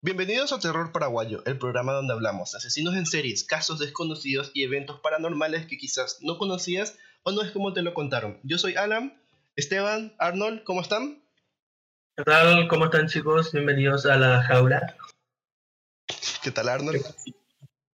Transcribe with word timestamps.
Bienvenidos 0.00 0.52
a 0.52 0.60
Terror 0.60 0.92
Paraguayo, 0.92 1.42
el 1.44 1.58
programa 1.58 1.92
donde 1.92 2.14
hablamos 2.14 2.52
de 2.52 2.58
asesinos 2.58 2.94
en 2.94 3.04
series, 3.04 3.42
casos 3.42 3.80
desconocidos 3.80 4.52
y 4.54 4.62
eventos 4.62 5.00
paranormales 5.00 5.66
que 5.66 5.76
quizás 5.76 6.18
no 6.20 6.38
conocías 6.38 6.96
o 7.24 7.32
no 7.32 7.42
es 7.42 7.50
como 7.50 7.72
te 7.72 7.82
lo 7.82 7.94
contaron. 7.94 8.38
Yo 8.44 8.58
soy 8.58 8.76
Alan, 8.76 9.20
Esteban, 9.56 10.14
Arnold, 10.20 10.62
¿cómo 10.62 10.82
están? 10.82 11.20
¿Qué 12.16 12.22
tal? 12.22 12.68
¿Cómo 12.68 12.84
están 12.84 13.08
chicos? 13.08 13.50
Bienvenidos 13.50 14.06
a 14.06 14.14
la 14.16 14.40
jaula. 14.44 14.96
¿Qué 16.44 16.52
tal 16.52 16.68
Arnold? 16.68 17.04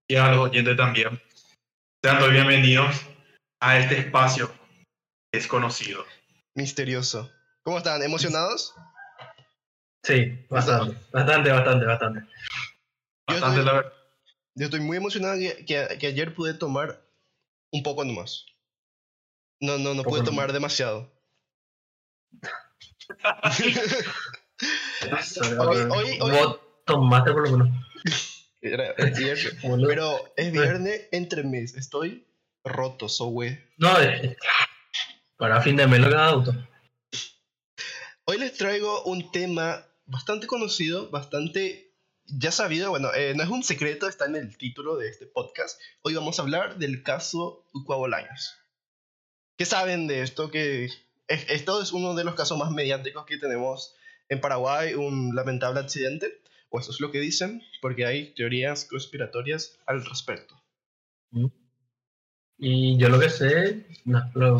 Y 0.09 0.17
a 0.17 0.31
los 0.31 0.49
oyentes 0.49 0.79
también. 0.79 1.21
Sean 2.03 2.19
todos 2.19 2.33
bienvenidos 2.33 2.97
a 3.61 3.79
este 3.79 3.99
espacio 3.99 4.51
desconocido. 5.31 6.07
Misterioso. 6.55 7.31
¿Cómo 7.63 7.77
están? 7.77 8.03
¿Emocionados? 8.03 8.75
Sí, 10.03 10.47
bastante, 10.49 10.97
bastante, 11.13 11.51
bastante, 11.53 11.85
bastante. 11.87 12.21
Yo 12.21 12.27
Bastante 13.35 13.49
estoy- 13.61 13.65
la 13.65 13.73
verdad. 13.75 13.93
Yo 14.57 14.65
estoy 14.65 14.81
muy 14.81 14.97
emocionado 14.97 15.39
que, 15.39 15.65
que- 15.65 15.99
que 15.99 16.07
ayer 16.09 16.35
pude 16.35 16.55
tomar 16.55 17.01
un 17.73 17.83
poco 17.83 18.05
nomás. 18.05 18.47
No, 19.61 19.79
no, 19.79 19.95
no 19.95 20.03
pude 20.03 20.23
tomar 20.25 20.53
demasiado. 20.53 21.13
Hoy- 25.59 26.19
hoy- 26.21 26.31
Vos 26.31 26.61
tomaste 26.87 27.33
por 27.33 27.49
lo 27.49 27.59
menos. 27.59 27.77
Era- 28.63 28.95
pero 28.97 30.33
es 30.37 30.53
viernes 30.53 31.09
entre 31.13 31.43
mes. 31.45 31.75
Estoy 31.75 32.27
roto, 32.65 33.09
so 33.09 33.27
güey. 33.27 33.59
No, 33.79 33.99
eh, 34.01 34.37
para 35.37 35.61
fin 35.63 35.77
de 35.77 35.87
mes 35.87 36.01
lo 36.01 36.09
que 36.09 36.15
da 36.15 36.27
auto. 36.27 36.53
Hoy 38.27 38.39
les 38.39 38.57
traigo 38.57 39.03
un 39.05 39.31
tema 39.33 39.85
bastante 40.11 40.47
conocido, 40.47 41.09
bastante 41.11 41.95
ya 42.27 42.51
sabido. 42.53 42.91
Bueno, 42.91 43.13
eh, 43.15 43.33
no 43.37 43.43
es 43.43 43.49
un 43.49 43.63
secreto, 43.63 44.09
está 44.09 44.27
en 44.27 44.37
el 44.37 44.57
título 44.57 44.97
de 44.97 45.09
este 45.09 45.27
podcast. 45.27 45.81
Hoy 46.03 46.15
vamos 46.15 46.39
a 46.39 46.43
hablar 46.43 46.79
del 46.79 47.03
caso 47.03 47.65
Ucuabolaños. 47.73 48.57
¿Qué 49.57 49.65
saben 49.67 50.07
de 50.07 50.23
esto? 50.23 50.51
Que 50.51 50.85
es- 50.85 51.47
esto 51.49 51.81
es 51.81 51.93
uno 51.93 52.15
de 52.15 52.25
los 52.25 52.35
casos 52.35 52.59
más 52.59 52.71
mediáticos 52.73 53.25
que 53.25 53.39
tenemos 53.39 53.95
en 54.29 54.41
Paraguay, 54.41 54.95
un 54.95 55.35
lamentable 55.35 55.81
accidente. 55.81 56.41
O 56.71 56.79
eso 56.79 56.93
es 56.93 57.01
lo 57.01 57.11
que 57.11 57.19
dicen, 57.21 57.63
porque 57.83 58.07
hay 58.07 58.33
teorías 58.35 58.85
conspiratorias 58.85 59.79
al 59.87 60.05
respecto. 60.05 60.55
Y 62.59 62.97
yo 62.99 63.09
lo 63.09 63.19
que 63.19 63.29
sé, 63.31 63.87
lo, 64.05 64.59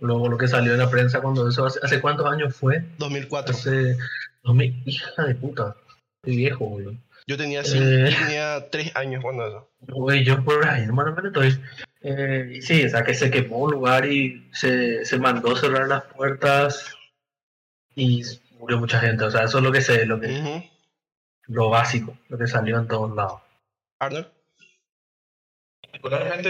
lo, 0.00 0.28
lo 0.28 0.38
que 0.38 0.46
salió 0.46 0.72
en 0.72 0.78
la 0.78 0.88
prensa 0.90 1.20
cuando 1.20 1.48
eso, 1.48 1.64
¿hace, 1.66 1.80
hace 1.82 2.00
cuántos 2.00 2.26
años 2.26 2.54
fue? 2.54 2.84
2004. 2.98 3.54
Hace... 3.54 3.96
2000, 4.42 4.82
hija 4.86 5.24
de 5.24 5.34
puta, 5.34 5.76
qué 6.22 6.30
viejo, 6.30 6.66
boludo. 6.66 6.94
Yo 7.26 7.36
tenía, 7.36 7.62
cinco- 7.64 7.84
Eh. 7.84 8.14
tenía 8.18 8.70
tres 8.70 8.94
años 8.96 9.22
cuando 9.22 9.46
eso. 9.46 9.70
Güey, 9.80 10.24
yo 10.24 10.42
por 10.44 10.66
ahí, 10.66 10.84
hermano, 10.84 11.14
me 11.14 11.28
estoy. 11.28 11.60
Eh, 12.00 12.60
sí, 12.62 12.84
o 12.84 12.88
sea, 12.88 13.02
que 13.04 13.12
se 13.14 13.30
quemó 13.30 13.58
un 13.58 13.72
lugar 13.72 14.06
y 14.10 14.48
se, 14.52 15.04
se 15.04 15.18
mandó 15.18 15.54
cerrar 15.56 15.88
las 15.88 16.04
puertas 16.04 16.94
y 17.94 18.22
murió 18.58 18.78
mucha 18.78 19.00
gente. 19.00 19.24
O 19.24 19.30
sea, 19.30 19.42
eso 19.44 19.58
es 19.58 19.64
lo 19.64 19.72
que 19.72 19.82
sé, 19.82 20.06
lo, 20.06 20.18
que, 20.20 20.28
Ujú. 20.28 20.64
lo 21.48 21.68
básico, 21.70 22.16
lo 22.28 22.38
que 22.38 22.46
salió 22.46 22.78
en 22.78 22.88
todos 22.88 23.14
lados. 23.14 23.42
Arnold. 24.00 24.28
Particularmente 25.82 26.48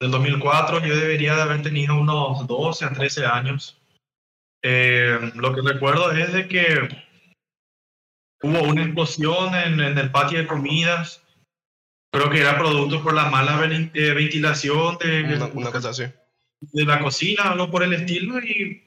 del 0.00 0.10
2004 0.10 0.80
yo 0.84 0.96
debería 0.96 1.34
de 1.34 1.42
haber 1.42 1.62
tenido 1.62 1.98
unos 1.98 2.46
12 2.46 2.84
a 2.84 2.92
13 2.92 3.24
años. 3.26 3.77
Eh, 4.62 5.32
lo 5.34 5.54
que 5.54 5.62
recuerdo 5.62 6.10
es 6.12 6.32
de 6.32 6.48
que 6.48 6.88
hubo 8.42 8.62
una 8.62 8.82
explosión 8.84 9.54
en, 9.54 9.80
en 9.80 9.98
el 9.98 10.10
patio 10.10 10.38
de 10.38 10.46
comidas. 10.46 11.22
Creo 12.12 12.30
que 12.30 12.40
era 12.40 12.58
producto 12.58 13.02
por 13.02 13.14
la 13.14 13.28
mala 13.30 13.60
eh, 13.64 14.12
ventilación 14.14 14.96
de, 14.98 15.24
Una, 15.36 15.46
una 15.46 15.70
cosa 15.70 15.90
así. 15.90 16.04
de 16.60 16.84
la 16.84 17.00
cocina, 17.00 17.44
algo 17.50 17.70
por 17.70 17.82
el 17.82 17.92
estilo. 17.92 18.40
Y 18.40 18.82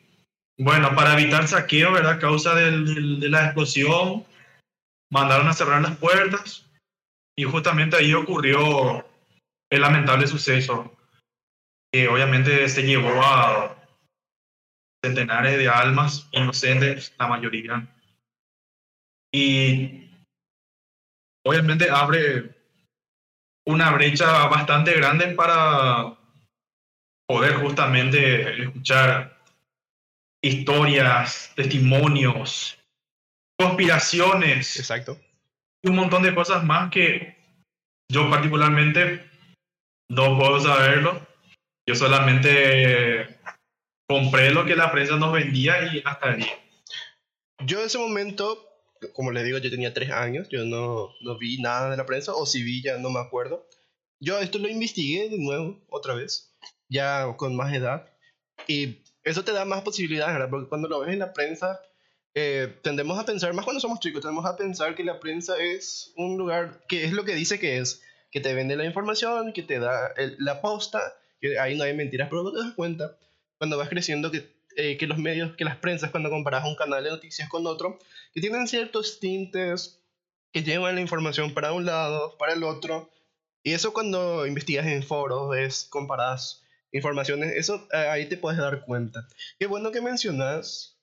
bueno, 0.58 0.94
para 0.96 1.14
evitar 1.14 1.48
saqueo, 1.48 1.92
¿verdad? 1.94 2.14
A 2.14 2.20
causa 2.20 2.56
del- 2.56 2.86
del- 2.94 3.20
de 3.20 3.30
la 3.30 3.46
explosión, 3.46 4.26
mandaron 5.12 5.48
a 5.48 5.54
cerrar 5.54 5.82
las 5.82 5.98
puertas. 5.98 6.68
Y 7.38 7.44
justamente 7.44 7.96
ahí 7.96 8.14
ocurrió 8.14 9.06
el 9.72 9.82
lamentable 9.82 10.28
suceso. 10.28 10.98
Que 11.94 12.08
obviamente 12.08 12.68
se 12.70 12.84
llevó 12.84 13.22
a 13.24 13.76
centenares 15.04 15.58
de 15.58 15.68
almas 15.68 16.28
inocentes, 16.32 17.14
la 17.18 17.28
mayoría. 17.28 17.88
Y 19.34 20.10
obviamente 21.46 21.90
abre 21.90 22.56
una 23.66 23.92
brecha 23.92 24.48
bastante 24.48 24.94
grande 24.94 25.28
para 25.28 26.18
poder 27.28 27.56
justamente 27.56 28.64
escuchar 28.64 29.42
historias, 30.44 31.52
testimonios, 31.56 32.78
conspiraciones 33.58 34.78
Exacto. 34.78 35.20
y 35.84 35.90
un 35.90 35.96
montón 35.96 36.24
de 36.24 36.34
cosas 36.34 36.64
más 36.64 36.92
que 36.92 37.38
yo 38.12 38.30
particularmente 38.30 39.30
no 40.10 40.38
puedo 40.38 40.60
saberlo. 40.60 41.26
Yo 41.88 41.96
solamente 41.96 43.40
compré 44.12 44.52
lo 44.52 44.66
que 44.66 44.76
la 44.76 44.92
prensa 44.92 45.16
nos 45.18 45.32
vendía 45.34 45.94
y 45.94 46.02
hasta 46.06 46.32
ahí. 46.32 46.46
Yo 47.66 47.80
en 47.80 47.86
ese 47.86 47.98
momento, 47.98 48.58
como 49.14 49.32
les 49.32 49.44
digo, 49.44 49.58
yo 49.60 49.70
tenía 49.70 49.94
tres 49.94 50.12
años, 50.12 50.48
yo 50.50 50.66
no, 50.66 51.10
no 51.22 51.38
vi 51.38 51.60
nada 51.62 51.90
de 51.92 51.98
la 51.98 52.06
prensa, 52.06 52.34
o 52.34 52.46
si 52.46 52.64
vi 52.64 52.82
ya 52.82 52.98
no 52.98 53.10
me 53.10 53.20
acuerdo. 53.20 53.68
Yo 54.20 54.40
esto 54.40 54.60
lo 54.60 54.68
investigué 54.68 55.30
de 55.30 55.38
nuevo, 55.38 55.80
otra 55.90 56.14
vez, 56.14 56.54
ya 56.90 57.26
con 57.38 57.56
más 57.56 57.74
edad, 57.74 58.08
y 58.68 59.00
eso 59.24 59.44
te 59.44 59.52
da 59.52 59.66
más 59.66 59.82
posibilidades, 59.82 60.34
¿verdad? 60.34 60.50
Porque 60.50 60.70
cuando 60.70 60.88
lo 60.88 61.00
ves 61.00 61.10
en 61.14 61.20
la 61.20 61.34
prensa, 61.34 61.80
eh, 62.34 62.74
tendemos 62.84 63.20
a 63.20 63.26
pensar, 63.26 63.54
más 63.54 63.66
cuando 63.66 63.80
somos 63.82 64.00
chicos, 64.00 64.22
tendemos 64.22 64.46
a 64.46 64.56
pensar 64.58 64.96
que 64.96 65.04
la 65.04 65.20
prensa 65.20 65.56
es 65.60 66.14
un 66.16 66.38
lugar 66.38 66.82
que 66.88 67.04
es 67.04 67.12
lo 67.14 67.26
que 67.26 67.34
dice 67.36 67.60
que 67.60 67.78
es, 67.80 68.02
que 68.32 68.40
te 68.40 68.54
vende 68.54 68.76
la 68.76 68.86
información, 68.86 69.54
que 69.54 69.64
te 69.64 69.80
da 69.80 70.14
el- 70.18 70.36
la 70.40 70.62
posta, 70.62 71.02
que 71.40 71.60
ahí 71.60 71.76
no 71.76 71.84
hay 71.84 71.94
mentiras, 71.94 72.30
pero 72.30 72.44
no 72.44 72.52
te 72.52 72.60
das 72.60 72.74
cuenta 72.76 73.18
cuando 73.62 73.78
vas 73.78 73.90
creciendo 73.90 74.32
que, 74.32 74.52
eh, 74.76 74.98
que 74.98 75.06
los 75.06 75.20
medios, 75.20 75.56
que 75.56 75.66
las 75.66 75.78
prensas, 75.78 76.10
cuando 76.10 76.32
comparas 76.32 76.66
un 76.66 76.76
canal 76.76 77.04
de 77.04 77.12
noticias 77.12 77.48
con 77.48 77.68
otro, 77.68 78.00
que 78.34 78.42
tienen 78.42 78.68
ciertos 78.68 79.20
tintes 79.20 80.02
que 80.52 80.64
llevan 80.64 80.96
la 80.96 81.02
información 81.02 81.54
para 81.54 81.72
un 81.72 81.86
lado, 81.86 82.36
para 82.40 82.54
el 82.54 82.64
otro, 82.64 83.12
y 83.62 83.74
eso 83.74 83.94
cuando 83.94 84.48
investigas 84.48 84.88
en 84.88 85.04
foros, 85.04 85.52
ves, 85.52 85.86
comparas 85.92 86.64
informaciones, 86.92 87.54
eso 87.56 87.88
eh, 87.94 87.98
ahí 87.98 88.26
te 88.26 88.36
puedes 88.36 88.60
dar 88.60 88.84
cuenta. 88.84 89.28
Qué 89.60 89.68
bueno 89.68 89.92
que 89.92 90.02
mencionas 90.02 90.98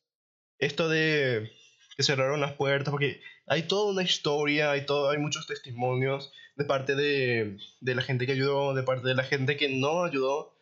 esto 0.58 0.88
de 0.88 1.52
que 1.96 2.02
cerraron 2.02 2.40
las 2.40 2.54
puertas, 2.54 2.90
porque 2.90 3.20
hay 3.46 3.68
toda 3.68 3.92
una 3.92 4.02
historia, 4.02 4.72
hay, 4.72 4.84
todo, 4.84 5.10
hay 5.10 5.18
muchos 5.18 5.46
testimonios 5.46 6.32
de 6.56 6.64
parte 6.64 6.96
de, 6.96 7.56
de 7.80 7.94
la 7.94 8.02
gente 8.02 8.26
que 8.26 8.32
ayudó, 8.32 8.74
de 8.74 8.82
parte 8.82 9.06
de 9.06 9.14
la 9.14 9.22
gente 9.22 9.56
que 9.56 9.68
no 9.68 10.02
ayudó, 10.02 10.57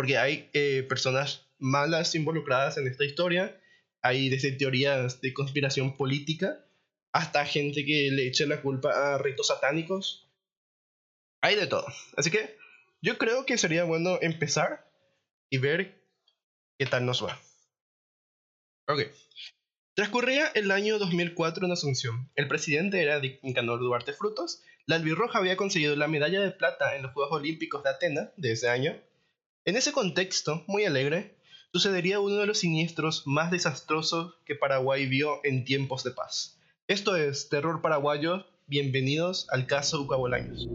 porque 0.00 0.16
hay 0.16 0.48
eh, 0.54 0.82
personas 0.88 1.46
malas 1.58 2.14
involucradas 2.14 2.78
en 2.78 2.86
esta 2.88 3.04
historia, 3.04 3.60
hay 4.00 4.30
desde 4.30 4.52
teorías 4.52 5.20
de 5.20 5.34
conspiración 5.34 5.98
política 5.98 6.64
hasta 7.12 7.44
gente 7.44 7.84
que 7.84 8.10
le 8.10 8.26
echa 8.26 8.46
la 8.46 8.62
culpa 8.62 9.12
a 9.12 9.18
ritos 9.18 9.48
satánicos. 9.48 10.26
Hay 11.42 11.54
de 11.54 11.66
todo. 11.66 11.84
Así 12.16 12.30
que 12.30 12.56
yo 13.02 13.18
creo 13.18 13.44
que 13.44 13.58
sería 13.58 13.84
bueno 13.84 14.18
empezar 14.22 14.90
y 15.50 15.58
ver 15.58 16.02
qué 16.78 16.86
tal 16.86 17.04
nos 17.04 17.22
va. 17.22 17.38
Ok. 18.88 19.02
Transcurría 19.92 20.46
el 20.54 20.70
año 20.70 20.98
2004 20.98 21.66
en 21.66 21.72
Asunción. 21.72 22.30
El 22.36 22.48
presidente 22.48 23.02
era 23.02 23.20
Nicanor 23.42 23.80
Duarte 23.80 24.14
Frutos. 24.14 24.62
La 24.86 24.96
albirroja 24.96 25.40
había 25.40 25.58
conseguido 25.58 25.94
la 25.94 26.08
medalla 26.08 26.40
de 26.40 26.52
plata 26.52 26.96
en 26.96 27.02
los 27.02 27.12
Juegos 27.12 27.38
Olímpicos 27.38 27.82
de 27.82 27.90
Atenas 27.90 28.30
de 28.38 28.52
ese 28.52 28.70
año. 28.70 28.98
En 29.66 29.76
ese 29.76 29.92
contexto, 29.92 30.64
muy 30.68 30.86
alegre, 30.86 31.36
sucedería 31.70 32.18
uno 32.18 32.36
de 32.36 32.46
los 32.46 32.60
siniestros 32.60 33.26
más 33.26 33.50
desastrosos 33.50 34.36
que 34.46 34.54
Paraguay 34.54 35.04
vio 35.06 35.40
en 35.44 35.64
tiempos 35.64 36.02
de 36.02 36.12
paz. 36.12 36.58
Esto 36.88 37.14
es 37.14 37.50
Terror 37.50 37.82
Paraguayo. 37.82 38.46
Bienvenidos 38.66 39.46
al 39.50 39.66
caso 39.66 40.00
Ucabolaños. 40.00 40.66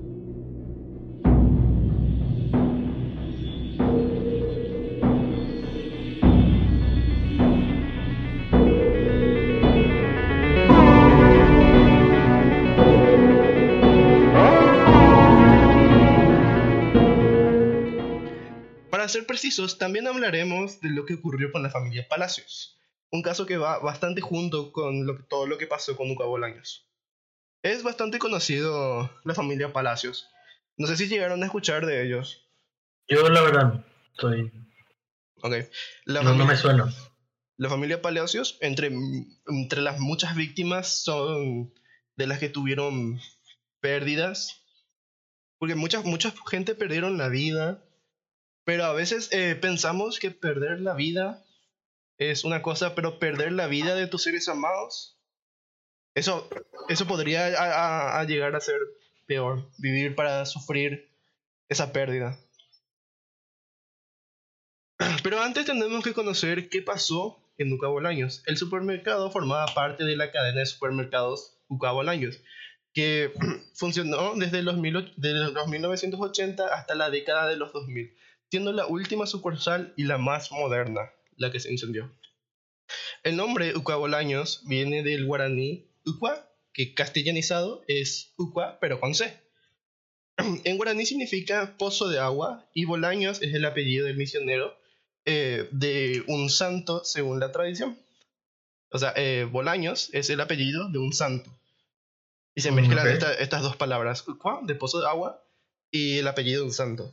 Ser 19.16 19.26
precisos, 19.28 19.78
también 19.78 20.08
hablaremos 20.08 20.80
de 20.82 20.90
lo 20.90 21.06
que 21.06 21.16
ocurrió 21.16 21.52
con 21.52 21.64
la 21.64 21.70
familia 21.70 22.08
Palacios, 22.08 22.80
un 23.12 23.22
caso 23.22 23.46
que 23.46 23.58
va 23.58 23.80
bastante 23.80 24.22
junto 24.22 24.72
con 24.72 25.06
lo 25.06 25.18
que- 25.18 25.24
todo 25.24 25.48
lo 25.48 25.58
que 25.58 25.68
pasó 25.68 25.96
con 25.96 26.10
Uca 26.12 26.26
Bolaños. 26.26 26.88
Es 27.64 27.82
bastante 27.84 28.20
conocido 28.20 29.10
la 29.24 29.34
familia 29.34 29.74
Palacios. 29.74 30.28
No 30.78 30.88
sé 30.88 30.98
si 30.98 31.08
llegaron 31.08 31.42
a 31.42 31.46
escuchar 31.48 31.86
de 31.86 32.06
ellos. 32.06 32.48
Yo 33.08 33.28
la 33.30 33.42
verdad 33.42 33.64
no. 33.74 33.84
Estoy... 34.12 34.52
Ok. 35.42 35.54
La, 36.06 36.22
No, 36.22 36.30
no 36.34 36.46
familia, 36.46 36.46
me 36.46 36.58
suena. 36.58 36.94
la 37.58 37.70
familia 37.70 38.02
Palacios, 38.02 38.58
entre, 38.62 38.92
entre 39.48 39.82
las 39.82 40.00
muchas 40.00 40.36
víctimas, 40.36 40.88
son 41.04 41.74
de 42.18 42.28
las 42.28 42.40
que 42.40 42.50
tuvieron 42.50 43.20
pérdidas. 43.80 44.62
Porque 45.58 45.76
mucha, 45.76 46.02
mucha 46.02 46.34
gente 46.50 46.76
perdieron 46.76 47.18
la 47.18 47.30
vida. 47.30 47.84
Pero 48.66 48.86
a 48.86 48.94
veces 48.94 49.30
eh, 49.32 49.56
pensamos 49.56 50.20
que 50.20 50.32
perder 50.32 50.82
la 50.82 50.96
vida 50.96 51.46
es 52.18 52.44
una 52.44 52.62
cosa, 52.62 52.96
pero 52.96 53.20
perder 53.20 53.52
la 53.52 53.68
vida 53.68 53.96
de 53.96 54.08
tus 54.08 54.24
seres 54.24 54.50
amados, 54.50 55.18
eso, 56.16 56.50
eso 56.90 57.08
podría 57.08 58.24
llegar 58.24 58.56
a 58.56 58.60
ser 58.60 58.80
peor. 59.26 59.70
Vivir 59.78 60.16
para 60.16 60.46
sufrir 60.46 61.10
esa 61.70 61.92
pérdida. 61.92 62.40
Pero 65.24 65.42
antes 65.42 65.66
tenemos 65.66 66.04
que 66.04 66.14
conocer 66.14 66.70
qué 66.70 66.82
pasó 66.82 67.42
en 67.58 67.74
Uca 67.74 67.88
Bolaños. 67.88 68.44
El 68.46 68.58
supermercado 68.58 69.32
formaba 69.32 69.66
parte 69.74 70.06
de 70.06 70.16
la 70.16 70.32
cadena 70.32 70.60
de 70.60 70.66
supermercados 70.66 71.58
Uca 71.68 71.92
Bolaños, 71.92 72.40
que 72.94 73.34
funcionó 73.74 74.36
desde 74.36 74.64
los, 74.64 74.78
mil 74.78 75.14
desde 75.18 75.52
los 75.52 75.68
1980 75.68 76.68
hasta 76.68 76.96
la 76.96 77.10
década 77.10 77.48
de 77.48 77.58
los 77.58 77.74
2000, 77.74 78.16
siendo 78.52 78.72
la 78.72 78.86
última 78.88 79.26
sucursal 79.28 79.94
y 79.98 80.04
la 80.04 80.18
más 80.18 80.52
moderna, 80.52 81.12
la 81.38 81.52
que 81.52 81.60
se 81.60 81.72
incendió. 81.72 82.12
El 83.24 83.36
nombre 83.36 83.76
Uca 83.76 83.96
Bolaños 83.96 84.62
viene 84.66 85.04
del 85.04 85.26
guaraní 85.26 85.88
Ucua, 86.06 86.48
que 86.74 86.94
castellanizado 86.94 87.84
es 87.88 88.34
Ucua, 88.38 88.78
pero 88.80 89.00
con 89.00 89.16
C. 89.16 89.42
En 90.64 90.78
guaraní 90.78 91.06
significa 91.06 91.76
pozo 91.78 92.08
de 92.10 92.20
agua 92.20 92.70
y 92.74 92.86
Bolaños 92.86 93.42
es 93.42 93.54
el 93.54 93.66
apellido 93.66 94.06
del 94.06 94.18
misionero 94.18 94.78
eh, 95.26 95.68
de 95.72 96.24
un 96.28 96.50
santo 96.50 97.04
según 97.04 97.40
la 97.40 97.52
tradición. 97.52 97.98
O 98.92 99.00
sea, 99.00 99.14
eh, 99.16 99.48
Bolaños 99.52 100.10
es 100.14 100.30
el 100.30 100.40
apellido 100.42 100.90
de 100.90 101.00
un 101.00 101.14
santo. 101.14 101.50
Y 102.54 102.62
se 102.62 102.72
Mm, 102.72 102.76
mezclan 102.76 103.08
esta- 103.10 103.34
estas 103.34 103.64
dos 103.64 103.76
palabras, 103.76 104.28
Ucua, 104.28 104.60
de 104.64 104.76
pozo 104.76 105.00
de 105.02 105.08
agua, 105.08 105.44
y 105.92 106.20
el 106.20 106.28
apellido 106.28 106.62
de 106.62 106.68
un 106.68 106.74
santo. 106.74 107.12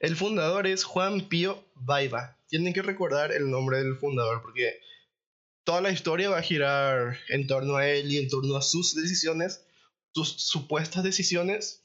El 0.00 0.16
fundador 0.16 0.66
es 0.66 0.84
Juan 0.84 1.28
Pío 1.28 1.64
Baiba. 1.74 2.36
Tienen 2.48 2.72
que 2.72 2.82
recordar 2.82 3.32
el 3.32 3.50
nombre 3.50 3.78
del 3.78 3.96
fundador 3.96 4.42
porque 4.42 4.80
toda 5.64 5.80
la 5.80 5.90
historia 5.90 6.30
va 6.30 6.38
a 6.38 6.42
girar 6.42 7.18
en 7.28 7.46
torno 7.46 7.76
a 7.76 7.86
él 7.86 8.10
y 8.10 8.18
en 8.18 8.28
torno 8.28 8.56
a 8.56 8.62
sus 8.62 8.94
decisiones, 8.94 9.64
sus 10.12 10.28
supuestas 10.28 11.04
decisiones, 11.04 11.84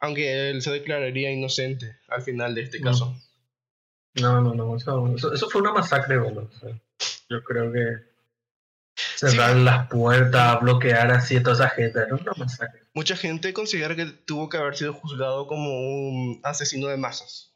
aunque 0.00 0.50
él 0.50 0.62
se 0.62 0.70
declararía 0.70 1.30
inocente 1.30 1.98
al 2.08 2.22
final 2.22 2.54
de 2.54 2.62
este 2.62 2.80
caso. 2.80 3.14
No, 4.14 4.40
no, 4.40 4.54
no. 4.54 4.76
Eso, 4.76 5.14
eso, 5.14 5.34
eso 5.34 5.50
fue 5.50 5.60
una 5.60 5.72
masacre, 5.72 6.16
boludo. 6.16 6.50
O 6.54 6.58
sea, 6.58 6.80
yo 7.28 7.42
creo 7.42 7.72
que 7.72 8.15
cerrar 9.16 9.56
las 9.56 9.88
puertas, 9.88 10.60
bloquear 10.60 11.10
así 11.10 11.36
a 11.36 11.42
toda 11.42 11.54
esa 11.54 11.68
gente, 11.70 11.98
era 11.98 12.14
una 12.14 12.32
masacre. 12.36 12.82
Mucha 12.94 13.16
gente 13.16 13.52
considera 13.52 13.96
que 13.96 14.06
tuvo 14.06 14.48
que 14.48 14.58
haber 14.58 14.76
sido 14.76 14.92
juzgado 14.92 15.46
como 15.46 15.70
un 15.70 16.40
asesino 16.44 16.88
de 16.88 16.96
masas. 16.96 17.54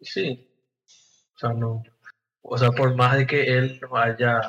Sí. 0.00 0.48
O 1.36 1.38
sea, 1.38 1.50
no. 1.50 1.82
O 2.42 2.58
sea, 2.58 2.70
por 2.70 2.94
más 2.94 3.16
de 3.16 3.26
que 3.26 3.56
él 3.56 3.80
no 3.80 3.96
haya 3.96 4.40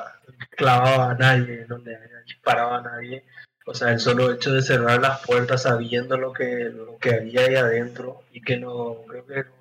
clavado 0.50 1.02
a 1.02 1.14
nadie, 1.14 1.64
no 1.68 1.78
le 1.78 1.96
haya 1.96 2.20
disparado 2.26 2.74
a 2.74 2.82
nadie, 2.82 3.24
o 3.66 3.74
sea, 3.74 3.92
el 3.92 4.00
solo 4.00 4.32
hecho 4.32 4.52
de 4.52 4.62
cerrar 4.62 5.00
las 5.00 5.24
puertas 5.24 5.62
sabiendo 5.62 6.18
lo 6.18 6.32
que, 6.32 6.70
lo 6.70 6.98
que 6.98 7.14
había 7.14 7.42
ahí 7.42 7.54
adentro 7.54 8.22
y 8.30 8.42
que 8.42 8.58
no, 8.58 9.02
creo 9.06 9.26
que 9.26 9.44
no 9.44 9.52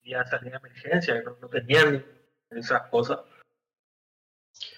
había 0.00 0.24
salida 0.24 0.58
de 0.58 0.68
emergencia, 0.68 1.22
no, 1.22 1.36
no 1.40 1.48
tenían 1.48 2.04
esas 2.50 2.82
cosas, 2.88 3.18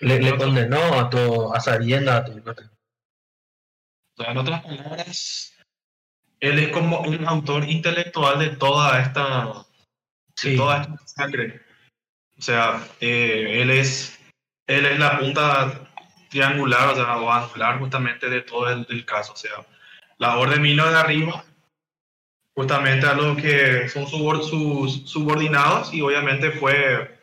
le, 0.00 0.20
le 0.20 0.36
condenó 0.36 0.98
a 0.98 1.10
todo, 1.10 1.54
a 1.54 1.60
sabiendas 1.60 2.24
a. 2.24 2.70
O 4.18 4.22
sea, 4.22 4.32
en 4.32 4.38
otras 4.38 4.62
palabras, 4.62 5.54
él 6.40 6.58
es 6.58 6.68
como 6.68 7.00
un 7.00 7.26
autor 7.26 7.68
intelectual 7.68 8.38
de 8.38 8.50
toda 8.56 9.00
esta, 9.00 9.44
de 9.46 9.66
Sí, 10.34 10.56
toda 10.56 10.82
esta 10.82 10.92
masacre. 10.92 11.62
O 12.38 12.42
sea, 12.42 12.86
eh, 13.00 13.62
él 13.62 13.70
es 13.70 14.18
él 14.66 14.84
es 14.84 14.98
la 14.98 15.18
punta 15.18 15.88
triangular, 16.28 16.88
o 16.88 16.94
sea, 16.94 17.16
o 17.18 17.30
angular 17.30 17.78
justamente 17.78 18.28
de 18.28 18.42
todo 18.42 18.68
el, 18.70 18.86
el 18.90 19.04
caso. 19.04 19.32
O 19.32 19.36
sea, 19.36 19.52
la 20.18 20.38
orden 20.38 20.62
vino 20.62 20.90
de 20.90 20.96
arriba, 20.96 21.44
justamente 22.54 23.06
a 23.06 23.14
los 23.14 23.36
que 23.36 23.88
son 23.88 24.06
sus 24.06 25.08
subordinados, 25.08 25.94
y 25.94 26.00
obviamente 26.02 26.50
fue, 26.50 27.15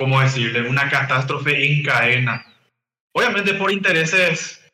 ¿cómo 0.00 0.18
decirle?, 0.22 0.66
una 0.66 0.88
catástrofe 0.88 1.62
en 1.62 1.82
cadena. 1.82 2.46
Obviamente 3.12 3.52
por 3.52 3.70
intereses 3.70 4.64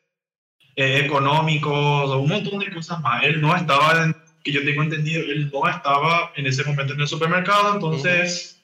eh, 0.77 0.99
económicos 1.03 2.09
o 2.09 2.19
un 2.19 2.29
montón 2.29 2.59
de 2.59 2.71
cosas 2.73 3.01
más. 3.01 3.23
Él 3.25 3.41
no 3.41 3.53
estaba, 3.53 4.03
en- 4.03 4.15
que 4.41 4.53
yo 4.53 4.63
tengo 4.63 4.83
entendido, 4.83 5.21
él 5.21 5.51
no 5.51 5.67
estaba 5.67 6.31
en 6.37 6.47
ese 6.47 6.63
momento 6.63 6.93
en 6.93 7.01
el 7.01 7.07
supermercado, 7.09 7.73
entonces 7.73 8.63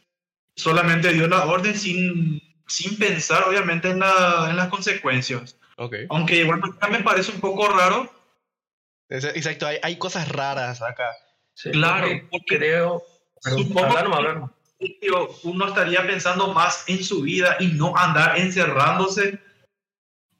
solamente 0.55 1.11
dio 1.11 1.27
la 1.27 1.43
orden 1.45 1.75
sin, 1.75 2.41
sin 2.67 2.97
pensar, 2.97 3.43
obviamente, 3.43 3.89
en, 3.89 3.99
la- 3.99 4.47
en 4.49 4.55
las 4.55 4.69
consecuencias. 4.69 5.57
Ok. 5.75 5.95
Aunque 6.09 6.37
igual 6.37 6.61
me 6.89 6.99
parece 7.03 7.31
un 7.33 7.41
poco 7.41 7.67
raro, 7.67 8.09
Exacto, 9.09 9.67
hay, 9.67 9.77
hay 9.83 9.97
cosas 9.97 10.29
raras 10.29 10.81
acá. 10.81 11.11
sí, 11.53 11.71
claro, 11.71 12.07
porque 12.31 12.57
creo. 12.57 13.03
Supongo 13.41 13.97
habla 13.97 14.33
nomás, 14.33 14.51
digo, 15.01 15.39
uno 15.43 15.67
estaría 15.67 16.05
pensando 16.05 16.53
más 16.53 16.83
en 16.87 17.03
su 17.03 17.21
vida 17.21 17.57
y 17.59 17.67
no 17.67 17.95
andar 17.95 18.37
encerrándose 18.39 19.39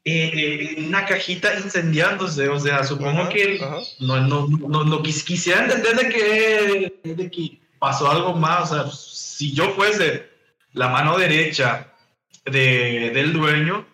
eh, 0.04 0.74
en 0.76 0.86
una 0.86 1.06
cajita 1.06 1.54
incendiándose. 1.58 2.48
O 2.48 2.58
sea, 2.60 2.84
supongo 2.84 3.22
Ajá, 3.22 3.28
que 3.30 3.60
ajá. 3.62 3.78
no, 4.00 4.20
no, 4.20 4.46
no, 4.48 4.84
no 4.84 5.02
quis- 5.02 5.24
quisiera 5.24 5.64
entender 5.64 5.96
de 5.96 6.08
que, 6.08 7.14
de 7.14 7.30
que 7.30 7.58
pasó 7.78 8.10
algo 8.10 8.34
más. 8.34 8.70
O 8.70 8.74
sea, 8.74 8.92
si 8.92 9.52
yo 9.52 9.70
fuese 9.70 10.28
la 10.72 10.88
mano 10.88 11.16
derecha 11.16 11.90
de, 12.44 13.10
del 13.14 13.32
dueño 13.32 13.86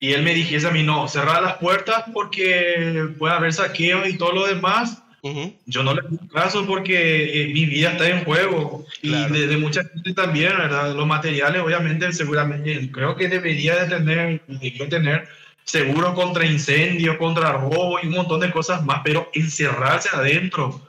y 0.00 0.12
él 0.12 0.22
me 0.22 0.34
dijese 0.34 0.66
a 0.66 0.70
mí, 0.72 0.82
no, 0.82 1.06
cerrar 1.08 1.42
las 1.42 1.58
puertas 1.58 2.04
porque 2.12 3.08
puede 3.18 3.34
haber 3.34 3.52
saqueos 3.52 4.08
y 4.08 4.18
todo 4.18 4.32
lo 4.32 4.46
demás, 4.46 5.02
Ujú. 5.24 5.54
yo 5.64 5.82
no 5.82 5.94
le 5.94 6.00
hago 6.00 6.28
caso 6.28 6.66
porque 6.66 7.44
eh, 7.44 7.54
mi 7.54 7.64
vida 7.64 7.92
está 7.92 8.06
en 8.10 8.24
juego 8.26 8.84
Claro. 9.00 9.34
y 9.34 9.38
de, 9.38 9.46
de 9.46 9.56
mucha 9.56 9.82
gente 9.82 10.12
también, 10.12 10.52
¿verdad? 10.56 10.94
Los 10.94 11.06
materiales, 11.06 11.62
obviamente, 11.62 12.12
seguramente, 12.12 12.90
creo 12.92 13.16
que 13.16 13.28
debería 13.28 13.74
de 13.82 13.88
tener, 13.88 14.42
debería 14.46 14.86
tener 14.88 15.28
seguro 15.64 16.14
contra 16.14 16.44
incendio, 16.44 17.16
contra 17.16 17.52
robo 17.52 17.98
y 18.02 18.06
un 18.08 18.12
montón 18.16 18.40
de 18.40 18.52
cosas 18.52 18.84
más, 18.84 19.00
pero 19.02 19.30
encerrarse 19.32 20.10
adentro. 20.12 20.86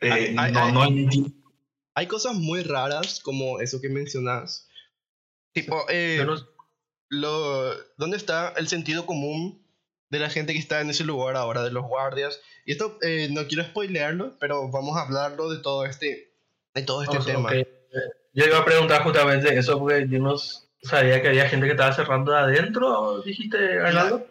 eh, 0.00 0.10
Ay, 0.10 0.34
ay, 0.36 0.52
no, 0.52 0.60
ay. 0.64 0.72
no 0.72 0.84
entiendo. 0.84 1.30
Hay 1.94 2.06
cosas 2.08 2.34
muy 2.34 2.62
raras 2.64 3.20
como 3.20 3.60
eso 3.60 3.80
que 3.80 3.88
mencionas. 3.88 4.68
Tipo, 5.52 5.84
eh, 5.88 6.16
Yo 6.26 6.36
lo, 7.10 7.74
¿dónde 7.96 8.16
está 8.16 8.54
el 8.56 8.66
sentido 8.66 9.06
común 9.06 9.62
de 10.10 10.18
la 10.18 10.30
gente 10.30 10.52
que 10.52 10.58
está 10.58 10.80
en 10.80 10.90
ese 10.90 11.04
lugar 11.04 11.36
ahora, 11.36 11.62
de 11.62 11.70
los 11.70 11.84
guardias? 11.86 12.40
Y 12.64 12.72
esto 12.72 12.98
eh, 13.02 13.28
no 13.30 13.46
quiero 13.46 13.64
spoilearlo, 13.64 14.36
pero 14.38 14.70
vamos 14.70 14.96
a 14.96 15.02
hablarlo 15.02 15.50
de 15.50 15.60
todo 15.62 15.84
este, 15.84 16.32
de 16.74 16.82
todo 16.82 17.02
este 17.02 17.18
o 17.18 17.22
sea, 17.22 17.34
tema. 17.34 17.48
ok, 17.48 17.54
eh, 17.54 17.66
Yo 18.32 18.44
iba 18.46 18.58
a 18.58 18.64
preguntar 18.64 19.02
justamente 19.02 19.56
eso 19.58 19.78
porque 19.78 20.06
yo 20.08 20.18
no 20.18 20.36
sabía 20.82 21.20
que 21.22 21.28
había 21.28 21.48
gente 21.48 21.66
que 21.66 21.72
estaba 21.72 21.92
cerrando 21.92 22.32
de 22.32 22.38
adentro, 22.38 23.20
dijiste, 23.22 23.78
Arnaldo. 23.80 24.26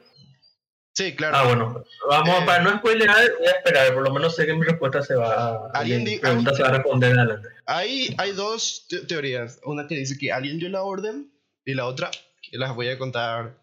Sí, 0.93 1.15
claro. 1.15 1.37
Ah, 1.37 1.43
bueno, 1.43 1.83
vamos, 2.09 2.41
Eh, 2.41 2.43
para 2.47 2.63
no 2.63 2.75
spoilear, 2.79 3.15
voy 3.37 3.47
a 3.47 3.51
esperar, 3.51 3.93
por 3.93 4.01
lo 4.01 4.11
menos 4.11 4.35
sé 4.35 4.47
que 4.47 4.53
mi 4.55 4.65
respuesta 4.65 5.03
se 5.03 5.13
va 5.13 5.35
a... 5.35 5.69
Alguien 5.75 6.03
mi 6.03 6.17
pregunta 6.17 6.55
se 6.55 6.63
va 6.63 6.69
a 6.69 6.71
responder 6.71 7.19
adelante. 7.19 7.49
Hay, 7.67 8.15
hay 8.17 8.31
dos 8.31 8.87
te- 8.89 9.05
teorías. 9.05 9.59
Una 9.63 9.85
que 9.87 9.93
dice 9.93 10.17
que 10.17 10.31
alguien 10.31 10.57
dio 10.57 10.69
la 10.69 10.81
orden 10.81 11.31
y 11.65 11.75
la 11.75 11.85
otra 11.85 12.09
que 12.41 12.57
las 12.57 12.73
voy 12.73 12.89
a 12.89 12.97
contar 12.97 13.61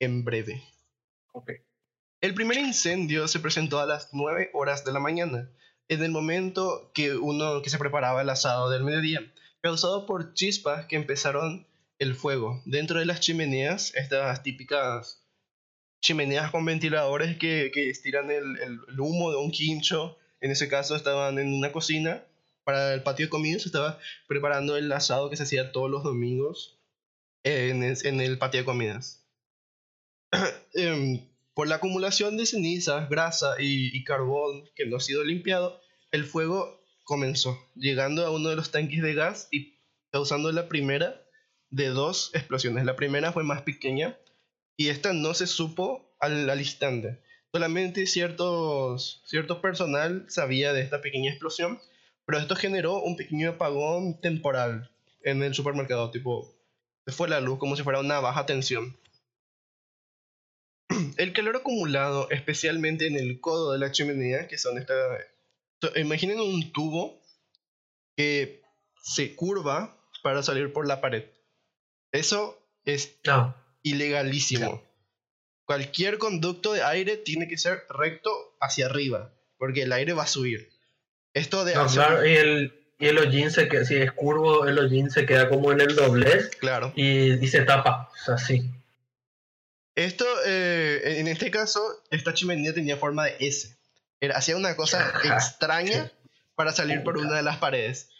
en 0.00 0.22
breve. 0.22 0.62
El 2.20 2.34
primer 2.34 2.58
incendio 2.58 3.28
se 3.28 3.40
presentó 3.40 3.78
a 3.78 3.86
las 3.86 4.08
9 4.12 4.50
horas 4.54 4.84
de 4.84 4.92
la 4.92 5.00
mañana, 5.00 5.50
en 5.88 6.02
el 6.02 6.10
momento 6.10 6.90
que 6.94 7.14
uno 7.14 7.62
que 7.62 7.70
se 7.70 7.78
preparaba 7.78 8.22
el 8.22 8.30
asado 8.30 8.70
del 8.70 8.84
mediodía, 8.84 9.20
causado 9.60 10.06
por 10.06 10.34
chispas 10.34 10.86
que 10.86 10.96
empezaron 10.96 11.66
el 11.98 12.14
fuego. 12.14 12.62
Dentro 12.64 12.98
de 12.98 13.06
las 13.06 13.20
chimeneas, 13.20 13.94
estas 13.94 14.42
típicas 14.42 15.22
chimeneas 16.00 16.50
con 16.50 16.64
ventiladores 16.64 17.36
que, 17.38 17.70
que 17.72 17.90
estiran 17.90 18.30
el, 18.30 18.80
humo 18.98 19.30
de 19.30 19.36
un 19.36 19.50
quincho. 19.50 20.18
En 20.40 20.50
ese 20.50 20.68
caso 20.68 20.94
estaban 20.96 21.38
en 21.38 21.52
una 21.52 21.72
cocina 21.72 22.24
para 22.64 22.94
el 22.94 23.02
patio 23.02 23.26
de 23.26 23.30
comidas, 23.30 23.66
estaba 23.66 23.98
preparando 24.26 24.76
el 24.76 24.90
asado 24.92 25.30
que 25.30 25.36
se 25.36 25.44
hacía 25.44 25.72
todos 25.72 25.90
los 25.90 26.02
domingos 26.02 26.78
en 27.44 28.20
el 28.20 28.38
patio 28.38 28.60
de 28.60 28.66
comidas. 28.66 29.25
em, 30.74 31.20
por 31.54 31.68
la 31.68 31.76
acumulación 31.76 32.36
de 32.36 32.46
cenizas, 32.46 33.08
grasa 33.08 33.54
y, 33.58 34.04
carbón 34.04 34.68
que 34.74 34.86
no 34.86 34.96
ha 34.96 35.00
sido 35.00 35.24
limpiado, 35.24 35.80
el 36.10 36.24
fuego 36.24 36.82
comenzó, 37.04 37.58
llegando 37.74 38.26
a 38.26 38.30
uno 38.30 38.48
de 38.48 38.56
los 38.56 38.70
tanques 38.70 39.02
de 39.02 39.14
gas 39.14 39.48
y 39.50 39.78
causando 40.10 40.52
la 40.52 40.68
primera 40.68 41.22
de 41.70 41.88
dos 41.88 42.30
explosiones. 42.34 42.84
La 42.84 42.96
primera 42.96 43.32
fue 43.32 43.44
más 43.44 43.62
pequeña 43.62 44.18
y 44.76 44.88
esta 44.88 45.12
no 45.12 45.34
se 45.34 45.46
supo 45.46 46.14
al, 46.20 46.48
al 46.50 46.58
instante. 46.58 47.20
Solamente 47.52 48.06
ciertos, 48.06 49.22
cierto 49.24 49.62
personal 49.62 50.26
sabía 50.28 50.72
de 50.72 50.82
esta 50.82 51.00
pequeña 51.00 51.30
explosión, 51.30 51.80
pero 52.26 52.38
esto 52.38 52.56
generó 52.56 53.00
un 53.00 53.16
pequeño 53.16 53.50
apagón 53.50 54.20
temporal 54.20 54.90
en 55.22 55.42
el 55.42 55.54
supermercado, 55.54 56.10
tipo, 56.10 56.54
se 57.06 57.12
fue 57.12 57.28
la 57.28 57.40
luz 57.40 57.58
como 57.58 57.76
si 57.76 57.82
fuera 57.82 58.00
una 58.00 58.20
baja 58.20 58.46
tensión. 58.46 58.96
El 61.16 61.32
calor 61.32 61.56
acumulado, 61.56 62.28
especialmente 62.30 63.06
en 63.06 63.16
el 63.16 63.40
codo 63.40 63.72
de 63.72 63.78
la 63.78 63.90
chimenea, 63.92 64.48
que 64.48 64.58
son 64.58 64.78
esta... 64.78 64.94
Imaginen 65.96 66.40
un 66.40 66.72
tubo 66.72 67.20
que 68.16 68.62
se 69.02 69.34
curva 69.34 69.96
para 70.22 70.42
salir 70.42 70.72
por 70.72 70.86
la 70.86 71.00
pared. 71.00 71.24
Eso 72.12 72.58
es 72.84 73.16
No. 73.24 73.54
ilegalísimo. 73.82 74.82
Cualquier 75.64 76.18
conducto 76.18 76.72
de 76.72 76.82
aire 76.82 77.16
tiene 77.16 77.48
que 77.48 77.58
ser 77.58 77.82
recto 77.90 78.30
hacia 78.60 78.86
arriba, 78.86 79.32
porque 79.58 79.82
el 79.82 79.92
aire 79.92 80.12
va 80.12 80.22
a 80.22 80.28
subir. 80.28 80.70
Esto 81.34 81.64
de 81.64 81.74
No, 81.74 81.86
claro, 81.88 82.24
y 82.26 82.34
el, 82.34 82.72
y 82.98 83.06
el 83.06 83.18
hollín 83.18 83.50
se 83.50 83.68
queda, 83.68 83.84
si 83.84 83.96
es 83.96 84.12
curvo, 84.12 84.66
el 84.66 84.78
hollín 84.78 85.10
se 85.10 85.26
queda 85.26 85.48
como 85.48 85.72
en 85.72 85.80
el 85.80 85.94
doblez 85.94 86.50
claro. 86.56 86.92
y, 86.96 87.32
y 87.44 87.48
se 87.48 87.62
tapa. 87.62 88.10
O 88.14 88.24
sea, 88.24 88.38
sí. 88.38 88.70
Esto, 89.96 90.26
eh, 90.44 91.20
en 91.20 91.26
este 91.26 91.50
caso, 91.50 91.80
esta 92.10 92.34
chimenea 92.34 92.74
tenía 92.74 92.98
forma 92.98 93.24
de 93.24 93.36
S. 93.40 93.76
Era, 94.20 94.36
hacía 94.36 94.56
una 94.56 94.76
cosa 94.76 95.12
extraña 95.24 96.12
para 96.54 96.72
salir 96.72 97.02
por 97.02 97.16
una 97.16 97.34
de 97.34 97.42
las 97.42 97.56
paredes. 97.56 98.10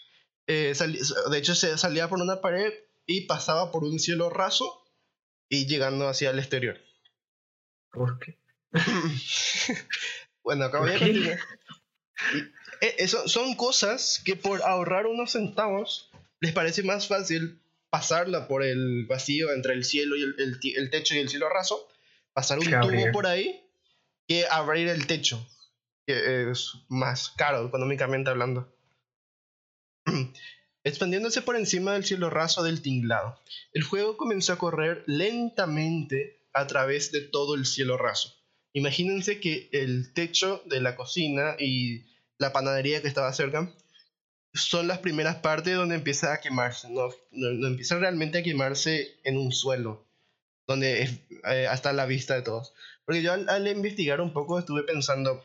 Eh, 0.46 0.74
de 1.30 1.38
hecho, 1.38 1.54
se 1.54 1.76
salía 1.78 2.08
por 2.08 2.20
una 2.20 2.40
pared 2.40 2.72
y 3.06 3.22
pasaba 3.26 3.70
por 3.70 3.84
un 3.84 3.98
cielo 3.98 4.30
raso 4.30 4.84
y 5.48 5.66
llegando 5.66 6.08
hacia 6.08 6.30
el 6.30 6.38
exterior. 6.38 6.78
¿Por 7.92 8.18
qué? 8.18 8.38
Bueno, 10.42 10.66
acá 10.66 10.78
voy 10.78 10.92
a 10.92 11.38
eso, 12.80 13.26
son 13.26 13.56
cosas 13.56 14.22
que 14.24 14.36
por 14.36 14.62
ahorrar 14.62 15.06
unos 15.06 15.32
centavos 15.32 16.10
les 16.38 16.52
parece 16.52 16.84
más 16.84 17.08
fácil 17.08 17.60
pasarla 17.90 18.48
por 18.48 18.62
el 18.62 19.06
vacío 19.06 19.52
entre 19.52 19.74
el 19.74 19.84
cielo 19.84 20.16
y 20.16 20.22
el, 20.22 20.34
el 20.38 20.60
ti- 20.60 20.74
el 20.74 20.90
techo 20.90 21.14
y 21.14 21.18
el 21.18 21.28
cielo 21.28 21.48
raso, 21.48 21.88
pasar 22.32 22.58
un 22.58 22.64
tubo 22.82 23.12
por 23.12 23.26
ahí, 23.26 23.60
que 24.28 24.46
abrir 24.50 24.88
el 24.88 25.06
techo, 25.06 25.46
que 26.06 26.50
es 26.50 26.72
más 26.88 27.30
caro 27.30 27.66
económicamente 27.66 28.30
hablando. 28.30 28.72
Expandiéndose 30.84 31.42
por 31.42 31.56
encima 31.56 31.94
del 31.94 32.04
cielo 32.04 32.30
raso 32.30 32.62
del 32.62 32.80
tinglado, 32.82 33.40
el 33.72 33.82
fuego 33.82 34.16
comenzó 34.16 34.52
a 34.52 34.58
correr 34.58 35.02
lentamente 35.06 36.38
a 36.52 36.66
través 36.66 37.10
de 37.12 37.22
todo 37.22 37.54
el 37.56 37.66
cielo 37.66 37.96
raso. 37.98 38.34
Imagínense 38.72 39.40
que 39.40 39.68
el 39.72 40.12
techo 40.12 40.62
de 40.66 40.80
la 40.80 40.94
cocina 40.96 41.56
y 41.58 42.04
la 42.38 42.52
panadería 42.52 43.02
que 43.02 43.08
estaba 43.08 43.32
cerca 43.32 43.72
son 44.56 44.88
las 44.88 44.98
primeras 44.98 45.36
partes 45.36 45.74
donde 45.76 45.94
empieza 45.94 46.32
a 46.32 46.40
quemarse, 46.40 46.88
no, 46.90 47.08
no, 47.32 47.50
no 47.52 47.66
empieza 47.68 47.98
realmente 47.98 48.38
a 48.38 48.42
quemarse 48.42 49.16
en 49.24 49.36
un 49.38 49.52
suelo, 49.52 50.04
donde 50.66 51.02
es 51.02 51.10
eh, 51.48 51.66
hasta 51.68 51.92
la 51.92 52.06
vista 52.06 52.34
de 52.34 52.42
todos. 52.42 52.72
Porque 53.04 53.22
yo 53.22 53.32
al, 53.32 53.48
al 53.48 53.66
investigar 53.68 54.20
un 54.20 54.32
poco 54.32 54.58
estuve 54.58 54.82
pensando, 54.82 55.44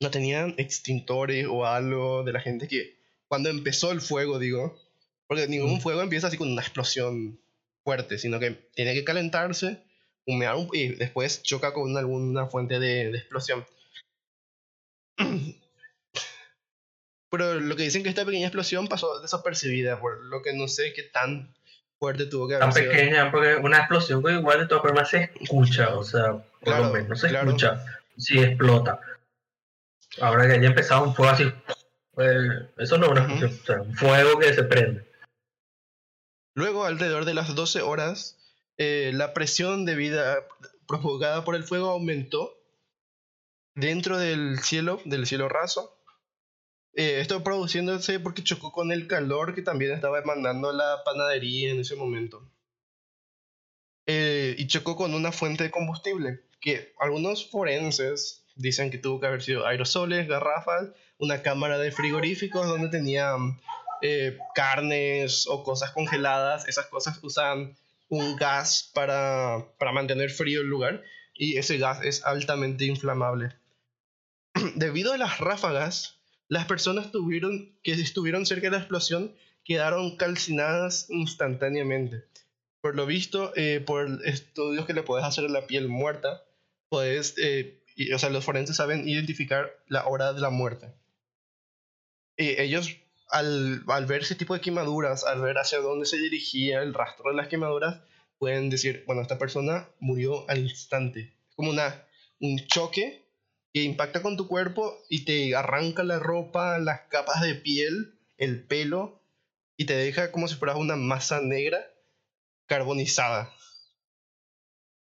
¿no 0.00 0.10
tenían 0.10 0.54
extintores 0.58 1.46
o 1.50 1.66
algo 1.66 2.22
de 2.24 2.32
la 2.32 2.40
gente 2.40 2.68
que 2.68 2.96
cuando 3.28 3.48
empezó 3.48 3.90
el 3.90 4.00
fuego, 4.00 4.38
digo, 4.38 4.78
porque 5.26 5.48
ningún 5.48 5.76
Mm. 5.78 5.80
fuego 5.80 6.02
empieza 6.02 6.26
así 6.28 6.36
con 6.36 6.52
una 6.52 6.62
explosión 6.62 7.40
fuerte, 7.82 8.18
sino 8.18 8.38
que 8.38 8.50
tiene 8.74 8.94
que 8.94 9.04
calentarse, 9.04 9.82
humear 10.26 10.54
un- 10.56 10.68
y 10.72 10.88
después 10.88 11.42
choca 11.42 11.72
con 11.72 11.96
alguna 11.96 12.46
fuente 12.46 12.78
de, 12.78 13.10
de 13.10 13.18
explosión. 13.18 13.64
Pero 17.36 17.60
lo 17.60 17.74
que 17.76 17.82
dicen 17.84 18.02
que 18.02 18.08
esta 18.08 18.24
pequeña 18.24 18.46
explosión 18.46 18.86
pasó 18.86 19.20
desapercibida, 19.20 19.98
por 20.00 20.22
lo 20.24 20.42
que 20.42 20.52
no 20.54 20.68
sé 20.68 20.92
qué 20.92 21.02
tan 21.04 21.54
fuerte 21.98 22.26
tuvo 22.26 22.46
que 22.48 22.54
haber 22.56 22.66
Tan 22.68 22.72
sido. 22.74 22.92
pequeña, 22.92 23.30
porque 23.30 23.56
una 23.56 23.78
explosión 23.78 24.22
que 24.22 24.32
igual 24.32 24.60
de 24.60 24.66
todas 24.66 24.82
formas 24.82 25.08
se 25.10 25.30
escucha, 25.40 25.96
o 25.96 26.04
sea, 26.04 26.32
por 26.32 26.42
Claro, 26.62 26.84
lo 26.86 26.92
menos 26.92 27.20
se 27.20 27.28
claro. 27.28 27.46
escucha 27.48 27.84
si 28.16 28.38
explota. 28.38 29.00
Ahora 30.20 30.46
que 30.46 30.52
haya 30.54 30.68
empezado 30.68 31.02
un 31.04 31.14
fuego 31.14 31.32
así, 31.32 31.52
pues, 32.12 32.36
eso 32.78 32.98
no 32.98 33.06
es 33.06 33.12
una 33.12 33.22
Ujú. 33.24 33.32
explosión, 33.32 33.60
o 33.60 33.64
sea, 33.66 33.80
un 33.82 33.94
fuego 33.96 34.38
que 34.38 34.54
se 34.54 34.62
prende. 34.64 35.10
Luego, 36.54 36.84
alrededor 36.84 37.24
de 37.24 37.34
las 37.34 37.54
12 37.54 37.82
horas, 37.82 38.38
eh, 38.76 39.10
la 39.14 39.34
presión 39.34 39.84
debida 39.84 40.46
provocada 40.86 41.44
por 41.44 41.56
el 41.56 41.64
fuego 41.64 41.90
aumentó 41.90 42.54
dentro 43.74 44.18
del 44.18 44.60
cielo, 44.60 45.00
del 45.04 45.26
cielo 45.26 45.48
raso. 45.48 45.93
Eh, 46.96 47.20
esto 47.20 47.42
produciéndose 47.42 48.20
porque 48.20 48.44
chocó 48.44 48.70
con 48.70 48.92
el 48.92 49.08
calor 49.08 49.54
que 49.54 49.62
también 49.62 49.92
estaba 49.92 50.20
emanando 50.20 50.72
la 50.72 51.02
panadería 51.04 51.70
en 51.70 51.80
ese 51.80 51.96
momento. 51.96 52.48
Eh, 54.06 54.54
y 54.58 54.66
chocó 54.66 54.96
con 54.96 55.14
una 55.14 55.32
fuente 55.32 55.64
de 55.64 55.70
combustible 55.70 56.40
que 56.60 56.94
algunos 56.98 57.50
forenses 57.50 58.44
dicen 58.54 58.90
que 58.90 58.98
tuvo 58.98 59.18
que 59.18 59.26
haber 59.26 59.42
sido 59.42 59.66
aerosoles, 59.66 60.28
garrafas, 60.28 60.90
una 61.18 61.42
cámara 61.42 61.78
de 61.78 61.90
frigoríficos 61.90 62.66
donde 62.68 62.88
tenían 62.88 63.60
eh, 64.02 64.38
carnes 64.54 65.46
o 65.48 65.64
cosas 65.64 65.90
congeladas, 65.90 66.68
esas 66.68 66.86
cosas 66.86 67.18
usan 67.22 67.76
un 68.08 68.36
gas 68.36 68.90
para, 68.94 69.66
para 69.78 69.92
mantener 69.92 70.30
frío 70.30 70.60
el 70.60 70.68
lugar 70.68 71.02
y 71.34 71.56
ese 71.56 71.78
gas 71.78 72.00
es 72.02 72.24
altamente 72.24 72.84
inflamable. 72.84 73.56
Debido 74.76 75.12
a 75.12 75.18
las 75.18 75.38
ráfagas, 75.38 76.20
las 76.48 76.66
personas 76.66 77.06
que 77.82 77.92
estuvieron 77.92 78.46
cerca 78.46 78.66
de 78.66 78.72
la 78.72 78.78
explosión 78.78 79.34
quedaron 79.64 80.16
calcinadas 80.16 81.06
instantáneamente. 81.10 82.24
Por 82.80 82.94
lo 82.96 83.06
visto, 83.06 83.52
eh, 83.56 83.82
por 83.84 84.20
estudios 84.26 84.84
que 84.86 84.92
le 84.92 85.02
puedes 85.02 85.24
hacer 85.24 85.44
a 85.46 85.48
la 85.48 85.66
piel 85.66 85.88
muerta, 85.88 86.44
puedes, 86.90 87.34
eh, 87.38 87.82
y- 87.96 88.12
o 88.12 88.18
sea, 88.18 88.28
los 88.28 88.44
forenses 88.44 88.76
saben 88.76 89.08
identificar 89.08 89.72
la 89.88 90.06
hora 90.06 90.32
de 90.34 90.40
la 90.40 90.50
muerte. 90.50 90.92
Y 92.36 92.60
ellos, 92.60 92.94
al, 93.30 93.84
ver 94.06 94.22
ese 94.22 94.34
tipo 94.34 94.54
de 94.54 94.60
quemaduras, 94.60 95.24
al 95.24 95.40
ver 95.40 95.56
hacia 95.58 95.78
dónde 95.78 96.04
se 96.06 96.18
dirigía 96.18 96.82
el 96.82 96.92
rastro 96.92 97.30
de 97.30 97.36
las 97.36 97.48
quemaduras, 97.48 98.00
pueden 98.38 98.68
decir, 98.68 99.04
bueno, 99.06 99.22
esta 99.22 99.38
persona 99.38 99.88
murió 100.00 100.48
al 100.50 100.58
instante. 100.58 101.32
Como 101.56 101.70
una, 101.70 102.04
un 102.40 102.58
choque 102.66 103.23
que 103.74 103.82
impacta 103.82 104.22
con 104.22 104.36
tu 104.36 104.46
cuerpo 104.46 104.96
y 105.08 105.24
te 105.24 105.56
arranca 105.56 106.04
la 106.04 106.20
ropa, 106.20 106.78
las 106.78 107.00
capas 107.08 107.42
de 107.42 107.56
piel, 107.56 108.14
el 108.38 108.62
pelo, 108.62 109.20
y 109.76 109.86
te 109.86 109.96
deja 109.96 110.30
como 110.30 110.46
si 110.46 110.54
fueras 110.54 110.76
una 110.76 110.94
masa 110.94 111.40
negra 111.40 111.84
carbonizada. 112.66 113.52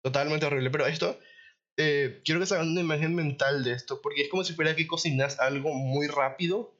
Totalmente 0.04 0.46
horrible. 0.46 0.70
Pero 0.70 0.86
esto, 0.86 1.18
eh, 1.78 2.22
quiero 2.26 2.42
que 2.42 2.46
se 2.46 2.56
hagan 2.56 2.72
una 2.72 2.82
imagen 2.82 3.16
mental 3.16 3.64
de 3.64 3.72
esto, 3.72 4.02
porque 4.02 4.24
es 4.24 4.30
como 4.30 4.44
si 4.44 4.54
fuera 4.54 4.76
que 4.76 4.86
cocinas 4.86 5.40
algo 5.40 5.74
muy 5.74 6.08
rápido, 6.08 6.76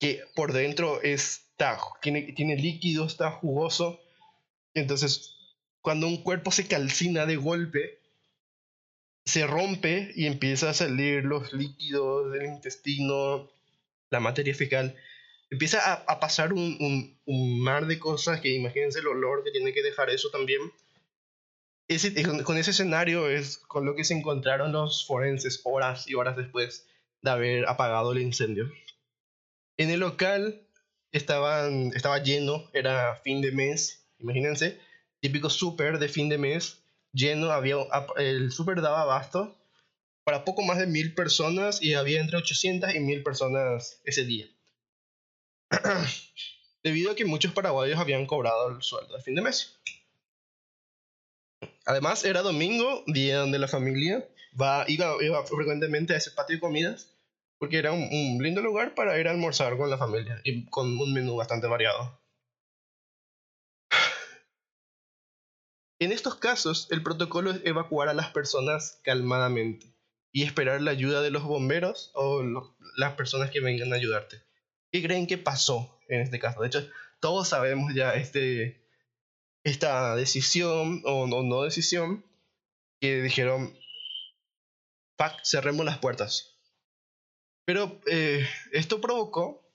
que 0.00 0.24
por 0.34 0.52
dentro 0.52 1.00
está, 1.00 1.78
tiene, 2.02 2.22
tiene 2.32 2.56
líquido, 2.56 3.06
está 3.06 3.30
jugoso. 3.30 4.00
Entonces, 4.74 5.36
cuando 5.80 6.08
un 6.08 6.24
cuerpo 6.24 6.50
se 6.50 6.66
calcina 6.66 7.24
de 7.24 7.36
golpe, 7.36 8.00
se 9.24 9.46
rompe 9.46 10.12
y 10.14 10.26
empieza 10.26 10.70
a 10.70 10.74
salir 10.74 11.24
los 11.24 11.52
líquidos 11.52 12.32
del 12.32 12.46
intestino, 12.46 13.50
la 14.10 14.20
materia 14.20 14.54
fecal. 14.54 14.94
Empieza 15.50 15.94
a, 15.94 16.20
pasar 16.20 16.52
un, 16.52 16.76
un- 16.80 17.18
un 17.26 17.60
mar 17.60 17.86
de 17.86 17.98
cosas 17.98 18.40
que 18.40 18.54
imagínense 18.54 18.98
el 18.98 19.06
olor 19.06 19.44
que 19.44 19.50
tiene 19.50 19.72
que 19.72 19.82
dejar 19.82 20.10
eso 20.10 20.30
también. 20.30 20.60
Ese, 21.88 22.22
con, 22.22 22.42
con 22.42 22.56
ese 22.56 22.70
escenario 22.70 23.28
es 23.28 23.58
con 23.58 23.84
lo 23.84 23.94
que 23.94 24.04
se 24.04 24.14
encontraron 24.14 24.72
los 24.72 25.06
forenses 25.06 25.60
horas 25.64 26.08
y 26.08 26.14
horas 26.14 26.36
después 26.36 26.86
de 27.22 27.30
haber 27.30 27.68
apagado 27.68 28.12
el 28.12 28.22
incendio. 28.22 28.70
En 29.76 29.90
el 29.90 30.00
local 30.00 30.66
estaban, 31.12 31.92
estaba 31.94 32.18
lleno, 32.22 32.68
era 32.72 33.16
fin 33.16 33.40
de 33.42 33.52
mes, 33.52 34.06
imagínense, 34.18 34.78
típico 35.20 35.50
súper 35.50 35.98
de 35.98 36.08
fin 36.08 36.28
de 36.28 36.38
mes, 36.38 36.83
lleno, 37.14 37.50
había, 37.50 37.76
el 38.16 38.52
súper 38.52 38.82
daba 38.82 39.02
abasto 39.02 39.56
para 40.24 40.44
poco 40.44 40.62
más 40.62 40.78
de 40.78 40.86
mil 40.86 41.14
personas 41.14 41.82
y 41.82 41.94
había 41.94 42.20
entre 42.20 42.38
800 42.38 42.94
y 42.94 43.00
1000 43.00 43.22
personas 43.22 44.00
ese 44.04 44.24
día. 44.24 44.46
Debido 46.82 47.12
a 47.12 47.14
que 47.14 47.24
muchos 47.24 47.52
paraguayos 47.52 47.98
habían 47.98 48.26
cobrado 48.26 48.68
el 48.68 48.82
sueldo 48.82 49.16
de 49.16 49.22
fin 49.22 49.34
de 49.34 49.42
mes. 49.42 49.78
Además, 51.86 52.24
era 52.24 52.42
domingo, 52.42 53.04
día 53.06 53.38
donde 53.38 53.58
la 53.58 53.68
familia 53.68 54.26
va, 54.60 54.84
iba, 54.88 55.14
iba 55.22 55.46
frecuentemente 55.46 56.14
a 56.14 56.16
ese 56.16 56.30
patio 56.30 56.56
de 56.56 56.60
comidas, 56.60 57.10
porque 57.58 57.78
era 57.78 57.92
un 57.92 58.38
lindo 58.42 58.60
lugar 58.60 58.94
para 58.94 59.18
ir 59.18 59.28
a 59.28 59.30
almorzar 59.30 59.76
con 59.76 59.90
la 59.90 59.98
familia 59.98 60.40
y 60.44 60.66
con 60.66 60.98
un 60.98 61.12
menú 61.12 61.36
bastante 61.36 61.66
variado. 61.66 62.18
En 66.04 66.12
estos 66.12 66.34
casos, 66.34 66.86
el 66.90 67.02
protocolo 67.02 67.50
es 67.50 67.62
evacuar 67.64 68.10
a 68.10 68.12
las 68.12 68.28
personas 68.28 69.00
calmadamente 69.04 69.96
y 70.32 70.42
esperar 70.42 70.82
la 70.82 70.90
ayuda 70.90 71.22
de 71.22 71.30
los 71.30 71.44
bomberos 71.44 72.10
o 72.12 72.42
las 72.98 73.14
personas 73.14 73.50
que 73.50 73.60
vengan 73.60 73.90
a 73.90 73.96
ayudarte. 73.96 74.42
¿Qué 74.92 75.02
creen 75.02 75.26
que 75.26 75.38
pasó 75.38 75.98
en 76.10 76.20
este 76.20 76.38
caso? 76.38 76.60
De 76.60 76.66
hecho, 76.66 76.86
todos 77.20 77.48
sabemos 77.48 77.94
ya 77.94 78.12
este, 78.16 78.86
esta 79.62 80.14
decisión 80.14 81.00
o 81.06 81.26
no, 81.26 81.62
decisión 81.62 82.22
que 83.00 83.22
dijeron, 83.22 83.74
fuck, 85.16 85.42
cerremos 85.42 85.86
las 85.86 85.96
puertas. 85.96 86.58
Pero 87.64 87.98
eh, 88.08 88.46
esto 88.72 89.00
provocó 89.00 89.66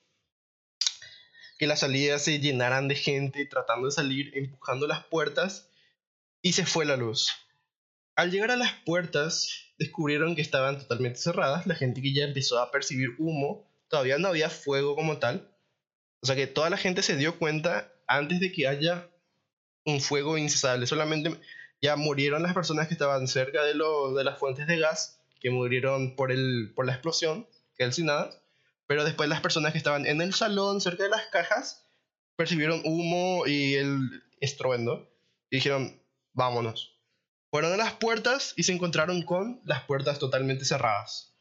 que 1.57 1.65
las 1.65 1.79
salidas 1.79 2.21
se 2.21 2.37
llenaran 2.37 2.87
de 2.87 2.93
gente 2.93 3.47
tratando 3.47 3.87
de 3.87 3.93
salir, 3.93 4.37
empujando 4.37 4.85
las 4.85 5.03
puertas 5.05 5.68
y 6.41 6.53
se 6.53 6.65
fue 6.65 6.85
la 6.85 6.97
luz. 6.97 7.31
Al 8.15 8.31
llegar 8.31 8.51
a 8.51 8.57
las 8.57 8.73
puertas, 8.85 9.49
descubrieron 9.77 10.35
que 10.35 10.41
estaban 10.41 10.77
totalmente 10.77 11.19
cerradas. 11.19 11.65
La 11.67 11.75
gente 11.75 12.01
que 12.01 12.13
ya 12.13 12.25
empezó 12.25 12.59
a 12.59 12.71
percibir 12.71 13.15
humo, 13.17 13.67
todavía 13.87 14.17
no 14.17 14.27
había 14.27 14.49
fuego 14.49 14.95
como 14.95 15.17
tal. 15.17 15.49
O 16.21 16.27
sea 16.27 16.35
que 16.35 16.47
toda 16.47 16.69
la 16.69 16.77
gente 16.77 17.01
se 17.01 17.15
dio 17.15 17.39
cuenta 17.39 17.91
antes 18.07 18.39
de 18.39 18.51
que 18.51 18.67
haya 18.67 19.09
un 19.85 20.01
fuego 20.01 20.37
incesable. 20.37 20.85
Solamente 20.85 21.39
ya 21.81 21.95
murieron 21.95 22.43
las 22.43 22.53
personas 22.53 22.87
que 22.87 22.93
estaban 22.93 23.27
cerca 23.27 23.63
de, 23.63 23.73
lo, 23.73 24.13
de 24.13 24.23
las 24.23 24.37
fuentes 24.37 24.67
de 24.67 24.77
gas, 24.77 25.21
que 25.39 25.49
murieron 25.49 26.15
por, 26.15 26.31
el, 26.31 26.73
por 26.75 26.85
la 26.85 26.93
explosión, 26.93 27.47
calcinadas. 27.77 28.37
Pero 28.85 29.05
después 29.05 29.29
las 29.29 29.41
personas 29.41 29.71
que 29.71 29.77
estaban 29.77 30.05
en 30.05 30.21
el 30.21 30.33
salón, 30.33 30.81
cerca 30.81 31.03
de 31.03 31.09
las 31.09 31.27
cajas, 31.27 31.85
percibieron 32.35 32.81
humo 32.83 33.45
y 33.47 33.75
el 33.75 34.23
estruendo. 34.41 35.09
Y 35.49 35.57
dijeron, 35.57 35.98
vámonos. 36.39 36.95
Fueron 37.51 37.73
a 37.73 37.77
las 37.77 37.93
puertas 37.93 38.53
y 38.55 38.63
se 38.63 38.71
encontraron 38.73 39.21
con 39.23 39.59
las 39.65 39.83
puertas 39.83 40.17
totalmente 40.19 40.65
cerradas. 40.65 41.33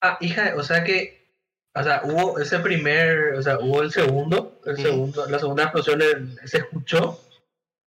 Ah, 0.00 0.16
hija, 0.20 0.54
o 0.56 0.62
sea 0.62 0.82
que, 0.84 1.28
o 1.74 1.82
sea, 1.82 2.00
hubo 2.04 2.38
ese 2.38 2.58
primer, 2.60 3.34
o 3.34 3.42
sea, 3.42 3.58
hubo 3.58 3.82
el 3.82 3.92
segundo, 3.92 4.60
el 4.64 4.74
Ujú. 4.74 4.82
segundo, 4.82 5.26
la 5.28 5.38
segunda 5.38 5.64
explosión 5.64 6.00
el- 6.02 6.38
se 6.48 6.58
escuchó, 6.58 7.20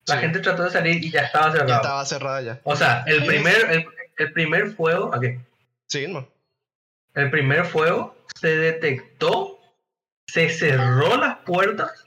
la 0.07 0.15
Sí. 0.17 0.21
gente 0.23 0.41
trató 0.41 0.65
de 0.65 0.71
salir 0.71 1.05
y 1.05 1.11
ya 1.11 1.21
estaba 1.23 1.53
cerrado. 1.53 1.69
Ya 1.69 1.77
estaba 1.77 2.05
cerrada 2.07 2.41
ya. 2.43 2.61
O 2.65 2.75
sea, 2.75 3.05
el 3.07 3.25
primer, 3.27 3.71
el, 3.71 3.87
el 4.17 4.33
primer 4.33 4.73
fuego, 4.73 5.15
¿a 5.15 5.21
qué? 5.21 5.38
Sí, 5.87 6.07
no. 6.09 6.27
El 7.15 7.31
primer 7.31 7.67
fuego 7.67 8.17
se 8.35 8.57
detectó, 8.57 9.61
se 10.27 10.49
cerró 10.49 11.17
las 11.19 11.38
puertas 11.38 12.05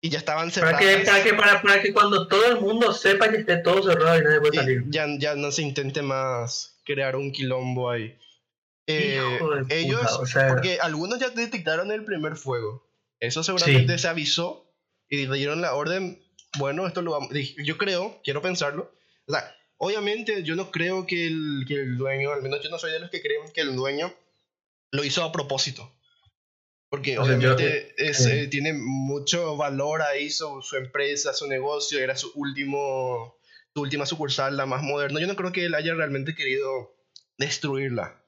Y 0.00 0.10
ya 0.10 0.18
estaban 0.18 0.50
para 0.50 0.78
cerradas. 0.78 0.80
que, 0.80 0.98
para 1.04 1.22
que, 1.24 1.34
para, 1.34 1.62
para 1.62 1.82
que 1.82 1.92
cuando 1.92 2.28
todo 2.28 2.46
el 2.46 2.60
mundo 2.60 2.92
sepa 2.92 3.30
que 3.30 3.38
esté 3.38 3.56
todo 3.58 3.82
cerrado 3.82 4.18
y 4.18 4.22
nadie 4.24 4.40
puede 4.40 4.54
Y 4.54 4.58
salir. 4.58 4.84
ya, 4.88 5.06
ya 5.18 5.34
no 5.34 5.50
se 5.50 5.62
intente 5.62 6.02
más 6.02 6.78
crear 6.84 7.16
un 7.16 7.32
quilombo 7.32 7.90
ahí. 7.90 8.16
Eh, 8.86 9.20
puta, 9.38 9.66
ellos, 9.74 10.00
o 10.20 10.24
sea- 10.26 10.48
porque 10.48 10.78
algunos 10.80 11.18
ya 11.18 11.30
detectaron 11.30 11.90
el 11.90 12.04
primer 12.04 12.36
fuego. 12.36 12.86
Eso 13.20 13.42
seguramente 13.42 13.98
se 13.98 14.08
avisó 14.08 14.72
y 15.08 15.26
dieron 15.26 15.60
la 15.60 15.74
orden. 15.74 16.22
Bueno, 16.58 16.86
esto 16.86 17.02
lo 17.02 17.10
vamos. 17.12 17.30
Yo 17.64 17.76
creo, 17.76 18.20
quiero 18.22 18.40
pensarlo. 18.40 18.92
O 19.26 19.32
sea, 19.32 19.54
obviamente 19.78 20.44
yo 20.44 20.54
no 20.54 20.70
creo 20.70 21.06
que 21.06 21.26
el, 21.26 21.64
que 21.66 21.74
el 21.74 21.98
dueño, 21.98 22.30
al 22.32 22.40
menos 22.42 22.62
yo 22.62 22.70
no 22.70 22.78
soy 22.78 22.92
de 22.92 23.00
los 23.00 23.10
que 23.10 23.20
creen 23.20 23.42
que 23.52 23.60
el 23.62 23.74
dueño 23.74 24.14
lo 24.92 25.04
hizo 25.04 25.22
a 25.24 25.32
propósito. 25.32 25.92
Porque 26.90 27.18
obviamente 27.18 27.94
es, 27.98 28.24
sí. 28.24 28.30
eh, 28.30 28.46
tiene 28.48 28.72
mucho 28.72 29.56
valor 29.56 30.00
ahí 30.02 30.30
su, 30.30 30.62
su 30.62 30.76
empresa, 30.76 31.34
su 31.34 31.46
negocio, 31.46 31.98
era 31.98 32.16
su 32.16 32.32
último 32.34 33.36
su 33.74 33.82
última 33.82 34.06
sucursal, 34.06 34.56
la 34.56 34.66
más 34.66 34.82
moderna. 34.82 35.20
Yo 35.20 35.26
no 35.26 35.36
creo 35.36 35.52
que 35.52 35.64
él 35.66 35.74
haya 35.74 35.94
realmente 35.94 36.34
querido 36.34 36.94
destruirla. 37.36 38.20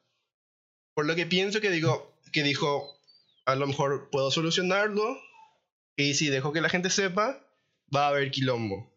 Por 0.95 1.07
lo 1.07 1.17
que 1.17 1.27
pienso 1.27 1.61
que 1.61 1.71
digo, 1.71 2.15
que 2.33 2.43
dijo, 2.43 2.87
a 3.47 3.55
lo 3.55 3.67
mejor 3.67 4.11
puedo 4.11 4.31
solucionarlo 4.31 5.19
y 5.97 6.15
si 6.15 6.29
dejo 6.29 6.53
que 6.53 6.61
la 6.61 6.69
gente 6.69 6.91
sepa, 6.91 7.43
va 7.95 8.05
a 8.05 8.09
haber 8.09 8.31
quilombo. 8.31 8.93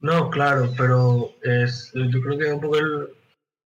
No, 0.00 0.30
claro, 0.30 0.72
pero 0.76 1.34
es, 1.42 1.90
yo 1.94 2.20
creo 2.20 2.38
que 2.38 2.46
es 2.46 2.52
un 2.52 2.60
poco 2.60 2.78
el- 2.78 3.08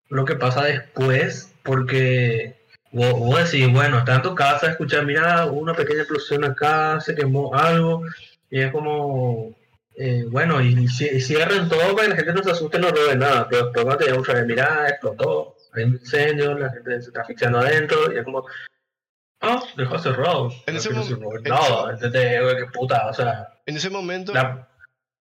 lo 0.09 0.25
que 0.25 0.37
pasa 0.37 0.65
después, 0.65 1.53
porque 1.65 2.57
vos, 2.93 3.13
vos 3.19 3.51
decís, 3.51 3.71
bueno, 3.73 3.99
está 3.99 4.17
en 4.17 4.23
tu 4.23 4.35
casa, 4.35 4.71
escuchar, 4.71 5.05
mira, 5.05 5.47
hubo 5.47 5.61
una 5.61 5.75
pequeña 5.75 6.01
explosión 6.01 6.45
acá, 6.45 7.01
se 7.01 7.15
quemó 7.15 7.55
algo, 7.55 8.03
y 8.51 8.61
es 8.61 8.73
como, 8.73 9.55
eh, 9.97 10.25
bueno, 10.31 10.61
y, 10.61 10.85
y 10.85 10.89
cierren 11.21 11.69
todo 11.69 11.95
para 11.95 12.05
que 12.05 12.11
la 12.11 12.17
gente 12.17 12.33
no 12.33 12.43
se 12.43 12.51
asuste, 12.53 12.79
no 12.79 12.91
robe 12.91 13.17
nada, 13.17 13.49
pero 13.49 13.65
después 13.65 13.85
cuando 13.85 13.99
te 13.99 14.05
llega 14.07 14.19
un 14.19 14.25
saber, 14.25 14.47
mira, 14.47 14.89
explotó, 14.89 15.57
hay 15.75 15.85
un 15.85 15.93
incendio, 15.95 16.55
la 16.59 16.71
gente 16.71 17.01
se 17.03 17.09
está 17.09 17.21
asfixiando 17.23 17.59
adentro, 17.59 18.13
y 18.13 18.19
es 18.19 18.25
como, 18.25 18.45
ah, 19.41 19.63
dejó 19.77 19.99
cerrado, 19.99 20.51
En 20.67 20.77
ese 20.77 20.89
quiero 20.89 21.03
mom- 21.05 21.09
decir, 21.09 21.19
no, 21.19 21.37
en 21.37 21.43
no, 21.45 21.91
entonces, 21.91 22.43
güey, 22.43 22.57
qué 22.57 22.67
puta, 22.73 23.09
o 23.09 23.13
sea, 23.15 23.49
En 23.67 23.77
ese 23.77 23.91
momento, 23.91 24.33
la, 24.33 24.69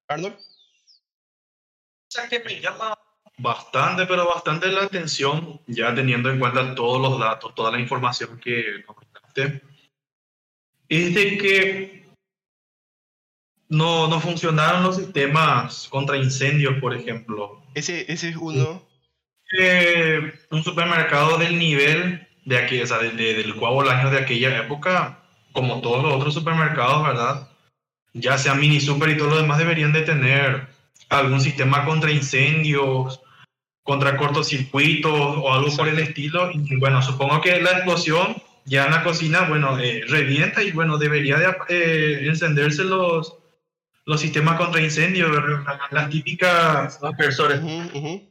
Arnold, 0.07 0.35
O 0.35 2.11
sea, 2.11 2.29
que 2.29 2.39
me 2.41 2.61
llama 2.61 2.93
bastante, 3.37 4.05
pero 4.05 4.27
bastante 4.27 4.67
la 4.67 4.83
atención, 4.83 5.59
ya 5.67 5.93
teniendo 5.93 6.29
en 6.29 6.39
cuenta 6.39 6.73
todos 6.75 7.01
los 7.01 7.19
datos, 7.19 7.53
toda 7.55 7.71
la 7.71 7.79
información 7.79 8.39
que 8.39 8.83
comentaste, 8.85 9.61
es 10.89 11.13
de 11.15 11.37
que 11.37 12.05
no, 13.69 14.07
no 14.07 14.19
funcionaron 14.19 14.83
los 14.83 14.97
sistemas 14.97 15.87
contra 15.89 16.17
incendios, 16.17 16.75
por 16.79 16.93
ejemplo. 16.95 17.61
ese, 17.73 18.11
ese 18.11 18.29
es 18.29 18.35
uno. 18.37 18.83
Eh, 19.59 20.33
un 20.51 20.63
supermercado 20.63 21.37
del 21.37 21.57
nivel 21.59 22.27
de 22.45 22.57
aquí, 22.57 22.81
o 22.81 22.87
sea, 22.87 22.99
de- 22.99 23.11
de- 23.11 23.33
del 23.35 23.53
Bolaños 23.53 24.11
de 24.11 24.19
aquella 24.19 24.57
época, 24.59 25.19
como 25.51 25.81
todos 25.81 26.03
los 26.03 26.13
otros 26.13 26.33
supermercados, 26.33 27.05
¿verdad? 27.05 27.49
Ya 28.13 28.37
sea 28.37 28.53
mini 28.55 28.79
super 28.79 29.09
y 29.09 29.17
todo 29.17 29.29
lo 29.29 29.37
demás, 29.41 29.57
deberían 29.57 29.93
de 29.93 30.01
tener 30.01 30.67
algún 31.09 31.41
sistema 31.41 31.85
contra 31.85 32.11
incendios, 32.11 33.21
contra 33.85 34.17
cortocircuitos 34.17 35.13
o 35.13 35.53
algo 35.53 35.73
por 35.77 35.87
el 35.87 35.99
estilo. 35.99 36.49
Y 36.51 36.75
bueno, 36.77 37.03
supongo 37.03 37.39
que 37.39 37.61
la 37.61 37.71
explosión 37.71 38.35
ya 38.65 38.85
en 38.85 38.91
la 38.91 39.03
cocina, 39.03 39.41
bueno, 39.47 39.77
eh, 39.77 40.03
revienta 40.07 40.63
y 40.63 40.71
bueno, 40.71 40.97
debería 40.97 41.37
de 41.37 41.55
eh, 41.69 42.27
encenderse 42.27 42.83
los, 42.83 43.37
los 44.05 44.19
sistemas 44.19 44.57
contra 44.57 44.81
incendios, 44.81 45.29
¿verdad? 45.29 45.79
las 45.91 46.09
típicas 46.09 46.99
aspersores. 47.01 47.61
Ujú, 47.61 47.97
ujú. 47.97 48.23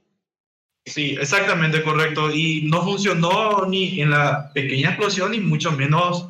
Sí, 0.84 1.16
exactamente 1.20 1.82
correcto. 1.82 2.32
Y 2.32 2.62
no 2.64 2.82
funcionó 2.82 3.64
ni 3.66 4.00
en 4.00 4.10
la 4.10 4.52
pequeña 4.52 4.88
explosión, 4.88 5.30
ni 5.30 5.38
mucho 5.38 5.70
menos 5.70 6.28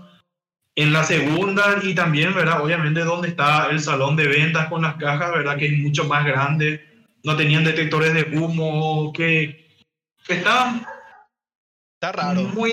en 0.76 0.92
la 0.92 1.02
segunda. 1.02 1.80
Y 1.82 1.94
también, 1.94 2.34
¿verdad? 2.34 2.62
Obviamente, 2.62 3.00
donde 3.00 3.28
está 3.28 3.70
el 3.70 3.80
salón 3.80 4.16
de 4.16 4.28
ventas 4.28 4.68
con 4.68 4.82
las 4.82 4.96
cajas, 4.96 5.32
¿verdad? 5.32 5.56
Que 5.56 5.68
es 5.68 5.78
mucho 5.78 6.04
más 6.04 6.26
grande. 6.26 6.93
No 7.24 7.36
tenían 7.36 7.64
detectores 7.64 8.12
de 8.14 8.38
humo, 8.38 9.12
que, 9.12 9.66
que 10.26 10.34
estaban 10.34 10.86
Está 11.94 12.12
raro. 12.12 12.42
muy. 12.42 12.72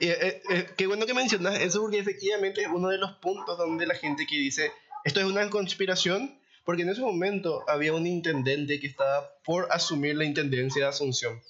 Y, 0.00 0.08
eh, 0.08 0.42
eh, 0.50 0.66
qué 0.76 0.86
bueno 0.86 1.06
que 1.06 1.14
mencionas 1.14 1.60
eso 1.60 1.80
porque 1.80 1.98
efectivamente 1.98 2.62
es 2.62 2.68
uno 2.68 2.88
de 2.88 2.98
los 2.98 3.12
puntos 3.18 3.56
donde 3.58 3.86
la 3.86 3.94
gente 3.94 4.26
que 4.26 4.36
dice 4.36 4.72
esto 5.04 5.20
es 5.20 5.26
una 5.26 5.48
conspiración 5.50 6.38
porque 6.64 6.82
en 6.82 6.90
ese 6.90 7.00
momento 7.00 7.64
había 7.68 7.92
un 7.92 8.06
intendente 8.06 8.78
que 8.80 8.86
estaba 8.86 9.28
por 9.44 9.68
asumir 9.72 10.16
la 10.16 10.24
intendencia 10.24 10.82
de 10.84 10.88
Asunción 10.88 11.40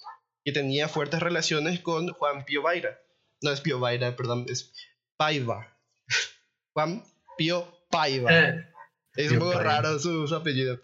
que 0.43 0.51
tenía 0.51 0.87
fuertes 0.87 1.19
relaciones 1.21 1.79
con 1.79 2.09
Juan 2.09 2.43
Pío 2.45 2.61
Vaira 2.63 2.99
no 3.41 3.51
es 3.51 3.61
Pío 3.61 3.79
Vaira 3.79 4.15
perdón 4.15 4.45
es 4.49 4.73
Paiva 5.15 5.77
Juan 6.73 7.03
Pío 7.37 7.67
Paiva 7.89 8.31
Eh, 8.33 8.67
es 9.15 9.27
Pío 9.27 9.33
un 9.33 9.39
poco 9.39 9.53
Paiva. 9.53 9.63
raro 9.81 9.99
su, 9.99 10.27
su 10.27 10.35
apellido. 10.35 10.79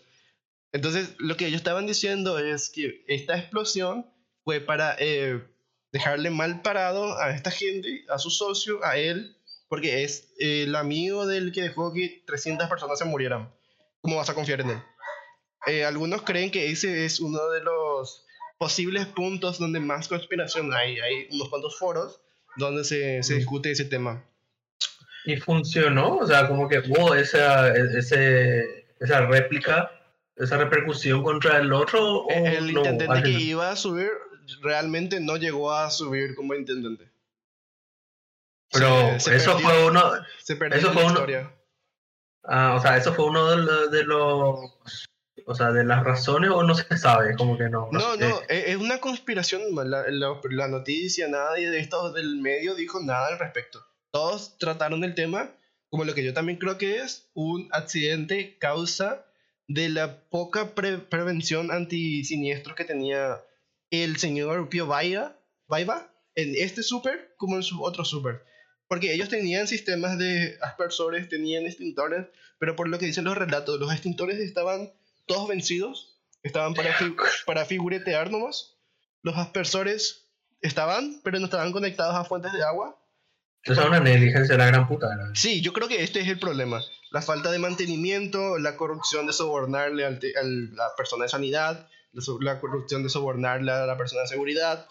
Entonces, 0.72 1.16
lo 1.18 1.36
que 1.36 1.48
ellos 1.48 1.58
estaban 1.58 1.88
diciendo 1.88 2.38
es 2.38 2.70
que 2.70 3.04
esta 3.08 3.38
explosión 3.38 4.06
fue 4.44 4.60
para 4.60 4.96
eh, 5.00 5.44
dejarle 5.92 6.30
mal 6.30 6.62
parado 6.62 7.18
a 7.20 7.32
esta 7.32 7.52
gente, 7.52 8.06
a 8.10 8.20
su 8.20 8.30
socio, 8.30 8.84
a 8.84 8.98
él, 8.98 9.36
porque 9.68 10.04
es 10.04 10.32
eh, 10.40 10.64
el 10.64 10.76
amigo 10.76 11.26
del 11.26 11.52
que 11.52 11.64
dejó 11.64 11.94
que 11.94 12.24
300 12.26 12.70
personas 12.70 13.00
se 13.00 13.06
murieran. 13.06 13.52
¿Cómo 14.02 14.18
vas 14.18 14.30
a 14.30 14.36
confiar 14.36 14.62
en 14.62 14.72
él? 14.72 14.84
Eh, 15.68 15.84
algunos 15.84 16.22
creen 16.22 16.52
que 16.52 16.72
ese 16.72 17.06
es 17.06 17.20
uno 17.20 17.50
de 17.50 17.62
los 17.62 18.26
posibles 18.58 19.08
puntos 19.08 19.58
donde 19.60 19.80
más 19.80 20.08
conspiración 20.08 20.74
hay. 20.74 21.00
Hay 21.00 21.28
unos 21.32 21.50
cuantos 21.50 21.78
foros 21.78 22.22
donde 22.58 22.84
se, 22.84 23.24
se 23.24 23.36
discute 23.36 23.72
ese 23.72 23.86
tema. 23.86 24.24
y 25.26 25.36
funcionó, 25.38 26.18
o 26.18 26.28
sea, 26.28 26.48
como 26.48 26.68
que 26.68 26.80
hubo 26.80 27.14
esa, 27.14 27.74
ese, 27.76 28.86
esa 29.00 29.22
réplica 29.26 29.92
esa 30.40 30.58
repercusión 30.58 31.24
contra 31.24 31.58
el 31.58 31.72
otro? 31.74 32.24
O 32.24 32.30
el 32.32 32.74
no? 32.74 32.80
intendente 32.80 33.24
que 33.24 33.30
iba 33.30 33.70
a 33.72 33.76
subir 33.76 34.10
realmente 34.62 35.20
no 35.20 35.38
llegó 35.38 35.72
a 35.72 35.90
subir 35.92 36.34
como 36.36 36.56
intendente. 36.56 37.10
Pero 38.72 38.88
Se- 39.14 39.20
se 39.32 39.36
eso 39.38 39.54
perdió. 39.54 39.70
fue 39.70 39.86
uno. 39.86 40.12
Se 40.44 40.56
perdió 40.56 40.78
Eso 40.80 40.92
fue 40.94 41.02
la 41.04 41.08
uno- 41.08 41.14
historia. 41.20 41.56
Ah, 42.44 42.76
o 42.78 42.82
sea, 42.82 42.98
eso 42.98 43.14
fue 43.14 43.26
uno 43.26 43.50
de, 43.50 43.58
lo- 43.58 43.88
de 43.90 44.04
los. 44.06 44.60
O 45.46 45.56
sea, 45.56 45.72
de 45.72 45.84
las 45.84 46.04
razones 46.04 46.52
o 46.52 46.62
no 46.64 46.76
se 46.76 46.98
sabe, 46.98 47.36
como 47.36 47.58
que 47.58 47.70
no. 47.70 47.90
No, 47.92 48.14
sé. 48.16 48.20
no, 48.20 48.40
es 48.50 48.68
es 48.68 48.76
una 48.78 49.00
conspiración. 49.00 49.62
La, 49.76 50.06
la- 50.10 50.40
la 50.52 50.68
noticia, 50.68 51.28
nadie 51.28 51.70
de 51.72 51.80
estos 51.80 52.14
del 52.14 52.38
medio 52.38 52.76
dijo 52.76 53.00
nada 53.02 53.28
al 53.30 53.40
respecto. 53.40 53.84
Todos 54.12 54.58
trataron 54.58 55.04
el 55.04 55.16
tema 55.16 55.52
como 55.90 56.04
lo 56.06 56.14
que 56.14 56.24
yo 56.24 56.34
también 56.34 56.60
creo 56.60 56.78
que 56.78 57.00
es 57.00 57.30
un 57.34 57.68
accidente 57.72 58.58
causa 58.60 59.26
de 59.70 59.88
la 59.88 60.20
poca 60.30 60.74
pre- 60.74 60.98
prevención 60.98 61.72
antisiniestros 61.72 62.76
que 62.76 62.84
tenía 62.86 63.42
el 63.92 64.18
señor 64.18 64.68
Pío 64.68 64.88
Vaiva, 64.88 65.38
Vaiva 65.68 66.12
en 66.36 66.56
este 66.58 66.84
super 66.84 67.34
como 67.38 67.56
en 67.56 67.64
su 67.64 67.82
otro 67.84 68.04
super. 68.04 68.44
Porque 68.88 69.14
ellos 69.14 69.30
tenían 69.30 69.68
sistemas 69.68 70.18
de 70.18 70.58
aspersores, 70.62 71.30
tenían 71.30 71.66
extintores, 71.68 72.26
pero 72.58 72.76
por 72.76 72.88
lo 72.90 72.98
que 72.98 73.06
dicen 73.06 73.24
los 73.26 73.38
relatos, 73.38 73.80
los 73.80 73.92
extintores 73.94 74.40
estaban 74.40 74.92
todos 75.28 75.48
vencidos, 75.48 76.20
estaban 76.42 76.74
para, 76.74 76.94
fi- 76.94 77.16
para 77.46 77.66
figuretear 77.66 78.32
nomás. 78.32 78.76
Los 79.22 79.38
aspersores 79.38 80.26
estaban, 80.62 81.22
pero 81.24 81.38
no 81.40 81.46
estaban 81.46 81.72
conectados 81.72 82.16
a 82.16 82.24
fuentes 82.26 82.52
de 82.54 82.64
agua. 82.64 83.00
Eso 83.64 83.80
es 83.82 83.88
una 83.88 84.00
negligencia 84.00 84.54
de 84.56 84.58
la 84.58 84.66
gran 84.68 84.88
puta. 84.88 85.08
Sí, 85.36 85.62
yo 85.62 85.74
creo 85.74 85.88
que 85.88 86.02
este 86.04 86.22
es 86.22 86.28
el 86.28 86.40
problema. 86.40 86.82
La 87.12 87.22
falta 87.22 87.52
de 87.52 87.60
mantenimiento, 87.60 88.58
la 88.60 88.78
corrupción 88.78 89.26
de 89.26 89.34
sobornarle 89.34 90.06
al 90.06 90.16
a 90.16 90.44
la 90.44 90.96
persona 90.96 91.24
de 91.24 91.30
sanidad, 91.30 91.88
la, 92.42 92.60
corrupción 92.60 93.04
de 93.04 93.10
sobornarle 93.10 93.72
a 93.72 93.86
la 93.86 93.98
persona 93.98 94.22
de 94.22 94.28
seguridad. 94.28 94.88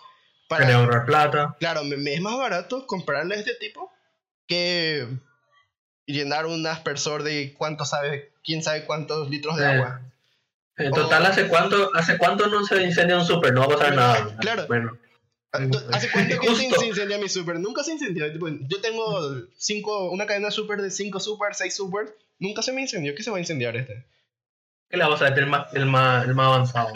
Para, 0.49 0.75
ahorrar 0.75 1.05
plata. 1.05 1.57
claro, 1.61 1.85
me, 1.85 1.97
me 1.99 2.15
es 2.15 2.21
más 2.23 2.37
barato 2.37 2.87
comprarle 2.87 3.35
a 3.35 3.39
este 3.39 3.55
tipo 3.55 3.93
que 4.47 5.07
llenar 6.07 6.47
un 6.47 6.67
aspersor 6.67 7.23
de 7.23 7.55
cuánto 7.57 7.85
sabe, 7.85 8.33
quién 8.43 8.63
sabe 8.63 8.87
cuántos 8.87 9.29
litros 9.29 9.57
de 9.57 9.65
Eh, 9.65 9.67
agua. 9.67 10.01
En 10.79 10.91
total, 10.93 11.23
O- 11.25 11.27
¿hace 11.27 11.49
cuánto, 11.49 11.91
¿hace 11.95 12.17
cuánto 12.17 12.47
no 12.47 12.65
se 12.65 12.83
incendia 12.83 13.19
un 13.19 13.25
super? 13.27 13.53
No 13.53 13.61
va 13.69 13.75
a 13.75 13.79
pasar 13.79 13.95
nada. 13.95 14.37
Claro. 14.41 14.67
Bueno, 14.69 14.97
¿Hace 15.53 16.11
cuánto 16.11 16.39
que 16.41 16.55
se, 16.55 16.71
se 16.71 16.87
incendia 16.87 17.19
mi 17.19 17.29
super? 17.29 17.59
Nunca 17.59 17.83
se 17.83 17.93
incendió. 17.93 18.27
Yo 18.27 18.81
tengo 18.81 19.47
cinco, 19.57 20.11
una 20.11 20.27
cadena 20.27 20.51
super 20.51 20.83
de 20.83 20.91
5 20.91 21.21
super, 21.21 21.55
6 21.55 21.75
super. 21.75 22.17
Nunca 22.39 22.63
se 22.63 22.73
me 22.73 22.83
incendió. 22.83 23.15
¿Qué 23.15 23.23
se 23.23 23.31
va 23.31 23.39
a 23.39 23.41
incendiar 23.41 23.77
este? 23.77 24.05
¿qué 24.89 24.97
le 24.97 25.05
vamos 25.05 25.21
a 25.21 25.25
meter 25.25 25.45
el 25.45 25.51
más, 25.51 25.75
el 25.75 25.87
más, 25.87 26.27
el 26.27 26.35
más 26.35 26.47
avanzado? 26.47 26.93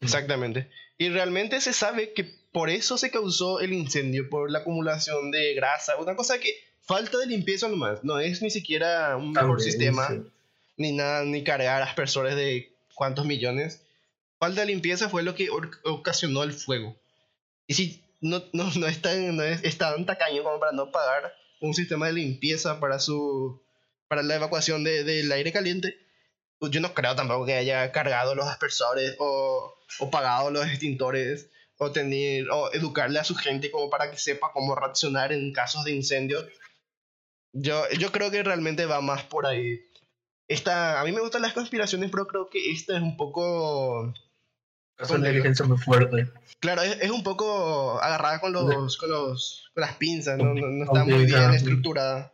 Exactamente. 0.00 0.70
Y 0.98 1.08
realmente 1.10 1.60
se 1.60 1.72
sabe 1.72 2.12
que 2.12 2.24
por 2.52 2.70
eso 2.70 2.96
se 2.96 3.10
causó 3.10 3.60
el 3.60 3.72
incendio, 3.72 4.30
por 4.30 4.50
la 4.50 4.60
acumulación 4.60 5.30
de 5.30 5.54
grasa. 5.54 5.96
Una 5.96 6.16
cosa 6.16 6.38
que 6.38 6.54
falta 6.80 7.18
de 7.18 7.26
limpieza 7.26 7.68
nomás. 7.68 8.02
No 8.02 8.18
es 8.18 8.40
ni 8.42 8.50
siquiera 8.50 9.16
un 9.16 9.32
mejor 9.32 9.58
También, 9.58 9.70
sistema, 9.70 10.08
sí. 10.08 10.22
ni 10.76 10.92
nada, 10.92 11.24
ni 11.24 11.44
cargar 11.44 11.82
aspersores 11.82 12.34
de 12.36 12.72
cuántos 12.94 13.26
millones. 13.26 13.82
Falta 14.38 14.62
de 14.62 14.68
limpieza 14.68 15.08
fue 15.08 15.22
lo 15.22 15.34
que 15.34 15.48
ocasionó 15.84 16.42
el 16.42 16.52
fuego. 16.52 16.96
Y 17.66 17.74
si 17.74 18.04
no, 18.20 18.42
no, 18.52 18.70
no, 18.76 18.86
es 18.86 19.00
tan, 19.02 19.36
no 19.36 19.42
es, 19.42 19.62
es 19.64 19.78
tan 19.78 20.06
tacaño 20.06 20.42
como 20.42 20.58
para 20.60 20.72
no 20.72 20.90
pagar 20.90 21.32
un 21.60 21.74
sistema 21.74 22.06
de 22.06 22.12
limpieza 22.14 22.80
para 22.80 22.98
su 22.98 23.62
para 24.08 24.22
la 24.22 24.36
evacuación 24.36 24.84
de- 24.84 25.02
del 25.04 25.32
aire 25.32 25.52
caliente, 25.52 25.98
pues 26.58 26.70
yo 26.72 26.80
no 26.80 26.94
creo 26.94 27.16
tampoco 27.16 27.44
que 27.46 27.54
haya 27.54 27.90
cargado 27.92 28.34
los 28.36 28.46
aspersores 28.46 29.16
o, 29.18 29.74
o 29.98 30.10
pagado 30.10 30.50
los 30.50 30.64
extintores 30.66 31.50
o 31.78 31.90
tener 31.92 32.48
o 32.50 32.72
educarle 32.72 33.18
a 33.18 33.24
su 33.24 33.34
gente 33.34 33.70
como 33.70 33.90
para 33.90 34.10
que 34.10 34.16
sepa 34.18 34.52
cómo 34.52 34.74
reaccionar 34.76 35.32
en 35.32 35.52
casos 35.52 35.84
de 35.84 35.92
incendio. 35.92 36.46
Yo, 37.52 37.88
yo 37.98 38.12
creo 38.12 38.30
que 38.30 38.42
realmente 38.42 38.86
va 38.86 39.00
más 39.00 39.22
por 39.24 39.46
ahí. 39.46 39.80
Esta, 40.48 41.00
a 41.00 41.04
mí 41.04 41.12
me 41.12 41.20
gustan 41.20 41.42
las 41.42 41.52
conspiraciones, 41.52 42.10
pero 42.10 42.26
creo 42.26 42.48
que 42.48 42.70
esta 42.70 42.96
es 42.96 43.02
un 43.02 43.16
poco 43.16 44.12
Es 44.98 45.10
una 45.10 45.18
negligencia 45.20 45.64
muy 45.66 45.76
fuerte. 45.78 46.28
Claro, 46.60 46.82
es, 46.82 46.98
es 47.02 47.10
un 47.10 47.22
poco 47.22 48.00
agarrada 48.02 48.40
con 48.40 48.52
los, 48.52 48.96
con 48.96 49.10
los 49.10 49.70
con 49.74 49.82
las 49.82 49.94
pinzas, 49.96 50.38
no, 50.38 50.54
no, 50.54 50.66
no 50.68 50.84
está 50.84 51.04
muy 51.04 51.26
bien 51.26 51.50
estructurada. 51.52 52.32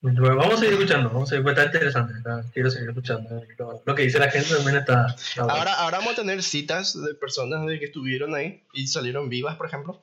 Vamos 0.00 0.54
a 0.54 0.56
seguir 0.58 0.74
escuchando, 0.74 1.08
vamos 1.10 1.28
a 1.32 1.34
seguir, 1.34 1.48
está 1.48 1.64
interesante, 1.64 2.12
está- 2.18 2.44
quiero 2.54 2.70
seguir 2.70 2.90
escuchando. 2.90 3.42
Lo, 3.58 3.82
lo 3.84 3.94
que 3.96 4.02
dice 4.02 4.20
la 4.20 4.30
gente 4.30 4.54
también 4.54 4.76
está, 4.76 5.06
está 5.08 5.42
bueno. 5.42 5.58
Ahora, 5.58 5.74
ahora 5.74 5.98
vamos 5.98 6.12
a 6.12 6.16
tener 6.16 6.40
citas 6.44 6.94
de 7.02 7.14
personas 7.14 7.66
de 7.66 7.80
que 7.80 7.86
estuvieron 7.86 8.36
ahí 8.36 8.62
y 8.72 8.86
salieron 8.86 9.28
vivas, 9.28 9.56
por 9.56 9.66
ejemplo. 9.66 10.00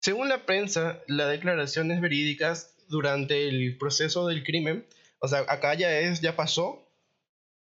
Según 0.00 0.30
la 0.30 0.46
prensa, 0.46 1.00
las 1.06 1.28
declaraciones 1.28 2.00
verídicas 2.00 2.70
durante 2.88 3.48
el 3.48 3.76
proceso 3.76 4.26
del 4.26 4.42
crimen, 4.42 4.86
o 5.18 5.28
sea, 5.28 5.40
acá 5.48 5.74
ya 5.74 5.92
es, 5.98 6.22
ya 6.22 6.34
pasó 6.34 6.82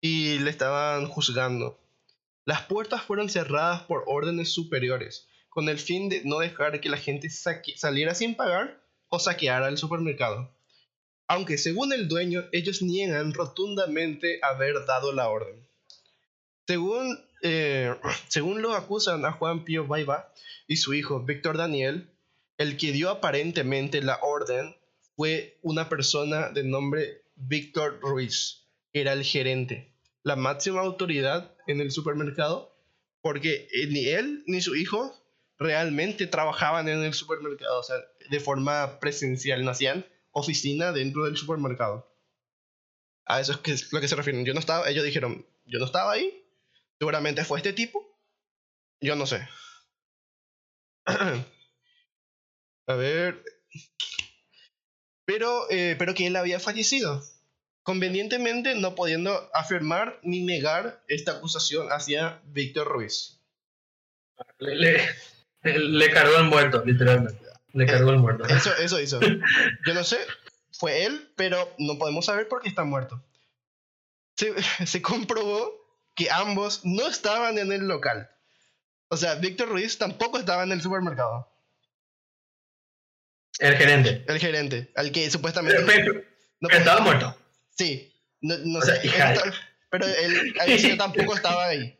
y 0.01 0.39
le 0.39 0.49
estaban 0.49 1.07
juzgando. 1.07 1.79
Las 2.47 2.63
puertas 2.63 3.03
fueron 3.03 3.29
cerradas 3.29 3.83
por 3.83 4.05
órdenes 4.07 4.53
superiores, 4.53 5.27
con 5.49 5.69
el 5.69 5.81
fin 5.81 6.09
de 6.09 6.23
no 6.25 6.39
dejar 6.39 6.81
que 6.81 6.89
la 6.89 6.97
gente 6.97 7.29
saliera 7.29 8.15
sin 8.15 8.37
pagar 8.37 8.81
o 9.09 9.19
saqueara 9.19 9.69
el 9.69 9.79
supermercado. 9.79 10.55
Aunque 11.27 11.59
según 11.59 11.93
el 11.93 12.07
dueño, 12.07 12.45
ellos 12.53 12.83
niegan 12.83 13.35
rotundamente 13.35 14.39
haber 14.43 14.87
dado 14.87 15.13
la 15.13 15.29
orden. 15.29 15.67
Según, 16.69 17.19
eh, 17.43 17.93
según 18.29 18.63
lo 18.63 18.75
acusan 18.75 19.25
a 19.25 19.33
Juan 19.33 19.65
Pío 19.65 19.89
Baiba 19.89 20.33
y 20.69 20.77
su 20.77 20.95
hijo 20.95 21.19
Víctor 21.19 21.57
Daniel, 21.57 22.09
el 22.59 22.77
que 22.77 22.93
dio 22.93 23.11
aparentemente 23.11 24.03
la 24.03 24.21
orden 24.23 24.77
fue 25.17 25.59
una 25.63 25.89
persona 25.89 26.51
de 26.51 26.63
nombre 26.63 27.23
Víctor 27.35 27.99
Ruiz, 28.01 28.69
que 28.93 29.01
era 29.01 29.15
el 29.15 29.25
gerente, 29.25 29.96
la 30.27 30.35
máxima 30.35 30.81
autoridad 30.81 31.55
en 31.69 31.81
el 31.81 31.93
supermercado, 31.93 32.77
porque 33.21 33.69
ni 33.91 34.09
él 34.09 34.43
ni 34.49 34.61
su 34.61 34.75
hijo 34.75 35.15
realmente 35.57 36.27
trabajaban 36.27 36.89
en 36.89 37.05
el 37.05 37.15
supermercado, 37.15 37.79
o 37.79 37.83
sea, 37.85 37.95
de 38.29 38.41
forma 38.41 38.99
presencial, 38.99 39.65
no 39.65 39.71
hacían 39.71 40.05
oficina 40.33 40.91
dentro 40.91 41.27
del 41.27 41.37
supermercado. 41.37 42.13
A 43.25 43.41
eso 43.41 43.53
es 43.53 43.93
lo 43.93 44.01
que 44.01 44.09
se 44.09 44.17
refieren. 44.17 44.45
Yo 44.45 44.53
no 44.53 44.59
estaba, 44.59 44.91
ellos 44.91 45.05
dijeron, 45.05 45.47
yo 45.65 45.79
no 45.79 45.85
estaba 45.85 46.11
ahí, 46.11 46.45
seguramente 46.99 47.45
fue 47.45 47.61
este 47.61 47.73
tipo, 47.73 48.05
yo 49.01 49.15
no 49.15 49.27
sé. 49.27 49.49
A 52.89 52.95
ver. 52.97 53.45
Pero, 55.25 55.71
eh, 55.71 55.95
pero 55.97 56.15
que 56.15 56.27
él 56.27 56.35
había 56.35 56.59
fallecido. 56.59 57.23
Convenientemente 57.87 58.75
no 58.75 58.97
pudiendo 58.97 59.49
afirmar 59.55 60.19
ni 60.25 60.43
negar 60.45 61.05
esta 61.07 61.31
acusación 61.37 61.87
hacia 61.93 62.43
Víctor 62.47 62.89
Ruiz. 62.89 63.41
Le, 64.59 64.75
le, 64.75 64.99
le 65.63 66.11
cargó 66.11 66.37
el 66.39 66.47
muerto, 66.47 66.83
literalmente. 66.85 67.47
Le 67.75 67.87
cargó 67.87 68.11
el 68.11 68.19
muerto. 68.19 68.45
Eso, 68.47 68.75
eso 68.79 69.01
hizo. 69.01 69.21
Yo 69.87 69.95
no 69.95 70.03
sé, 70.03 70.19
fue 70.73 71.05
él, 71.05 71.33
pero 71.37 71.77
no 71.79 71.97
podemos 71.97 72.27
saber 72.27 72.49
por 72.49 72.61
qué 72.61 72.69
está 72.71 72.83
muerto. 72.83 73.25
Se, 74.37 74.53
se 74.85 75.01
comprobó 75.01 75.71
que 76.17 76.29
ambos 76.29 76.81
no 76.85 77.07
estaban 77.07 77.57
en 77.57 77.71
el 77.71 77.87
local. 77.87 78.29
O 79.11 79.17
sea, 79.17 79.37
Víctor 79.37 79.69
Ruiz 79.69 79.97
tampoco 79.97 80.39
estaba 80.41 80.65
en 80.65 80.73
el 80.73 80.83
supermercado. 80.83 81.49
El 83.61 83.77
gerente. 83.77 84.25
El 84.27 84.41
gerente, 84.41 84.91
al 84.97 85.13
que 85.13 85.31
supuestamente... 85.31 85.85
Pero, 85.87 86.15
pero- 86.15 86.25
no 86.59 86.69
pero 86.69 86.81
estaba 86.81 87.01
muerto. 87.01 87.39
Sí, 87.77 88.13
no, 88.41 88.57
no 88.59 88.81
sé, 88.81 89.01
pero 89.91 90.07
él, 90.07 90.97
tampoco 90.99 91.35
estaba 91.35 91.67
ahí. 91.67 91.99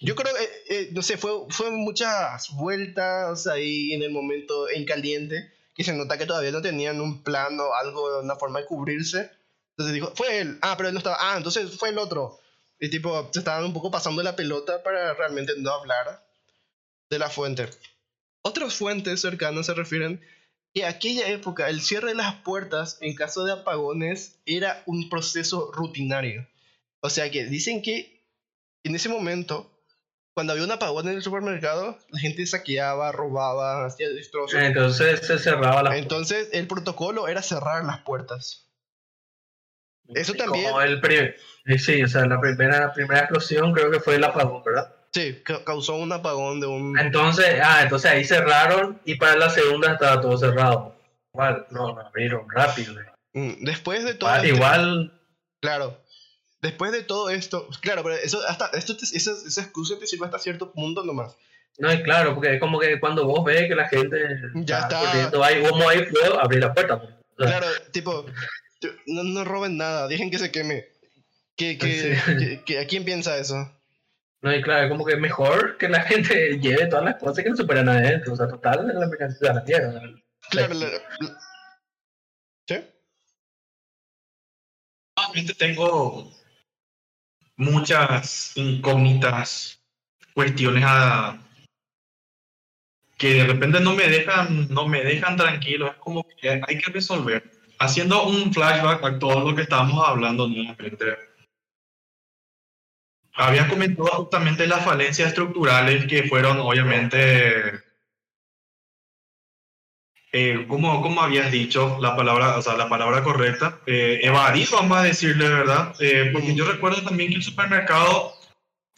Yo 0.00 0.14
creo, 0.14 0.36
eh, 0.36 0.50
eh, 0.68 0.88
no 0.92 1.02
sé, 1.02 1.16
fue, 1.16 1.30
fue 1.48 1.70
muchas 1.70 2.50
vueltas 2.50 3.46
ahí 3.46 3.92
en 3.92 4.02
el 4.02 4.10
momento 4.10 4.68
en 4.68 4.84
caliente, 4.84 5.52
que 5.74 5.84
se 5.84 5.92
nota 5.92 6.18
que 6.18 6.26
todavía 6.26 6.50
no 6.50 6.62
tenían 6.62 7.00
un 7.00 7.22
plan 7.22 7.58
o 7.58 7.74
algo, 7.74 8.20
una 8.20 8.36
forma 8.36 8.60
de 8.60 8.66
cubrirse. 8.66 9.30
Entonces 9.70 9.94
dijo, 9.94 10.12
fue 10.14 10.38
él, 10.38 10.58
ah, 10.62 10.76
pero 10.76 10.88
él 10.88 10.94
no 10.94 10.98
estaba, 10.98 11.16
ah, 11.18 11.36
entonces 11.36 11.76
fue 11.76 11.88
el 11.88 11.98
otro. 11.98 12.38
Y 12.78 12.90
tipo, 12.90 13.30
se 13.32 13.40
estaban 13.40 13.64
un 13.64 13.72
poco 13.72 13.90
pasando 13.90 14.22
la 14.22 14.36
pelota 14.36 14.82
para 14.82 15.14
realmente 15.14 15.54
no 15.58 15.70
hablar 15.72 16.24
de 17.10 17.18
la 17.18 17.30
fuente. 17.30 17.68
Otras 18.42 18.74
fuentes 18.74 19.20
cercanas 19.20 19.66
se 19.66 19.74
refieren 19.74 20.20
que 20.74 20.84
aquella 20.84 21.28
época 21.28 21.68
el 21.68 21.80
cierre 21.80 22.08
de 22.08 22.14
las 22.16 22.34
puertas 22.36 22.98
en 23.00 23.14
caso 23.14 23.44
de 23.44 23.52
apagones 23.52 24.40
era 24.44 24.82
un 24.86 25.08
proceso 25.08 25.70
rutinario. 25.72 26.46
O 27.00 27.10
sea 27.10 27.30
que 27.30 27.44
dicen 27.44 27.80
que 27.80 28.26
en 28.82 28.94
ese 28.94 29.08
momento, 29.08 29.70
cuando 30.34 30.52
había 30.52 30.64
un 30.64 30.72
apagón 30.72 31.08
en 31.08 31.14
el 31.14 31.22
supermercado, 31.22 31.96
la 32.10 32.18
gente 32.18 32.44
saqueaba, 32.44 33.12
robaba, 33.12 33.86
hacía 33.86 34.08
destrozos. 34.10 34.60
Entonces 34.60 35.20
se 35.24 35.38
cerraba 35.38 35.82
la 35.82 35.96
Entonces 35.96 36.48
el 36.52 36.66
protocolo 36.66 37.28
era 37.28 37.40
cerrar 37.40 37.84
las 37.84 38.00
puertas. 38.00 38.68
Eso 40.08 40.34
también. 40.34 40.66
Como 40.66 40.82
el 40.82 41.00
pri- 41.00 41.34
eh, 41.66 41.78
sí, 41.78 42.02
o 42.02 42.08
sea, 42.08 42.26
la 42.26 42.40
primera, 42.40 42.80
la 42.80 42.92
primera 42.92 43.20
explosión 43.20 43.72
creo 43.72 43.90
que 43.90 44.00
fue 44.00 44.16
el 44.16 44.24
apagón, 44.24 44.62
¿verdad? 44.64 44.93
Sí, 45.14 45.40
ca- 45.44 45.62
causó 45.64 45.94
un 45.94 46.10
apagón 46.12 46.60
de 46.60 46.66
un... 46.66 46.98
Entonces, 46.98 47.60
ah, 47.62 47.82
entonces 47.82 48.10
ahí 48.10 48.24
cerraron 48.24 49.00
y 49.04 49.14
para 49.14 49.36
la 49.36 49.48
segunda 49.48 49.92
estaba 49.92 50.20
todo 50.20 50.36
cerrado. 50.36 50.96
Igual, 51.32 51.66
no, 51.70 51.94
no 51.94 52.00
abrieron 52.00 52.46
rápido. 52.50 52.94
Mm, 53.32 53.64
Después 53.64 54.02
de 54.04 54.14
todo 54.14 54.30
Ah, 54.30 54.36
esto- 54.38 54.48
igual, 54.48 55.12
Claro. 55.60 56.00
Después 56.60 56.92
de 56.92 57.02
todo 57.02 57.28
esto, 57.30 57.68
claro, 57.80 58.02
pero 58.02 58.16
eso 58.16 58.40
hasta 58.48 58.66
esto 58.76 58.96
te- 58.96 59.04
esa, 59.04 59.32
esa 59.46 59.60
excusa 59.62 59.98
te 60.00 60.06
sirve 60.06 60.24
hasta 60.26 60.38
cierto 60.38 60.72
punto 60.72 61.04
nomás. 61.04 61.36
no 61.78 61.90
es 61.90 62.00
claro, 62.02 62.34
porque 62.34 62.54
es 62.54 62.60
como 62.60 62.78
que 62.80 62.98
cuando 63.00 63.26
vos 63.26 63.44
ves 63.44 63.68
que 63.68 63.74
la 63.74 63.86
gente 63.88 64.16
Ya 64.54 64.78
está. 64.80 64.98
corriendo, 65.00 65.42
hay 65.44 65.60
humo 65.60 65.88
ahí, 65.88 66.06
puedo 66.06 66.40
abrir 66.40 66.60
la 66.60 66.72
puerta. 66.72 66.98
pues. 67.00 67.10
O 67.38 67.42
sea, 67.48 67.58
Claro, 67.58 67.66
tipo, 67.92 68.24
no, 69.06 69.22
no 69.24 69.44
roben 69.44 69.76
nada, 69.76 70.06
dejen 70.08 70.30
que 70.30 70.38
se 70.38 70.50
queme. 70.50 70.86
Que, 71.56 71.76
que, 71.78 71.86
Sí. 72.26 72.34
que- 72.38 72.62
que- 72.64 72.78
¿A 72.80 72.86
quién 72.86 73.04
piensa 73.04 73.36
eso? 73.38 73.70
No, 74.44 74.54
y 74.54 74.60
claro, 74.60 74.84
es 74.84 74.90
como 74.90 75.06
que 75.06 75.16
mejor 75.16 75.78
que 75.78 75.88
la 75.88 76.02
gente 76.10 76.58
lleve 76.60 76.86
todas 76.86 77.04
las 77.06 77.16
cosas 77.16 77.42
que 77.42 77.48
no 77.48 77.56
superan 77.56 77.88
adentro. 77.88 78.34
O 78.34 78.36
sea, 78.36 78.46
total, 78.46 78.86
la 78.92 79.06
mercancía 79.06 79.48
de 79.48 79.54
la 79.54 79.64
tierra. 79.64 80.00
Claro, 80.50 80.74
la- 80.74 80.86
la- 80.90 81.38
¿Sí? 82.68 82.76
Realmente 85.16 85.54
tengo 85.54 86.30
muchas 87.56 88.54
incógnitas, 88.56 89.80
cuestiones 90.34 90.84
a 90.86 91.38
que 93.16 93.34
de 93.34 93.44
repente 93.46 93.80
no 93.80 93.94
me 93.94 94.08
dejan, 94.08 94.68
no 94.68 94.86
me 94.86 95.02
dejan 95.02 95.36
tranquilo. 95.38 95.86
Es 95.90 95.96
como 95.96 96.26
que 96.42 96.60
hay 96.66 96.78
que 96.78 96.92
resolver. 96.92 97.50
Haciendo 97.78 98.24
un 98.26 98.52
flashback 98.52 99.02
a 99.04 99.18
todo 99.18 99.40
lo 99.50 99.56
que 99.56 99.62
estábamos 99.62 100.06
hablando 100.06 100.46
nuevamente. 100.48 101.16
Había 103.36 103.68
comentado 103.68 104.08
justamente 104.08 104.66
las 104.66 104.84
falencias 104.84 105.28
estructurales 105.28 106.06
que 106.06 106.24
fueron 106.24 106.60
obviamente 106.60 107.82
eh, 110.36 110.64
¿cómo, 110.66 111.00
cómo 111.00 111.20
habías 111.22 111.52
dicho 111.52 111.96
la 112.00 112.16
palabra, 112.16 112.58
o 112.58 112.62
sea, 112.62 112.76
la 112.76 112.88
palabra 112.88 113.22
correcta? 113.22 113.78
Eh, 113.86 114.18
evadir, 114.22 114.66
vamos 114.72 114.98
a 114.98 115.02
decirle, 115.04 115.48
¿verdad? 115.48 115.94
Eh, 116.00 116.30
porque 116.32 116.54
yo 116.56 116.64
recuerdo 116.64 117.02
también 117.02 117.30
que 117.30 117.36
el 117.36 117.42
supermercado 117.44 118.34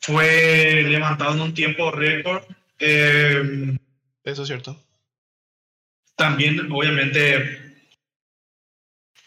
fue 0.01 0.83
levantado 0.85 1.35
en 1.35 1.41
un 1.43 1.55
tiempo 1.55 1.91
récord. 1.91 2.43
Eh, 2.79 3.77
Eso 4.25 4.43
es 4.43 4.49
cierto. 4.49 4.83
también, 6.15 6.73
obviamente, 6.73 7.66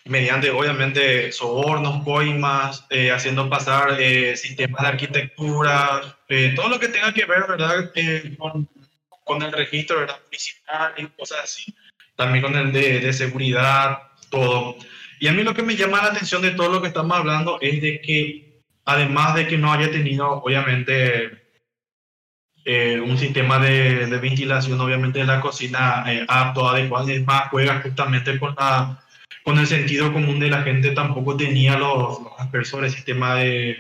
mediante, 0.10 0.50
obviamente, 0.50 1.32
sobornos, 1.32 2.04
coimas, 2.04 2.86
eh, 2.90 3.12
haciendo 3.12 3.50
pasar 3.50 3.96
eh, 4.00 4.36
sistemas 4.36 4.82
de 4.82 4.88
arquitectura, 4.88 6.18
eh, 6.28 6.54
todo 6.56 6.68
lo 6.68 6.80
que 6.80 6.90
tenga 6.90 7.14
que 7.14 7.26
ver, 7.26 7.46
¿verdad? 7.48 7.92
Eh, 7.96 8.36
con, 8.38 8.68
con 9.24 9.42
el 9.44 9.52
registro, 9.52 10.00
¿verdad? 10.00 10.20
Municipal 10.26 10.94
y 10.98 11.06
cosas 11.08 11.40
así. 11.44 11.76
También 12.16 12.44
con 12.44 12.56
el 12.56 12.74
de, 12.74 13.00
de 13.00 13.14
seguridad, 13.14 14.00
todo. 14.30 14.76
Y 15.20 15.28
a 15.28 15.34
mí 15.34 15.44
lo 15.44 15.54
que 15.54 15.64
me 15.64 15.76
llama 15.76 16.02
la 16.02 16.10
atención 16.10 16.42
de 16.42 16.52
todo 16.52 16.70
lo 16.70 16.82
que 16.82 16.88
estamos 16.88 17.16
hablando 17.16 17.60
es 17.62 17.82
de 17.82 18.02
que, 18.02 18.62
además 18.86 19.36
de 19.36 19.48
que 19.48 19.58
no 19.58 19.72
haya 19.72 19.92
tenido, 19.92 20.42
obviamente, 20.44 21.40
eh, 22.66 23.00
un 23.00 23.18
sistema 23.18 23.60
de, 23.60 24.08
de 24.08 24.18
ventilación, 24.18 24.82
obviamente, 24.82 25.20
de 25.20 25.26
la 25.26 25.40
cocina 25.40 26.04
eh, 26.08 26.26
apto, 26.28 26.68
adecuado, 26.68 27.10
es 27.10 27.26
más, 27.26 27.50
juega 27.50 27.82
justamente 27.82 28.38
con, 28.40 28.56
la, 28.58 29.04
con 29.50 29.58
el 29.58 29.66
sentido 29.66 30.14
común 30.14 30.40
de 30.40 30.48
la 30.48 30.62
gente, 30.62 30.92
tampoco 30.92 31.36
tenía 31.36 31.76
los, 31.76 32.22
los 32.22 32.34
aspersores, 32.38 32.94
sistema 32.94 33.34
de 33.34 33.78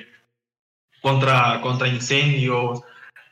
contra, 0.99 1.61
contra 1.61 1.87
incendios. 1.87 2.81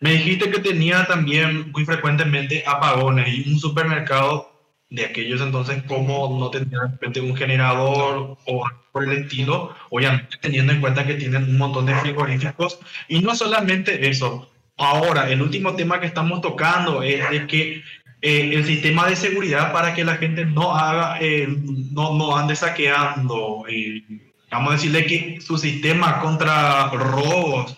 Me 0.02 0.12
dijiste 0.12 0.52
que 0.52 0.60
tenía 0.60 1.08
también 1.08 1.72
muy 1.72 1.84
frecuentemente 1.84 2.64
apagones 2.68 3.28
y 3.28 3.52
un 3.52 3.58
supermercado 3.58 4.52
de 4.92 5.06
aquellos 5.06 5.42
entonces 5.42 5.82
como 5.88 6.38
no 6.40 6.52
tenía 6.52 6.78
de 6.80 6.88
repente 6.90 7.22
un 7.22 7.36
generador 7.36 8.38
o 8.46 8.64
por 8.92 9.04
el 9.06 9.24
estilo, 9.24 9.76
obviamente 9.90 10.38
teniendo 10.40 10.74
en 10.74 10.82
cuenta 10.82 11.08
que 11.08 11.16
tienen 11.16 11.44
un 11.46 11.58
montón 11.58 11.88
de 11.88 11.96
frigoríficos 11.96 12.78
y 13.08 13.20
no 13.20 13.36
solamente 13.36 14.08
eso, 14.08 14.48
ahora 14.78 15.28
el 15.32 15.42
último 15.42 15.76
tema 15.76 16.00
que 16.00 16.06
estamos 16.06 16.42
tocando 16.42 17.02
es 17.02 17.28
de 17.32 17.48
que 17.48 17.84
eh, 18.22 18.52
el 18.54 18.66
sistema 18.66 19.08
de 19.08 19.16
seguridad 19.16 19.72
para 19.72 19.94
que 19.94 20.04
la 20.04 20.16
gente 20.18 20.46
no 20.46 20.76
haga, 20.76 21.20
eh, 21.22 21.48
no, 21.92 22.16
no 22.16 22.36
ande 22.36 22.56
saqueando, 22.56 23.66
eh, 23.70 24.02
vamos 24.50 24.70
a 24.72 24.76
decirle 24.76 25.06
que 25.06 25.40
su 25.42 25.58
sistema 25.58 26.20
contra 26.22 26.90
robos 26.90 27.78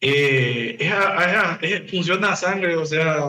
eh, 0.00 0.76
es 0.78 0.92
a- 0.92 1.58
es- 1.62 1.72
es- 1.72 1.90
funciona 1.90 2.32
a 2.32 2.36
sangre, 2.36 2.76
o 2.76 2.84
sea, 2.86 3.28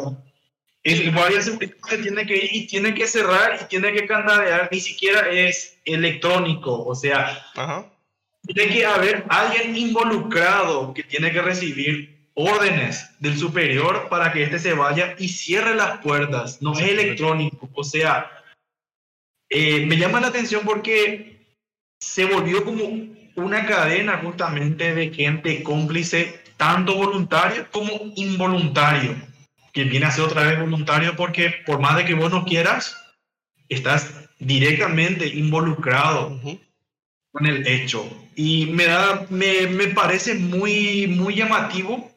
el 0.84 1.12
guardia 1.14 1.38
de 1.38 1.44
seguridad 1.44 1.74
se 1.90 1.98
tiene 2.00 2.26
que 2.26 2.36
ir 2.36 2.50
y 2.56 2.68
tiene 2.68 2.94
que 2.94 3.08
cerrar 3.08 3.60
y 3.62 3.66
tiene 3.66 3.92
que 3.94 4.06
candadear, 4.06 4.70
ni 4.72 4.80
siquiera 4.80 5.30
es 5.30 5.78
electrónico, 5.86 6.86
o 6.86 6.96
sea, 6.96 7.46
Ajá. 7.56 7.86
tiene 8.46 8.74
que 8.74 8.86
haber 8.86 9.26
alguien 9.30 9.76
involucrado 9.76 10.94
que 10.94 11.04
tiene 11.04 11.32
que 11.32 11.42
recibir 11.42 12.17
órdenes 12.38 13.10
del 13.20 13.36
superior 13.36 14.08
para 14.10 14.32
que 14.32 14.44
éste 14.44 14.60
se 14.60 14.74
vaya 14.74 15.16
y 15.18 15.28
cierre 15.28 15.74
las 15.74 15.98
puertas, 16.02 16.62
no 16.62 16.74
es 16.74 16.82
electrónico, 16.82 17.68
o 17.74 17.84
sea, 17.84 18.30
eh, 19.50 19.86
me 19.88 19.98
llama 19.98 20.22
la 20.22 20.28
atención 20.28 20.62
porque 20.64 21.40
se 22.00 22.26
volvió 22.26 22.64
como 22.64 22.84
una 23.36 23.66
cadena 23.66 24.20
justamente 24.20 24.94
de 24.94 25.12
gente 25.12 25.64
cómplice, 25.64 26.40
tanto 26.58 26.96
voluntario 26.96 27.66
como 27.72 27.92
involuntario, 28.16 29.16
que 29.74 29.86
viene 29.86 30.06
a 30.06 30.12
ser 30.12 30.26
otra 30.26 30.44
vez 30.44 30.60
voluntario 30.60 31.16
porque 31.16 31.56
por 31.66 31.80
más 31.80 31.98
de 31.98 32.06
que 32.06 32.14
vos 32.14 32.32
no 32.32 32.46
quieras, 32.46 32.96
estás 33.68 34.30
directamente 34.38 35.28
involucrado 35.28 36.28
Ujú. 36.28 36.60
con 37.32 37.48
el 37.48 37.68
hecho. 37.68 38.08
Y 38.36 38.68
me, 38.68 38.86
da, 38.86 39.26
me, 39.32 39.66
me 39.66 39.88
parece 39.88 40.36
muy, 40.36 41.08
muy 41.08 41.34
llamativo 41.34 42.12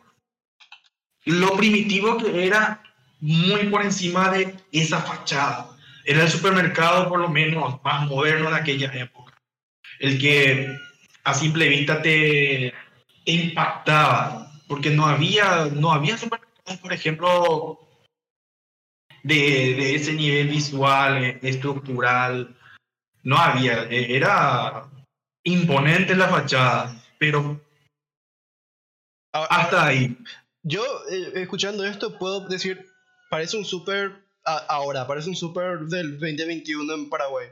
lo 1.25 1.57
primitivo 1.57 2.17
que 2.19 2.47
era 2.47 2.83
muy 3.21 3.67
por 3.69 3.83
encima 3.83 4.31
de 4.31 4.55
esa 4.73 5.01
fachada. 5.01 5.71
Era 6.05 6.23
el 6.23 6.31
supermercado, 6.31 7.09
por 7.09 7.21
lo 7.21 7.29
menos, 7.29 7.83
más 7.85 8.07
moderno 8.09 8.51
de 8.51 8.57
aquella 8.57 8.93
época. 8.95 9.35
El 9.99 10.19
que 10.19 10.77
a 11.25 11.35
simple 11.35 11.69
vista 11.69 12.01
te, 12.01 12.73
te 13.25 13.33
impactaba, 13.33 14.51
porque 14.67 14.91
no 14.91 15.07
había, 15.07 15.67
no 15.67 15.93
había 15.93 16.17
supermercados, 16.17 16.81
por 16.81 16.93
ejemplo, 16.93 17.81
de, 19.23 19.75
de 19.75 19.95
ese 19.95 20.15
nivel 20.15 20.49
visual, 20.49 21.25
eh, 21.25 21.39
estructural. 21.43 22.57
No 23.23 23.37
había, 23.37 23.85
eh, 23.85 24.17
era 24.17 24.89
imponente 25.45 26.17
la 26.17 26.29
fachada, 26.29 27.03
pero 27.19 27.61
hasta 29.33 29.87
ahí. 29.87 30.17
Yo, 30.62 30.83
eh, 31.11 31.33
escuchando 31.37 31.85
esto, 31.85 32.18
puedo 32.18 32.46
decir, 32.49 32.87
parece 33.31 33.57
un 33.57 33.64
súper, 33.64 34.12
ahora, 34.44 35.07
parece 35.07 35.29
un 35.29 35.37
súper 35.37 35.81
del 35.81 36.18
2021 36.18 36.92
en 36.94 37.09
Paraguay. 37.09 37.49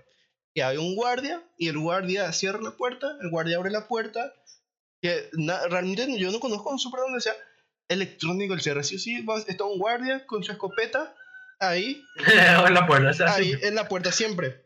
Que 0.55 0.63
hay 0.63 0.77
un 0.77 0.95
guardia 0.97 1.43
y 1.57 1.69
el 1.69 1.79
guardia 1.79 2.33
cierra 2.33 2.61
la 2.61 2.73
puerta, 2.73 3.17
el 3.23 3.31
guardia 3.31 3.57
abre 3.59 3.71
la 3.71 3.87
puerta. 3.89 4.33
Que 5.01 5.29
na- 5.35 5.67
realmente 5.69 6.19
yo 6.19 6.31
no 6.33 6.41
conozco 6.41 6.71
un 6.71 6.79
súper 6.79 7.01
donde 7.01 7.21
sea 7.21 7.35
electrónico 7.89 8.55
el 8.55 8.61
cierre. 8.61 8.83
Sí 8.85 8.99
sí, 8.99 9.23
va- 9.23 9.39
está 9.47 9.65
un 9.65 9.79
guardia 9.79 10.27
con 10.27 10.43
su 10.43 10.53
escopeta 10.53 11.15
ahí, 11.61 12.03
en 12.67 12.75
la 12.75 12.87
puerta, 12.87 13.11
o 13.11 13.13
sea, 13.13 13.35
ahí 13.35 13.53
sí. 13.55 13.59
en 13.63 13.75
la 13.75 13.89
puerta 13.89 14.11
siempre. 14.13 14.65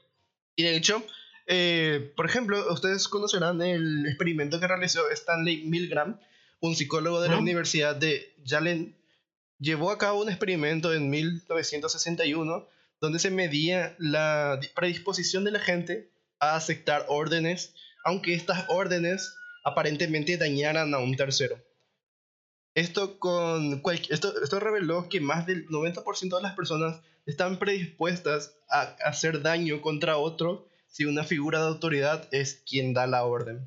Y 0.56 0.62
de 0.64 0.76
hecho, 0.76 1.04
eh, 1.46 2.12
por 2.16 2.26
ejemplo, 2.26 2.72
ustedes 2.72 3.08
conocerán 3.08 3.60
el 3.62 4.06
experimento 4.06 4.58
que 4.60 4.66
realizó 4.68 5.08
Stanley 5.10 5.64
Milgram, 5.66 6.18
un 6.62 6.74
psicólogo 6.76 7.20
de 7.20 7.28
la 7.28 7.34
¿No? 7.34 7.40
Universidad 7.42 7.94
de 7.96 8.34
Yale. 8.44 8.94
Llevó 9.58 9.90
a 9.90 9.98
cabo 9.98 10.22
un 10.22 10.28
experimento 10.28 10.92
en 10.94 11.10
1961 11.10 12.66
donde 13.00 13.18
se 13.18 13.30
medía 13.30 13.94
la 13.98 14.56
di- 14.60 14.68
predisposición 14.68 15.44
de 15.44 15.50
la 15.50 15.58
gente 15.60 16.10
a 16.38 16.54
aceptar 16.56 17.04
órdenes, 17.08 17.74
aunque 18.04 18.34
estas 18.34 18.64
órdenes 18.68 19.34
aparentemente 19.64 20.36
dañaran 20.36 20.94
a 20.94 20.98
un 20.98 21.16
tercero. 21.16 21.58
Esto, 22.74 23.18
con 23.18 23.80
cual- 23.80 24.00
esto, 24.08 24.32
esto 24.42 24.58
reveló 24.60 25.08
que 25.08 25.20
más 25.20 25.46
del 25.46 25.66
90% 25.68 26.36
de 26.36 26.42
las 26.42 26.54
personas 26.54 27.00
están 27.26 27.58
predispuestas 27.58 28.54
a 28.68 28.82
hacer 29.04 29.42
daño 29.42 29.82
contra 29.82 30.16
otro 30.16 30.68
si 30.88 31.04
una 31.04 31.24
figura 31.24 31.60
de 31.60 31.66
autoridad 31.68 32.28
es 32.32 32.62
quien 32.68 32.94
da 32.94 33.06
la 33.06 33.24
orden. 33.24 33.66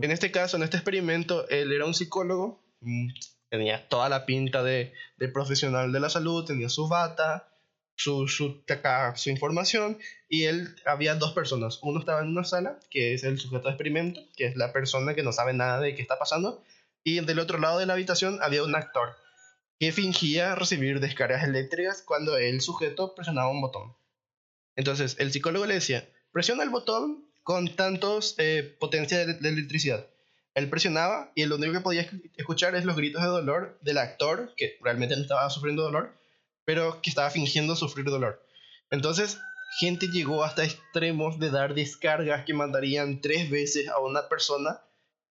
En 0.00 0.10
este 0.10 0.30
caso, 0.30 0.56
en 0.56 0.62
este 0.62 0.78
experimento, 0.78 1.48
él 1.48 1.72
era 1.72 1.84
un 1.84 1.94
psicólogo, 1.94 2.62
mm, 2.80 3.08
tenía 3.50 3.88
toda 3.88 4.08
la 4.08 4.24
pinta 4.24 4.62
de, 4.62 4.94
profesional 5.32 5.92
de 5.92 6.00
la 6.00 6.08
salud, 6.08 6.44
tenía 6.46 6.68
su 6.70 6.88
bata, 6.88 7.48
su, 7.94 8.26
su 8.26 9.30
información 9.30 9.98
y 10.28 10.44
él 10.44 10.74
había 10.86 11.14
dos 11.14 11.32
personas. 11.32 11.78
Uno 11.82 12.00
estaba 12.00 12.22
en 12.22 12.28
una 12.28 12.44
sala, 12.44 12.80
que 12.90 13.12
es 13.12 13.24
el 13.24 13.38
sujeto 13.38 13.64
de 13.64 13.74
experimento, 13.74 14.20
que 14.36 14.46
es 14.46 14.56
la 14.56 14.72
persona 14.72 15.14
que 15.14 15.22
no 15.22 15.32
sabe 15.32 15.52
nada 15.52 15.80
de 15.80 15.94
qué 15.94 16.00
está 16.00 16.18
pasando, 16.18 16.64
y 17.04 17.20
del 17.20 17.38
otro 17.38 17.58
lado 17.58 17.78
de 17.78 17.86
la 17.86 17.92
habitación 17.92 18.38
había 18.42 18.64
un 18.64 18.74
actor 18.74 19.16
que 19.78 19.92
fingía 19.92 20.54
recibir 20.54 21.00
descargas 21.00 21.44
eléctricas 21.44 22.02
cuando 22.02 22.38
el 22.38 22.60
sujeto 22.60 23.14
presionaba 23.14 23.50
un 23.50 23.60
botón. 23.60 23.96
Entonces 24.76 25.16
el 25.18 25.32
psicólogo 25.32 25.66
le 25.66 25.74
decía, 25.74 26.08
presiona 26.30 26.62
el 26.62 26.70
botón 26.70 27.31
con 27.42 27.74
tantos 27.74 28.34
eh, 28.38 28.76
de 28.80 29.48
electricidad. 29.48 30.06
Él 30.54 30.68
presionaba 30.68 31.32
y 31.34 31.46
lo 31.46 31.56
único 31.56 31.72
que 31.72 31.80
podía 31.80 32.10
escuchar 32.36 32.74
es 32.74 32.84
los 32.84 32.96
gritos 32.96 33.22
de 33.22 33.28
dolor 33.28 33.78
del 33.80 33.98
actor, 33.98 34.52
que 34.56 34.76
realmente 34.82 35.16
no 35.16 35.22
estaba 35.22 35.48
sufriendo 35.50 35.82
dolor, 35.82 36.14
pero 36.64 37.00
que 37.00 37.10
estaba 37.10 37.30
fingiendo 37.30 37.74
sufrir 37.74 38.04
dolor. 38.04 38.44
Entonces, 38.90 39.38
gente 39.78 40.08
llegó 40.08 40.44
hasta 40.44 40.64
extremos 40.64 41.38
de 41.38 41.50
dar 41.50 41.74
descargas 41.74 42.44
que 42.44 42.54
mandarían 42.54 43.20
tres 43.20 43.48
veces 43.50 43.88
a 43.88 43.98
una 43.98 44.28
persona 44.28 44.80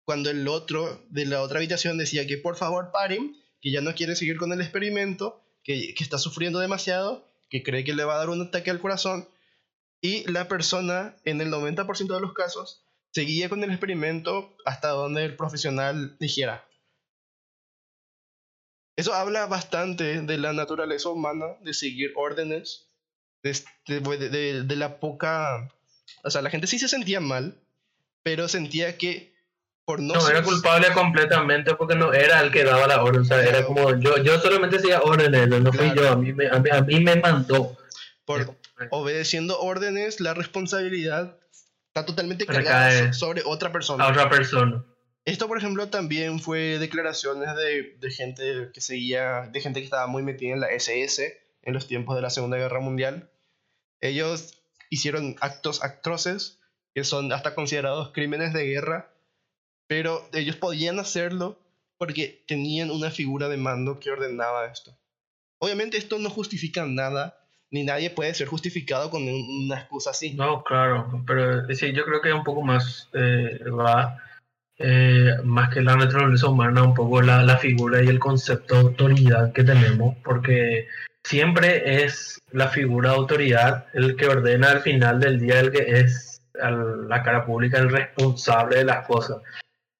cuando 0.04 0.30
el 0.30 0.48
otro 0.48 1.04
de 1.10 1.26
la 1.26 1.42
otra 1.42 1.58
habitación 1.58 1.98
decía 1.98 2.26
que 2.26 2.38
por 2.38 2.56
favor 2.56 2.90
paren, 2.90 3.36
que 3.60 3.70
ya 3.70 3.82
no 3.82 3.94
quiere 3.94 4.16
seguir 4.16 4.38
con 4.38 4.52
el 4.52 4.60
experimento, 4.60 5.44
que, 5.62 5.94
que 5.94 6.02
está 6.02 6.18
sufriendo 6.18 6.58
demasiado, 6.58 7.28
que 7.50 7.62
cree 7.62 7.84
que 7.84 7.94
le 7.94 8.04
va 8.04 8.14
a 8.14 8.18
dar 8.18 8.30
un 8.30 8.40
ataque 8.40 8.70
al 8.70 8.80
corazón. 8.80 9.28
Y 10.00 10.30
la 10.30 10.48
persona, 10.48 11.16
en 11.24 11.40
el 11.40 11.50
90% 11.50 12.14
de 12.14 12.20
los 12.20 12.32
casos, 12.32 12.82
seguía 13.10 13.48
con 13.48 13.62
el 13.62 13.70
experimento 13.70 14.56
hasta 14.64 14.88
donde 14.88 15.24
el 15.24 15.36
profesional 15.36 16.16
dijera. 16.18 16.64
Eso 18.96 19.14
habla 19.14 19.46
bastante 19.46 20.22
de 20.22 20.38
la 20.38 20.52
naturaleza 20.52 21.08
humana 21.08 21.46
de 21.62 21.74
seguir 21.74 22.12
órdenes, 22.16 22.86
de, 23.42 23.62
de, 24.62 24.76
la 24.76 25.00
poca... 25.00 25.72
O 26.22 26.30
sea, 26.30 26.42
la 26.42 26.50
gente 26.50 26.66
sí 26.66 26.78
se 26.78 26.88
sentía 26.88 27.20
mal, 27.20 27.58
pero 28.22 28.48
sentía 28.48 28.98
que 28.98 29.32
por 29.86 30.00
no... 30.00 30.14
No, 30.14 30.28
era 30.28 30.42
culpable 30.42 30.92
completamente 30.92 31.74
porque 31.74 31.94
no 31.94 32.12
era 32.12 32.40
el 32.40 32.52
que 32.52 32.64
daba 32.64 32.86
la 32.86 33.02
orden, 33.02 33.22
o 33.22 33.24
sea, 33.24 33.42
era 33.42 33.64
como 33.64 33.98
yo, 33.98 34.18
yo 34.18 34.38
solamente 34.38 34.76
hacía 34.76 35.00
órdenes, 35.00 35.48
no 35.48 35.72
fui 35.72 35.92
yo, 35.96 36.10
a 36.10 36.16
mí, 36.16 36.32
me, 36.32 36.48
a, 36.48 36.82
mí, 36.82 37.00
me 37.00 37.16
mandó. 37.16 37.76
Por 38.26 38.59
obedeciendo 38.90 39.60
órdenes, 39.60 40.20
la 40.20 40.34
responsabilidad 40.34 41.38
está 41.88 42.06
totalmente 42.06 42.46
cargada 42.46 43.12
sobre 43.12 43.42
otra 43.44 43.72
persona. 43.72 44.04
A 44.04 44.10
otra 44.10 44.30
persona. 44.30 44.84
Esto, 45.24 45.48
por 45.48 45.58
ejemplo, 45.58 45.88
también 45.88 46.40
fue 46.40 46.78
declaraciones 46.78 47.54
de, 47.54 47.96
de, 47.98 48.10
gente 48.10 48.70
que 48.72 48.80
seguía, 48.80 49.48
de 49.52 49.60
gente 49.60 49.80
que 49.80 49.84
estaba 49.84 50.06
muy 50.06 50.22
metida 50.22 50.54
en 50.54 50.60
la 50.60 50.70
SS 50.70 51.38
en 51.62 51.74
los 51.74 51.86
tiempos 51.86 52.16
de 52.16 52.22
la 52.22 52.30
Segunda 52.30 52.56
Guerra 52.56 52.80
Mundial. 52.80 53.30
Ellos 54.00 54.62
hicieron 54.88 55.36
actos 55.40 55.84
atroces 55.84 56.58
que 56.94 57.04
son 57.04 57.32
hasta 57.32 57.54
considerados 57.54 58.10
crímenes 58.12 58.52
de 58.52 58.66
guerra, 58.66 59.12
pero 59.86 60.28
ellos 60.32 60.56
podían 60.56 60.98
hacerlo 60.98 61.58
porque 61.98 62.44
tenían 62.46 62.90
una 62.90 63.10
figura 63.10 63.48
de 63.48 63.56
mando 63.56 64.00
que 64.00 64.10
ordenaba 64.10 64.66
esto. 64.66 64.96
Obviamente 65.58 65.98
esto 65.98 66.18
no 66.18 66.30
justifica 66.30 66.86
nada, 66.86 67.39
ni 67.70 67.84
nadie 67.84 68.10
puede 68.10 68.34
ser 68.34 68.48
justificado 68.48 69.10
con 69.10 69.22
una 69.22 69.76
excusa 69.76 70.10
así. 70.10 70.34
No, 70.34 70.62
claro, 70.62 71.22
pero 71.26 71.66
sí, 71.74 71.92
yo 71.92 72.04
creo 72.04 72.20
que 72.20 72.32
un 72.32 72.44
poco 72.44 72.62
más 72.62 73.08
eh, 73.12 73.60
va 73.68 74.18
eh, 74.78 75.34
más 75.44 75.72
que 75.72 75.82
la 75.82 75.96
naturaleza 75.96 76.48
humana, 76.48 76.82
un 76.82 76.94
poco 76.94 77.20
la, 77.20 77.42
la, 77.42 77.58
figura 77.58 78.02
y 78.02 78.08
el 78.08 78.18
concepto 78.18 78.74
de 78.74 78.80
autoridad 78.80 79.52
que 79.52 79.62
tenemos, 79.62 80.16
porque 80.24 80.88
siempre 81.22 82.02
es 82.02 82.40
la 82.50 82.68
figura 82.68 83.10
de 83.10 83.16
autoridad 83.16 83.86
el 83.92 84.16
que 84.16 84.26
ordena 84.26 84.70
al 84.70 84.80
final 84.80 85.20
del 85.20 85.38
día, 85.38 85.60
el 85.60 85.70
que 85.70 86.00
es 86.00 86.42
la 86.54 87.22
cara 87.22 87.44
pública, 87.44 87.78
el 87.78 87.90
responsable 87.90 88.78
de 88.78 88.84
las 88.84 89.06
cosas. 89.06 89.38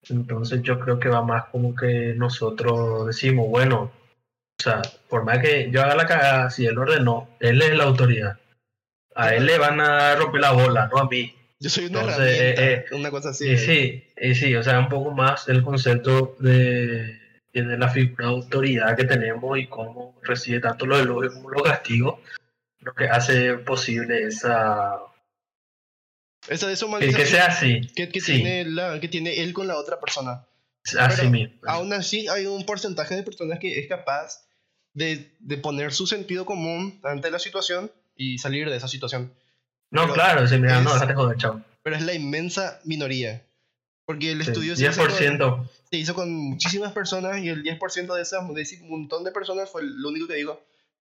Entonces 0.08 0.62
yo 0.62 0.80
creo 0.80 0.98
que 0.98 1.08
va 1.08 1.22
más 1.22 1.44
como 1.52 1.74
que 1.74 2.14
nosotros 2.16 3.06
decimos, 3.06 3.48
bueno, 3.48 3.92
o 4.60 4.62
sea, 4.62 4.82
por 5.08 5.24
más 5.24 5.38
que 5.38 5.70
yo 5.70 5.82
haga 5.82 5.94
la 5.94 6.06
cagada, 6.06 6.50
si 6.50 6.66
él 6.66 6.76
ordenó, 6.76 7.30
él 7.40 7.62
es 7.62 7.74
la 7.74 7.84
autoridad. 7.84 8.38
A 9.14 9.34
él 9.34 9.46
le 9.46 9.58
van 9.58 9.80
a 9.80 10.14
romper 10.16 10.42
la 10.42 10.52
bola, 10.52 10.90
no 10.92 10.98
a 10.98 11.08
mí. 11.08 11.34
Yo 11.58 11.70
soy 11.70 11.86
una 11.86 12.02
eh, 12.26 12.54
eh, 12.58 12.84
una 12.92 13.10
cosa 13.10 13.30
así. 13.30 13.48
Y 13.48 13.56
sí, 13.56 14.04
y 14.20 14.34
sí, 14.34 14.54
o 14.54 14.62
sea, 14.62 14.78
un 14.78 14.90
poco 14.90 15.12
más 15.12 15.48
el 15.48 15.62
concepto 15.62 16.36
de, 16.40 17.18
de 17.54 17.78
la 17.78 17.88
figura 17.88 18.26
de 18.26 18.32
autoridad 18.32 18.96
que 18.96 19.04
tenemos 19.04 19.58
y 19.58 19.66
cómo 19.66 20.20
recibe 20.22 20.60
tanto 20.60 20.84
los 20.84 21.00
elogios 21.00 21.34
como 21.34 21.50
los 21.50 21.62
castigos, 21.62 22.20
lo 22.80 22.92
que 22.92 23.04
hace 23.04 23.54
posible 23.54 24.24
esa... 24.24 24.98
Esa 26.48 26.68
deshumanización. 26.68 27.22
Que, 27.22 27.30
sea 27.30 27.46
así. 27.46 27.80
Que, 27.94 28.10
que 28.10 28.20
tiene 28.20 28.66
la, 28.66 29.00
que 29.00 29.08
tiene 29.08 29.42
él 29.42 29.54
con 29.54 29.66
la 29.66 29.76
otra 29.76 29.98
persona. 29.98 30.44
Así 30.98 31.28
mismo. 31.28 31.54
Aún 31.66 31.92
así, 31.94 32.28
hay 32.28 32.44
un 32.44 32.66
porcentaje 32.66 33.14
de 33.14 33.22
personas 33.22 33.58
que 33.58 33.78
es 33.78 33.88
capaz 33.88 34.49
de, 34.94 35.30
de 35.38 35.56
poner 35.56 35.92
su 35.92 36.06
sentido 36.06 36.44
común 36.44 37.00
ante 37.02 37.30
la 37.30 37.38
situación 37.38 37.90
y 38.16 38.38
salir 38.38 38.68
de 38.68 38.76
esa 38.76 38.88
situación. 38.88 39.32
No, 39.90 40.12
claro, 40.12 40.46
sí, 40.46 40.58
mira, 40.58 40.80
no, 40.80 40.92
déjate 40.92 41.14
joder, 41.14 41.36
chao. 41.36 41.62
Pero 41.82 41.96
es 41.96 42.02
la 42.02 42.14
inmensa 42.14 42.80
minoría. 42.84 43.42
Porque 44.04 44.32
el 44.32 44.40
estudio 44.40 44.74
se, 44.76 44.90
10%. 44.90 44.90
Hizo 44.90 45.44
con, 45.44 45.68
se 45.90 45.96
hizo 45.96 46.14
con 46.14 46.32
muchísimas 46.32 46.92
personas 46.92 47.38
y 47.42 47.48
el 47.48 47.62
10% 47.62 48.14
de, 48.14 48.22
esas, 48.22 48.54
de 48.54 48.62
ese 48.62 48.82
montón 48.82 49.24
de 49.24 49.30
personas 49.30 49.70
fue 49.70 49.82
lo 49.84 50.08
único 50.08 50.26
que 50.26 50.34
digo, 50.34 50.60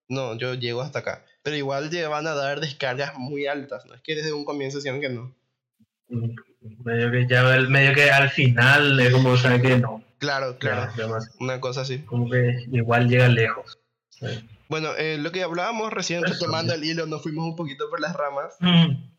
no, 0.09 0.35
yo 0.37 0.55
llego 0.55 0.81
hasta 0.81 0.99
acá. 0.99 1.23
Pero 1.43 1.55
igual 1.55 1.89
van 2.09 2.27
a 2.27 2.33
dar 2.33 2.59
descargas 2.59 3.17
muy 3.17 3.47
altas, 3.47 3.85
no 3.85 3.95
es 3.95 4.01
que 4.01 4.15
desde 4.15 4.33
un 4.33 4.43
comienzo 4.45 4.77
decían 4.77 4.99
que 4.99 5.09
no. 5.09 5.33
Medio 6.83 7.11
que 7.11 7.27
ya 7.27 7.43
medio 7.69 7.93
que 7.93 8.09
al 8.09 8.29
final 8.29 8.99
es 8.99 9.11
como 9.11 9.37
sabe 9.37 9.61
que 9.61 9.77
no. 9.77 10.03
Claro, 10.19 10.57
claro. 10.59 10.91
una 11.39 11.59
cosa 11.59 11.81
así. 11.81 11.99
Como 11.99 12.29
que 12.29 12.65
igual 12.71 13.09
llega 13.09 13.27
lejos. 13.29 13.79
Bueno, 14.67 14.93
eh, 14.97 15.17
lo 15.17 15.31
que 15.31 15.43
hablábamos 15.43 15.91
recién, 15.91 16.23
retomando 16.23 16.73
el 16.73 16.83
hilo, 16.83 17.07
nos 17.07 17.23
fuimos 17.23 17.45
un 17.45 17.55
poquito 17.55 17.89
por 17.89 17.99
las 17.99 18.15
ramas. 18.15 18.55
Mm. 18.59 19.09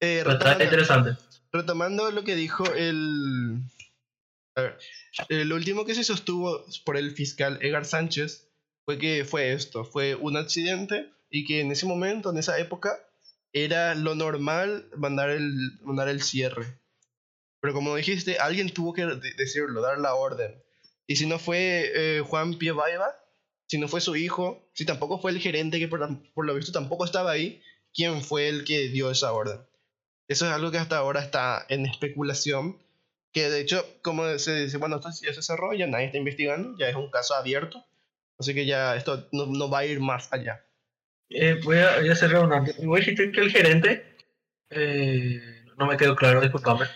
Eh, 0.00 0.22
retomando, 0.24 0.64
interesante. 0.64 1.16
Retomando 1.52 2.10
lo 2.10 2.24
que 2.24 2.34
dijo 2.34 2.64
el. 2.74 3.62
A 4.56 4.62
ver, 4.62 4.78
lo 5.28 5.54
último 5.54 5.84
que 5.84 5.94
se 5.94 6.04
sostuvo 6.04 6.64
por 6.84 6.96
el 6.96 7.12
fiscal 7.12 7.58
Edgar 7.62 7.84
Sánchez 7.84 8.48
fue 8.84 8.98
que 8.98 9.24
fue 9.24 9.52
esto: 9.52 9.84
fue 9.84 10.16
un 10.16 10.36
accidente 10.36 11.10
y 11.30 11.44
que 11.44 11.60
en 11.60 11.70
ese 11.70 11.86
momento, 11.86 12.30
en 12.30 12.38
esa 12.38 12.58
época, 12.58 12.98
era 13.52 13.94
lo 13.94 14.14
normal 14.14 14.88
mandar 14.96 15.30
el, 15.30 15.78
mandar 15.82 16.08
el 16.08 16.22
cierre. 16.22 16.77
Pero 17.60 17.74
como 17.74 17.96
dijiste, 17.96 18.38
alguien 18.38 18.72
tuvo 18.72 18.92
que 18.92 19.04
decirlo, 19.36 19.80
dar 19.80 19.98
la 19.98 20.14
orden. 20.14 20.62
Y 21.06 21.16
si 21.16 21.26
no 21.26 21.38
fue 21.38 21.90
eh, 21.94 22.20
Juan 22.20 22.54
Pievaiva, 22.54 23.16
si 23.66 23.78
no 23.78 23.88
fue 23.88 24.00
su 24.00 24.16
hijo, 24.16 24.70
si 24.72 24.84
tampoco 24.84 25.18
fue 25.20 25.30
el 25.30 25.40
gerente 25.40 25.78
que 25.78 25.88
por, 25.88 26.00
lo 26.36 26.54
visto 26.54 26.72
tampoco 26.72 27.04
estaba 27.04 27.30
ahí, 27.30 27.62
¿quién 27.94 28.22
fue 28.22 28.48
el 28.48 28.64
que 28.64 28.88
dio 28.88 29.10
esa 29.10 29.32
orden? 29.32 29.60
Eso 30.28 30.46
es 30.46 30.52
algo 30.52 30.70
que 30.70 30.78
hasta 30.78 30.98
ahora 30.98 31.20
está 31.20 31.66
en 31.68 31.86
especulación, 31.86 32.78
que 33.32 33.50
de 33.50 33.60
hecho, 33.60 33.84
como 34.02 34.38
se 34.38 34.64
dice, 34.64 34.76
bueno, 34.78 34.96
esto 34.96 35.10
ya 35.22 35.34
se 35.34 35.42
cerró, 35.42 35.72
ya 35.74 35.86
nadie 35.86 36.06
está 36.06 36.18
investigando, 36.18 36.78
ya 36.78 36.88
es 36.88 36.96
un 36.96 37.10
caso 37.10 37.34
abierto, 37.34 37.84
así 38.38 38.54
que 38.54 38.66
ya 38.66 38.96
esto 38.96 39.28
no, 39.32 39.70
va 39.70 39.80
a 39.80 39.86
ir 39.86 40.00
más 40.00 40.32
allá. 40.32 40.64
Eh, 41.30 41.60
voy, 41.62 41.78
a, 41.78 41.98
voy, 41.98 42.08
a, 42.08 42.12
hacer 42.12 42.34
una... 42.36 42.60
Voy 42.82 43.02
a 43.02 43.04
decir 43.04 43.32
que 43.32 43.40
el 43.40 43.50
gerente, 43.50 44.16
eh, 44.70 45.64
no 45.76 45.86
me 45.86 45.96
quedó 45.96 46.16
claro, 46.16 46.40
discúlpame. 46.40 46.86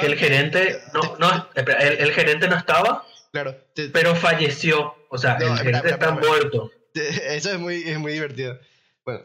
Que 0.00 0.06
el 0.06 0.16
gerente, 0.16 0.80
no, 0.94 1.16
no, 1.18 1.48
el 1.54 2.12
gerente 2.12 2.48
no 2.48 2.56
estaba 2.56 3.06
Claro. 3.32 3.56
pero 3.92 4.14
falleció. 4.14 4.94
O 5.08 5.18
sea, 5.18 5.36
el 5.36 5.56
gerente 5.58 5.90
está 5.90 6.12
muerto. 6.12 6.70
Eso 6.94 7.52
es 7.52 7.58
muy, 7.58 7.82
es 7.82 7.98
muy 7.98 8.12
divertido. 8.12 8.58
Bueno, 9.04 9.24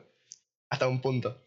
hasta 0.69 0.87
un 0.87 1.01
punto. 1.01 1.45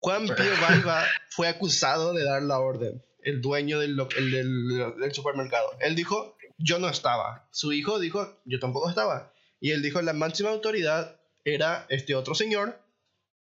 Juan 0.00 0.26
Pío 0.26 0.60
Valva 0.60 1.04
fue 1.30 1.48
acusado 1.48 2.12
de 2.12 2.24
dar 2.24 2.42
la 2.42 2.58
orden, 2.58 3.04
el 3.22 3.40
dueño 3.40 3.78
del, 3.78 3.96
del, 3.96 4.94
del, 4.98 5.14
supermercado. 5.14 5.76
Él 5.80 5.94
dijo, 5.94 6.36
yo 6.58 6.80
no 6.80 6.88
estaba. 6.88 7.48
Su 7.52 7.72
hijo 7.72 8.00
dijo, 8.00 8.40
yo 8.44 8.58
tampoco 8.58 8.88
estaba. 8.88 9.32
Y 9.60 9.70
él 9.70 9.82
dijo, 9.82 10.02
la 10.02 10.12
máxima 10.12 10.50
autoridad 10.50 11.20
era 11.44 11.86
este 11.88 12.16
otro 12.16 12.34
señor, 12.34 12.80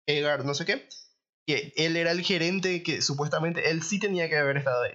Edgar 0.05 0.45
no 0.45 0.53
sé 0.53 0.65
qué, 0.65 0.87
que 1.45 1.73
él 1.75 1.95
era 1.95 2.11
el 2.11 2.21
gerente 2.21 2.81
que 2.83 3.01
supuestamente 3.01 3.69
él 3.69 3.83
sí 3.83 3.99
tenía 3.99 4.29
que 4.29 4.37
haber 4.37 4.57
estado 4.57 4.83
ahí. 4.83 4.93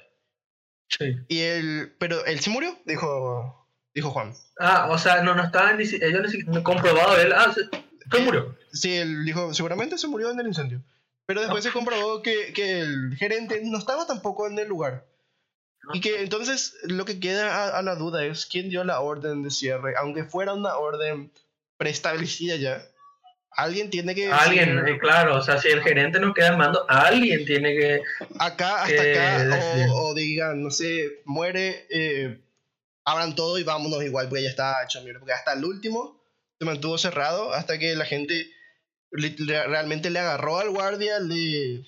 Sí. 0.88 1.16
Y 1.28 1.40
él, 1.40 1.94
pero 1.98 2.24
él 2.26 2.40
se 2.40 2.50
murió, 2.50 2.76
dijo, 2.84 3.68
dijo 3.94 4.10
Juan. 4.10 4.34
Ah, 4.58 4.88
o 4.90 4.98
sea, 4.98 5.22
no, 5.22 5.34
no 5.34 5.44
estaba 5.44 5.72
ni 5.72 5.84
ellos 5.84 6.34
ni 6.46 6.62
comprobado 6.62 7.16
él, 7.18 7.32
ah, 7.32 7.54
se, 7.54 8.18
murió. 8.20 8.56
Sí, 8.72 8.96
él 8.96 9.24
dijo, 9.24 9.54
seguramente 9.54 9.98
se 9.98 10.08
murió 10.08 10.30
en 10.30 10.40
el 10.40 10.48
incendio. 10.48 10.82
Pero 11.26 11.42
después 11.42 11.62
se 11.62 11.70
comprobó 11.70 12.22
que, 12.22 12.52
que, 12.52 12.80
el 12.80 13.16
gerente 13.16 13.60
no 13.62 13.78
estaba 13.78 14.04
tampoco 14.06 14.48
en 14.48 14.58
el 14.58 14.66
lugar. 14.66 15.06
Y 15.92 16.00
que 16.00 16.22
entonces 16.22 16.76
lo 16.82 17.04
que 17.04 17.20
queda 17.20 17.68
a, 17.68 17.78
a, 17.78 17.82
la 17.82 17.94
duda 17.94 18.24
es 18.24 18.46
quién 18.46 18.68
dio 18.68 18.82
la 18.84 19.00
orden 19.00 19.42
de 19.42 19.50
cierre, 19.50 19.94
aunque 19.96 20.24
fuera 20.24 20.54
una 20.54 20.76
orden 20.76 21.32
preestablecida 21.76 22.56
ya. 22.56 22.84
Alguien 23.52 23.90
tiene 23.90 24.14
que... 24.14 24.28
Alguien, 24.30 24.78
eh, 24.86 24.98
claro, 24.98 25.36
o 25.36 25.42
sea, 25.42 25.58
si 25.58 25.68
el 25.68 25.82
gerente 25.82 26.20
no 26.20 26.32
queda 26.32 26.48
en 26.48 26.58
mando, 26.58 26.84
alguien 26.88 27.44
tiene 27.44 27.76
que... 27.76 28.02
acá 28.38 28.82
hasta 28.84 29.02
que 29.02 29.18
acá 29.18 29.86
o, 29.92 30.10
o 30.10 30.14
digan, 30.14 30.62
no 30.62 30.70
sé, 30.70 31.20
muere, 31.24 31.86
eh, 31.90 32.40
abran 33.04 33.34
todo 33.34 33.58
y 33.58 33.64
vámonos 33.64 34.02
igual 34.04 34.28
porque 34.28 34.44
ya 34.44 34.50
está 34.50 34.82
hecho 34.84 35.02
mierda. 35.02 35.18
Porque 35.20 35.32
hasta 35.34 35.52
el 35.54 35.64
último 35.64 36.22
se 36.58 36.64
mantuvo 36.64 36.96
cerrado 36.96 37.52
hasta 37.52 37.78
que 37.78 37.94
la 37.96 38.04
gente 38.04 38.46
le- 39.10 39.66
realmente 39.66 40.10
le 40.10 40.20
agarró 40.20 40.58
al 40.58 40.70
guardia, 40.70 41.18
le, 41.18 41.84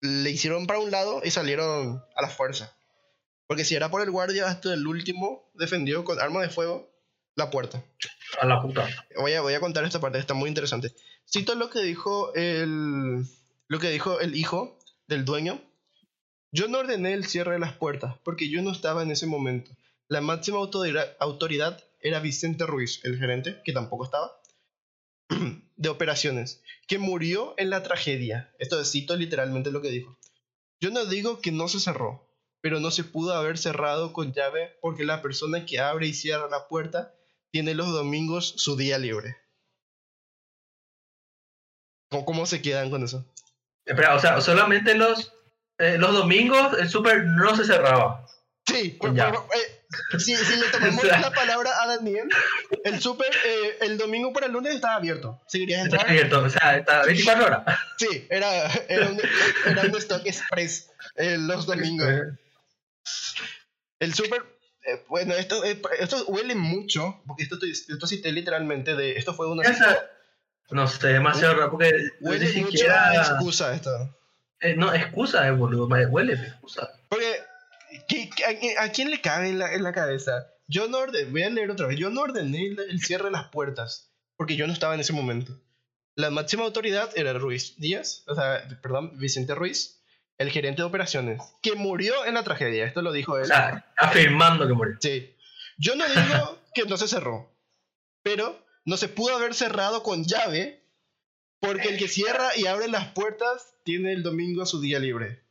le 0.00 0.30
hicieron 0.30 0.66
para 0.66 0.78
un 0.80 0.90
lado 0.90 1.20
y 1.24 1.30
salieron 1.30 2.02
a 2.16 2.22
la 2.22 2.28
fuerza. 2.28 2.74
Porque 3.46 3.64
si 3.64 3.74
era 3.74 3.90
por 3.90 4.00
el 4.00 4.10
guardia, 4.10 4.46
hasta 4.46 4.72
el 4.72 4.86
último 4.86 5.50
defendió 5.54 6.04
con 6.04 6.18
arma 6.20 6.40
de 6.40 6.48
fuego 6.48 6.90
la 7.36 7.50
puerta. 7.50 7.84
A 8.40 8.46
la 8.46 8.62
puta. 8.62 8.88
Voy 9.16 9.32
a, 9.32 9.40
voy 9.40 9.54
a 9.54 9.60
contar 9.60 9.84
esta 9.84 10.00
parte, 10.00 10.18
está 10.18 10.34
muy 10.34 10.48
interesante. 10.48 10.92
Cito 11.28 11.54
lo 11.54 11.70
que 11.70 11.80
dijo 11.80 12.34
el, 12.34 13.24
lo 13.68 13.78
que 13.78 13.90
dijo 13.90 14.20
el 14.20 14.36
hijo 14.36 14.78
del 15.06 15.24
dueño. 15.24 15.60
Yo 16.52 16.68
no 16.68 16.78
ordené 16.78 17.14
el 17.14 17.26
cierre 17.26 17.54
de 17.54 17.58
las 17.58 17.72
puertas 17.72 18.16
porque 18.24 18.48
yo 18.48 18.62
no 18.62 18.70
estaba 18.70 19.02
en 19.02 19.10
ese 19.10 19.26
momento. 19.26 19.72
La 20.08 20.20
máxima 20.20 20.58
autoridad, 20.58 21.16
autoridad 21.18 21.82
era 22.00 22.20
Vicente 22.20 22.66
Ruiz, 22.66 23.00
el 23.04 23.18
gerente, 23.18 23.60
que 23.64 23.72
tampoco 23.72 24.04
estaba, 24.04 24.38
de 25.76 25.88
operaciones, 25.88 26.62
que 26.86 26.98
murió 26.98 27.54
en 27.56 27.70
la 27.70 27.82
tragedia. 27.82 28.54
Esto 28.58 28.80
es, 28.80 28.90
cito 28.90 29.16
literalmente 29.16 29.72
lo 29.72 29.80
que 29.80 29.90
dijo. 29.90 30.18
Yo 30.80 30.90
no 30.90 31.06
digo 31.06 31.40
que 31.40 31.50
no 31.50 31.66
se 31.66 31.80
cerró, 31.80 32.28
pero 32.60 32.78
no 32.78 32.90
se 32.90 33.04
pudo 33.04 33.32
haber 33.32 33.58
cerrado 33.58 34.12
con 34.12 34.32
llave 34.32 34.76
porque 34.80 35.04
la 35.04 35.22
persona 35.22 35.64
que 35.64 35.80
abre 35.80 36.06
y 36.06 36.14
cierra 36.14 36.48
la 36.48 36.68
puerta 36.68 37.14
tiene 37.54 37.72
los 37.74 37.92
domingos 37.92 38.52
su 38.56 38.74
día 38.76 38.98
libre. 38.98 39.36
¿Cómo, 42.10 42.24
cómo 42.24 42.46
se 42.46 42.60
quedan 42.60 42.90
con 42.90 43.04
eso? 43.04 43.24
Espera, 43.86 44.16
o 44.16 44.18
sea, 44.18 44.40
solamente 44.40 44.96
los, 44.96 45.32
eh, 45.78 45.96
los 45.98 46.12
domingos 46.14 46.76
el 46.80 46.88
súper 46.88 47.22
no 47.24 47.54
se 47.54 47.64
cerraba. 47.64 48.26
Sí, 48.66 48.98
pero- 49.00 49.46
eh, 49.54 49.86
si, 50.18 50.34
si 50.34 50.56
le 50.56 50.66
tomamos 50.72 51.04
O 51.04 51.06
sea- 51.06 51.20
la 51.20 51.30
palabra 51.30 51.70
a 51.80 51.86
Daniel, 51.86 52.28
el 52.82 53.00
súper 53.00 53.30
eh, 53.46 53.78
el 53.82 53.98
domingo 53.98 54.32
para 54.32 54.46
el 54.46 54.52
lunes 54.52 54.74
estaba 54.74 54.96
abierto. 54.96 55.40
Entrar, 55.52 56.08
abierto, 56.08 56.40
o 56.42 56.50
sea, 56.50 56.78
está 56.78 57.04
24 57.04 57.46
horas. 57.46 57.78
sí, 57.98 58.26
era, 58.30 58.66
era, 58.88 59.10
un, 59.10 59.20
era 59.66 59.82
un 59.82 59.96
stock 59.98 60.26
express 60.26 60.90
los 61.16 61.66
domingos. 61.66 62.08
El 64.00 64.12
súper, 64.12 64.53
eh, 64.86 65.02
bueno, 65.08 65.34
esto, 65.34 65.64
eh, 65.64 65.80
esto 66.00 66.24
huele 66.26 66.54
mucho, 66.54 67.22
porque 67.26 67.42
esto, 67.44 67.56
esto 67.64 68.06
cité 68.06 68.32
literalmente 68.32 68.94
de, 68.94 69.12
esto 69.12 69.34
fue 69.34 69.48
una... 69.48 69.62
Esa- 69.68 70.10
no 70.70 70.86
sé, 70.88 71.08
demasiado 71.08 71.54
raro, 71.54 71.70
porque 71.72 71.92
Huele 72.20 72.46
ni 72.46 72.60
mucho 72.62 72.70
siquiera... 72.72 73.10
a 73.10 73.14
excusa 73.16 73.74
esto. 73.74 73.90
eh, 74.60 74.74
no, 74.74 74.92
excusa, 74.94 75.46
eh, 75.46 75.50
boludo, 75.52 75.86
me 75.86 76.06
huele 76.06 76.32
excusa. 76.32 76.90
Porque, 77.10 77.40
¿qué- 78.08 78.30
qué- 78.34 78.74
a, 78.78 78.84
a 78.84 78.88
quién 78.90 79.10
le 79.10 79.20
cabe 79.20 79.50
en 79.50 79.58
la, 79.58 79.74
en 79.74 79.82
la 79.82 79.92
cabeza? 79.92 80.50
Yo 80.66 80.88
no 80.88 80.98
ordené, 80.98 81.30
voy 81.30 81.42
a 81.42 81.50
leer 81.50 81.70
otra 81.70 81.86
vez, 81.86 81.98
yo 81.98 82.08
no 82.08 82.22
ordené 82.22 82.66
el, 82.68 82.78
el 82.80 83.00
cierre 83.02 83.26
de 83.26 83.30
las 83.32 83.48
puertas, 83.48 84.10
porque 84.36 84.56
yo 84.56 84.66
no 84.66 84.72
estaba 84.72 84.94
en 84.94 85.00
ese 85.00 85.12
momento. 85.12 85.60
La 86.16 86.30
máxima 86.30 86.64
autoridad 86.64 87.10
era 87.14 87.34
Ruiz 87.34 87.74
Díaz, 87.78 88.22
o 88.26 88.34
sea, 88.34 88.66
perdón, 88.82 89.18
Vicente 89.18 89.54
Ruiz, 89.54 90.00
el 90.38 90.50
gerente 90.50 90.82
de 90.82 90.88
operaciones, 90.88 91.40
que 91.62 91.74
murió 91.74 92.24
en 92.26 92.34
la 92.34 92.44
tragedia, 92.44 92.84
esto 92.86 93.02
lo 93.02 93.12
dijo 93.12 93.32
O 93.34 93.38
él. 93.38 93.46
sea, 93.46 93.92
afirmando 93.96 94.66
que 94.66 94.74
murió. 94.74 94.96
Sí. 95.00 95.34
Yo 95.78 95.96
no 95.96 96.04
digo 96.06 96.58
que 96.74 96.84
no 96.84 96.96
se 96.96 97.08
cerró, 97.08 97.52
pero 98.22 98.64
no 98.84 98.96
se 98.96 99.08
pudo 99.08 99.36
haber 99.36 99.54
cerrado 99.54 100.02
con 100.02 100.24
llave, 100.24 100.82
porque 101.60 101.88
el 101.88 101.98
que 101.98 102.08
cierra 102.08 102.48
y 102.56 102.66
abre 102.66 102.88
las 102.88 103.08
puertas 103.12 103.74
tiene 103.84 104.12
el 104.12 104.22
domingo 104.22 104.66
su 104.66 104.80
día 104.80 104.98
libre. 104.98 105.42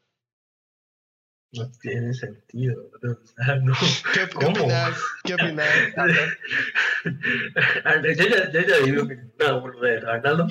No 1.55 1.69
tiene 1.81 2.13
sentido. 2.15 2.89
boludo. 2.91 3.21
O 3.21 3.43
sea, 3.43 3.55
no. 3.57 3.73
¿Qué, 4.13 4.27
qué. 4.27 4.93
¿Qué 5.23 5.33
opinas? 5.35 5.69
Yo, 7.05 8.25
ya, 8.25 8.51
yo 8.51 8.61
ya 8.61 8.77
digo 8.79 9.07
que 9.07 9.17
no, 9.39 9.61
boludez, 9.61 10.03
Arnaldo. 10.03 10.47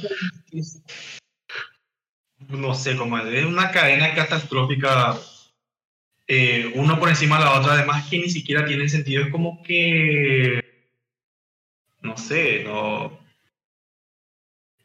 No 2.53 2.75
sé 2.75 2.97
cómo 2.97 3.19
es, 3.19 3.27
es 3.35 3.45
una 3.45 3.71
cadena 3.71 4.15
catastrófica, 4.15 5.19
eh, 6.27 6.73
uno 6.75 6.99
por 6.99 7.09
encima 7.09 7.39
de 7.39 7.45
la 7.45 7.59
otra, 7.59 7.75
además 7.75 8.09
que 8.09 8.19
ni 8.19 8.31
siquiera 8.31 8.65
tiene 8.65 8.89
sentido, 8.89 9.25
es 9.25 9.31
como 9.31 9.63
que, 9.63 10.63
no 12.01 12.17
sé, 12.17 12.63
no, 12.65 13.19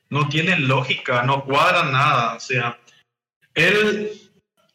no 0.10 0.30
tiene 0.30 0.60
lógica, 0.60 1.24
no 1.24 1.46
cuadra 1.46 1.84
nada, 1.92 2.36
o 2.36 2.40
sea, 2.40 2.80
él 3.54 4.12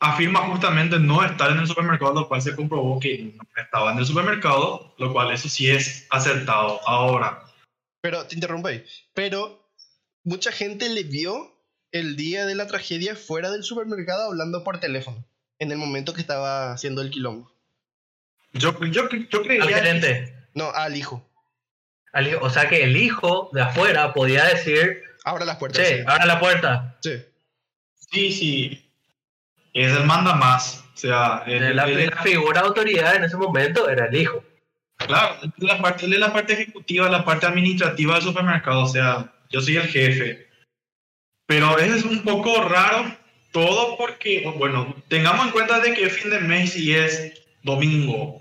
afirma 0.02 0.40
justamente 0.40 0.98
no 0.98 1.24
estar 1.24 1.52
en 1.52 1.58
el 1.58 1.66
supermercado, 1.66 2.12
lo 2.14 2.28
cual 2.28 2.42
se 2.42 2.56
comprobó 2.56 2.98
que 2.98 3.32
no 3.36 3.44
estaba 3.56 3.92
en 3.92 3.98
el 3.98 4.06
supermercado, 4.06 4.94
lo 4.98 5.12
cual 5.12 5.32
eso 5.32 5.48
sí 5.48 5.70
es 5.70 6.06
acertado. 6.10 6.80
Ahora, 6.86 7.44
Pero 8.00 8.26
te 8.26 8.34
interrumpo 8.34 8.66
ahí. 8.66 8.84
Pero 9.14 9.70
mucha 10.24 10.50
gente 10.50 10.88
le 10.88 11.04
vio 11.04 11.52
el 11.92 12.16
día 12.16 12.46
de 12.46 12.54
la 12.54 12.66
tragedia 12.66 13.14
fuera 13.14 13.50
del 13.50 13.62
supermercado 13.62 14.26
hablando 14.30 14.64
por 14.64 14.80
teléfono. 14.80 15.24
En 15.58 15.70
el 15.70 15.78
momento 15.78 16.12
que 16.14 16.20
estaba 16.20 16.72
haciendo 16.72 17.02
el 17.02 17.10
quilombo. 17.10 17.52
yo, 18.52 18.76
yo, 18.86 19.08
yo 19.08 19.42
creía... 19.42 19.62
Al 19.62 19.68
que- 19.68 19.74
gerente. 19.74 20.34
No, 20.54 20.70
al 20.70 20.96
hijo. 20.96 21.26
Al 22.12 22.28
hijo- 22.28 22.40
o 22.42 22.50
sea 22.50 22.68
que 22.68 22.82
el 22.84 22.96
hijo 22.96 23.48
de 23.52 23.62
afuera 23.62 24.12
podía 24.12 24.44
decir, 24.44 25.02
Abra 25.24 25.44
las 25.44 25.56
puertas. 25.56 25.86
che, 25.86 26.02
abra 26.06 26.26
la 26.26 26.40
puerta. 26.40 26.96
Sí. 27.02 27.22
Sí, 28.10 28.32
sí. 28.32 28.90
Es 29.72 29.92
el 29.96 30.04
manda 30.04 30.34
más. 30.34 30.84
O 30.94 30.96
sea, 30.96 31.44
el- 31.46 31.74
La, 31.76 31.84
el- 31.84 32.06
la 32.08 32.22
figura 32.22 32.60
de 32.60 32.66
autoridad 32.68 33.14
en 33.16 33.24
ese 33.24 33.36
momento 33.36 33.88
era 33.88 34.06
el 34.06 34.14
hijo. 34.16 34.44
claro, 34.98 35.36
la 35.58 35.80
parte, 35.80 36.06
él 36.06 36.12
es 36.14 36.18
la 36.20 36.32
parte 36.32 36.52
ejecutiva, 36.54 37.08
la 37.08 37.24
parte 37.24 37.46
administrativa 37.46 38.14
del 38.14 38.22
supermercado. 38.24 38.82
O 38.82 38.88
sea, 38.88 39.32
yo 39.50 39.60
soy 39.60 39.76
el 39.76 39.88
jefe. 39.88 40.48
Pero 41.52 41.78
es 41.78 42.02
un 42.06 42.22
poco 42.22 42.66
raro 42.66 43.14
todo 43.50 43.98
porque, 43.98 44.50
bueno, 44.56 44.96
tengamos 45.08 45.44
en 45.44 45.52
cuenta 45.52 45.80
de 45.80 45.92
que 45.92 46.08
fin 46.08 46.30
de 46.30 46.40
mes 46.40 46.74
y 46.78 46.94
es 46.94 47.44
domingo. 47.62 48.40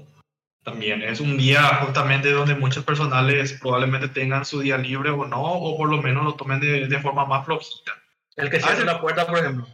También 0.63 1.01
es 1.01 1.19
un 1.19 1.37
día 1.37 1.61
justamente 1.83 2.31
donde 2.31 2.55
muchos 2.55 2.85
personales 2.85 3.51
probablemente 3.59 4.07
tengan 4.07 4.45
su 4.45 4.61
día 4.61 4.77
libre 4.77 5.09
o 5.09 5.25
no, 5.25 5.43
o 5.43 5.75
por 5.75 5.89
lo 5.89 6.01
menos 6.01 6.23
lo 6.23 6.35
tomen 6.35 6.61
de, 6.61 6.87
de 6.87 6.99
forma 7.01 7.25
más 7.25 7.45
flojita. 7.45 7.91
El 8.37 8.49
que 8.49 8.61
cierra 8.61 8.85
la 8.85 9.01
puerta, 9.01 9.27
por 9.27 9.39
ejemplo. 9.39 9.67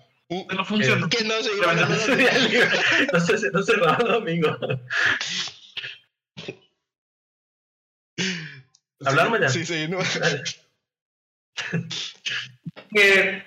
No 0.55 0.65
funciona. 0.65 1.07
Que 1.07 1.23
no 1.23 1.39
se 1.39 1.55
iba 1.55 1.75
No 1.75 1.95
se 1.95 2.15
libre. 2.15 2.69
No 3.13 3.19
se, 3.19 3.51
no 3.51 3.61
se 3.61 3.73
cerraba 3.73 3.97
el 3.99 4.07
domingo. 4.13 4.57
¿Hablamos 9.05 9.41
ya? 9.41 9.49
Sí, 9.49 9.63
sí. 9.63 9.87
no. 9.87 9.99
que 12.89 13.43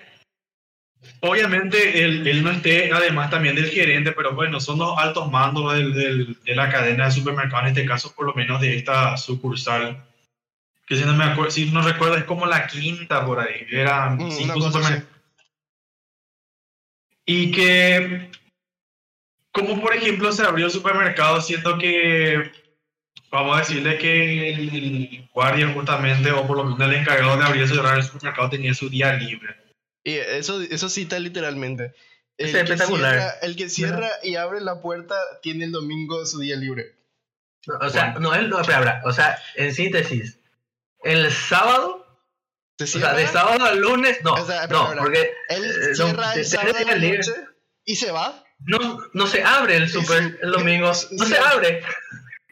obviamente 1.21 2.03
él, 2.05 2.27
él 2.27 2.43
no 2.43 2.51
esté, 2.51 2.93
además 2.93 3.31
también 3.31 3.55
del 3.55 3.71
gerente, 3.71 4.13
pero 4.13 4.35
bueno, 4.35 4.61
son 4.61 4.79
los 4.79 4.97
altos 4.99 5.31
mandos 5.31 5.75
del, 5.75 5.95
del- 5.95 6.37
de 6.45 6.55
la 6.55 6.71
cadena 6.71 7.07
de 7.07 7.13
supermercados, 7.13 7.63
en 7.65 7.69
este 7.77 7.87
caso 7.87 8.15
por 8.15 8.27
lo 8.27 8.35
menos 8.35 8.61
de 8.61 8.77
esta 8.77 9.17
sucursal, 9.17 10.03
que 10.87 10.97
si 10.97 11.05
no 11.05 11.15
me 11.15 11.25
acuerdo, 11.25 11.51
si 11.51 11.71
no 11.71 11.83
recuerdo 11.83 12.17
es 12.17 12.25
como 12.25 12.47
la 12.47 12.67
quinta 12.67 13.25
por 13.25 13.41
ahí, 13.41 13.67
eran 13.71 14.17
Mm, 14.17 14.31
cinco 14.31 14.61
supermercados. 14.61 15.05
Y 17.27 17.53
que, 17.53 18.31
como 19.53 19.81
por 19.81 19.95
ejemplo 19.95 20.33
se 20.33 20.43
abrió 20.43 20.67
el 20.67 20.73
supermercado, 20.73 21.41
siento 21.41 21.79
que, 21.79 22.51
vamos 23.31 23.57
a 23.57 23.61
decirle 23.61 23.99
que 23.99 24.51
el, 24.53 25.29
guardia 25.33 25.69
justamente, 25.73 26.31
o 26.33 26.47
por 26.47 26.57
lo 26.57 26.65
menos 26.65 26.81
el 26.89 27.01
encargado 27.01 27.37
de 27.37 27.45
abrir 27.45 27.63
y 27.65 27.69
cerrar 27.69 27.97
el 27.97 28.03
supermercado 28.05 28.51
tenía 28.51 28.75
su 28.75 28.89
día 28.89 29.13
libre. 29.15 29.57
Y 30.05 30.15
eso, 30.15 30.61
eso 30.63 30.89
cita 30.89 31.19
literalmente. 31.19 31.95
El 32.39 32.47
Es 32.47 32.53
que, 32.53 32.61
espectacular. 32.61 33.13
cierra, 33.15 33.31
el 33.43 33.57
que 33.57 33.69
cierra 33.69 34.11
y 34.23 34.37
abre 34.37 34.61
la 34.61 34.81
puerta 34.81 35.15
tiene 35.43 35.67
el 35.67 35.73
domingo 35.73 36.25
su 36.25 36.41
día 36.41 36.57
libre. 36.57 36.95
O 37.81 37.91
sea, 37.91 38.15
no, 38.19 38.35
él, 38.35 38.49
no, 38.49 38.61
espera. 38.61 39.03
O 39.05 39.13
sea, 39.13 39.39
en 39.57 39.75
síntesis, 39.75 40.39
el 41.03 41.31
sábado, 41.31 42.07
Se 42.79 42.85
o 42.85 42.87
sea, 43.01 43.13
de 43.13 43.27
sábado 43.27 43.67
al 43.67 43.79
lunes, 43.79 44.19
no, 44.25 44.33
O 44.33 44.47
sea, 44.47 44.67
no, 44.69 44.85
espera. 44.85 45.03
porque 45.03 45.31
él 45.51 45.65
eh, 45.65 45.89
no, 45.91 45.95
cierra 46.07 46.33
el 46.35 46.45
sábado 46.47 46.79
la 46.87 46.97
noche 46.97 47.33
y 47.85 47.97
se 47.97 48.11
va. 48.11 48.43
no, 48.61 48.99
no 49.13 49.27
se 49.27 49.43
abre 49.43 49.77
el 49.77 49.91
super 49.91 50.39
el 50.43 50.51
domingo, 50.51 50.87
no 50.87 50.95
Sí. 50.95 51.19
se 51.27 51.37
abre. 51.39 51.83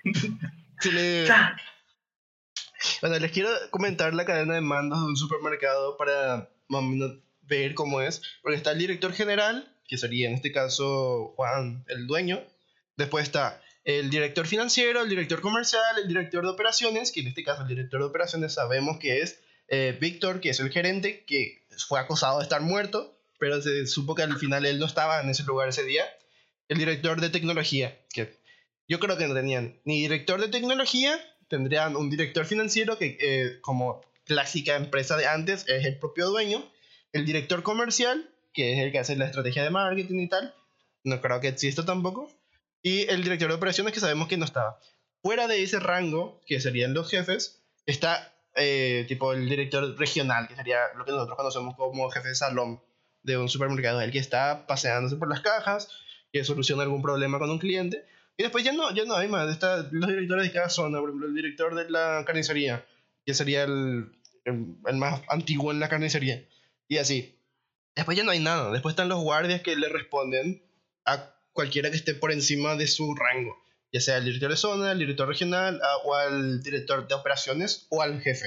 Se 0.80 0.92
le- 0.92 1.28
Bueno, 3.00 3.18
les 3.18 3.32
quiero 3.32 3.50
comentar 3.70 4.14
la 4.14 4.24
cadena 4.24 4.54
de 4.54 4.60
mandos 4.60 5.00
de 5.00 5.06
un 5.06 5.16
supermercado 5.16 5.96
para 5.96 6.48
más 6.68 6.80
o 6.80 6.82
menos 6.82 7.12
ver 7.42 7.74
cómo 7.74 8.00
es. 8.00 8.22
Porque 8.42 8.56
está 8.56 8.72
el 8.72 8.78
director 8.78 9.12
general, 9.12 9.74
que 9.86 9.98
sería 9.98 10.28
en 10.28 10.34
este 10.34 10.52
caso 10.52 11.32
Juan, 11.36 11.84
el 11.88 12.06
dueño. 12.06 12.42
Después 12.96 13.24
está 13.24 13.60
el 13.84 14.10
director 14.10 14.46
financiero, 14.46 15.02
el 15.02 15.08
director 15.08 15.40
comercial, 15.40 15.98
el 16.00 16.08
director 16.08 16.44
de 16.44 16.50
operaciones, 16.50 17.10
que 17.10 17.20
en 17.20 17.28
este 17.28 17.42
caso 17.42 17.62
el 17.62 17.68
director 17.68 18.00
de 18.00 18.06
operaciones 18.06 18.54
sabemos 18.54 18.98
que 18.98 19.22
es 19.22 19.40
eh, 19.68 19.96
Víctor, 20.00 20.40
que 20.40 20.50
es 20.50 20.60
el 20.60 20.70
gerente, 20.70 21.24
que 21.26 21.62
fue 21.88 22.00
acusado 22.00 22.38
de 22.38 22.42
estar 22.44 22.60
muerto, 22.60 23.18
pero 23.38 23.60
se 23.62 23.86
supo 23.86 24.14
que 24.14 24.22
al 24.22 24.36
final 24.38 24.66
él 24.66 24.78
no 24.78 24.86
estaba 24.86 25.20
en 25.20 25.28
ese 25.30 25.44
lugar 25.44 25.68
ese 25.68 25.84
día. 25.84 26.04
El 26.68 26.78
director 26.78 27.20
de 27.20 27.30
tecnología, 27.30 27.98
que 28.12 28.36
yo 28.88 28.98
creo 28.98 29.16
que 29.16 29.28
no 29.28 29.34
tenían 29.34 29.78
ni 29.84 30.00
director 30.00 30.40
de 30.40 30.48
tecnología, 30.48 31.18
tendrían 31.48 31.96
un 31.96 32.10
director 32.10 32.46
financiero 32.46 32.98
que, 32.98 33.18
eh, 33.20 33.60
como 33.60 34.00
clásica 34.24 34.76
empresa 34.76 35.16
de 35.16 35.26
antes, 35.26 35.66
es 35.68 35.84
el 35.84 35.98
propio 35.98 36.28
dueño. 36.28 36.62
El 37.12 37.24
director 37.24 37.62
comercial, 37.62 38.30
que 38.52 38.72
es 38.74 38.78
el 38.80 38.92
que 38.92 38.98
hace 38.98 39.16
la 39.16 39.26
estrategia 39.26 39.62
de 39.62 39.70
marketing 39.70 40.20
y 40.20 40.28
tal, 40.28 40.54
no 41.04 41.20
creo 41.20 41.40
que 41.40 41.48
exista 41.48 41.84
tampoco. 41.84 42.30
Y 42.82 43.08
el 43.08 43.22
director 43.22 43.48
de 43.48 43.54
operaciones, 43.54 43.92
que 43.92 44.00
sabemos 44.00 44.28
que 44.28 44.36
no 44.36 44.44
estaba. 44.44 44.78
Fuera 45.22 45.46
de 45.46 45.62
ese 45.62 45.80
rango, 45.80 46.40
que 46.46 46.60
serían 46.60 46.94
los 46.94 47.10
jefes, 47.10 47.62
está 47.86 48.32
eh, 48.54 49.04
tipo 49.08 49.32
el 49.32 49.48
director 49.48 49.98
regional, 49.98 50.48
que 50.48 50.56
sería 50.56 50.80
lo 50.96 51.04
que 51.04 51.12
nosotros 51.12 51.36
conocemos 51.36 51.76
como 51.76 52.10
jefe 52.10 52.28
de 52.28 52.34
salón 52.34 52.80
de 53.22 53.36
un 53.36 53.48
supermercado, 53.48 54.00
el 54.00 54.12
que 54.12 54.18
está 54.18 54.66
paseándose 54.66 55.16
por 55.16 55.28
las 55.28 55.40
cajas, 55.40 55.88
que 56.32 56.44
soluciona 56.44 56.82
algún 56.82 57.02
problema 57.02 57.38
con 57.38 57.50
un 57.50 57.58
cliente. 57.58 58.04
Y 58.38 58.44
después 58.44 58.64
ya 58.64 58.72
no, 58.72 58.94
ya 58.94 59.04
no 59.04 59.16
hay 59.16 59.26
más. 59.26 59.50
Está 59.50 59.88
los 59.90 60.08
directores 60.08 60.44
de 60.44 60.52
cada 60.52 60.68
zona, 60.70 61.00
por 61.00 61.08
ejemplo, 61.08 61.26
el 61.26 61.34
director 61.34 61.74
de 61.74 61.90
la 61.90 62.22
carnicería, 62.24 62.86
que 63.26 63.34
sería 63.34 63.64
el, 63.64 64.12
el, 64.44 64.96
más 64.96 65.22
antiguo 65.28 65.72
en 65.72 65.80
la 65.80 65.88
carnicería. 65.88 66.46
Y 66.86 66.98
así. 66.98 67.36
Después 67.96 68.16
ya 68.16 68.22
no 68.22 68.30
hay 68.30 68.38
nada. 68.38 68.70
Después 68.70 68.92
están 68.92 69.08
los 69.08 69.20
guardias 69.20 69.60
que 69.62 69.74
le 69.74 69.88
responden 69.88 70.62
a 71.04 71.34
cualquiera 71.52 71.90
que 71.90 71.96
esté 71.96 72.14
por 72.14 72.30
encima 72.30 72.76
de 72.76 72.86
su 72.86 73.12
rango. 73.16 73.60
Ya 73.92 74.00
sea 74.00 74.18
el 74.18 74.24
director 74.24 74.50
de 74.50 74.56
zona, 74.56 74.92
el 74.92 75.00
director 75.00 75.26
regional, 75.26 75.80
o 76.04 76.14
al 76.14 76.62
director 76.62 77.08
de 77.08 77.14
operaciones 77.16 77.88
o 77.90 78.02
al 78.02 78.20
jefe. 78.20 78.46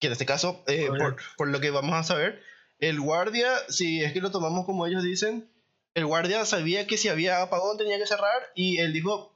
Que 0.00 0.08
en 0.08 0.12
este 0.12 0.26
caso, 0.26 0.64
eh, 0.66 0.88
por, 0.88 1.16
por 1.36 1.48
lo 1.48 1.60
que 1.60 1.70
vamos 1.70 1.94
a 1.94 2.02
saber, 2.02 2.42
el 2.80 3.00
guardia, 3.00 3.48
si 3.68 4.02
es 4.02 4.12
que 4.12 4.20
lo 4.20 4.32
tomamos 4.32 4.66
como 4.66 4.88
ellos 4.88 5.04
dicen, 5.04 5.48
el 5.96 6.04
guardia 6.04 6.44
sabía 6.44 6.86
que 6.86 6.98
si 6.98 7.08
había 7.08 7.40
apagón 7.40 7.78
tenía 7.78 7.98
que 7.98 8.06
cerrar 8.06 8.52
y 8.54 8.76
él 8.78 8.92
dijo, 8.92 9.34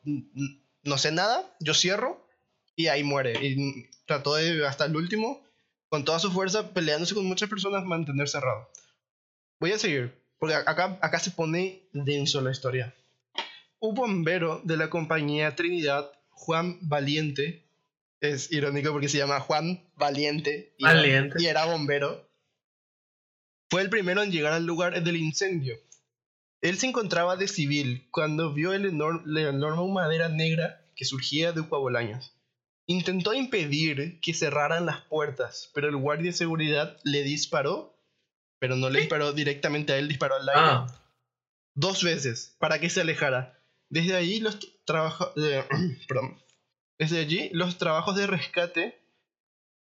no 0.82 0.98
sé 0.98 1.11
nada, 1.11 1.56
yo 1.58 1.72
cierro 1.72 2.28
y 2.76 2.88
ahí 2.88 3.02
muere. 3.02 3.32
Y 3.42 3.88
trató 4.04 4.34
de 4.34 4.66
hasta 4.66 4.84
el 4.84 4.94
último, 4.94 5.42
con 5.88 6.04
toda 6.04 6.18
su 6.18 6.30
fuerza, 6.30 6.74
peleándose 6.74 7.14
con 7.14 7.24
muchas 7.24 7.48
personas, 7.48 7.86
mantener 7.86 8.28
cerrado. 8.28 8.68
Voy 9.58 9.72
a 9.72 9.78
seguir, 9.78 10.22
porque 10.38 10.54
acá, 10.54 10.98
acá 11.00 11.18
se 11.18 11.30
pone 11.30 11.88
denso 11.94 12.42
la 12.42 12.50
historia. 12.50 12.94
Un 13.78 13.94
bombero 13.94 14.61
de 14.62 14.76
la 14.76 14.90
compañía 14.90 15.56
Trinidad, 15.56 16.12
Juan 16.28 16.76
Valiente, 16.82 17.64
es 18.20 18.52
irónico 18.52 18.92
porque 18.92 19.08
se 19.08 19.16
llama 19.16 19.40
Juan 19.40 19.82
Valiente 19.94 20.74
y, 20.76 20.84
Valiente. 20.84 21.42
y 21.42 21.46
era 21.46 21.64
bombero, 21.64 22.28
fue 23.70 23.80
el 23.80 23.88
primero 23.88 24.22
en 24.22 24.30
llegar 24.30 24.52
al 24.52 24.66
lugar 24.66 25.02
del 25.02 25.16
incendio. 25.16 25.78
Él 26.62 26.78
se 26.78 26.86
encontraba 26.86 27.36
de 27.36 27.48
civil 27.48 28.06
cuando 28.11 28.52
vio 28.52 28.72
el 28.72 28.96
la 29.24 29.40
enorme 29.48 29.92
madera 29.92 30.28
negra 30.28 30.84
que 30.94 31.04
surgía 31.04 31.52
de 31.52 31.61
Ucuabolaños. 31.61 32.34
Intentó 32.86 33.32
impedir 33.32 34.20
que 34.20 34.34
cerraran 34.34 34.84
las 34.84 35.00
puertas, 35.02 35.70
pero 35.74 35.88
el 35.88 35.96
guardia 35.96 36.30
de 36.30 36.36
seguridad 36.36 36.98
le 37.04 37.22
disparó, 37.22 37.96
pero 38.58 38.76
no 38.76 38.90
le 38.90 39.00
disparó 39.00 39.32
directamente 39.32 39.92
a 39.92 39.96
él, 39.98 40.08
disparó 40.08 40.34
al 40.34 40.48
aire. 40.48 40.61
Ah, 40.61 40.86
Dos 41.74 42.02
veces, 42.02 42.56
para 42.58 42.78
que 42.78 42.90
se 42.90 43.00
alejara. 43.00 43.58
Desde 43.88 44.16
allí 44.16 44.40
los 44.40 44.58
trabajos... 44.84 45.32
Desde 46.98 47.18
allí 47.18 47.48
los 47.54 47.78
trabajos 47.78 48.14
de 48.14 48.26
rescate, 48.26 49.00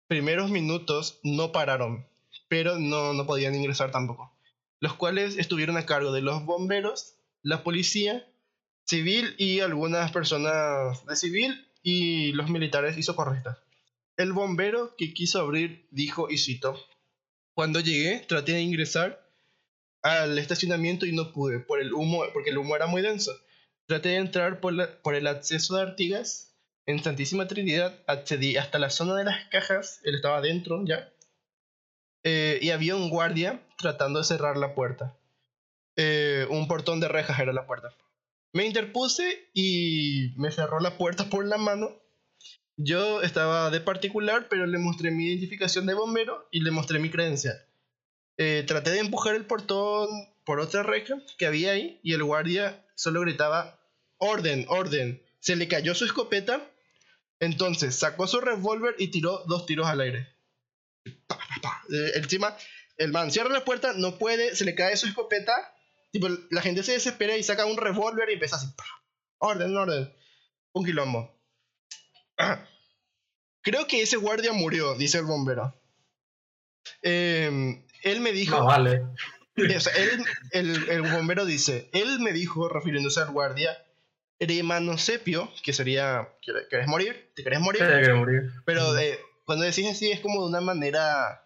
primeros 0.09 0.51
minutos, 0.51 1.21
no 1.23 1.53
pararon, 1.53 2.05
pero 2.49 2.81
no, 2.81 3.13
no 3.13 3.27
podían 3.27 3.55
ingresar 3.55 3.93
tampoco. 3.93 4.36
Los 4.87 4.95
cuales 4.95 5.37
estuvieron 5.37 5.77
a 5.77 5.85
cargo 5.85 6.13
de 6.13 6.21
los 6.21 6.45
bomberos, 6.45 7.17
la 7.43 7.65
policía, 7.65 8.25
civil 8.85 9.35
y 9.37 9.59
algunas 9.59 10.13
personas 10.13 11.05
de 11.05 11.17
civil 11.17 11.67
y 11.83 12.31
los 12.35 12.49
militares 12.51 12.97
y 12.97 13.03
socorristas. 13.03 13.59
El 14.17 14.33
bombero 14.33 14.95
que 14.97 15.13
quiso 15.13 15.41
abrir 15.41 15.89
dijo, 15.91 16.31
y 16.31 16.39
cito, 16.39 16.81
cuando 17.53 17.81
llegué 17.81 18.21
traté 18.29 18.53
de 18.53 18.61
ingresar 18.61 19.29
al 20.03 20.39
estacionamiento 20.39 21.05
y 21.05 21.11
no 21.11 21.33
pude 21.33 21.59
por 21.59 21.81
el 21.81 21.93
humo, 21.93 22.23
porque 22.33 22.51
el 22.51 22.59
humo 22.59 22.77
era 22.77 22.87
muy 22.87 23.03
denso. 23.03 23.33
Traté 23.87 24.11
de 24.11 24.19
entrar 24.19 24.61
por, 24.61 25.01
por 25.01 25.17
el 25.17 25.27
acceso 25.27 25.75
de 25.75 25.83
Artigas 25.83 26.55
en 26.87 27.03
Santísima 27.03 27.49
Trinidad, 27.49 28.05
accedí 28.07 28.57
hasta 28.57 28.79
la 28.79 28.91
zona 28.91 29.17
de 29.17 29.25
las 29.25 29.49
cajas, 29.49 29.99
él 30.05 30.15
estaba 30.15 30.37
adentro 30.37 30.85
ya, 30.87 31.13
eh, 32.29 32.59
y 32.61 32.71
había 32.71 32.97
un 32.97 33.09
guardia 33.09 33.63
tratando 33.79 34.19
de 34.19 34.25
cerrar 34.25 34.57
la 34.57 34.75
puerta. 34.75 35.17
Eh, 35.95 36.45
un 36.51 36.67
portón 36.67 36.99
de 36.99 37.07
rejas 37.07 37.39
era 37.39 37.53
la 37.53 37.69
puerta. 37.69 37.95
Me 38.53 38.67
interpuse 38.67 39.49
y 39.55 40.35
me 40.37 40.51
cerró 40.51 40.81
la 40.81 40.99
puerta 40.99 41.31
por 41.31 41.47
la 41.47 41.57
mano. 41.57 41.89
Yo 42.77 43.23
estaba 43.23 43.71
de 43.71 43.81
particular, 43.81 44.49
pero 44.51 44.67
le 44.67 44.79
mostré 44.79 45.13
mi 45.13 45.29
identificación 45.29 45.87
de 45.87 45.95
bombero 45.95 46.49
y 46.51 46.63
le 46.63 46.73
mostré 46.73 46.99
mi 46.99 47.11
credencial. 47.11 47.65
Eh, 48.39 48.65
traté 48.67 48.91
de 48.91 48.99
empujar 48.99 49.37
el 49.37 49.47
portón 49.47 50.09
por 50.45 50.59
otra 50.59 50.83
reja 50.83 51.15
que 51.39 51.47
había 51.47 51.71
ahí 51.71 52.01
y 52.03 52.13
el 52.15 52.25
guardia 52.25 52.85
solo 52.97 53.21
gritaba 53.21 53.79
orden, 54.19 54.67
orden. 54.69 55.23
Se 55.39 55.55
le 55.55 55.69
cayó 55.69 55.95
su 55.95 56.05
escopeta, 56.05 56.69
entonces 57.39 57.95
sacó 57.95 58.27
su 58.27 58.41
revólver 58.41 58.97
y 58.99 59.13
tiró 59.13 59.45
dos 59.47 59.65
tiros 59.65 59.87
al 59.87 60.01
aire. 60.01 60.35
Pa, 61.29 61.39
pa, 61.61 61.83
encima, 62.15 62.57
el 62.99 63.13
man 63.13 63.31
cierra 63.31 63.51
la 63.51 63.65
puerta, 63.65 63.93
no 63.95 64.19
puede, 64.19 64.55
se 64.57 64.65
le 64.65 64.75
cae 64.75 64.97
su 64.97 65.07
escopeta. 65.07 65.53
Tipo, 66.13 66.29
la 66.51 66.63
gente 66.63 66.83
se 66.83 66.93
desespera 66.93 67.37
y 67.37 67.43
saca 67.43 67.67
un 67.67 67.77
revólver 67.77 68.31
y 68.31 68.35
empieza 68.35 68.57
así. 68.57 68.67
pa, 68.77 68.85
Orden, 69.39 69.77
orden. 69.77 70.13
Un 70.73 70.85
quilombo. 70.85 71.39
Creo 73.63 73.87
que 73.87 74.03
ese 74.03 74.17
guardia 74.17 74.53
murió, 74.53 74.95
dice 74.95 75.19
el 75.19 75.25
bombero. 75.25 75.75
Eh, 77.03 77.85
él 78.03 78.21
me 78.21 78.33
dijo. 78.33 78.59
no 78.59 78.67
vale. 78.67 79.03
O 79.59 79.81
sea, 79.81 79.95
él- 79.95 80.23
el, 80.51 80.89
el 80.91 81.01
bombero 81.03 81.47
dice, 81.47 81.89
él 81.95 82.19
me 82.21 82.33
dijo, 82.35 82.69
refiriéndose 82.69 83.21
al 83.21 83.31
guardia, 83.31 83.71
Sepio, 84.99 85.51
que 85.63 85.73
sería, 85.73 86.29
"¿Quieres- 86.43 86.67
¿querés 86.69 86.87
morir? 86.87 87.33
¿Te 87.35 87.43
querés 87.43 87.61
morir? 87.61 87.81
Que 87.81 88.13
morir. 88.13 88.53
Pero 88.67 88.93
cuando 89.47 89.65
decís 89.65 89.87
así 89.91 90.11
es 90.13 90.21
como 90.21 90.43
de 90.43 90.49
una 90.51 90.61
manera 90.61 91.46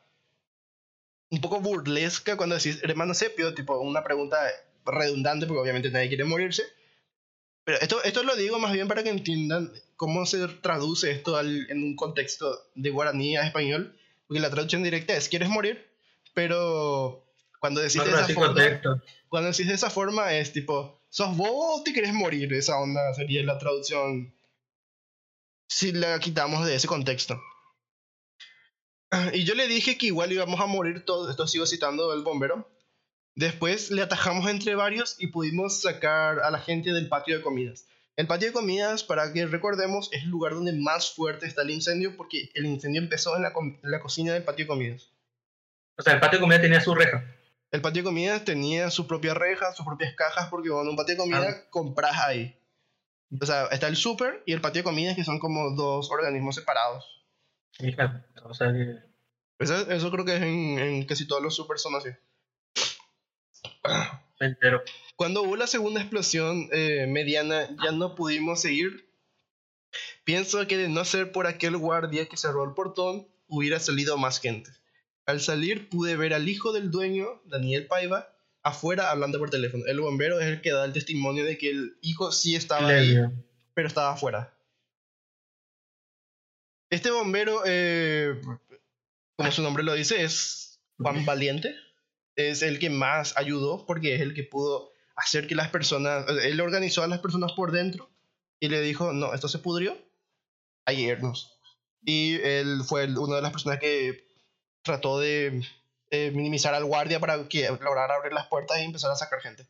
un 1.31 1.41
poco 1.41 1.61
burlesca 1.61 2.37
cuando 2.37 2.57
decís 2.57 2.81
Sepio, 3.15 3.55
tipo 3.55 3.79
una 3.79 4.03
pregunta 4.03 4.39
redundante 4.85 5.47
porque 5.47 5.61
obviamente 5.61 5.91
nadie 5.91 6.09
quiere 6.09 6.25
morirse. 6.25 6.65
Pero 7.65 7.79
esto, 7.81 8.03
esto 8.03 8.23
lo 8.23 8.35
digo 8.37 8.59
más 8.59 8.73
bien 8.73 8.89
para 8.89 9.03
que 9.03 9.11
entiendan 9.11 9.73
cómo 9.97 10.27
se 10.27 10.47
traduce 10.49 11.11
esto 11.11 11.37
al- 11.37 11.71
en 11.71 11.83
un 11.85 11.95
contexto 11.95 12.51
de 12.75 12.91
guaraní 12.91 13.37
a 13.37 13.47
español, 13.47 13.97
porque 14.27 14.41
la 14.41 14.51
traducción 14.51 14.83
directa 14.83 15.15
es 15.15 15.29
¿quieres 15.29 15.49
morir? 15.49 15.87
Pero 16.35 17.25
cuando 17.61 17.81
decís 17.81 17.97
No, 17.97 18.05
de 18.05 18.13
esa 18.13 18.29
forma, 18.29 18.81
cuando 19.29 19.51
decís 19.51 19.69
de 19.69 19.75
esa 19.75 19.91
forma 19.91 20.35
es 20.35 20.53
tipo, 20.53 21.01
¿sos 21.11 21.37
vos 21.37 21.81
o 21.81 21.83
te 21.85 21.93
querés 21.93 22.13
morir? 22.13 22.53
Esa 22.53 22.79
onda 22.79 23.13
sería 23.15 23.45
la 23.45 23.59
traducción 23.59 24.35
si 25.69 25.93
la 25.93 26.19
quitamos 26.19 26.67
de 26.67 26.75
ese 26.75 26.89
contexto. 26.89 27.41
Y 29.35 29.45
yo 29.45 29.55
le 29.55 29.67
dije 29.67 29.99
que 29.99 30.07
igual 30.07 30.33
íbamos 30.33 30.61
a 30.61 30.67
morir 30.67 31.05
todos, 31.05 31.31
esto 31.31 31.47
sigo 31.47 31.67
citando 31.67 32.13
el 32.13 32.23
bombero. 32.23 32.69
Después 33.37 33.91
le 33.91 34.03
atajamos 34.03 34.49
entre 34.51 34.75
varios 34.75 35.17
y 35.19 35.29
pudimos 35.29 35.81
sacar 35.83 36.41
a 36.41 36.51
la 36.51 36.59
gente 36.59 36.93
del 36.93 37.09
patio 37.09 37.37
de 37.37 37.43
comidas. 37.43 37.87
El 38.17 38.27
patio 38.27 38.49
de 38.49 38.53
comidas, 38.53 39.03
para 39.05 39.33
que 39.33 39.47
recordemos, 39.47 40.11
es 40.13 40.25
el 40.25 40.29
lugar 40.29 40.53
donde 40.55 40.73
más 40.73 41.13
fuerte 41.15 41.47
está 41.47 41.63
el 41.63 41.71
incendio 41.71 42.17
porque 42.17 42.51
el 42.55 42.67
incendio 42.67 43.01
empezó 43.01 43.37
en 43.37 43.43
la, 43.43 43.53
com- 43.53 43.79
en 43.83 43.91
la 43.91 44.01
cocina 44.01 44.35
del 44.35 44.43
patio 44.45 44.65
de 44.65 44.69
comidas. 44.69 45.11
O 45.97 46.03
sea, 46.03 46.15
el 46.15 46.21
patio 46.21 46.39
de 46.39 46.43
comida 46.43 46.61
tenía 46.61 46.81
su 46.81 46.95
reja. 46.95 47.25
El 47.71 47.81
patio 47.81 48.03
de 48.03 48.09
comidas 48.09 48.45
tenía 48.45 48.91
su 48.91 49.07
propia 49.07 49.33
reja, 49.33 49.73
sus 49.73 49.87
propias 49.87 50.15
cajas, 50.17 50.49
porque 50.51 50.69
bueno, 50.69 50.83
en 50.83 50.89
un 50.91 50.97
patio 50.97 51.15
de 51.15 51.19
comida 51.21 51.71
compras 51.71 52.17
ahí. 52.19 52.59
O 53.41 53.47
sea, 53.47 53.67
está 53.67 53.87
el 53.87 53.97
súper 53.97 54.43
y 54.45 54.53
el 54.53 54.61
patio 54.61 54.81
de 54.81 54.85
comidas, 54.85 55.15
que 55.17 55.25
son 55.25 55.39
como 55.39 55.71
dos 55.71 56.11
organismos 56.11 56.57
separados. 56.57 57.20
Hija, 57.83 58.25
o 58.45 58.55
sea 58.55 58.73
que. 58.73 58.99
Eso, 59.59 59.91
eso 59.91 60.11
creo 60.11 60.25
que 60.25 60.37
es 60.37 60.43
en, 60.43 60.79
en 60.79 61.05
casi 61.05 61.27
todos 61.27 61.43
los 61.43 61.55
súper 61.55 61.79
son 61.79 61.95
así. 61.95 62.09
Me 64.41 64.47
entero. 64.47 64.83
Cuando 65.17 65.43
hubo 65.43 65.57
la 65.57 65.67
segunda 65.67 66.01
explosión 66.01 66.69
eh, 66.73 67.07
mediana, 67.07 67.69
ya 67.85 67.93
no 67.93 68.15
pudimos 68.15 68.61
seguir. 68.63 69.07
Pienso 70.25 70.67
que 70.67 70.79
de 70.79 70.89
no 70.89 71.05
ser 71.05 71.33
por 71.33 71.47
aquel 71.47 71.77
guardia 71.77 72.27
que 72.27 72.37
cerró 72.39 72.65
el 72.65 72.73
portón, 72.73 73.29
hubiera 73.49 73.79
salido 73.81 74.17
más 74.17 74.41
gente. 74.41 74.71
Al 75.27 75.41
salir 75.41 75.89
pude 75.89 76.17
ver 76.17 76.33
al 76.33 76.49
hijo 76.49 76.73
del 76.73 76.91
dueño, 76.91 77.43
Daniel 77.45 77.87
Paiva, 77.87 78.33
afuera 78.63 79.11
hablando 79.11 79.39
por 79.39 79.51
teléfono. 79.51 79.85
El 79.87 80.01
bombero 80.01 80.41
es 80.41 80.47
el 80.47 80.61
que 80.63 80.73
da 80.73 80.85
el 80.85 80.93
testimonio 80.93 81.45
de 81.45 81.59
que 81.59 81.71
el 81.71 81.97
hijo 82.01 82.33
sí 82.33 82.57
estaba 82.57 82.89
ahí, 82.89 83.17
pero 83.75 83.89
estaba 83.89 84.13
afuera. 84.13 84.55
Este 86.91 87.13
bombero, 87.13 87.63
eh, 87.65 88.41
como 89.37 89.53
su 89.53 89.63
nombre 89.63 89.85
lo 89.85 89.95
dice, 89.95 90.25
es 90.25 90.81
Juan 90.99 91.25
Valiente. 91.25 91.75
Es 92.35 92.63
el 92.63 92.79
que 92.79 92.91
más 92.91 93.37
ayudó 93.37 93.87
porque 93.87 94.17
es 94.17 94.21
el 94.21 94.35
que 94.35 94.43
pudo 94.43 94.93
hacer 95.15 95.47
que 95.47 95.55
las 95.55 95.69
personas, 95.69 96.27
él 96.43 96.61
organizó 96.61 97.03
a 97.03 97.07
las 97.07 97.21
personas 97.21 97.53
por 97.53 97.71
dentro 97.71 98.11
y 98.59 98.69
le 98.69 98.81
dijo, 98.81 99.13
no, 99.13 99.35
esto 99.35 99.49
se 99.49 99.59
pudrió, 99.59 99.97
hay 100.85 100.97
que 100.97 101.03
irnos. 101.03 101.59
Y 102.03 102.37
él 102.43 102.83
fue 102.87 103.07
una 103.07 103.37
de 103.37 103.43
las 103.43 103.53
personas 103.53 103.79
que 103.79 104.25
trató 104.83 105.21
de 105.21 105.63
eh, 106.11 106.31
minimizar 106.35 106.75
al 106.75 106.87
guardia 106.87 107.21
para 107.21 107.47
que 107.49 107.69
lograra 107.69 108.17
abrir 108.17 108.33
las 108.33 108.47
puertas 108.47 108.79
y 108.79 108.85
empezar 108.85 109.11
a 109.11 109.17
sacar 109.17 109.41
gente. 109.41 109.67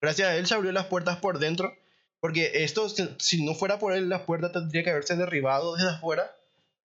Gracias 0.00 0.28
a 0.28 0.36
él 0.36 0.46
se 0.46 0.54
abrió 0.54 0.72
las 0.72 0.86
puertas 0.86 1.18
por 1.18 1.38
dentro, 1.38 1.76
porque 2.20 2.52
esto, 2.64 2.88
si 2.88 3.44
no 3.44 3.54
fuera 3.54 3.78
por 3.78 3.92
él, 3.92 4.08
la 4.08 4.24
puerta 4.24 4.52
tendría 4.52 4.84
que 4.84 4.90
haberse 4.90 5.16
derribado 5.16 5.74
desde 5.74 5.90
afuera 5.90 6.34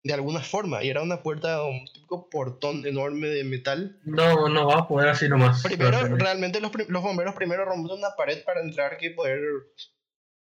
de 0.07 0.13
alguna 0.13 0.41
forma. 0.41 0.83
Y 0.83 0.89
era 0.89 1.01
una 1.01 1.21
puerta, 1.21 1.63
un 1.63 1.85
típico 1.85 2.29
portón 2.29 2.85
enorme 2.87 3.27
de 3.27 3.43
metal. 3.43 3.99
No, 4.05 4.49
no 4.49 4.67
va 4.67 4.79
a 4.79 4.87
poder 4.87 5.09
así 5.09 5.27
nomás. 5.27 5.61
Primero, 5.61 6.15
realmente 6.15 6.61
los, 6.61 6.71
los, 6.87 7.03
bomberos 7.03 7.35
primero 7.35 7.65
rompieron 7.65 7.99
una 7.99 8.15
pared 8.15 8.43
para 8.43 8.61
entrar 8.61 8.97
que 8.97 9.11
poder 9.11 9.39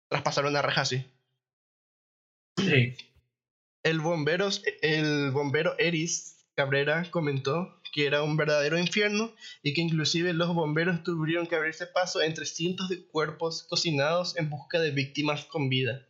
traspasar 0.10 0.46
una 0.46 0.62
reja 0.62 0.82
así. 0.82 1.06
Sí. 2.58 2.96
El 3.84 4.00
bombero, 4.02 4.50
el 4.82 5.32
bombero 5.32 5.76
Eris 5.80 6.46
Cabrera 6.56 7.08
comentó 7.10 7.80
que 7.94 8.06
era 8.06 8.24
un 8.24 8.38
verdadero 8.38 8.78
infierno 8.78 9.32
y 9.62 9.74
que 9.74 9.82
inclusive 9.82 10.34
los 10.34 10.54
bomberos 10.54 11.04
tuvieron 11.04 11.48
que 11.48 11.56
abrirse 11.56 11.88
paso 11.88 12.22
entre 12.22 12.46
cientos 12.46 12.90
de 12.90 13.06
cuerpos 13.06 13.64
cocinados 13.64 14.38
en 14.38 14.50
busca 14.50 14.80
de 14.80 14.92
víctimas 14.92 15.46
con 15.46 15.70
vida. 15.70 16.06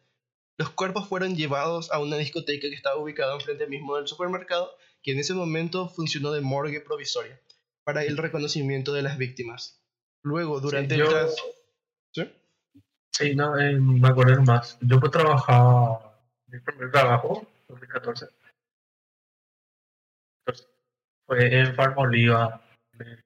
Los 0.58 0.70
cuerpos 0.70 1.08
fueron 1.08 1.36
llevados 1.36 1.92
a 1.92 2.00
una 2.00 2.18
discoteca 2.18 2.70
que 2.70 2.76
estaba 2.76 2.98
ubicada 2.98 3.34
enfrente 3.34 3.68
mismo 3.68 3.96
del 3.96 4.08
supermercado, 4.08 4.72
que 5.02 5.12
en 5.12 5.20
ese 5.20 5.34
momento 5.34 5.90
funcionó 5.90 6.32
de 6.32 6.42
morgue 6.42 6.82
provisoria 6.82 7.40
para 7.84 8.04
el 8.04 8.18
reconocimiento 8.18 8.94
de 8.94 9.02
las 9.02 9.18
víctimas. 9.18 9.84
Luego, 10.24 10.60
durante 10.60 10.96
el 10.96 11.06
¿Sí? 12.14 12.32
Sí, 13.12 13.36
no, 13.36 13.60
eh, 13.60 13.80
me 13.80 14.08
acuerdo 14.08 14.42
más. 14.44 14.78
Yo 14.82 15.00
pues 15.00 15.12
trabajaba, 15.12 16.20
mi 16.48 16.60
primer 16.60 16.92
trabajo, 16.92 17.46
2014, 17.68 18.28
fue 21.26 21.60
en 21.60 21.76
Farmoliva, 21.76 22.62
en 23.00 23.24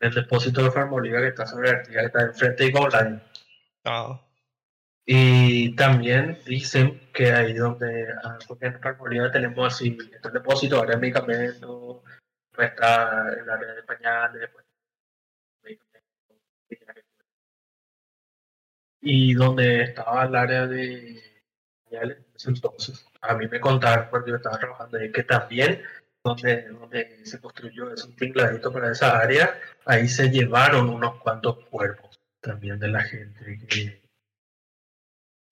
el 0.00 0.14
depósito 0.14 0.62
de 0.62 0.70
Farmoliva 0.70 1.20
que 1.20 1.28
está 1.28 1.46
sobre 1.46 1.72
la 1.72 1.82
que 1.82 1.98
está 1.98 2.22
enfrente 2.22 2.64
de 2.64 2.70
Golan. 2.70 3.22
Ah. 3.84 4.20
Y 5.06 5.76
también 5.76 6.38
dicen 6.46 7.10
que 7.12 7.30
ahí 7.32 7.54
donde, 7.54 8.08
ah, 8.24 8.38
porque 8.48 8.66
en 8.66 8.80
Farmoliva 8.80 9.30
tenemos 9.30 9.74
así, 9.74 9.98
el 10.22 10.32
depósito, 10.32 10.80
área 10.80 10.94
de 10.96 11.00
medicamentos, 11.00 12.02
pues 12.52 12.70
está 12.70 13.28
el 13.28 13.50
área 13.50 13.74
de 13.74 13.82
pañales, 13.82 14.50
pues, 14.52 14.64
y 19.02 19.34
donde 19.34 19.82
estaba 19.82 20.24
el 20.24 20.34
área 20.34 20.66
de 20.66 21.22
pañales, 21.84 22.18
entonces, 22.46 23.06
a 23.20 23.34
mí 23.34 23.46
me 23.48 23.60
contaron 23.60 24.08
cuando 24.08 24.28
yo 24.28 24.36
estaba 24.36 24.58
trabajando 24.58 24.98
ahí 24.98 25.12
que 25.12 25.22
también 25.24 25.82
donde, 26.24 26.68
donde 26.68 27.26
se 27.26 27.38
construyó 27.40 27.92
ese 27.92 28.08
tingladito 28.12 28.72
para 28.72 28.90
esa 28.92 29.18
área, 29.18 29.60
ahí 29.84 30.08
se 30.08 30.30
llevaron 30.30 30.88
unos 30.88 31.20
cuantos 31.20 31.58
cuerpos 31.66 32.18
también 32.40 32.78
de 32.78 32.88
la 32.88 33.02
gente 33.02 33.58
que, 33.68 34.03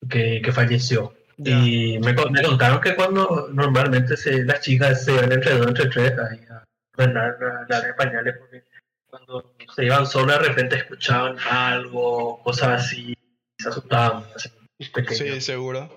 que, 0.09 0.53
falleció. 0.53 1.15
Y 1.39 1.99
me, 1.99 2.13
me, 2.13 2.43
contaron 2.43 2.81
que 2.81 2.95
cuando 2.95 3.49
normalmente 3.53 4.17
se, 4.17 4.45
las 4.45 4.61
chicas 4.61 5.05
se 5.05 5.13
iban 5.13 5.33
entre 5.33 5.57
dos, 5.57 5.69
entre 5.69 5.87
tres, 5.87 6.13
ahí 6.19 6.41
a 6.51 7.07
la, 7.07 7.67
la 7.69 7.81
de 7.81 7.95
pañales, 7.95 8.37
porque 8.39 8.65
cuando 9.07 9.55
se 9.75 9.85
iban 9.85 10.07
solas 10.07 10.41
de 10.41 10.49
repente 10.49 10.77
escuchaban 10.77 11.37
algo, 11.51 12.43
cosas 12.43 12.85
así, 12.85 13.15
se 13.59 13.69
asustaban. 13.69 14.25
Así, 14.37 14.51
sí, 15.11 15.41
seguro. 15.41 15.95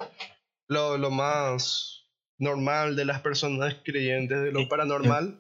Lo, 0.68 0.98
lo 0.98 1.12
más 1.12 2.06
normal 2.38 2.96
de 2.96 3.06
las 3.06 3.22
personas 3.22 3.76
creyentes 3.84 4.42
de 4.42 4.52
lo 4.52 4.68
paranormal. 4.68 5.40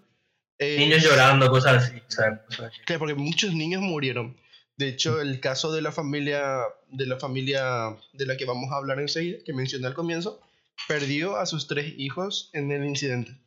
niños 0.60 1.04
llorando, 1.04 1.50
cosas 1.50 1.84
así. 1.84 2.02
Claro, 2.16 3.00
porque 3.00 3.16
muchos 3.16 3.54
niños 3.54 3.82
murieron. 3.82 4.38
De 4.78 4.90
hecho, 4.90 5.22
el 5.22 5.40
caso 5.40 5.72
de 5.72 5.82
la 5.82 5.92
familia 5.92 6.64
de 6.90 7.06
la 7.06 7.18
familia 7.18 7.98
de 8.14 8.26
la 8.26 8.38
que 8.38 8.46
vamos 8.46 8.72
a 8.72 8.78
hablar 8.78 9.00
enseguida, 9.00 9.38
que 9.46 9.54
mencioné 9.54 9.88
al 9.88 9.94
comienzo, 9.94 10.42
perdió 10.88 11.38
a 11.38 11.46
sus 11.46 11.68
tres 11.68 11.94
hijos 11.98 12.50
en 12.54 12.72
el 12.72 12.86
incidente 12.86 13.40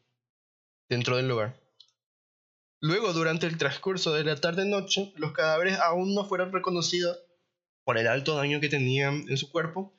dentro 0.88 1.16
del 1.16 1.28
lugar. 1.28 1.60
Luego, 2.80 3.12
durante 3.12 3.46
el 3.46 3.58
transcurso 3.58 4.12
de 4.12 4.24
la 4.24 4.36
tarde-noche, 4.36 5.12
los 5.16 5.32
cadáveres 5.32 5.78
aún 5.80 6.14
no 6.14 6.24
fueron 6.24 6.52
reconocidos 6.52 7.18
por 7.84 7.98
el 7.98 8.06
alto 8.06 8.36
daño 8.36 8.60
que 8.60 8.68
tenían 8.68 9.26
en 9.28 9.36
su 9.36 9.50
cuerpo 9.50 9.94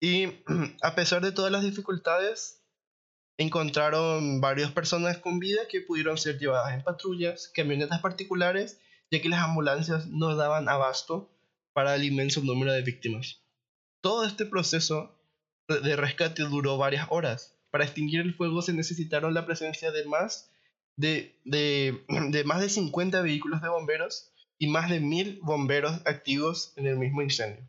y 0.00 0.26
a 0.82 0.94
pesar 0.94 1.22
de 1.22 1.32
todas 1.32 1.52
las 1.52 1.62
dificultades, 1.62 2.62
encontraron 3.36 4.40
varias 4.40 4.72
personas 4.72 5.18
con 5.18 5.38
vida 5.38 5.68
que 5.68 5.80
pudieron 5.80 6.18
ser 6.18 6.38
llevadas 6.38 6.74
en 6.74 6.82
patrullas, 6.82 7.48
camionetas 7.54 8.00
particulares, 8.00 8.80
ya 9.10 9.22
que 9.22 9.28
las 9.28 9.42
ambulancias 9.42 10.06
no 10.06 10.34
daban 10.36 10.68
abasto 10.68 11.30
para 11.72 11.94
el 11.94 12.04
inmenso 12.04 12.42
número 12.42 12.72
de 12.72 12.82
víctimas. 12.82 13.42
Todo 14.00 14.24
este 14.24 14.46
proceso 14.46 15.18
de 15.68 15.96
rescate 15.96 16.42
duró 16.42 16.78
varias 16.78 17.06
horas. 17.10 17.58
Para 17.70 17.84
extinguir 17.84 18.20
el 18.20 18.34
fuego 18.34 18.62
se 18.62 18.72
necesitaron 18.72 19.34
la 19.34 19.46
presencia 19.46 19.90
de 19.90 20.04
más 20.06 20.50
de, 20.96 21.40
de, 21.44 22.04
más 22.44 22.60
de 22.60 22.68
50 22.68 23.22
vehículos 23.22 23.62
de 23.62 23.68
bomberos 23.68 24.32
y 24.58 24.66
más 24.68 24.90
de 24.90 25.00
mil 25.00 25.38
bomberos 25.42 26.00
activos 26.04 26.72
en 26.76 26.86
el 26.86 26.98
mismo 26.98 27.22
incendio. 27.22 27.66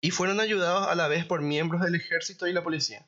Y 0.00 0.10
fueron 0.10 0.40
ayudados 0.40 0.88
a 0.88 0.94
la 0.94 1.08
vez 1.08 1.24
por 1.26 1.42
miembros 1.42 1.82
del 1.82 1.96
ejército 1.96 2.46
y 2.46 2.52
la 2.52 2.62
policía. 2.62 3.06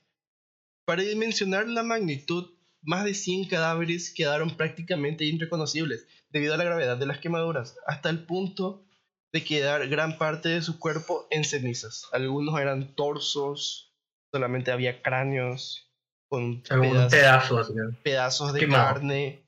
Para 0.85 1.03
dimensionar 1.03 1.69
la 1.69 1.83
magnitud, 1.83 2.51
más 2.83 3.05
de 3.05 3.15
100 3.15 3.49
cadáveres 3.49 4.13
quedaron 4.15 4.57
prácticamente 4.57 5.25
irreconocibles 5.25 6.07
debido 6.31 6.55
a 6.55 6.57
la 6.57 6.65
gravedad 6.65 6.97
de 6.97 7.07
las 7.07 7.19
quemaduras, 7.19 7.77
hasta 7.87 8.11
el 8.11 8.25
punto 8.25 8.85
de 9.33 9.45
quedar 9.45 9.89
gran 9.89 10.19
parte 10.19 10.49
de 10.49 10.63
su 10.63 10.79
cuerpo 10.79 11.27
en 11.31 11.45
cenizas. 11.45 12.07
Algunos 12.13 12.59
eran 12.61 12.95
torsos, 12.95 13.95
solamente 14.33 14.73
había 14.73 15.03
cráneos 15.03 15.91
con 16.29 16.63
pedazos, 16.63 17.73
pedazos, 18.03 18.53
de 18.53 18.69
carne. 18.69 19.47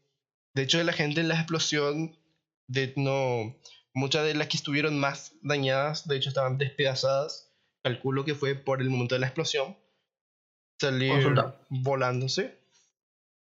De 0.54 0.62
hecho, 0.62 0.82
la 0.82 0.92
gente 0.92 1.20
en 1.20 1.28
la 1.28 1.36
explosión, 1.36 2.16
de, 2.68 2.92
no, 2.96 3.56
muchas 3.94 4.24
de 4.24 4.34
las 4.34 4.48
que 4.48 4.56
estuvieron 4.56 4.98
más 4.98 5.34
dañadas, 5.42 6.06
de 6.06 6.16
hecho, 6.16 6.28
estaban 6.28 6.58
despedazadas. 6.58 7.48
Calculo 7.84 8.24
que 8.24 8.34
fue 8.34 8.54
por 8.54 8.80
el 8.80 8.90
momento 8.90 9.14
de 9.14 9.20
la 9.20 9.26
explosión 9.26 9.76
salir 10.80 11.34
volándose. 11.68 12.61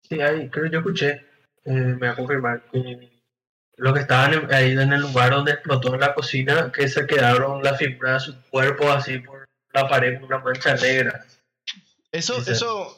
Sí, 0.07 0.21
ahí 0.21 0.49
creo 0.49 0.65
que 0.65 0.71
yo 0.71 0.79
escuché, 0.79 1.25
eh, 1.65 1.71
me 1.71 2.07
va 2.07 2.11
a 2.11 2.15
confirmar 2.15 2.63
que 2.71 3.13
los 3.77 3.93
que 3.93 4.01
estaban 4.01 4.53
ahí 4.53 4.71
en 4.71 4.93
el 4.93 5.01
lugar 5.01 5.31
donde 5.31 5.53
explotó 5.53 5.95
la 5.97 6.13
cocina, 6.13 6.71
que 6.71 6.87
se 6.87 7.07
quedaron 7.07 7.63
las 7.63 7.77
fibras 7.77 8.25
de 8.25 8.33
su 8.33 8.41
cuerpo 8.49 8.91
así 8.91 9.19
por 9.19 9.45
la 9.73 9.87
pared 9.87 10.19
con 10.19 10.25
una 10.25 10.39
mancha 10.39 10.75
negra. 10.75 11.25
Eso, 12.11 12.37
eso, 12.37 12.95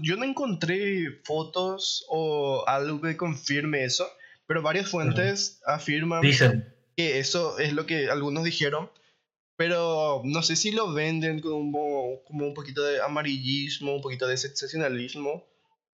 yo 0.00 0.16
no 0.16 0.24
encontré 0.24 1.20
fotos 1.24 2.06
o 2.08 2.64
algo 2.66 2.98
que 3.02 3.14
confirme 3.14 3.84
eso, 3.84 4.10
pero 4.46 4.62
varias 4.62 4.88
fuentes 4.88 5.60
afirman 5.66 6.22
que 6.96 7.18
eso 7.18 7.58
es 7.58 7.74
lo 7.74 7.84
que 7.84 8.08
algunos 8.08 8.44
dijeron, 8.44 8.90
pero 9.56 10.22
no 10.24 10.42
sé 10.42 10.56
si 10.56 10.70
lo 10.70 10.94
venden 10.94 11.40
como, 11.40 12.22
como 12.24 12.46
un 12.46 12.54
poquito 12.54 12.82
de 12.82 13.02
amarillismo, 13.02 13.96
un 13.96 14.00
poquito 14.00 14.26
de 14.26 14.38
sensacionalismo. 14.38 15.44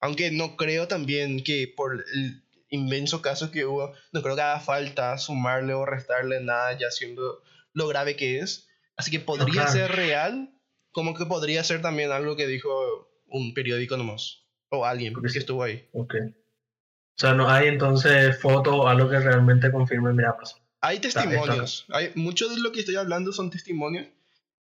Aunque 0.02 0.32
no 0.32 0.56
creo 0.56 0.88
también 0.88 1.44
que 1.44 1.72
por 1.76 2.06
el 2.14 2.44
inmenso 2.70 3.22
caso 3.22 3.52
que 3.52 3.66
hubo, 3.66 3.94
no 4.12 4.22
creo 4.22 4.36
que 4.36 4.42
haga 4.42 4.60
falta 4.60 5.18
sumarle 5.18 5.74
o 5.74 5.86
restarle 5.86 6.42
nada 6.42 6.78
ya 6.78 6.90
siendo 6.92 7.42
lo 7.74 7.88
grave 7.88 8.16
que 8.16 8.40
es. 8.40 8.68
Así 8.96 9.12
que 9.12 9.20
podría 9.20 9.68
ser 9.68 9.92
real, 9.92 10.54
como 10.92 11.14
que 11.14 11.26
podría 11.26 11.64
ser 11.64 11.82
también 11.82 12.12
algo 12.12 12.36
que 12.36 12.48
dijo 12.48 13.10
un 13.28 13.54
periódico 13.54 13.98
nomás. 13.98 14.44
O 14.70 14.86
alguien 14.86 15.14
que 15.16 15.40
estuvo 15.40 15.64
ahí. 15.64 15.88
Ok. 15.94 16.16
O 16.16 17.20
sea, 17.20 17.34
no 17.34 17.50
hay 17.50 17.68
entonces 17.68 18.40
foto 18.40 18.78
o 18.78 18.88
algo 18.88 19.10
que 19.10 19.20
realmente 19.20 19.72
confirme, 19.72 20.14
mira, 20.14 20.38
pasó. 20.38 20.58
Hay 20.82 21.00
testimonios. 21.00 21.86
Hay, 21.90 22.12
mucho 22.16 22.48
de 22.48 22.60
lo 22.60 22.72
que 22.72 22.80
estoy 22.80 22.96
hablando 22.96 23.34
son 23.34 23.50
testimonios, 23.50 24.08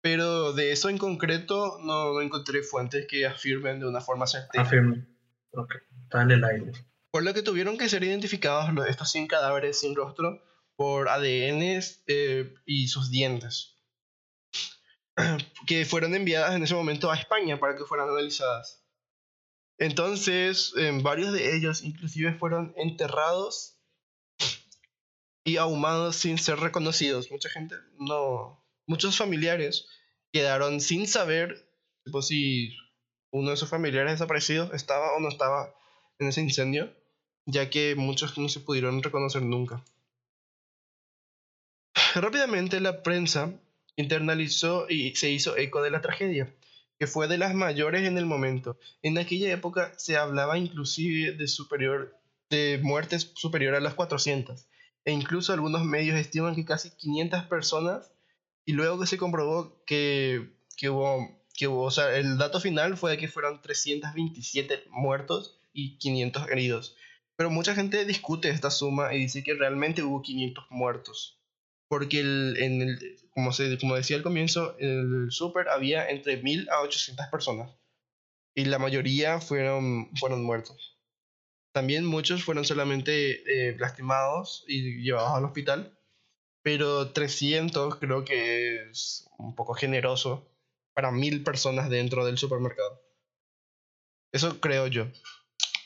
pero 0.01 0.53
de 0.53 0.71
eso 0.71 0.89
en 0.89 0.99
concreto 0.99 1.79
no, 1.83 2.21
encontré 2.21 2.61
fuentes 2.61 3.07
que 3.07 3.25
afirmen 3.25 3.79
de 3.79 3.87
una 3.87 4.01
forma 4.01 4.27
certera. 4.27 4.63
Afirmen. 4.63 5.14
Ok, 5.55 5.75
está 6.03 6.21
en 6.21 6.31
el 6.31 6.43
aire. 6.43 6.71
Por 7.11 7.23
lo 7.23 7.33
que 7.33 7.41
tuvieron 7.41 7.77
que 7.77 7.89
ser 7.89 8.03
identificados 8.03 8.69
estos 8.87 9.11
100 9.11 9.27
cadáveres 9.27 9.79
sin 9.79 9.95
rostro 9.95 10.41
por 10.75 11.07
ADN 11.07 11.81
eh, 12.07 12.53
y 12.65 12.87
sus 12.89 13.09
dientes, 13.09 13.77
que 15.67 15.85
fueron 15.85 16.13
enviadas 16.13 16.55
en 16.55 16.63
ese 16.63 16.75
momento 16.75 17.09
a 17.09 17.15
España 17.15 17.59
para 17.59 17.77
que 17.77 17.85
fueran 17.85 18.09
analizadas. 18.09 18.85
Entonces, 19.77 20.73
em, 20.77 21.01
varios 21.01 21.33
de 21.33 21.55
ellos 21.55 21.83
inclusive 21.83 22.37
fueron 22.37 22.73
enterrados 22.77 23.77
y 25.45 25.57
ahumados 25.57 26.15
sin 26.15 26.37
ser 26.37 26.59
reconocidos. 26.59 27.31
Mucha 27.31 27.49
gente 27.49 27.75
no... 27.97 28.61
Muchos 28.87 29.17
familiares 29.17 29.87
quedaron 30.31 30.79
sin 30.79 31.07
saber 31.07 31.69
tipo, 32.03 32.21
si 32.21 32.75
uno 33.35 33.51
de 33.51 33.57
sus 33.57 33.69
familiares 33.69 34.13
desaparecidos 34.13 34.73
estaba 34.73 35.13
o 35.13 35.19
no 35.19 35.27
estaba 35.27 35.73
en 36.19 36.27
ese 36.27 36.41
incendio, 36.41 36.89
ya 37.45 37.69
que 37.69 37.95
muchos 37.95 38.37
no 38.37 38.47
se 38.47 38.61
pudieron 38.61 39.03
reconocer 39.03 39.41
nunca. 39.41 39.83
Rápidamente 42.15 42.79
la 42.79 43.03
prensa 43.03 43.51
internalizó 43.97 44.87
y 44.89 45.15
se 45.15 45.31
hizo 45.31 45.57
eco 45.57 45.81
de 45.81 45.91
la 45.91 46.01
tragedia, 46.01 46.53
que 46.97 47.07
fue 47.07 47.27
de 47.27 47.37
las 47.37 47.53
mayores 47.53 48.03
en 48.03 48.17
el 48.17 48.25
momento. 48.25 48.79
En 49.01 49.17
aquella 49.17 49.51
época 49.51 49.91
se 49.97 50.15
hablaba 50.15 50.57
inclusive 50.57 51.33
de, 51.33 51.47
superior, 51.49 52.17
de 52.49 52.79
muertes 52.81 53.33
superior 53.35 53.75
a 53.75 53.81
las 53.81 53.95
400, 53.95 54.65
e 55.03 55.11
incluso 55.11 55.51
algunos 55.51 55.83
medios 55.83 56.17
estiman 56.17 56.55
que 56.55 56.63
casi 56.63 56.89
500 56.89 57.43
personas, 57.43 58.13
y 58.65 58.71
luego 58.71 58.97
que 58.97 59.07
se 59.07 59.17
comprobó 59.17 59.83
que, 59.85 60.53
que 60.77 60.89
hubo, 60.89 61.29
que 61.55 61.67
hubo, 61.67 61.83
o 61.83 61.91
sea, 61.91 62.15
el 62.17 62.37
dato 62.37 62.59
final 62.59 62.97
fue 62.97 63.11
de 63.11 63.17
que 63.17 63.27
fueron 63.27 63.61
327 63.61 64.85
muertos 64.89 65.59
y 65.73 65.97
500 65.97 66.49
heridos. 66.49 66.95
Pero 67.37 67.49
mucha 67.49 67.75
gente 67.75 68.05
discute 68.05 68.49
esta 68.49 68.71
suma 68.71 69.13
y 69.13 69.19
dice 69.19 69.43
que 69.43 69.53
realmente 69.53 70.03
hubo 70.03 70.21
500 70.21 70.65
muertos. 70.69 71.39
Porque 71.87 72.19
el, 72.19 72.57
en 72.59 72.81
el, 72.81 73.17
como, 73.31 73.51
se, 73.51 73.77
como 73.77 73.95
decía 73.95 74.17
al 74.17 74.23
comienzo, 74.23 74.75
en 74.79 75.23
el 75.25 75.31
super 75.31 75.69
había 75.69 76.09
entre 76.09 76.37
1000 76.37 76.69
a 76.69 76.81
800 76.81 77.27
personas. 77.27 77.71
Y 78.55 78.65
la 78.65 78.79
mayoría 78.79 79.39
fueron, 79.39 80.09
fueron 80.15 80.43
muertos. 80.43 80.97
También 81.73 82.05
muchos 82.05 82.43
fueron 82.43 82.63
solamente 82.63 83.69
eh, 83.69 83.77
lastimados 83.77 84.63
y 84.67 85.01
llevados 85.03 85.37
al 85.37 85.45
hospital. 85.45 85.97
Pero 86.63 87.11
300 87.11 87.97
creo 87.97 88.23
que 88.23 88.89
es 88.89 89.27
un 89.37 89.55
poco 89.55 89.73
generoso 89.73 90.49
para 90.95 91.11
1000 91.11 91.43
personas 91.43 91.89
dentro 91.89 92.25
del 92.25 92.37
supermercado. 92.39 93.03
Eso 94.31 94.59
creo 94.59 94.87
yo. 94.87 95.03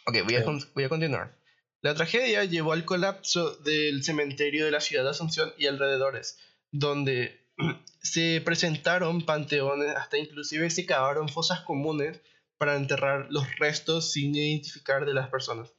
Ok, 0.05 0.17
voy 0.23 0.35
a, 0.35 0.45
voy 0.73 0.83
a 0.83 0.89
continuar. 0.89 1.35
La 1.81 1.95
tragedia 1.95 2.45
llevó 2.45 2.73
al 2.73 2.85
colapso 2.85 3.55
del 3.57 4.03
cementerio 4.03 4.65
de 4.65 4.71
la 4.71 4.81
ciudad 4.81 5.03
de 5.03 5.09
Asunción 5.09 5.51
y 5.57 5.65
alrededores, 5.65 6.37
donde 6.71 7.47
se 8.01 8.41
presentaron 8.45 9.25
panteones, 9.25 9.95
hasta 9.95 10.17
inclusive 10.17 10.69
se 10.69 10.85
cavaron 10.85 11.27
fosas 11.27 11.61
comunes 11.61 12.21
para 12.57 12.75
enterrar 12.75 13.27
los 13.31 13.45
restos 13.57 14.11
sin 14.11 14.35
identificar 14.35 15.05
de 15.05 15.13
las 15.13 15.29
personas. 15.29 15.73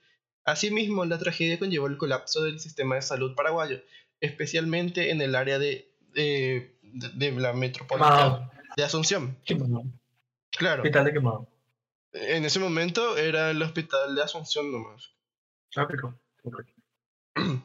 Asimismo, 0.45 1.05
la 1.05 1.19
tragedia 1.19 1.59
conllevó 1.59 1.87
el 1.87 1.99
colapso 1.99 2.43
del 2.43 2.59
sistema 2.59 2.97
de 2.97 3.03
salud 3.03 3.35
paraguayo, 3.37 3.81
especialmente 4.21 5.11
en 5.11 5.21
el 5.21 5.37
área 5.37 5.59
de, 5.59 5.95
de, 6.13 7.33
la 7.37 7.53
metropolitana 7.53 8.51
de 8.81 8.87
Asunción. 8.87 9.37
Claro. 10.51 10.83
Hospital 10.83 11.05
de 11.05 11.13
quemado. 11.13 11.49
En 12.13 12.45
ese 12.45 12.59
momento 12.59 13.17
era 13.17 13.51
el 13.51 13.63
hospital 13.63 14.15
de 14.15 14.23
Asunción 14.23 14.73
nomás. 14.73 15.13
Ah, 15.77 15.87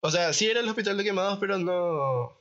o 0.00 0.10
sea, 0.10 0.32
sí 0.32 0.48
era 0.48 0.60
el 0.60 0.68
hospital 0.68 0.96
de 0.96 1.04
quemados, 1.04 1.38
pero 1.38 1.58
no. 1.58 2.38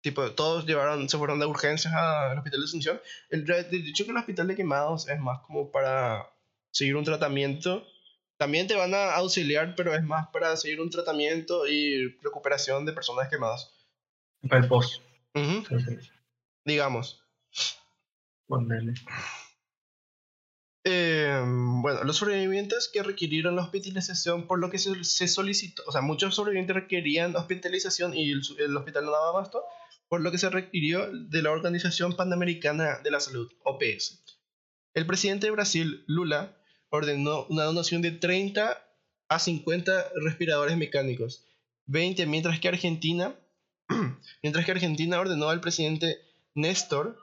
Tipo, 0.00 0.30
todos 0.32 0.66
llevaron, 0.66 1.08
se 1.08 1.18
fueron 1.18 1.38
de 1.38 1.46
urgencias 1.46 1.92
al 1.92 2.38
hospital 2.38 2.60
de 2.60 2.64
Asunción. 2.64 3.00
El, 3.28 3.44
de 3.44 3.76
hecho, 3.88 4.04
que 4.04 4.12
el 4.12 4.16
hospital 4.16 4.46
de 4.46 4.56
quemados 4.56 5.08
es 5.08 5.18
más 5.20 5.40
como 5.40 5.70
para 5.70 6.30
seguir 6.70 6.96
un 6.96 7.04
tratamiento. 7.04 7.84
También 8.36 8.66
te 8.66 8.74
van 8.74 8.94
a 8.94 9.14
auxiliar, 9.14 9.74
pero 9.76 9.94
es 9.94 10.02
más 10.02 10.28
para 10.28 10.56
seguir 10.56 10.80
un 10.80 10.90
tratamiento 10.90 11.66
y 11.66 12.08
recuperación 12.22 12.86
de 12.86 12.92
personas 12.92 13.28
quemadas. 13.28 13.72
Para 14.48 14.62
el 14.62 14.68
post. 14.68 15.02
Digamos. 16.64 17.21
Em, 20.84 21.80
bueno, 21.80 22.02
los 22.02 22.16
sobrevivientes 22.16 22.90
que 22.92 23.04
requirieron 23.04 23.54
la 23.54 23.62
hospitalización 23.62 24.48
por 24.48 24.58
lo 24.58 24.68
que 24.68 24.78
se, 24.78 25.28
solicitó, 25.28 25.82
o 25.86 25.92
sea, 25.92 26.00
muchos 26.00 26.34
sobrevivientes 26.34 26.74
requerían 26.74 27.36
hospitalización 27.36 28.16
y 28.16 28.32
el, 28.32 28.76
hospital 28.76 29.04
no 29.04 29.12
daba 29.12 29.28
abasto, 29.28 29.62
por 30.08 30.20
lo 30.20 30.32
que 30.32 30.38
se 30.38 30.50
requirió 30.50 31.08
de 31.12 31.42
la 31.42 31.52
Organización 31.52 32.14
Panamericana 32.14 32.98
de 32.98 33.10
la 33.12 33.20
Salud, 33.20 33.50
OPS. 33.62 34.24
El 34.94 35.06
presidente 35.06 35.46
de 35.46 35.52
Brasil, 35.52 36.04
Lula, 36.06 36.56
ordenó 36.90 37.46
una 37.48 37.62
donación 37.62 38.02
de 38.02 38.10
30 38.10 38.84
a 39.28 39.38
50 39.38 40.10
respiradores 40.16 40.76
mecánicos, 40.76 41.46
20, 41.86 42.26
mientras 42.26 42.58
que 42.58 42.68
Argentina, 42.68 43.34
mientras 44.42 44.64
que 44.64 44.72
Argentina 44.72 45.20
ordenó 45.20 45.48
al 45.48 45.60
presidente 45.60 46.18
Néstor 46.54 47.16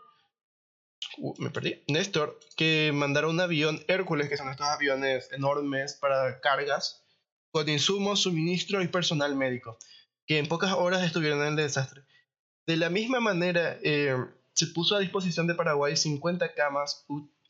Uh, 1.18 1.34
me 1.38 1.50
perdí. 1.50 1.84
Néstor, 1.88 2.40
que 2.56 2.92
mandara 2.94 3.28
un 3.28 3.40
avión 3.40 3.84
Hércules, 3.88 4.30
que 4.30 4.38
son 4.38 4.50
estos 4.50 4.68
aviones 4.68 5.32
enormes 5.32 5.94
para 5.96 6.40
cargas, 6.40 7.04
con 7.52 7.68
insumos, 7.68 8.22
suministro 8.22 8.82
y 8.82 8.88
personal 8.88 9.36
médico, 9.36 9.78
que 10.26 10.38
en 10.38 10.48
pocas 10.48 10.74
horas 10.74 11.04
estuvieron 11.04 11.42
en 11.42 11.50
el 11.50 11.56
desastre. 11.56 12.04
De 12.68 12.78
la 12.78 12.90
misma 12.90 13.20
manera, 13.20 13.78
eh, 13.84 14.16
se 14.54 14.68
puso 14.68 14.96
a 14.96 15.00
disposición 15.00 15.48
de 15.48 15.56
Paraguay 15.56 15.96
50 15.96 16.54
camas 16.54 17.06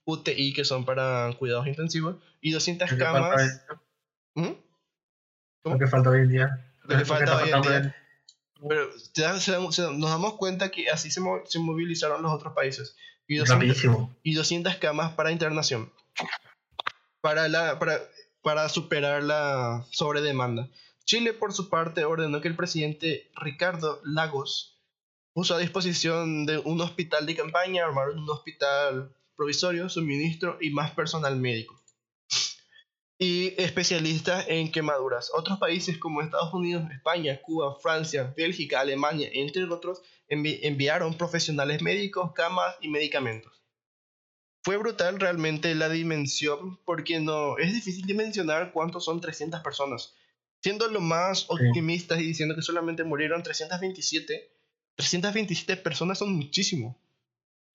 UTI, 0.05 0.53
que 0.53 0.63
son 0.63 0.85
para 0.85 1.33
cuidados 1.37 1.67
intensivos, 1.67 2.17
y 2.41 2.51
200 2.51 2.93
camas... 2.93 3.65
¿Mm? 4.35 4.51
¿Cómo? 5.61 5.77
que 5.77 5.87
falta 5.87 6.11
hoy 6.11 6.21
en 6.21 6.29
día. 6.29 6.73
Lo 6.83 7.05
falta 7.05 7.37
hoy 7.37 7.49
en 7.49 7.61
día. 7.61 7.95
Pero 8.67 8.89
nos 9.17 10.09
damos 10.09 10.35
cuenta 10.35 10.69
que 10.69 10.89
así 10.89 11.11
se, 11.11 11.21
se 11.45 11.59
movilizaron 11.59 12.21
los 12.21 12.31
otros 12.31 12.53
países 12.53 12.95
y 13.29 13.37
200, 13.37 14.09
y 14.23 14.33
200 14.33 14.75
camas 14.77 15.13
para 15.13 15.31
internación. 15.31 15.93
Para, 17.21 17.47
la, 17.47 17.77
para, 17.77 18.01
para 18.41 18.67
superar 18.69 19.21
la 19.21 19.85
sobredemanda. 19.91 20.67
Chile, 21.05 21.33
por 21.33 21.53
su 21.53 21.69
parte, 21.69 22.05
ordenó 22.05 22.41
que 22.41 22.47
el 22.47 22.55
presidente 22.55 23.29
Ricardo 23.35 24.01
Lagos 24.03 24.79
puso 25.33 25.53
a 25.53 25.59
disposición 25.59 26.47
de 26.47 26.57
un 26.57 26.81
hospital 26.81 27.27
de 27.27 27.35
campaña, 27.35 27.85
armaron 27.85 28.17
un 28.17 28.29
hospital 28.31 29.15
provisorio, 29.35 29.89
suministro 29.89 30.57
y 30.59 30.71
más 30.71 30.91
personal 30.91 31.35
médico. 31.35 31.79
Y 33.19 33.53
especialistas 33.61 34.45
en 34.47 34.71
quemaduras. 34.71 35.29
Otros 35.35 35.59
países 35.59 35.99
como 35.99 36.21
Estados 36.21 36.53
Unidos, 36.53 36.89
España, 36.91 37.39
Cuba, 37.41 37.75
Francia, 37.79 38.33
Bélgica, 38.35 38.79
Alemania, 38.79 39.29
entre 39.33 39.65
otros, 39.65 40.01
enviaron 40.29 41.15
profesionales 41.15 41.81
médicos, 41.81 42.33
camas 42.33 42.75
y 42.81 42.87
medicamentos. 42.89 43.59
Fue 44.63 44.77
brutal 44.77 45.19
realmente 45.19 45.73
la 45.73 45.89
dimensión 45.89 46.79
porque 46.85 47.19
no 47.19 47.57
es 47.57 47.73
difícil 47.73 48.05
dimensionar 48.05 48.71
cuántos 48.71 49.05
son 49.05 49.21
300 49.21 49.61
personas. 49.61 50.15
Siendo 50.61 50.87
lo 50.89 50.99
más 50.99 51.45
optimistas 51.49 52.19
y 52.19 52.25
diciendo 52.25 52.55
que 52.55 52.61
solamente 52.61 53.03
murieron 53.03 53.41
327, 53.41 54.51
327 54.95 55.77
personas 55.77 56.19
son 56.19 56.33
muchísimo. 56.33 56.99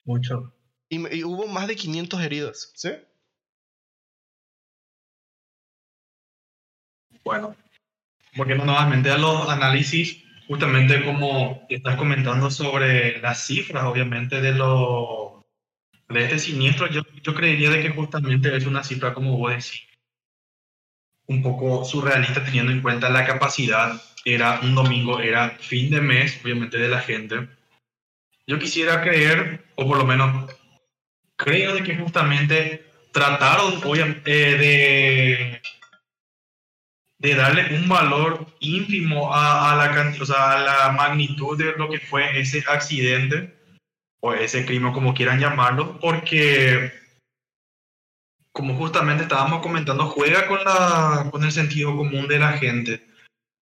Mucho. 0.05 0.55
Y, 0.91 1.25
hubo 1.25 1.47
más 1.47 1.67
de 1.67 1.77
500 1.77 2.21
heridos, 2.21 2.73
¿sí? 2.75 2.91
Bueno, 7.25 7.57
porque 8.37 8.55
nuevamente 8.55 9.11
a 9.11 9.17
los 9.17 9.49
análisis 9.49 10.24
justamente 10.47 11.05
como 11.05 11.67
estás 11.69 11.97
comentando 11.97 12.51
sobre 12.51 13.21
las 13.21 13.47
cifras, 13.47 13.85
obviamente, 13.85 14.41
de 14.41 14.53
lo 14.53 15.45
de 16.09 16.25
este 16.25 16.39
siniestro, 16.39 16.89
yo, 16.89 17.03
yo 17.23 17.35
creería 17.35 17.71
de 17.71 17.83
que 17.83 17.91
justamente 17.91 18.55
es 18.55 18.67
una 18.67 18.85
cifra, 18.85 19.15
como 19.15 19.37
vos 19.37 19.51
decís, 19.51 19.83
un 21.27 21.43
poco 21.43 21.85
surrealista 21.85 22.45
teniendo 22.45 22.73
en 22.73 22.83
cuenta 22.83 23.09
la 23.11 23.27
capacidad. 23.27 24.01
Era 24.25 24.61
un 24.61 24.75
domingo, 24.75 25.21
era 25.21 25.51
fin 25.51 25.91
de 25.91 26.01
mes, 26.01 26.41
obviamente, 26.43 26.79
de 26.79 26.89
la 26.89 27.01
gente. 27.01 27.49
Yo 28.47 28.59
quisiera 28.59 29.03
creer, 29.03 29.65
o 29.77 29.87
por 29.87 29.99
lo 29.99 30.05
menos 30.05 30.51
creo 31.37 31.75
de 31.75 31.83
que 31.83 31.97
justamente 31.97 32.85
trataron 33.13 33.81
obviamente, 33.85 34.53
eh, 34.53 34.57
de 34.59 35.63
de 37.19 37.35
darle 37.35 37.77
un 37.79 37.89
valor 37.89 38.47
ínfimo 38.61 39.35
a, 39.35 39.75
la, 39.77 40.15
o 40.21 40.27
sea, 40.27 40.53
a 40.53 40.59
la 40.59 40.93
magnitud 40.93 41.57
de 41.57 41.73
lo 41.77 41.89
que 41.89 42.01
fue 42.01 42.39
ese 42.39 42.65
accidente 42.69 43.55
o 44.21 44.33
ese 44.33 44.65
crimen, 44.65 44.93
como 44.93 45.15
quieran 45.15 45.39
llamarlo, 45.39 45.99
porque, 46.01 46.93
como 48.53 48.75
justamente 48.75 49.25
estábamos 49.25 49.61
comentando, 49.61 50.07
juega 50.07 50.47
con, 50.47 50.65
la, 50.65 51.29
con 51.31 51.45
el 51.45 51.53
sentido 51.53 51.97
común 51.97 52.27
de 52.27 52.39
la 52.39 52.53
gente. 52.53 53.07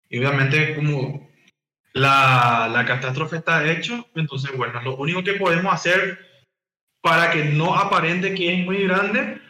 Y 0.10 0.20
obviamente, 0.20 0.76
como 0.76 1.30
la, 1.94 2.70
la 2.72 2.86
catástrofe 2.86 3.38
está 3.38 3.70
hecha, 3.70 4.04
entonces, 4.16 4.56
bueno, 4.56 4.82
lo 4.82 4.96
único 4.98 5.24
que 5.24 5.34
podemos 5.34 5.74
hacer 5.74 6.28
para 7.02 7.32
que 7.32 7.46
no 7.46 7.76
aparente 7.76 8.34
que 8.36 8.54
es 8.54 8.66
muy 8.66 8.84
grande 8.84 9.42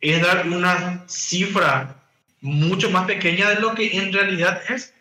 es 0.00 0.22
dar 0.22 0.46
una 0.48 1.04
cifra 1.08 1.97
mucho 2.40 2.90
más 2.90 3.06
pequeña 3.06 3.50
de 3.50 3.60
lo 3.60 3.74
que 3.74 3.96
en 3.96 4.12
realidad 4.12 4.62
es 4.68 4.94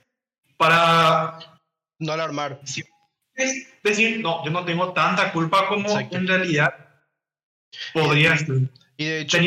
para 0.57 1.39
no 1.99 2.13
alarmar. 2.13 2.59
Es 3.35 3.67
decir, 3.83 4.19
no, 4.19 4.43
yo 4.43 4.51
no 4.51 4.65
tengo 4.65 4.93
tanta 4.93 5.31
culpa 5.31 5.67
como 5.67 5.99
en 5.99 6.27
realidad 6.27 6.73
podría 7.93 8.33
estar. 8.33 8.55
Y 8.97 9.05
de 9.05 9.21
hecho, 9.21 9.37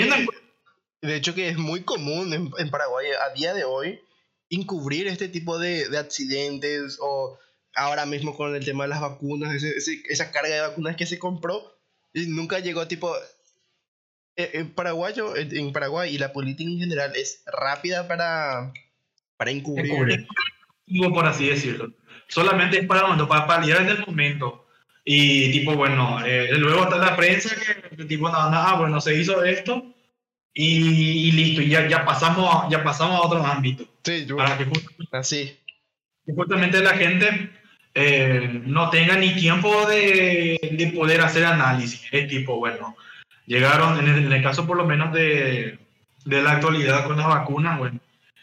de 1.03 1.16
hecho 1.16 1.34
que 1.34 1.49
es 1.49 1.59
muy 1.59 1.82
común 1.82 2.32
en, 2.32 2.51
en, 2.57 2.70
Paraguay 2.70 3.07
a 3.28 3.34
día 3.34 3.53
de 3.53 3.64
hoy 3.64 4.01
encubrir 4.49 5.09
este 5.09 5.28
tipo 5.28 5.59
de, 5.59 5.88
de, 5.88 5.99
accidentes 5.99 6.99
o 7.01 7.38
ahora 7.74 8.07
mismo 8.07 8.36
con 8.36 8.55
el 8.55 8.64
tema 8.64 8.84
de 8.84 8.91
las 8.91 9.01
vacunas, 9.01 9.62
esa 9.62 10.30
carga 10.30 10.55
de 10.55 10.61
vacunas 10.61 10.97
que 10.97 11.07
se 11.07 11.18
compró 11.18 11.78
y 12.12 12.26
nunca 12.26 12.59
llegó 12.59 12.86
tipo... 12.86 13.14
Eh, 14.37 14.51
en, 14.55 14.70
paraguayo, 14.70 15.37
en 15.37 15.72
Paraguay 15.72 16.14
y 16.14 16.18
la 16.18 16.33
política 16.33 16.70
en 16.70 16.78
general 16.78 17.12
es 17.16 17.43
rápida 17.47 18.09
para, 18.09 18.72
para 19.37 19.51
encubrir. 19.51 20.26
Por 21.12 21.26
así 21.26 21.49
decirlo. 21.49 21.93
Solamente 22.28 22.78
es 22.78 22.87
para, 22.87 23.16
para 23.26 23.47
paliar 23.47 23.83
en 23.83 23.89
el 23.89 24.07
momento. 24.07 24.66
Y 25.05 25.51
tipo, 25.51 25.74
bueno, 25.74 26.24
eh, 26.24 26.51
luego 26.57 26.85
está 26.85 26.97
la 26.97 27.16
prensa 27.16 27.51
que 27.97 28.05
tipo, 28.05 28.28
nada, 28.28 28.70
ah, 28.70 28.76
bueno, 28.76 29.01
se 29.01 29.14
hizo 29.18 29.43
esto 29.43 29.85
y, 30.53 31.33
listo, 31.33 31.62
y 31.62 31.68
ya, 31.68 31.89
ya, 31.89 32.05
pasamos, 32.05 32.66
ya 32.70 32.83
pasamos 32.83 33.16
a 33.16 33.26
otro 33.26 33.45
ámbito. 33.45 33.85
Sí, 34.05 34.26
para 34.37 34.59
que 34.59 34.66
así. 35.12 35.59
justamente 36.26 36.81
la 36.81 36.97
gente 36.97 37.51
eh, 37.95 38.61
no 38.66 38.91
tenga 38.91 39.16
ni 39.16 39.35
tiempo 39.35 39.87
de, 39.87 40.59
de, 40.72 40.87
poder 40.89 41.20
hacer 41.22 41.45
análisis. 41.45 42.07
Es 42.12 42.28
tipo, 42.28 42.57
bueno, 42.57 42.97
llegaron, 43.51 43.98
en 43.98 44.07
el, 44.07 44.26
en 44.26 44.32
el 44.32 44.42
caso 44.44 44.64
por 44.64 44.76
lo 44.76 44.84
menos 44.84 45.12
de, 45.12 45.76
de, 46.24 46.42
la 46.42 46.53
actualidad 46.53 47.05
con 47.05 47.16
las 47.16 47.26
vacunas, 47.26 47.78
bueno, 47.78 47.98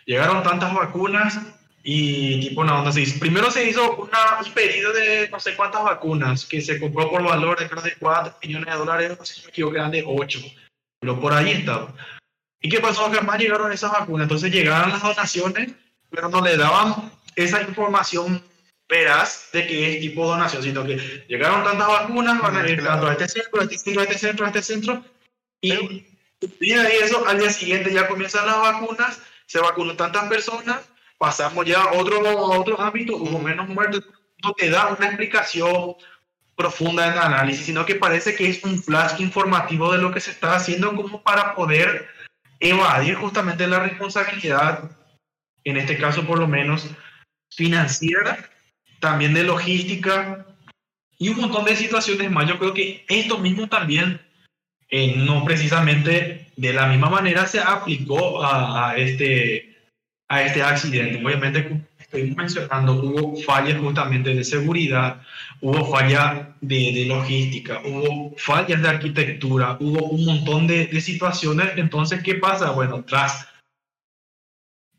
llegaron 0.06 0.44
tantas 0.44 0.74
vacunas 0.74 1.40
y 1.82 2.42
tipo, 2.42 2.66
no 2.66 2.92
se 2.92 3.02
hizo. 3.02 3.18
Primero 3.18 3.50
se 3.50 3.70
hizo 3.70 3.96
una, 3.96 4.42
un 4.46 4.52
pedido 4.52 4.92
de 4.92 5.30
no 5.30 5.40
sé 5.40 5.56
cuántas 5.56 5.84
vacunas 5.86 6.46
que 6.46 6.62
se 6.62 6.78
compró 6.78 7.10
por 7.10 7.24
valor 7.24 7.58
de, 7.58 7.68
de 7.68 7.96
4 7.98 8.36
millones 8.44 8.74
de 8.74 8.78
dólares, 8.78 9.16
no 9.18 9.24
sé 9.24 9.36
si 9.36 9.44
me 9.44 9.50
equivoco, 9.50 9.76
eran 9.78 9.92
de 9.92 10.04
8 10.06 10.40
pero 11.00 11.22
por 11.22 11.32
ahí 11.32 11.52
estaba. 11.52 11.94
¿Y 12.60 12.70
qué 12.70 12.82
pasó? 12.82 13.10
Que 13.10 13.22
más 13.22 13.40
llegaron 13.40 13.72
esas 13.72 13.92
vacunas. 13.92 14.26
Entonces 14.26 14.52
llegaron 14.52 14.90
las 14.90 15.04
donaciones, 15.04 15.72
pero 16.10 16.28
no 16.28 16.42
le 16.42 16.58
daban 16.58 17.12
esa 17.36 17.62
información 17.62 18.44
veraz 18.90 19.50
de 19.52 19.68
qué 19.68 19.96
es 19.96 20.02
tipo 20.02 20.24
de 20.24 20.30
donación, 20.30 20.64
sino 20.64 20.86
que 20.86 21.26
llegaron 21.28 21.64
tantas 21.64 21.88
vacunas, 21.88 22.42
van 22.42 22.58
a 22.58 22.70
ir 22.70 22.82
a 22.82 23.12
este 23.12 23.28
centro, 23.28 23.62
a 23.62 23.64
este 23.64 23.78
centro, 23.78 24.02
a 24.02 24.04
este 24.04 24.18
centro, 24.18 24.46
a 24.46 24.48
este 24.50 24.62
centro, 24.62 25.06
y, 25.62 25.74
y 26.60 26.72
eso, 26.72 27.28
al 27.28 27.40
día 27.40 27.50
siguiente 27.50 27.94
ya 27.94 28.08
comienzan 28.08 28.46
las 28.46 28.58
vacunas, 28.58 29.22
se 29.46 29.60
vacunó 29.60 29.96
tantas 29.96 30.28
personas, 30.30 30.82
pasamos 31.18 31.66
ya 31.66 31.82
a 31.82 31.94
otro, 31.94 32.26
a 32.26 32.60
otro 32.60 32.80
ámbito, 32.80 33.18
hubo 33.18 33.40
menos 33.40 33.68
muertos, 33.68 34.04
no 34.44 34.54
te 34.54 34.70
da 34.70 34.88
una 34.88 35.08
explicación, 35.08 35.96
profunda 36.58 37.06
en 37.06 37.14
el 37.14 37.20
análisis, 37.20 37.68
sino 37.68 37.86
que 37.86 37.96
parece 37.96 38.36
que 38.36 38.50
es 38.50 38.64
un 38.64 38.82
flash 38.82 39.22
informativo 39.22 39.92
de 39.92 40.00
lo 40.00 40.12
que 40.12 40.20
se 40.20 40.32
está 40.32 40.56
haciendo 40.56 40.94
como 40.96 41.22
para 41.22 41.54
poder 41.54 42.10
evadir 42.60 43.14
justamente 43.16 43.68
la 43.68 43.80
responsabilidad, 43.80 44.90
en 45.64 45.78
este 45.78 45.98
caso 46.00 46.26
por 46.26 46.40
lo 46.40 46.48
menos 46.48 46.90
financiera, 47.52 48.50
también 49.00 49.34
de 49.34 49.44
logística 49.44 50.46
y 51.18 51.30
un 51.30 51.42
montón 51.42 51.66
de 51.66 51.76
situaciones 51.76 52.32
más. 52.32 52.48
Yo 52.48 52.60
creo 52.60 52.74
que 52.74 53.06
esto 53.08 53.38
mismo 53.38 53.68
también, 53.68 54.22
eh, 54.90 55.16
no 55.18 55.44
precisamente 55.44 56.48
de 56.56 56.74
la 56.74 56.88
misma 56.88 57.10
manera, 57.10 57.46
se 57.46 57.60
aplicó 57.60 58.44
a, 58.44 58.92
a, 58.92 58.98
este, 58.98 59.76
a 60.28 60.42
este 60.44 60.62
accidente. 60.62 61.24
Obviamente, 61.24 61.82
estoy 61.98 62.34
mencionando, 62.36 62.94
hubo 62.94 63.36
fallas 63.42 63.80
justamente 63.80 64.34
de 64.34 64.44
seguridad, 64.44 65.22
hubo 65.62 65.86
fallas 65.86 66.48
de, 66.62 66.92
de, 66.94 67.06
logística, 67.06 67.82
hubo 67.84 68.36
fallas 68.38 68.82
de 68.82 68.88
arquitectura, 68.88 69.78
hubo 69.80 70.06
un 70.06 70.26
montón 70.26 70.68
de, 70.68 70.88
de, 70.88 71.02
situaciones. 71.02 71.70
Entonces, 71.76 72.24
¿qué 72.24 72.36
pasa? 72.36 72.72
Bueno, 72.72 73.04
tras 73.04 73.48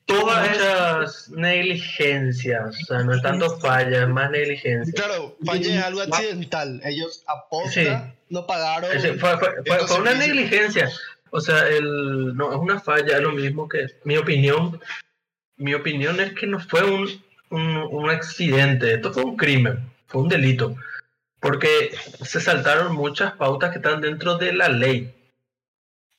todas 0.08 0.56
esas 0.56 1.30
negligencias, 1.30 2.76
o 2.82 2.86
sea, 2.86 3.04
no 3.04 3.14
es 3.14 3.22
tanto 3.22 3.56
falla, 3.58 4.02
es 4.02 4.08
más 4.08 4.30
negligencia. 4.30 4.92
Claro, 4.92 5.36
falla 5.44 5.78
es 5.78 5.84
algo 5.84 6.00
accidental. 6.00 6.80
Ellos 6.84 7.22
apostan, 7.28 8.16
no 8.28 8.46
pagaron. 8.46 8.90
fue, 8.90 9.18
fue, 9.18 9.38
fue, 9.64 9.78
fue 9.86 10.00
una 10.00 10.14
negligencia. 10.14 10.90
O 11.30 11.40
sea, 11.40 11.68
el, 11.68 12.36
no, 12.36 12.50
es 12.50 12.58
una 12.58 12.80
falla, 12.80 13.18
es 13.18 13.22
lo 13.22 13.32
mismo 13.32 13.68
que 13.68 13.86
mi 14.04 14.16
opinión. 14.16 14.80
Mi 15.56 15.74
opinión 15.74 16.18
es 16.20 16.32
que 16.32 16.46
no 16.46 16.58
fue 16.58 16.84
un, 16.84 17.08
un, 17.50 17.76
un 17.90 18.10
accidente, 18.10 18.94
esto 18.94 19.12
fue 19.12 19.24
un 19.24 19.36
crimen 19.36 19.88
fue 20.08 20.22
un 20.22 20.28
delito, 20.28 20.74
porque 21.38 21.94
se 22.22 22.40
saltaron 22.40 22.94
muchas 22.94 23.34
pautas 23.34 23.70
que 23.70 23.76
están 23.76 24.00
dentro 24.00 24.38
de 24.38 24.52
la 24.52 24.68
ley 24.68 25.14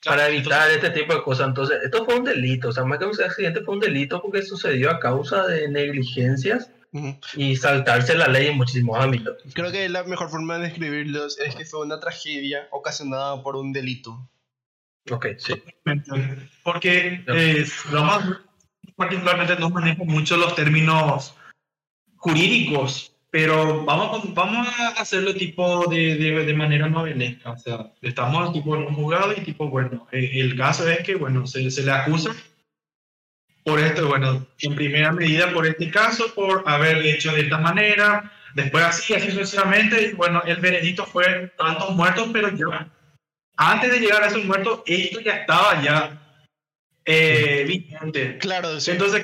para 0.04 0.28
evitar 0.28 0.70
este 0.72 0.90
tipo 0.92 1.14
de 1.14 1.24
cosas. 1.24 1.48
Entonces, 1.48 1.80
esto 1.84 2.06
fue 2.06 2.16
un 2.16 2.24
delito, 2.24 2.70
o 2.70 2.72
sea, 2.72 2.86
más 2.86 3.00
que 3.00 3.06
un 3.06 3.24
accidente 3.24 3.62
fue 3.62 3.76
un 3.76 3.82
delito 3.82 4.22
porque 4.22 4.42
sucedió 4.42 4.92
a 4.92 5.00
causa 5.00 5.46
de 5.48 5.68
negligencias 5.68 6.72
y 7.36 7.56
saltarse 7.56 8.16
la 8.16 8.28
ley 8.28 8.48
en 8.48 8.58
muchísimos 8.58 9.00
ámbitos. 9.00 9.38
Creo 9.54 9.72
que 9.72 9.90
la 9.90 10.04
mejor 10.04 10.30
forma 10.30 10.58
de 10.58 10.68
describirlos 10.68 11.40
es 11.40 11.56
que 11.56 11.66
fue 11.66 11.86
una 11.86 12.00
tragedia 12.00 12.68
ocasionada 12.72 13.44
por 13.44 13.56
un 13.56 13.72
delito. 13.74 14.28
Ok, 15.12 15.28
sí. 15.38 15.54
Porque 16.64 17.24
eh, 17.28 17.66
particularmente 18.96 19.56
no 19.58 19.70
manejo 19.70 20.06
mucho 20.06 20.38
los 20.38 20.56
términos 20.56 21.36
jurídicos 22.18 23.09
pero 23.32 23.86
vamos, 23.86 24.34
vamos 24.34 24.68
a 24.80 24.88
hacerlo 25.02 25.36
tipo 25.36 25.86
de, 25.88 26.16
de, 26.16 26.46
de, 26.46 26.54
manera 26.54 26.90
novelesca. 26.90 27.52
O 27.52 27.58
sea, 27.58 27.92
estamos 28.02 28.52
tipo 28.54 28.76
en 28.76 28.88
un 28.88 28.96
juzgado 28.96 29.34
y 29.34 29.42
tipo, 29.42 29.68
bueno, 29.70 30.08
eh, 30.12 30.32
el 30.34 30.58
caso 30.58 30.88
es 30.90 31.00
que, 31.04 31.16
bueno, 31.16 31.46
se, 31.46 31.70
se 31.70 31.84
le 31.84 31.92
acusa 31.92 32.36
por 33.64 33.80
esto, 33.80 34.08
bueno, 34.08 34.48
en 34.62 34.76
primera 34.76 35.12
medida 35.12 35.54
por 35.54 35.68
este 35.68 35.92
caso, 35.92 36.34
por 36.34 36.64
haber 36.66 37.06
hecho 37.06 37.32
de 37.34 37.42
esta 37.42 37.60
manera, 37.60 38.32
después 38.56 38.84
así, 38.84 39.14
así 39.14 39.30
sucesivamente, 39.30 40.08
y 40.08 40.14
bueno, 40.14 40.42
el 40.46 40.58
veredicto 40.58 41.06
fue 41.06 41.52
tantos 41.56 41.92
muertos, 41.96 42.30
pero 42.34 42.50
ya, 42.50 42.90
antes 43.58 43.92
de 43.92 44.00
llegar 44.00 44.24
a 44.24 44.28
esos 44.28 44.44
muertos, 44.46 44.82
esto 44.88 45.20
ya 45.20 45.34
estaba 45.34 45.84
ya 45.84 46.20
eh, 47.06 47.64
vigente. 47.68 48.40
Claro, 48.40 48.80
sí. 48.80 48.92
Entonces, 48.92 49.24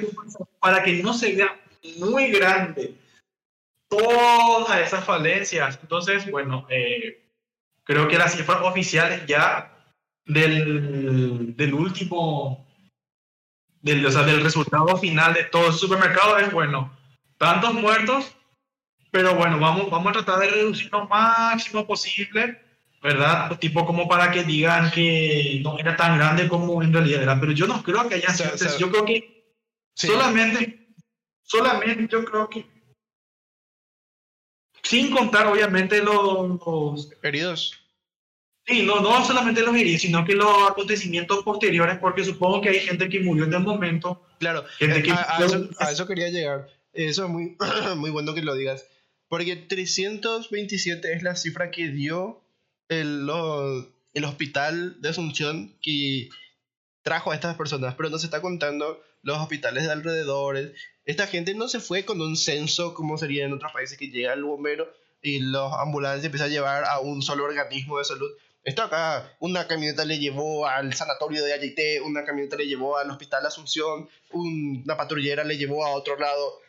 para 0.60 0.84
que 0.84 1.02
no 1.02 1.14
se 1.14 1.36
vea 1.36 1.58
muy 1.98 2.28
grande 2.28 2.94
todas 3.98 4.80
esas 4.82 5.04
falencias. 5.04 5.80
Entonces, 5.82 6.30
bueno, 6.30 6.66
eh, 6.70 7.24
creo 7.84 8.08
que 8.08 8.18
las 8.18 8.36
cifras 8.36 8.62
oficiales 8.62 9.26
ya 9.26 9.76
del, 10.26 11.56
del 11.56 11.74
último, 11.74 12.68
del, 13.82 14.06
o 14.06 14.12
sea, 14.12 14.24
del 14.24 14.44
resultado 14.44 14.98
final 14.98 15.34
de 15.34 15.46
todo 15.46 15.68
el 15.68 15.74
supermercado 15.74 16.38
es, 16.38 16.52
bueno, 16.52 16.96
tantos 17.38 17.74
muertos, 17.74 18.36
pero 19.12 19.36
bueno, 19.36 19.60
vamos, 19.60 19.90
vamos 19.90 20.10
a 20.10 20.24
tratar 20.24 20.40
de 20.40 20.50
reducir 20.50 20.92
lo 20.92 21.08
máximo 21.08 21.86
posible, 21.86 22.62
¿verdad? 23.02 23.58
Tipo 23.60 23.86
como 23.86 24.08
para 24.08 24.32
que 24.32 24.44
digan 24.44 24.92
que 24.92 25.62
no 25.64 25.78
era 25.78 25.96
tan 25.96 26.18
grande 26.18 26.48
como 26.48 26.82
en 26.82 26.92
realidad 26.92 27.24
era, 27.24 27.40
pero 27.40 27.52
yo 27.52 27.68
no 27.68 27.84
creo 27.84 28.08
que 28.10 28.16
haya 28.16 28.30
o 28.30 28.58
sea, 28.58 28.78
yo 28.78 28.90
creo 28.90 29.06
que 29.06 29.54
sí. 29.94 30.08
solamente, 30.08 30.90
solamente 31.44 32.08
yo 32.10 32.26
creo 32.26 32.50
que 32.50 32.75
sin 34.86 35.12
contar 35.12 35.48
obviamente 35.48 36.02
los, 36.02 36.60
los, 36.66 37.10
heridos. 37.24 37.74
Sí, 38.66 38.84
no, 38.84 39.00
no 39.02 39.24
solamente 39.26 39.62
los 39.62 39.76
heridos, 39.76 40.02
sino 40.02 40.24
que 40.26 40.34
los 40.34 40.70
acontecimientos 40.70 41.44
posteriores, 41.44 41.98
porque 42.00 42.24
supongo 42.24 42.62
que 42.62 42.70
hay 42.70 42.80
gente 42.80 43.10
que 43.10 43.20
murió 43.20 43.46
en 43.46 43.54
el 43.54 43.60
momento. 43.60 44.26
Claro, 44.40 44.64
gente 44.78 45.04
que... 45.04 45.12
a, 45.12 45.38
a, 45.38 45.46
eso, 45.46 45.70
a, 45.80 45.92
eso, 45.92 46.08
quería 46.08 46.30
llegar. 46.30 46.68
Eso 46.94 47.26
es 47.26 47.30
muy, 47.30 47.58
muy 47.98 48.10
bueno 48.10 48.34
que 48.34 48.42
lo 48.42 48.56
digas. 48.56 48.88
Porque 49.28 49.56
327 49.56 51.14
es 51.14 51.24
la 51.24 51.36
cifra 51.36 51.72
que 51.72 51.90
dio 51.90 52.42
el, 52.90 53.26
lo, 53.26 53.92
el 54.14 54.24
hospital 54.24 55.02
de 55.02 55.10
Asunción 55.10 55.76
que 55.82 56.30
trajo 57.04 57.32
a 57.32 57.36
estas 57.36 57.56
personas, 57.56 57.96
pero 57.96 58.10
no 58.10 58.18
se 58.18 58.28
está 58.28 58.42
contando 58.42 59.04
los 59.22 59.38
hospitales 59.40 59.84
de 59.84 59.92
alrededores, 59.92 60.72
esta 61.06 61.28
gente 61.28 61.54
no 61.54 61.68
se 61.68 61.80
fue 61.80 62.04
con 62.04 62.20
un 62.22 62.36
censo 62.36 62.94
como 62.94 63.18
sería 63.18 63.46
en 63.46 63.54
otros 63.54 63.72
países 63.72 63.98
que 63.98 64.10
llega 64.10 64.34
el 64.34 64.44
bombero 64.44 64.92
y 65.22 65.40
los 65.40 65.74
ambulancias 65.74 66.26
empiezan 66.26 66.50
a 66.50 66.54
llevar 66.54 66.84
a 66.86 67.00
un 67.00 67.22
solo 67.22 67.46
organismo 67.46 67.98
de 67.98 68.06
salud. 68.06 68.32
Esto 68.64 68.82
acá, 68.82 69.36
una 69.40 69.68
camioneta 69.68 70.06
le 70.06 70.18
llevó 70.18 70.68
al 70.68 70.94
sanatorio 70.96 71.44
de 71.44 71.54
Ayité, 71.54 72.02
una 72.02 72.26
camioneta 72.26 72.56
le 72.56 72.68
llevó 72.68 72.98
al 72.98 73.12
hospital 73.12 73.46
Asunción, 73.46 74.10
una 74.32 74.98
patrullera 74.98 75.44
le 75.44 75.58
llevó 75.58 75.86
a 75.86 75.92
otro 75.92 76.18
lado. 76.18 76.60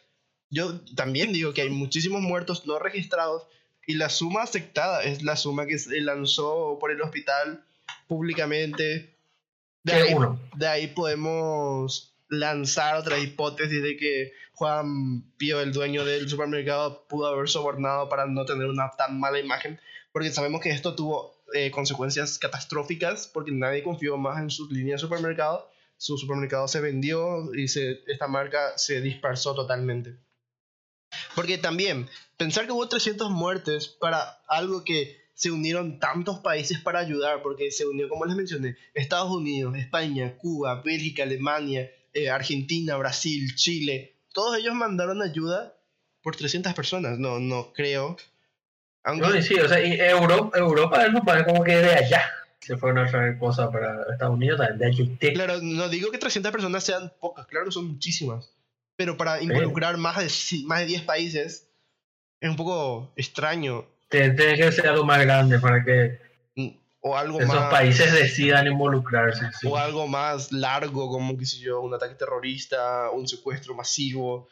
Yo 0.51 0.80
también 0.95 1.32
digo 1.32 1.55
que 1.55 1.62
hay 1.62 1.70
muchísimos 1.70 2.20
muertos 2.20 2.66
no 2.66 2.78
registrados 2.78 3.47
y 3.87 3.95
la 3.95 4.11
suma 4.11 4.43
aceptada 4.43 5.03
es 5.05 5.22
la 5.22 5.37
suma 5.37 5.64
que 5.64 5.78
se 5.78 6.01
lanzó 6.01 6.76
por 6.78 6.91
el 6.91 7.01
hospital 7.01 7.64
públicamente 8.09 9.14
De 9.82 9.93
ahí, 9.93 10.14
de 10.57 10.66
ahí 10.66 10.87
podemos 10.89 12.16
lanzar 12.29 12.97
otra 12.97 13.18
hipótesis 13.18 13.83
de 13.83 13.97
que 13.97 14.33
Juan 14.53 15.33
Pío, 15.37 15.61
el 15.61 15.72
dueño 15.72 16.05
del 16.05 16.29
supermercado, 16.29 17.07
pudo 17.09 17.27
haber 17.27 17.49
sobornado 17.49 18.09
para 18.09 18.27
no 18.27 18.45
tener 18.45 18.66
una 18.66 18.91
tan 18.97 19.20
mala 19.20 19.39
imagen, 19.39 19.81
porque 20.12 20.31
sabemos 20.31 20.61
que 20.61 20.70
esto 20.70 20.95
tuvo 20.95 21.37
eh, 21.55 21.70
consecuencias 21.70 22.39
catastróficas, 22.39 23.27
porque 23.27 23.53
nadie 23.53 23.83
confió 23.83 24.16
más 24.16 24.41
en 24.41 24.51
su 24.51 24.68
línea 24.70 24.95
de 24.95 24.99
supermercado, 24.99 25.70
su 25.97 26.18
supermercado 26.18 26.68
se 26.68 26.81
vendió 26.81 27.55
y 27.55 27.68
se, 27.68 28.03
esta 28.07 28.27
marca 28.27 28.77
se 28.77 29.01
dispersó 29.01 29.55
totalmente. 29.55 30.18
Porque 31.35 31.59
también, 31.59 32.09
pensar 32.37 32.66
que 32.66 32.72
hubo 32.72 32.89
300 32.89 33.31
muertes 33.31 33.89
para 33.89 34.22
algo 34.49 34.85
que 34.85 35.16
se 35.35 35.51
unieron 35.51 35.99
tantos 35.99 36.39
países 36.41 36.81
para 36.81 36.99
ayudar, 36.99 37.43
porque 37.43 37.70
se 37.70 37.87
unió, 37.87 38.09
como 38.09 38.24
les 38.24 38.37
mencioné, 38.37 38.77
Estados 38.95 39.31
Unidos, 39.31 39.77
España, 39.77 40.37
Cuba, 40.39 40.83
Bélgica, 40.83 41.24
Alemania, 41.24 41.91
eh, 42.17 42.31
Argentina, 42.31 42.97
Brasil, 42.97 43.55
Chile, 43.55 44.17
todos 44.33 44.57
ellos 44.59 44.75
mandaron 44.75 45.23
ayuda 45.23 45.75
por 46.23 46.35
300 46.35 46.73
personas, 46.75 47.19
no, 47.19 47.39
no 47.39 47.73
creo. 47.73 48.17
Aunque, 49.05 49.29
No, 49.29 49.37
y 49.37 49.43
sí, 49.43 49.55
o 49.55 49.69
sea, 49.69 49.85
y 49.85 50.01
Europa, 50.01 50.59
Europa 50.59 51.09
no 51.09 51.23
parece 51.23 51.45
como 51.45 51.62
que 51.62 51.77
de 51.77 51.95
allá 51.95 52.23
se 52.59 52.77
fueron 52.77 53.07
a 53.07 53.11
traer 53.11 53.39
cosas 53.39 53.71
para 53.71 54.03
Estados 54.11 54.35
Unidos, 54.35 54.59
también 54.59 54.79
de 54.79 54.87
allí. 54.87 55.17
claro, 55.35 55.61
no 55.62 55.89
digo 55.89 56.11
que 56.11 56.19
300 56.19 56.51
personas 56.51 56.83
sean 56.83 57.12
pocas, 57.21 57.47
claro 57.47 57.67
que 57.67 57.73
son 57.73 57.87
muchísimas, 57.87 58.51
pero 58.97 59.17
para 59.17 59.41
involucrar 59.41 59.99
más 59.99 60.17
de, 60.17 60.59
más 60.64 60.81
de 60.81 60.87
10 60.87 61.03
países 61.03 61.69
es 62.41 62.51
un 62.51 62.57
poco 62.57 63.12
extraño, 63.14 63.87
Tiene 64.09 64.35
que 64.35 64.73
ser 64.73 64.89
algo 64.89 65.05
más 65.05 65.21
grande 65.21 65.61
para 65.61 65.85
que 65.85 66.26
o 67.07 67.16
algo 67.16 67.40
esos 67.40 67.54
más... 67.54 67.70
países 67.70 68.12
decidan 68.12 68.66
involucrarse. 68.66 69.48
sí. 69.61 69.68
o 69.68 69.76
algo 69.76 70.09
más 70.09 70.50
largo, 70.50 71.09
como, 71.09 71.36
qué 71.38 71.46
sé 71.46 71.59
yo, 71.59 71.80
un 71.80 71.94
ataque 71.94 72.16
terrorista, 72.16 73.11
un 73.11 73.28
secuestro 73.28 73.74
masivo, 73.74 74.48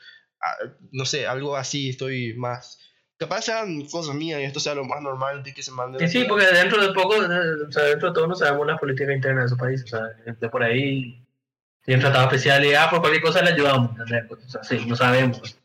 no 0.92 1.04
sé, 1.04 1.26
algo 1.26 1.56
así, 1.56 1.90
estoy 1.90 2.34
más... 2.34 2.78
Capaz 3.16 3.42
sean 3.42 3.86
cosas 3.86 4.14
mías 4.14 4.40
y 4.40 4.44
esto 4.44 4.60
sea 4.60 4.74
lo 4.74 4.84
más 4.84 5.00
normal 5.00 5.42
de 5.42 5.52
que 5.52 5.62
se 5.62 5.72
manden... 5.72 6.08
Sí, 6.08 6.20
sí, 6.20 6.26
porque 6.28 6.46
dentro 6.46 6.80
de 6.80 6.92
poco, 6.92 7.22
eh, 7.22 7.66
o 7.68 7.72
sea, 7.72 7.84
dentro 7.84 8.08
de 8.08 8.14
todo 8.14 8.26
no 8.26 8.34
sabemos 8.34 8.66
la 8.66 8.76
política 8.76 9.12
interna 9.12 9.40
de 9.40 9.46
esos 9.46 9.58
países, 9.58 9.92
o 9.92 9.96
sea, 9.96 10.32
de 10.32 10.48
por 10.48 10.62
ahí 10.62 11.24
tienen 11.84 12.00
tratado 12.00 12.26
especial 12.26 12.64
y 12.64 12.74
ah, 12.74 12.88
por 12.88 13.00
cualquier 13.00 13.22
cosa 13.22 13.42
le 13.42 13.50
ayudamos, 13.50 13.90
¿entendés? 13.90 14.30
O 14.30 14.48
sea, 14.48 14.62
sí, 14.62 14.84
no 14.86 14.96
sabemos. 14.96 15.58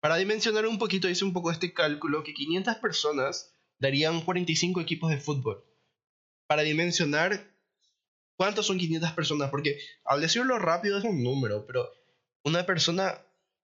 Para 0.00 0.16
dimensionar 0.16 0.66
un 0.66 0.78
poquito, 0.78 1.08
hice 1.08 1.24
un 1.24 1.32
poco 1.32 1.50
este 1.50 1.72
cálculo, 1.72 2.22
que 2.22 2.34
500 2.34 2.76
personas 2.76 3.54
darían 3.78 4.20
45 4.22 4.80
equipos 4.80 5.10
de 5.10 5.18
fútbol. 5.18 5.64
Para 6.46 6.62
dimensionar 6.62 7.40
cuántos 8.36 8.66
son 8.66 8.78
500 8.78 9.12
personas, 9.12 9.50
porque 9.50 9.78
al 10.04 10.20
decirlo 10.20 10.58
rápido 10.58 10.98
es 10.98 11.04
un 11.04 11.22
número, 11.22 11.64
pero 11.66 11.90
una 12.44 12.66
persona, 12.66 13.18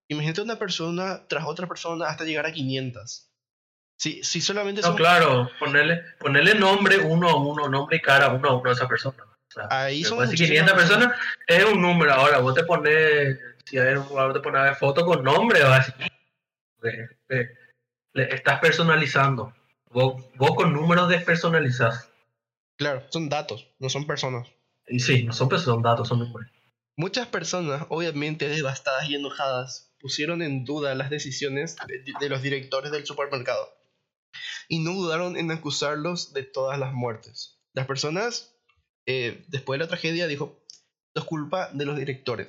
imagínate 0.09 0.41
una 0.41 0.59
persona 0.59 1.27
tras 1.29 1.45
otra 1.47 1.67
persona 1.67 2.07
hasta 2.07 2.25
llegar 2.25 2.47
a 2.47 2.53
500. 2.53 3.29
Si, 3.97 4.23
si 4.23 4.41
solamente 4.41 4.81
No, 4.81 4.89
son 4.89 4.97
claro, 4.97 5.51
ponerle, 5.59 6.03
ponerle 6.21 6.55
nombre 6.55 6.99
uno 6.99 7.29
a 7.29 7.37
uno, 7.37 7.69
nombre 7.69 7.97
y 7.97 8.01
cara 8.01 8.29
uno 8.29 8.49
a 8.49 8.57
uno 8.57 8.71
a 8.71 8.73
esa 8.73 8.87
persona. 8.87 9.25
O 9.25 9.51
sea, 9.51 9.67
Ahí 9.71 10.05
son 10.05 10.19
después 10.19 10.31
de 10.31 10.45
muchísimas 10.45 10.73
500 10.73 10.75
personas 10.75 11.21
es 11.47 11.65
un 11.65 11.83
número. 11.83 12.13
Ahora 12.13 12.39
vos 12.39 12.55
te 12.55 12.63
pones, 12.63 13.39
si 13.65 13.79
a 13.79 13.83
ver, 13.83 13.97
ahora 13.97 14.35
te 14.35 14.41
pones 14.41 14.61
a 14.61 14.65
ver 14.65 14.77
foto 14.77 15.05
con 15.05 15.25
nombre, 15.25 15.65
vas 15.65 15.93
le 18.13 18.35
estás 18.35 18.61
personalizando. 18.61 19.53
Vos, 19.91 20.25
vos 20.37 20.55
con 20.55 20.73
números 20.73 21.09
despersonalizás. 21.09 22.11
Claro, 22.79 23.05
son 23.11 23.29
datos, 23.29 23.69
no 23.79 23.91
son 23.91 24.07
personas. 24.07 24.49
Sí, 24.87 25.25
no 25.25 25.35
son 25.35 25.51
personas, 25.51 25.75
son 25.75 25.83
datos, 25.83 26.09
son 26.09 26.21
números. 26.21 26.51
Muchas 26.97 27.27
personas, 27.27 27.87
obviamente 27.91 28.49
devastadas 28.49 29.09
y 29.11 29.17
enojadas, 29.17 29.93
pusieron 30.01 30.41
en 30.41 30.65
duda 30.65 30.95
las 30.95 31.11
decisiones 31.11 31.77
de, 31.87 32.03
de 32.19 32.29
los 32.29 32.41
directores 32.41 32.91
del 32.91 33.05
supermercado 33.05 33.69
y 34.69 34.81
no 34.81 34.93
dudaron 34.93 35.37
en 35.37 35.51
acusarlos 35.51 36.33
de 36.33 36.43
todas 36.43 36.79
las 36.79 36.93
muertes. 36.93 37.59
Las 37.73 37.87
personas, 37.87 38.55
eh, 39.07 39.45
después 39.49 39.79
de 39.79 39.85
la 39.85 39.89
tragedia, 39.89 40.27
dijo, 40.27 40.65
es 41.15 41.25
culpa 41.25 41.71
de 41.73 41.85
los 41.85 41.97
directores. 41.97 42.49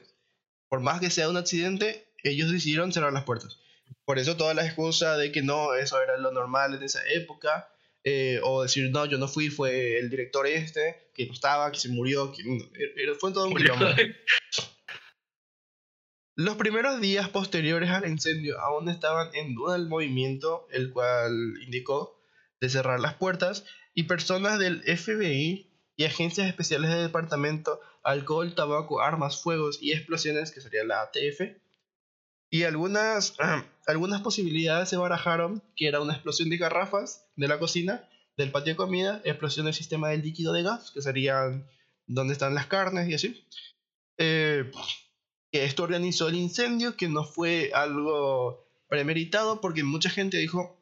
Por 0.68 0.82
más 0.82 1.00
que 1.00 1.10
sea 1.10 1.30
un 1.30 1.38
accidente, 1.38 2.14
ellos 2.24 2.52
decidieron 2.52 2.92
cerrar 2.94 3.14
las 3.14 3.24
puertas. 3.24 3.60
Por 4.06 4.20
eso 4.20 4.38
toda 4.38 4.54
la 4.54 4.66
excusa 4.66 5.18
de 5.18 5.32
que 5.32 5.42
no, 5.42 5.74
eso 5.74 6.02
era 6.02 6.18
lo 6.18 6.32
normal 6.32 6.76
en 6.76 6.84
esa 6.84 7.02
época, 7.08 7.70
eh, 8.04 8.40
o 8.44 8.64
decir, 8.64 8.90
no, 8.92 9.06
yo 9.06 9.18
no 9.18 9.28
fui, 9.28 9.50
fue 9.50 10.00
el 10.00 10.10
director 10.10 10.48
este, 10.48 11.12
que 11.14 11.26
no 11.26 11.34
estaba, 11.34 11.72
que 11.72 11.80
se 11.80 11.90
murió, 11.90 12.32
que 12.32 12.42
eh, 12.44 13.14
fue 13.20 13.34
todo 13.34 13.48
un 13.48 13.56
quilombo. 13.56 13.86
Los 16.36 16.56
primeros 16.56 17.02
días 17.02 17.28
posteriores 17.28 17.90
al 17.90 18.08
incendio 18.08 18.58
aún 18.62 18.88
estaban 18.88 19.30
en 19.36 19.56
duda 19.56 19.76
el 19.76 19.90
movimiento, 19.90 20.70
el 20.72 20.94
cual 20.94 21.34
indicó 21.62 22.24
de 22.62 22.70
cerrar 22.70 23.02
las 23.02 23.16
puertas, 23.16 23.66
y 23.94 24.04
personas 24.04 24.58
del 24.58 24.82
FBI 24.84 25.70
y 25.98 26.04
agencias 26.06 26.48
especiales 26.48 26.92
de 26.92 27.02
departamento, 27.02 27.82
alcohol, 28.04 28.56
tabaco, 28.56 29.02
armas, 29.02 29.42
fuegos 29.42 29.80
y 29.82 29.92
explosiones, 29.92 30.52
que 30.52 30.62
sería 30.62 30.86
la 30.86 31.02
ATF, 31.02 31.42
y 32.50 32.64
algunas, 32.64 33.36
algunas 33.88 34.22
posibilidades 34.22 34.90
se 34.90 34.98
barajaron, 34.98 35.62
que 35.76 35.88
era 35.88 36.02
una 36.02 36.14
explosión 36.14 36.50
de 36.50 36.58
garrafas 36.58 37.26
de 37.36 37.48
la 37.48 37.60
cocina, 37.60 38.08
del 38.38 38.52
patio 38.52 38.74
de 38.74 38.78
comida, 38.78 39.22
explosión 39.26 39.66
del 39.66 39.76
sistema 39.76 40.10
del 40.10 40.22
líquido 40.22 40.54
de 40.54 40.64
gas, 40.64 40.92
que 40.92 41.02
serían 41.02 41.68
donde 42.08 42.34
están 42.34 42.56
las 42.56 42.68
carnes 42.68 43.10
y 43.10 43.14
así. 43.14 43.46
Eh, 44.18 44.72
esto 45.52 45.84
organizó 45.84 46.28
el 46.28 46.36
incendio, 46.36 46.96
que 46.96 47.08
no 47.08 47.24
fue 47.24 47.72
algo 47.74 48.66
premeditado, 48.88 49.62
porque 49.62 49.84
mucha 49.84 50.10
gente 50.10 50.38
dijo 50.38 50.78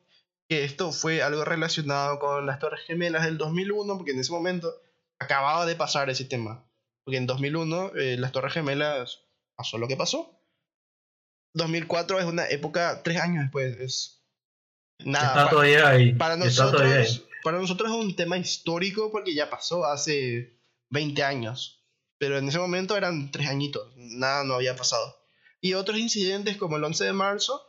que 0.48 0.64
esto 0.64 0.92
fue 0.92 1.22
algo 1.22 1.44
relacionado 1.44 2.20
con 2.20 2.46
las 2.46 2.60
Torres 2.60 2.82
Gemelas 2.86 3.26
del 3.26 3.38
2001, 3.38 3.98
porque 3.98 4.12
en 4.12 4.20
ese 4.20 4.32
momento 4.32 4.74
acababa 5.20 5.66
de 5.66 5.76
pasar 5.76 6.10
ese 6.10 6.26
tema. 6.26 6.66
Porque 7.04 7.18
en 7.18 7.28
2001 7.28 7.92
eh, 7.96 8.18
las 8.18 8.32
Torres 8.32 8.54
Gemelas 8.54 9.22
pasó 9.56 9.78
lo 9.78 9.88
que 9.88 9.98
pasó. 9.98 10.37
2004 11.54 12.20
es 12.20 12.26
una 12.26 12.48
época, 12.50 13.02
tres 13.04 13.20
años 13.22 13.44
después, 13.44 13.78
es 13.80 14.22
nada. 15.00 15.28
está 15.30 15.44
pa- 15.46 15.50
todavía 15.50 15.88
ahí. 15.90 16.14
para 16.14 16.36
está 16.46 16.72
todavía 16.72 16.96
ahí. 16.96 17.00
nosotros, 17.04 17.28
para 17.44 17.60
nosotros 17.60 17.90
es 17.92 17.96
un 17.98 18.16
tema 18.16 18.38
histórico 18.38 19.12
porque 19.12 19.34
ya 19.34 19.50
pasó 19.50 19.86
hace 19.86 20.58
20 20.90 21.24
años. 21.24 21.74
Pero 22.20 22.38
en 22.40 22.48
ese 22.48 22.58
momento 22.58 22.98
eran 22.98 23.30
tres 23.32 23.48
añitos, 23.48 23.92
nada 23.96 24.44
no 24.44 24.56
había 24.56 24.76
pasado. 24.76 25.16
Y 25.62 25.74
otros 25.76 25.98
incidentes 26.00 26.58
como 26.58 26.78
el 26.78 26.84
11 26.84 27.06
de 27.06 27.14
marzo, 27.14 27.64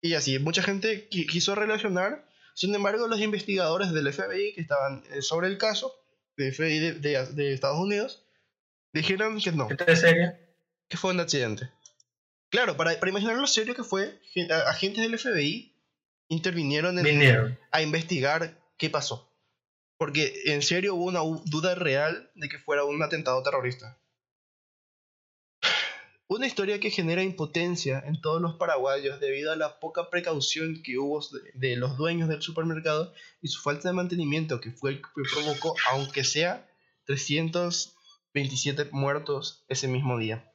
y 0.00 0.14
así, 0.14 0.38
mucha 0.38 0.62
gente 0.62 1.08
qui- 1.10 1.26
quiso 1.28 1.54
relacionar. 1.54 2.26
Sin 2.54 2.74
embargo, 2.74 3.06
los 3.06 3.20
investigadores 3.20 3.92
del 3.92 4.12
FBI 4.12 4.52
que 4.54 4.60
estaban 4.60 5.04
eh, 5.12 5.22
sobre 5.22 5.46
el 5.46 5.58
caso, 5.58 5.94
de 6.36 6.50
FBI 6.52 6.78
de, 6.80 6.92
de- 6.94 7.26
de 7.26 7.52
Estados 7.52 7.78
Unidos, 7.78 8.24
dijeron 8.92 9.40
que 9.40 9.52
no, 9.52 9.68
¿Esta 9.70 9.84
es 9.84 10.00
seria? 10.00 10.40
que 10.88 10.96
fue 10.96 11.12
un 11.12 11.20
accidente. 11.20 11.70
Claro, 12.50 12.76
para, 12.76 12.98
para 12.98 13.10
imaginar 13.10 13.36
lo 13.36 13.46
serio 13.46 13.74
que 13.74 13.84
fue, 13.84 14.20
agentes 14.66 15.02
del 15.02 15.18
FBI 15.18 15.74
intervinieron 16.28 16.98
en, 16.98 17.04
Vinieron. 17.04 17.58
a 17.70 17.82
investigar 17.82 18.58
qué 18.76 18.88
pasó. 18.88 19.30
Porque 19.98 20.32
en 20.46 20.62
serio 20.62 20.94
hubo 20.94 21.04
una 21.04 21.20
duda 21.46 21.74
real 21.74 22.30
de 22.34 22.48
que 22.48 22.58
fuera 22.58 22.84
un 22.84 23.02
atentado 23.02 23.42
terrorista. 23.42 23.98
Una 26.30 26.46
historia 26.46 26.78
que 26.78 26.90
genera 26.90 27.22
impotencia 27.22 28.02
en 28.06 28.20
todos 28.20 28.40
los 28.40 28.56
paraguayos 28.56 29.18
debido 29.18 29.50
a 29.50 29.56
la 29.56 29.80
poca 29.80 30.10
precaución 30.10 30.82
que 30.82 30.98
hubo 30.98 31.20
de, 31.20 31.52
de 31.70 31.76
los 31.76 31.96
dueños 31.96 32.28
del 32.28 32.42
supermercado 32.42 33.14
y 33.40 33.48
su 33.48 33.62
falta 33.62 33.88
de 33.88 33.94
mantenimiento 33.94 34.60
que 34.60 34.70
fue 34.70 34.90
el 34.90 34.96
que 35.00 35.22
provocó, 35.32 35.74
aunque 35.90 36.24
sea 36.24 36.68
327 37.06 38.90
muertos 38.92 39.64
ese 39.68 39.88
mismo 39.88 40.18
día. 40.18 40.52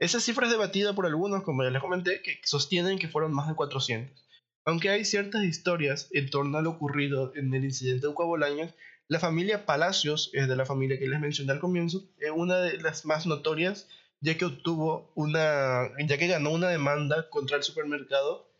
Esa 0.00 0.18
cifra 0.18 0.46
es 0.46 0.52
debatida 0.52 0.94
por 0.94 1.04
algunos, 1.04 1.42
como 1.42 1.62
ya 1.62 1.68
les 1.68 1.82
comenté, 1.82 2.22
que 2.22 2.40
sostienen 2.42 2.98
que 2.98 3.08
fueron 3.08 3.34
más 3.34 3.48
de 3.48 3.54
400. 3.54 4.18
Aunque 4.64 4.88
hay 4.88 5.04
ciertas 5.04 5.44
historias 5.44 6.08
en 6.12 6.30
torno 6.30 6.56
a 6.56 6.62
lo 6.62 6.70
ocurrido 6.70 7.32
en 7.36 7.52
el 7.52 7.64
incidente 7.64 8.06
de 8.06 8.14
Cuabolaños, 8.14 8.72
la 9.08 9.20
familia 9.20 9.66
Palacios, 9.66 10.30
es 10.32 10.48
de 10.48 10.56
la 10.56 10.64
familia 10.64 10.98
que 10.98 11.06
les 11.06 11.20
mencioné 11.20 11.52
al 11.52 11.60
comienzo, 11.60 12.08
es 12.18 12.30
una 12.34 12.56
de 12.60 12.80
las 12.80 13.04
más 13.04 13.26
notorias, 13.26 13.88
ya 14.20 14.38
que 14.38 14.46
obtuvo 14.46 15.12
una, 15.16 15.90
ya 16.06 16.16
que 16.16 16.28
ganó 16.28 16.50
una 16.50 16.68
demanda 16.68 17.28
contra 17.28 17.58
el 17.58 17.62
supermercado, 17.62 18.50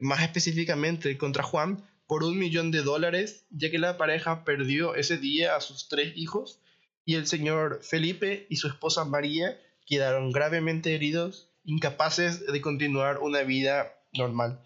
más 0.00 0.22
específicamente 0.22 1.16
contra 1.16 1.44
Juan, 1.44 1.80
por 2.08 2.24
un 2.24 2.38
millón 2.38 2.72
de 2.72 2.82
dólares, 2.82 3.44
ya 3.50 3.70
que 3.70 3.78
la 3.78 3.98
pareja 3.98 4.44
perdió 4.44 4.96
ese 4.96 5.16
día 5.16 5.54
a 5.54 5.60
sus 5.60 5.88
tres 5.88 6.12
hijos 6.16 6.60
y 7.04 7.14
el 7.14 7.28
señor 7.28 7.80
Felipe 7.82 8.46
y 8.50 8.56
su 8.56 8.66
esposa 8.66 9.04
María 9.04 9.56
quedaron 9.88 10.30
gravemente 10.32 10.94
heridos, 10.94 11.50
incapaces 11.64 12.46
de 12.46 12.60
continuar 12.60 13.18
una 13.18 13.42
vida 13.42 13.94
normal. 14.12 14.60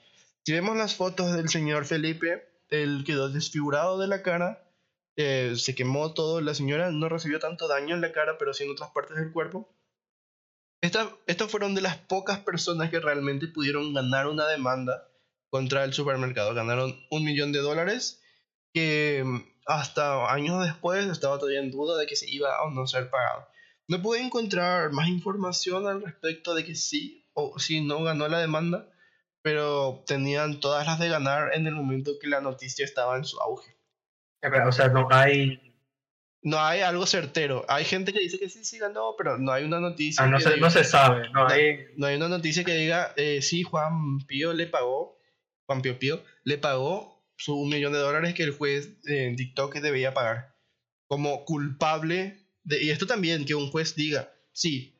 Si 0.44 0.52
vemos 0.52 0.76
las 0.76 0.94
fotos 0.94 1.32
del 1.34 1.48
señor 1.48 1.84
Felipe, 1.84 2.48
él 2.68 3.04
quedó 3.06 3.28
desfigurado 3.28 3.98
de 3.98 4.08
la 4.08 4.22
cara, 4.22 4.58
Eh, 5.16 5.52
se 5.56 5.74
quemó 5.74 6.14
todo, 6.14 6.40
la 6.40 6.54
señora 6.54 6.90
no 6.90 7.06
recibió 7.06 7.38
tanto 7.38 7.68
daño 7.68 7.94
en 7.94 8.00
la 8.00 8.12
cara, 8.12 8.38
pero 8.38 8.54
sí 8.54 8.64
en 8.64 8.70
otras 8.70 8.90
partes 8.92 9.16
del 9.18 9.30
cuerpo. 9.30 9.68
Estas, 10.80 11.08
estas 11.26 11.50
fueron 11.50 11.74
de 11.74 11.82
las 11.82 11.98
pocas 11.98 12.38
personas 12.40 12.88
que 12.90 12.98
realmente 12.98 13.46
pudieron 13.46 13.92
ganar 13.92 14.26
una 14.26 14.48
demanda 14.48 15.06
contra 15.50 15.84
el 15.84 15.92
supermercado. 15.92 16.54
Ganaron 16.54 16.98
un 17.10 17.24
millón 17.24 17.52
de 17.52 17.58
dólares 17.60 18.22
que 18.72 19.22
mm, 19.22 19.40
hasta 19.66 20.32
años 20.32 20.64
después 20.64 21.06
estaba 21.06 21.38
todavía 21.38 21.60
en 21.60 21.70
duda 21.70 21.98
de 21.98 22.06
que 22.06 22.16
se 22.16 22.30
iba 22.30 22.62
o 22.62 22.70
no 22.70 22.86
ser 22.86 23.10
pagado. 23.10 23.46
No 23.92 24.00
pude 24.00 24.20
encontrar 24.22 24.90
más 24.90 25.06
información 25.08 25.86
al 25.86 26.02
respecto 26.02 26.54
de 26.54 26.64
que 26.64 26.74
sí 26.74 27.28
o 27.34 27.58
si 27.58 27.82
no 27.82 28.02
ganó 28.02 28.26
la 28.26 28.38
demanda, 28.38 28.88
pero 29.42 30.02
tenían 30.06 30.60
todas 30.60 30.86
las 30.86 30.98
de 30.98 31.10
ganar 31.10 31.50
en 31.54 31.66
el 31.66 31.74
momento 31.74 32.12
que 32.18 32.26
la 32.26 32.40
noticia 32.40 32.86
estaba 32.86 33.18
en 33.18 33.24
su 33.26 33.38
auge. 33.40 33.76
O 34.66 34.72
sea, 34.72 34.88
no 34.88 35.06
hay. 35.10 35.60
No 36.44 36.58
hay 36.58 36.80
algo 36.80 37.04
certero. 37.06 37.66
Hay 37.68 37.84
gente 37.84 38.14
que 38.14 38.20
dice 38.20 38.38
que 38.38 38.48
sí, 38.48 38.64
sí 38.64 38.78
ganó, 38.78 39.14
pero 39.18 39.36
no 39.36 39.52
hay 39.52 39.64
una 39.64 39.78
noticia. 39.78 40.24
Ah, 40.24 40.26
no, 40.26 40.38
que 40.38 40.44
se, 40.44 40.50
diga- 40.54 40.60
no 40.60 40.70
se 40.70 40.84
sabe. 40.84 41.28
No, 41.30 41.46
hay. 41.46 41.80
no 41.98 42.06
hay 42.06 42.16
una 42.16 42.28
noticia 42.28 42.64
que 42.64 42.72
diga, 42.74 43.12
eh, 43.16 43.42
sí, 43.42 43.62
Juan 43.62 44.18
Pío 44.26 44.54
le 44.54 44.66
pagó, 44.68 45.20
Juan 45.66 45.82
Pío 45.82 45.98
Pío 45.98 46.24
le 46.44 46.56
pagó 46.56 47.22
su 47.36 47.54
un 47.56 47.68
millón 47.68 47.92
de 47.92 47.98
dólares 47.98 48.32
que 48.34 48.42
el 48.42 48.52
juez 48.52 48.96
eh, 49.06 49.34
dictó 49.36 49.68
que 49.68 49.82
debía 49.82 50.14
pagar. 50.14 50.56
Como 51.08 51.44
culpable, 51.44 52.41
de, 52.64 52.82
y 52.82 52.90
esto 52.90 53.06
también, 53.06 53.44
que 53.44 53.54
un 53.54 53.70
juez 53.70 53.94
diga, 53.94 54.32
sí, 54.52 54.98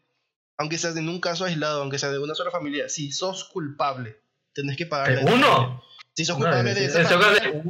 aunque 0.58 0.78
sea 0.78 0.90
en 0.90 1.08
un 1.08 1.20
caso 1.20 1.44
aislado, 1.44 1.80
aunque 1.82 1.98
sea 1.98 2.10
de 2.10 2.18
una 2.18 2.34
sola 2.34 2.50
familia, 2.50 2.88
si 2.88 3.10
sos 3.12 3.44
culpable, 3.44 4.20
tenés 4.52 4.76
que 4.76 4.86
pagar. 4.86 5.24
¿De 5.24 5.32
uno? 5.32 5.82
Si 6.14 6.24
sos 6.24 6.38
No, 6.38 6.44
culpable 6.44 6.70
es- 6.70 6.76
de 6.76 6.84
es- 6.86 6.94
esa 6.94 7.18
familia, 7.18 7.62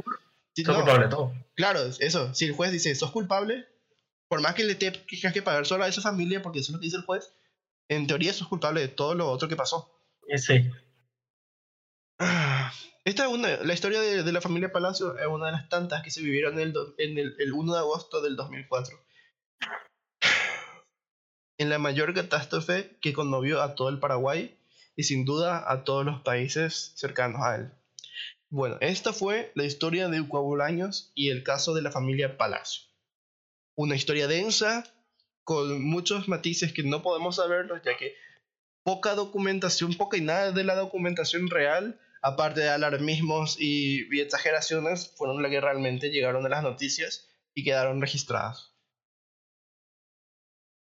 si- 0.53 0.63
no, 0.63 0.75
culpables 0.75 1.09
todos. 1.09 1.31
Claro, 1.55 1.79
eso. 1.99 2.33
Si 2.33 2.45
el 2.45 2.53
juez 2.53 2.71
dice, 2.71 2.93
sos 2.95 3.11
culpable, 3.11 3.65
por 4.27 4.41
más 4.41 4.53
que 4.55 4.63
le 4.63 4.75
te- 4.75 4.91
tengas 4.91 5.33
que 5.33 5.41
pagar 5.41 5.65
solo 5.65 5.83
a 5.83 5.87
esa 5.87 6.01
familia, 6.01 6.41
porque 6.41 6.59
eso 6.59 6.71
es 6.71 6.73
lo 6.73 6.79
que 6.79 6.85
dice 6.85 6.97
el 6.97 7.03
juez, 7.03 7.33
en 7.89 8.07
teoría 8.07 8.33
sos 8.33 8.47
culpable 8.47 8.81
de 8.81 8.87
todo 8.87 9.13
lo 9.15 9.29
otro 9.29 9.47
que 9.47 9.55
pasó. 9.55 9.91
Eh, 10.27 10.37
Sí. 10.37 10.69
Ah, 12.19 12.71
Esta 13.05 13.25
es 13.25 13.29
una, 13.33 13.57
la 13.57 13.73
historia 13.73 13.99
de, 13.99 14.23
de 14.23 14.31
la 14.31 14.39
familia 14.39 14.71
Palacio 14.71 15.17
es 15.19 15.27
una 15.27 15.47
de 15.47 15.51
las 15.51 15.67
tantas 15.67 16.03
que 16.03 16.09
se 16.11 16.21
vivieron 16.21 16.53
en 16.57 16.69
el, 16.69 16.73
en 16.97 17.17
el, 17.17 17.35
el 17.37 17.51
1 17.53 17.73
de 17.73 17.79
agosto 17.79 18.21
del 18.21 18.37
2004. 18.37 18.97
En 21.57 21.69
la 21.69 21.77
mayor 21.77 22.13
catástrofe 22.13 22.97
que 23.01 23.13
conmovió 23.13 23.61
a 23.61 23.75
todo 23.75 23.89
el 23.89 23.99
Paraguay 23.99 24.57
y 24.95 25.03
sin 25.03 25.25
duda 25.25 25.71
a 25.71 25.83
todos 25.83 26.05
los 26.05 26.21
países 26.21 26.93
cercanos 26.95 27.41
a 27.41 27.55
él. 27.55 27.71
Bueno, 28.49 28.77
esta 28.81 29.13
fue 29.13 29.51
la 29.55 29.63
historia 29.63 30.09
de 30.09 30.21
Ucuabulaños 30.21 31.11
y 31.15 31.29
el 31.29 31.43
caso 31.43 31.73
de 31.73 31.81
la 31.81 31.91
familia 31.91 32.37
Palacio. 32.37 32.83
Una 33.75 33.95
historia 33.95 34.27
densa, 34.27 34.83
con 35.43 35.83
muchos 35.83 36.27
matices 36.27 36.73
que 36.73 36.83
no 36.83 37.01
podemos 37.01 37.37
saberlos, 37.37 37.81
ya 37.83 37.97
que 37.97 38.15
poca 38.83 39.15
documentación, 39.15 39.95
poca 39.95 40.17
y 40.17 40.21
nada 40.21 40.51
de 40.51 40.63
la 40.63 40.75
documentación 40.75 41.49
real, 41.49 41.99
aparte 42.21 42.61
de 42.61 42.69
alarmismos 42.69 43.57
y 43.59 44.07
exageraciones, 44.19 45.11
fueron 45.15 45.41
las 45.41 45.51
que 45.51 45.61
realmente 45.61 46.09
llegaron 46.09 46.45
a 46.45 46.49
las 46.49 46.63
noticias 46.63 47.29
y 47.55 47.63
quedaron 47.63 48.01
registradas. 48.01 48.72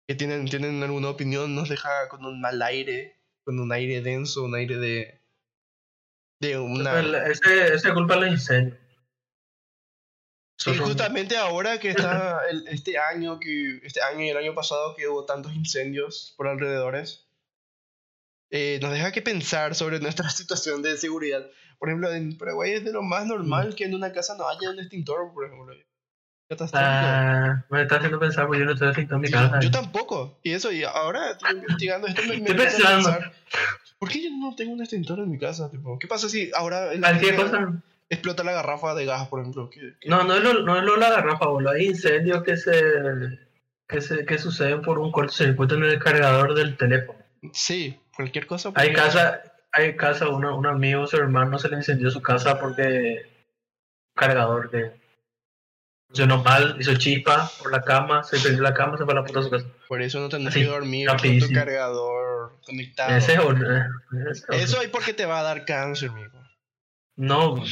¿Que 0.08 0.14
tienen, 0.14 0.46
¿Tienen 0.46 0.82
alguna 0.82 1.10
opinión? 1.10 1.54
Nos 1.54 1.68
deja 1.68 2.08
con 2.08 2.24
un 2.24 2.40
mal 2.40 2.62
aire, 2.62 3.20
con 3.44 3.60
un 3.60 3.70
aire 3.72 4.00
denso, 4.00 4.42
un 4.44 4.54
aire 4.54 4.78
de... 4.78 5.20
de 6.40 6.58
una... 6.58 6.98
Ese, 7.26 7.74
ese 7.74 7.92
culpa 7.92 8.18
del 8.18 8.32
incendio. 8.32 8.78
Y 10.66 10.76
justamente 10.76 11.36
ahora 11.36 11.78
que 11.78 11.90
está 11.90 12.40
el- 12.50 12.66
este 12.68 12.98
año 12.98 13.38
que 13.38 13.80
este 13.84 14.00
año 14.02 14.24
y 14.24 14.30
el 14.30 14.36
año 14.38 14.54
pasado 14.54 14.96
que 14.96 15.06
hubo 15.06 15.24
tantos 15.26 15.54
incendios 15.54 16.34
por 16.36 16.48
alrededores, 16.48 17.28
eh, 18.50 18.78
nos 18.80 18.92
deja 18.92 19.12
que 19.12 19.20
pensar 19.22 19.74
sobre 19.74 20.00
nuestra 20.00 20.30
situación 20.30 20.80
de 20.82 20.96
seguridad. 20.96 21.46
Por 21.78 21.90
ejemplo, 21.90 22.10
en 22.12 22.36
Paraguay 22.38 22.72
es 22.72 22.84
de 22.84 22.92
lo 22.92 23.02
más 23.02 23.26
normal 23.26 23.76
que 23.76 23.84
en 23.84 23.94
una 23.94 24.10
casa 24.12 24.36
no 24.36 24.48
haya 24.48 24.70
un 24.70 24.80
extintor, 24.80 25.32
por 25.34 25.44
ejemplo. 25.44 25.74
Ah, 26.72 27.64
me 27.68 27.82
está 27.82 27.96
haciendo 27.96 28.18
pensar 28.18 28.46
porque 28.46 28.60
yo 28.60 28.64
no 28.66 28.72
estoy 28.72 28.88
afectando 28.88 29.18
mi 29.22 29.30
casa. 29.30 29.60
Yo 29.60 29.70
tampoco. 29.70 30.38
Y 30.42 30.52
eso, 30.52 30.72
y 30.72 30.82
ahora 30.84 31.32
estoy 31.32 31.56
investigando 31.58 32.06
esto, 32.06 32.22
me, 32.22 32.28
me 32.28 32.34
Estoy 32.36 32.54
pensando. 32.56 33.10
¿Por 33.98 34.08
qué 34.08 34.22
yo 34.24 34.30
no 34.30 34.54
tengo 34.56 34.72
un 34.72 34.80
extintor 34.80 35.18
en 35.18 35.30
mi 35.30 35.38
casa? 35.38 35.70
Tipo, 35.70 35.98
¿Qué 35.98 36.06
pasa 36.06 36.28
si 36.28 36.50
ahora 36.54 36.90
mañana 36.98 37.36
cosa. 37.36 37.82
explota 38.08 38.44
la 38.44 38.52
garrafa 38.52 38.94
de 38.94 39.04
gas, 39.04 39.28
por 39.28 39.40
ejemplo? 39.40 39.68
¿Qué- 39.70 39.94
qué- 40.00 40.08
No, 40.08 40.22
no 40.24 40.36
es 40.36 40.42
lo, 40.42 40.62
no 40.62 40.78
es 40.78 40.84
lo 40.84 40.94
de 40.94 41.00
la 41.00 41.10
garrafa, 41.10 41.46
boludo. 41.46 41.72
Hay 41.72 41.86
incendios 41.86 42.42
que 42.44 42.56
se, 42.56 42.72
que 43.88 44.00
se 44.00 44.24
que 44.24 44.38
suceden 44.38 44.80
por 44.82 44.98
un 44.98 45.10
cortocircuito 45.12 45.74
en 45.74 45.84
el 45.84 45.98
cargador 45.98 46.54
del 46.54 46.76
teléfono. 46.76 47.18
Sí, 47.52 47.98
cualquier 48.16 48.46
cosa. 48.46 48.70
Hay 48.76 48.92
casa, 48.92 49.42
hay 49.72 49.96
casa, 49.96 50.28
uno, 50.28 50.56
un 50.56 50.66
amigo, 50.66 51.06
su 51.06 51.16
hermano 51.16 51.58
se 51.58 51.68
le 51.68 51.76
incendió 51.76 52.10
su 52.10 52.22
casa 52.22 52.58
porque 52.60 53.26
cargador 54.14 54.70
que 54.70 54.92
funcionó 56.08 56.42
mal, 56.42 56.76
hizo 56.80 56.94
chispa 56.96 57.50
por 57.58 57.70
la 57.70 57.82
cama, 57.82 58.24
se 58.24 58.38
perdió 58.40 58.62
la 58.62 58.72
cama, 58.74 58.96
se 58.96 59.04
fue 59.04 59.12
a 59.12 59.16
la 59.16 59.24
puta 59.24 59.42
su 59.42 59.50
casa. 59.50 59.66
Por 59.86 60.02
eso 60.02 60.20
no 60.20 60.28
tenés 60.28 60.54
que 60.54 60.64
dormir 60.64 61.06
con 61.06 61.16
tu 61.16 61.22
rapidísimo. 61.24 61.54
cargador 61.54 62.58
conectado. 62.64 63.16
Ese 63.16 63.34
es 63.34 63.38
un- 63.40 63.64
eh, 63.64 63.84
ese 64.22 64.30
es 64.30 64.44
un- 64.48 64.54
Eso 64.54 64.82
es 64.82 64.88
porque 64.88 65.12
te 65.12 65.26
va 65.26 65.40
a 65.40 65.42
dar 65.42 65.64
cáncer, 65.64 66.10
amigo. 66.10 66.38
No, 67.16 67.50
boludo. 67.56 67.66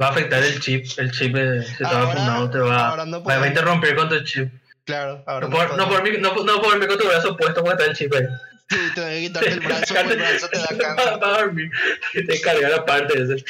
va 0.00 0.08
a 0.08 0.10
afectar 0.10 0.42
el 0.42 0.60
chip, 0.60 0.84
el 0.98 1.10
chip 1.10 1.34
de, 1.34 1.62
si 1.62 1.72
estaba 1.72 2.02
Ahora- 2.12 2.50
te 2.50 2.58
va, 2.58 2.88
ahora 2.90 3.06
no 3.06 3.22
va 3.24 3.34
a 3.42 3.46
interrumpir 3.46 3.96
con 3.96 4.08
tu 4.10 4.22
chip. 4.24 4.52
Claro, 4.84 5.24
ahora 5.26 5.48
No 5.48 5.56
por, 5.56 5.76
no, 5.78 5.88
por 5.88 6.02
mi, 6.02 6.18
no, 6.18 6.34
no 6.44 6.60
por 6.60 6.78
mi 6.78 6.86
con 6.86 6.98
tu 6.98 7.06
brazo 7.08 7.34
puesto 7.36 7.62
porque 7.64 7.82
está 7.82 7.90
el 7.90 7.96
chip 7.96 8.12
ahí. 8.14 8.26
Sí, 8.68 8.76
te 8.94 9.00
voy 9.00 9.10
a 9.16 9.20
quitarte 9.20 9.48
el 9.52 9.60
brazo, 9.60 9.94
pues 9.94 10.10
el 10.10 10.18
brazo 10.18 10.48
te 10.48 10.58
da 10.58 10.66
Va 10.72 10.78
cáncer. 10.78 11.24
a 11.24 11.38
dormir. 11.38 11.70
Te 12.12 12.40
cargar 12.42 12.72
aparte 12.74 13.22
de 13.24 13.34
ese. 13.36 13.44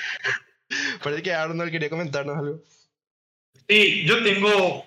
Parece 1.03 1.23
que 1.23 1.35
Arnold 1.35 1.71
quería 1.73 1.91
comentarnos 1.91 2.37
algo. 2.39 2.63
Sí, 3.69 4.05
yo 4.07 4.23
tengo 4.23 4.87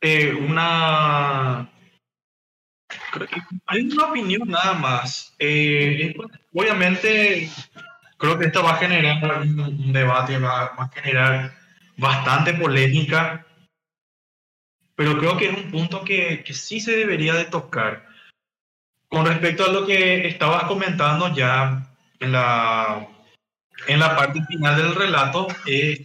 eh, 0.00 0.32
una. 0.34 1.70
Hay 3.66 3.82
una 3.82 4.06
opinión 4.06 4.48
nada 4.48 4.74
más. 4.74 5.34
Eh, 5.38 6.14
obviamente, 6.52 7.48
creo 8.18 8.38
que 8.38 8.46
esto 8.46 8.62
va 8.62 8.72
a 8.72 8.78
generar 8.78 9.40
un, 9.42 9.92
debate, 9.92 10.38
va, 10.38 10.74
va 10.74 10.84
a 10.84 10.88
generar 10.88 11.56
bastante 11.96 12.54
polémica, 12.54 13.46
pero 14.94 15.16
creo 15.18 15.36
que 15.36 15.48
es 15.48 15.56
un 15.56 15.70
punto 15.70 16.04
que, 16.04 16.42
que 16.42 16.52
sí 16.52 16.80
se 16.80 16.96
debería 16.96 17.34
de 17.34 17.44
tocar. 17.44 18.06
Con 19.08 19.24
respecto 19.24 19.64
a 19.64 19.72
lo 19.72 19.86
que 19.86 20.26
estabas 20.26 20.64
comentando 20.64 21.34
ya 21.34 21.86
en 22.18 22.32
la, 22.32 23.06
en 23.86 24.00
la 24.00 24.16
parte 24.16 24.40
final 24.48 24.76
del 24.76 24.94
relato, 24.94 25.46
eh, 25.66 26.04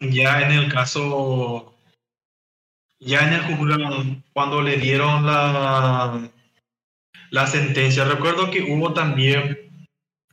ya 0.00 0.42
en 0.42 0.52
el 0.52 0.72
caso, 0.72 1.74
ya 3.00 3.26
en 3.26 3.34
el 3.34 3.42
juzgado, 3.42 4.04
cuando 4.32 4.62
le 4.62 4.76
dieron 4.76 5.26
la, 5.26 6.30
la 7.30 7.46
sentencia, 7.46 8.04
recuerdo 8.04 8.50
que 8.50 8.62
hubo 8.62 8.92
también 8.92 9.58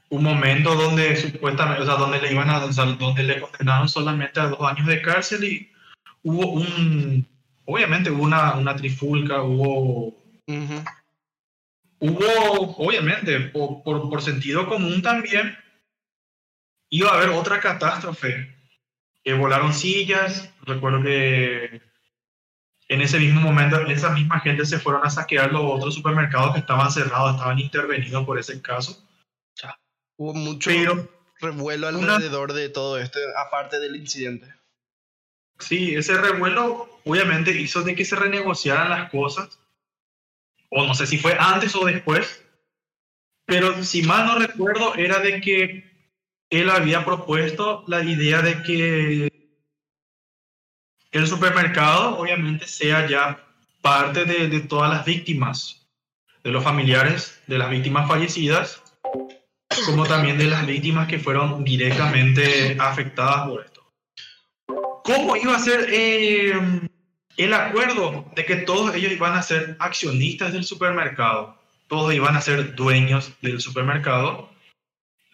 un 0.09 0.23
momento 0.23 0.75
donde 0.75 1.15
supuestamente, 1.15 1.81
o 1.81 1.85
sea, 1.85 1.95
donde 1.95 2.21
le 2.21 2.31
iban 2.31 2.49
a, 2.49 2.63
o 2.63 2.71
sea, 2.71 2.85
donde 2.85 3.23
le 3.23 3.41
condenaron 3.41 3.89
solamente 3.89 4.39
a 4.39 4.47
dos 4.47 4.61
años 4.61 4.87
de 4.87 5.01
cárcel 5.01 5.43
y 5.43 5.71
hubo 6.23 6.47
un, 6.51 7.27
obviamente 7.65 8.11
hubo 8.11 8.23
una, 8.23 8.53
una 8.55 8.75
trifulca, 8.75 9.41
hubo, 9.41 10.15
hubo, 11.99 12.77
obviamente, 12.77 13.39
por, 13.39 13.83
por, 13.83 14.09
por 14.09 14.21
sentido 14.21 14.67
común 14.67 15.01
también, 15.01 15.57
iba 16.91 17.09
a 17.09 17.15
haber 17.15 17.29
otra 17.29 17.59
catástrofe 17.59 18.54
volaron 19.33 19.73
sillas. 19.73 20.49
Recuerdo 20.61 21.01
que 21.01 21.81
en 22.87 23.01
ese 23.01 23.19
mismo 23.19 23.41
momento, 23.41 23.79
esa 23.87 24.11
misma 24.11 24.39
gente 24.39 24.65
se 24.65 24.79
fueron 24.79 25.05
a 25.05 25.09
saquear 25.09 25.51
los 25.51 25.63
otros 25.65 25.95
supermercados 25.95 26.53
que 26.53 26.59
estaban 26.59 26.91
cerrados, 26.91 27.33
estaban 27.35 27.59
intervenidos 27.59 28.25
por 28.25 28.37
ese 28.39 28.61
caso. 28.61 29.01
Hubo 30.17 30.33
mucho 30.33 30.69
Pero 30.69 31.09
revuelo 31.41 31.89
una- 31.89 32.15
alrededor 32.15 32.53
de 32.53 32.69
todo 32.69 32.97
esto, 32.99 33.19
aparte 33.37 33.79
del 33.79 33.95
incidente. 33.97 34.53
sí, 35.59 35.95
ese 35.95 36.15
revuelo 36.17 36.99
obviamente 37.05 37.51
hizo 37.51 37.81
de 37.81 37.95
que 37.95 38.05
se 38.05 38.15
renegociaran 38.15 38.89
las 38.89 39.09
cosas. 39.09 39.59
O 40.69 40.85
no 40.85 40.93
sé 40.95 41.05
si 41.07 41.17
fue 41.17 41.35
antes 41.39 41.75
o 41.75 41.85
después. 41.85 42.43
Pero 43.45 43.83
si 43.83 44.01
mal 44.03 44.25
no 44.25 44.39
recuerdo, 44.39 44.95
era 44.95 45.19
de 45.19 45.39
que 45.41 45.94
él 46.55 46.69
había 46.69 47.05
propuesto 47.05 47.83
la 47.87 48.03
idea 48.03 48.41
de 48.41 48.61
que 48.63 49.31
el 51.11 51.27
supermercado 51.27 52.17
obviamente 52.17 52.67
sea 52.67 53.07
ya 53.07 53.43
parte 53.81 54.25
de, 54.25 54.47
de 54.47 54.59
todas 54.61 54.91
las 54.91 55.05
víctimas, 55.05 55.87
de 56.43 56.51
los 56.51 56.63
familiares 56.63 57.41
de 57.47 57.57
las 57.57 57.69
víctimas 57.69 58.07
fallecidas, 58.07 58.81
como 59.85 60.05
también 60.05 60.37
de 60.37 60.45
las 60.45 60.65
víctimas 60.65 61.07
que 61.07 61.19
fueron 61.19 61.63
directamente 61.63 62.77
afectadas 62.79 63.47
por 63.47 63.65
esto. 63.65 63.75
¿cómo 65.05 65.37
iba 65.37 65.55
a 65.55 65.59
ser 65.59 65.87
eh, 65.91 66.59
el 67.37 67.53
acuerdo 67.53 68.25
de 68.35 68.45
que 68.45 68.55
todos 68.57 68.93
ellos 68.95 69.11
iban 69.11 69.33
a 69.33 69.43
ser 69.43 69.77
accionistas 69.79 70.51
del 70.51 70.65
supermercado? 70.65 71.57
Todos 71.87 72.13
iban 72.13 72.35
a 72.35 72.41
ser 72.41 72.75
dueños 72.75 73.31
del 73.41 73.61
supermercado. 73.61 74.49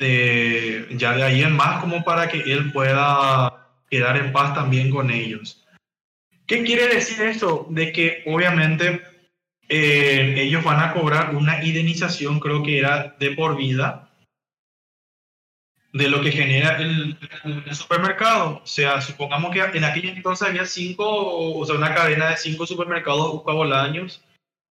Eh, 0.04 0.88
ya 0.98 1.14
de 1.14 1.22
ahí 1.22 1.44
en 1.44 1.56
más, 1.56 1.80
como 1.80 2.04
para 2.04 2.28
que 2.28 2.40
él 2.40 2.72
pueda 2.72 3.70
quedar 3.88 4.18
en 4.18 4.32
paz 4.32 4.56
también 4.56 4.90
con 4.90 5.12
ellos. 5.12 5.64
¿Qué 6.48 6.64
quiere 6.64 6.88
decir 6.88 7.22
esto? 7.22 7.68
De 7.70 7.92
que 7.92 8.24
obviamente 8.26 9.04
eh, 9.70 10.34
ellos 10.38 10.64
van 10.64 10.80
a 10.80 10.92
cobrar 10.92 11.36
una 11.36 11.64
indemnización, 11.64 12.40
creo 12.40 12.64
que 12.64 12.80
era 12.80 13.16
de 13.20 13.32
por 13.32 13.56
vida, 13.56 14.10
de 15.94 16.10
lo 16.10 16.22
que 16.22 16.32
genera 16.32 16.78
el, 16.78 17.16
el, 17.44 17.76
supermercado. 17.76 18.62
O 18.64 18.68
sea, 18.68 19.02
supongamos 19.02 19.52
que 19.52 19.62
en 19.62 19.84
aquel 19.84 20.10
entonces 20.10 20.48
había 20.48 20.66
cinco, 20.66 21.06
o 21.60 21.64
sea, 21.64 21.76
una 21.76 21.94
cadena 21.94 22.30
de 22.30 22.38
cinco 22.38 22.66
supermercados 22.66 23.44
Bolaños, 23.44 24.24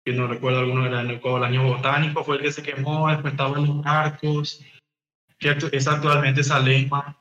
que 0.03 0.14
no 0.14 0.26
recuerdo 0.26 0.61
alguno 0.61 0.88
era 0.88 1.01
el 1.01 1.19
Bolaños 1.19 1.65
Botánico, 1.65 2.23
fue 2.23 2.38
el 2.38 2.41
que 2.41 2.51
se 2.51 2.64
quemó, 2.64 3.10
después 3.10 3.34
estaban 3.34 3.68
los 3.68 3.85
Arcos, 3.85 4.65
que 5.40 5.57
es 5.72 5.88
actualmente 5.88 6.44
Salema, 6.44 7.18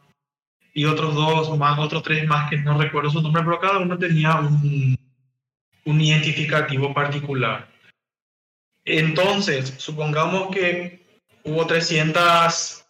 y 0.74 0.84
otros 0.84 1.14
dos 1.14 1.56
más, 1.58 1.78
otros 1.78 2.02
tres 2.02 2.26
más 2.26 2.50
que 2.50 2.58
no 2.58 2.78
recuerdo 2.78 3.10
su 3.10 3.22
nombre, 3.22 3.42
pero 3.42 3.60
cada 3.60 3.78
uno 3.78 3.98
tenía 3.98 4.36
un, 4.36 4.96
un 5.84 6.00
identificativo 6.00 6.92
particular. 6.92 7.68
Entonces, 8.84 9.74
supongamos 9.78 10.54
que 10.54 11.06
hubo 11.44 11.66
300 11.66 12.84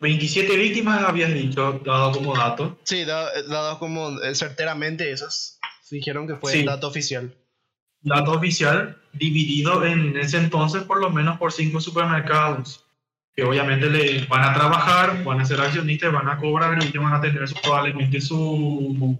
27 0.00 0.56
víctimas 0.56 1.04
habías 1.04 1.32
dicho, 1.32 1.80
dado 1.84 2.12
como 2.12 2.34
dato. 2.34 2.78
Sí, 2.84 3.04
dado, 3.04 3.78
como 3.78 4.18
eh, 4.22 4.34
certeramente 4.34 5.10
esas. 5.10 5.60
Dijeron 5.90 6.26
que 6.26 6.36
fue 6.36 6.60
el 6.60 6.64
dato 6.64 6.88
oficial. 6.88 7.34
Dato 8.00 8.32
oficial 8.32 8.96
dividido 9.12 9.84
en 9.84 10.16
ese 10.16 10.38
entonces 10.38 10.84
por 10.84 11.00
lo 11.00 11.10
menos 11.10 11.38
por 11.38 11.52
cinco 11.52 11.80
supermercados. 11.80 12.84
Que 13.34 13.44
obviamente 13.44 13.88
le 13.88 14.26
van 14.26 14.42
a 14.42 14.54
trabajar, 14.54 15.22
van 15.24 15.40
a 15.40 15.44
ser 15.44 15.60
accionistas, 15.60 16.12
van 16.12 16.28
a 16.28 16.36
cobrar 16.36 16.78
y 16.82 16.98
van 16.98 17.14
a 17.14 17.20
tener 17.20 17.44
probablemente 17.62 18.20
su. 18.20 19.18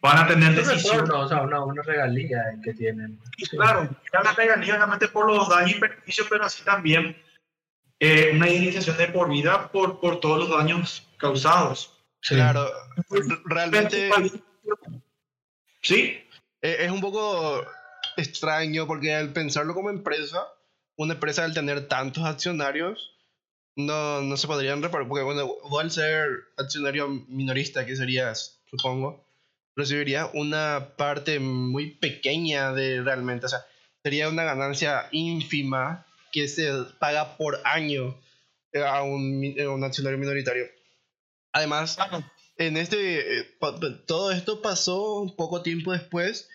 Van 0.00 0.18
a 0.18 0.26
tener 0.26 0.54
decisión. 0.54 1.10
o 1.10 1.28
sea, 1.28 1.42
una, 1.42 1.64
una 1.64 1.82
regalía 1.82 2.42
que 2.62 2.72
tienen. 2.74 3.18
Claro, 3.50 3.88
una 4.20 4.32
regalía 4.32 4.76
obviamente 4.76 5.08
por 5.08 5.26
los 5.26 5.48
daños 5.48 5.76
y 5.76 5.80
beneficios, 5.80 6.26
pero 6.30 6.44
así 6.44 6.62
también 6.62 7.16
eh, 7.98 8.32
una 8.34 8.48
indemnización 8.48 8.96
de 8.98 9.08
por 9.08 9.28
vida 9.30 9.70
por, 9.72 10.00
por 10.00 10.20
todos 10.20 10.38
los 10.38 10.50
daños 10.50 11.06
causados. 11.16 11.92
Claro, 12.20 12.68
realmente... 13.46 14.10
Sí. 15.80 16.22
Eh, 16.60 16.76
es 16.80 16.90
un 16.90 17.00
poco 17.00 17.64
extraño 18.16 18.86
porque 18.86 19.14
al 19.14 19.32
pensarlo 19.32 19.74
como 19.74 19.90
empresa, 19.90 20.46
una 20.96 21.14
empresa 21.14 21.44
al 21.44 21.54
tener 21.54 21.88
tantos 21.88 22.24
accionarios, 22.24 23.15
no, 23.76 24.22
no 24.22 24.36
se 24.36 24.46
podrían 24.46 24.82
reparar, 24.82 25.06
porque 25.06 25.24
bueno, 25.24 25.46
vos 25.68 25.80
al 25.82 25.90
ser 25.90 26.28
accionario 26.56 27.08
minorista, 27.28 27.86
que 27.86 27.94
serías, 27.94 28.58
supongo, 28.70 29.24
recibiría 29.76 30.30
una 30.32 30.94
parte 30.96 31.38
muy 31.38 31.90
pequeña 31.90 32.72
de 32.72 33.02
realmente, 33.02 33.46
o 33.46 33.48
sea, 33.48 33.64
sería 34.02 34.28
una 34.28 34.44
ganancia 34.44 35.08
ínfima 35.12 36.06
que 36.32 36.48
se 36.48 36.70
paga 36.98 37.36
por 37.36 37.60
año 37.64 38.18
a 38.74 39.02
un, 39.02 39.54
un 39.58 39.84
accionario 39.84 40.18
minoritario. 40.18 40.66
Además, 41.52 41.96
en 42.58 42.76
este, 42.76 43.40
eh, 43.40 43.58
todo 44.06 44.30
esto 44.30 44.62
pasó 44.62 45.20
un 45.20 45.36
poco 45.36 45.62
tiempo 45.62 45.92
después. 45.92 46.48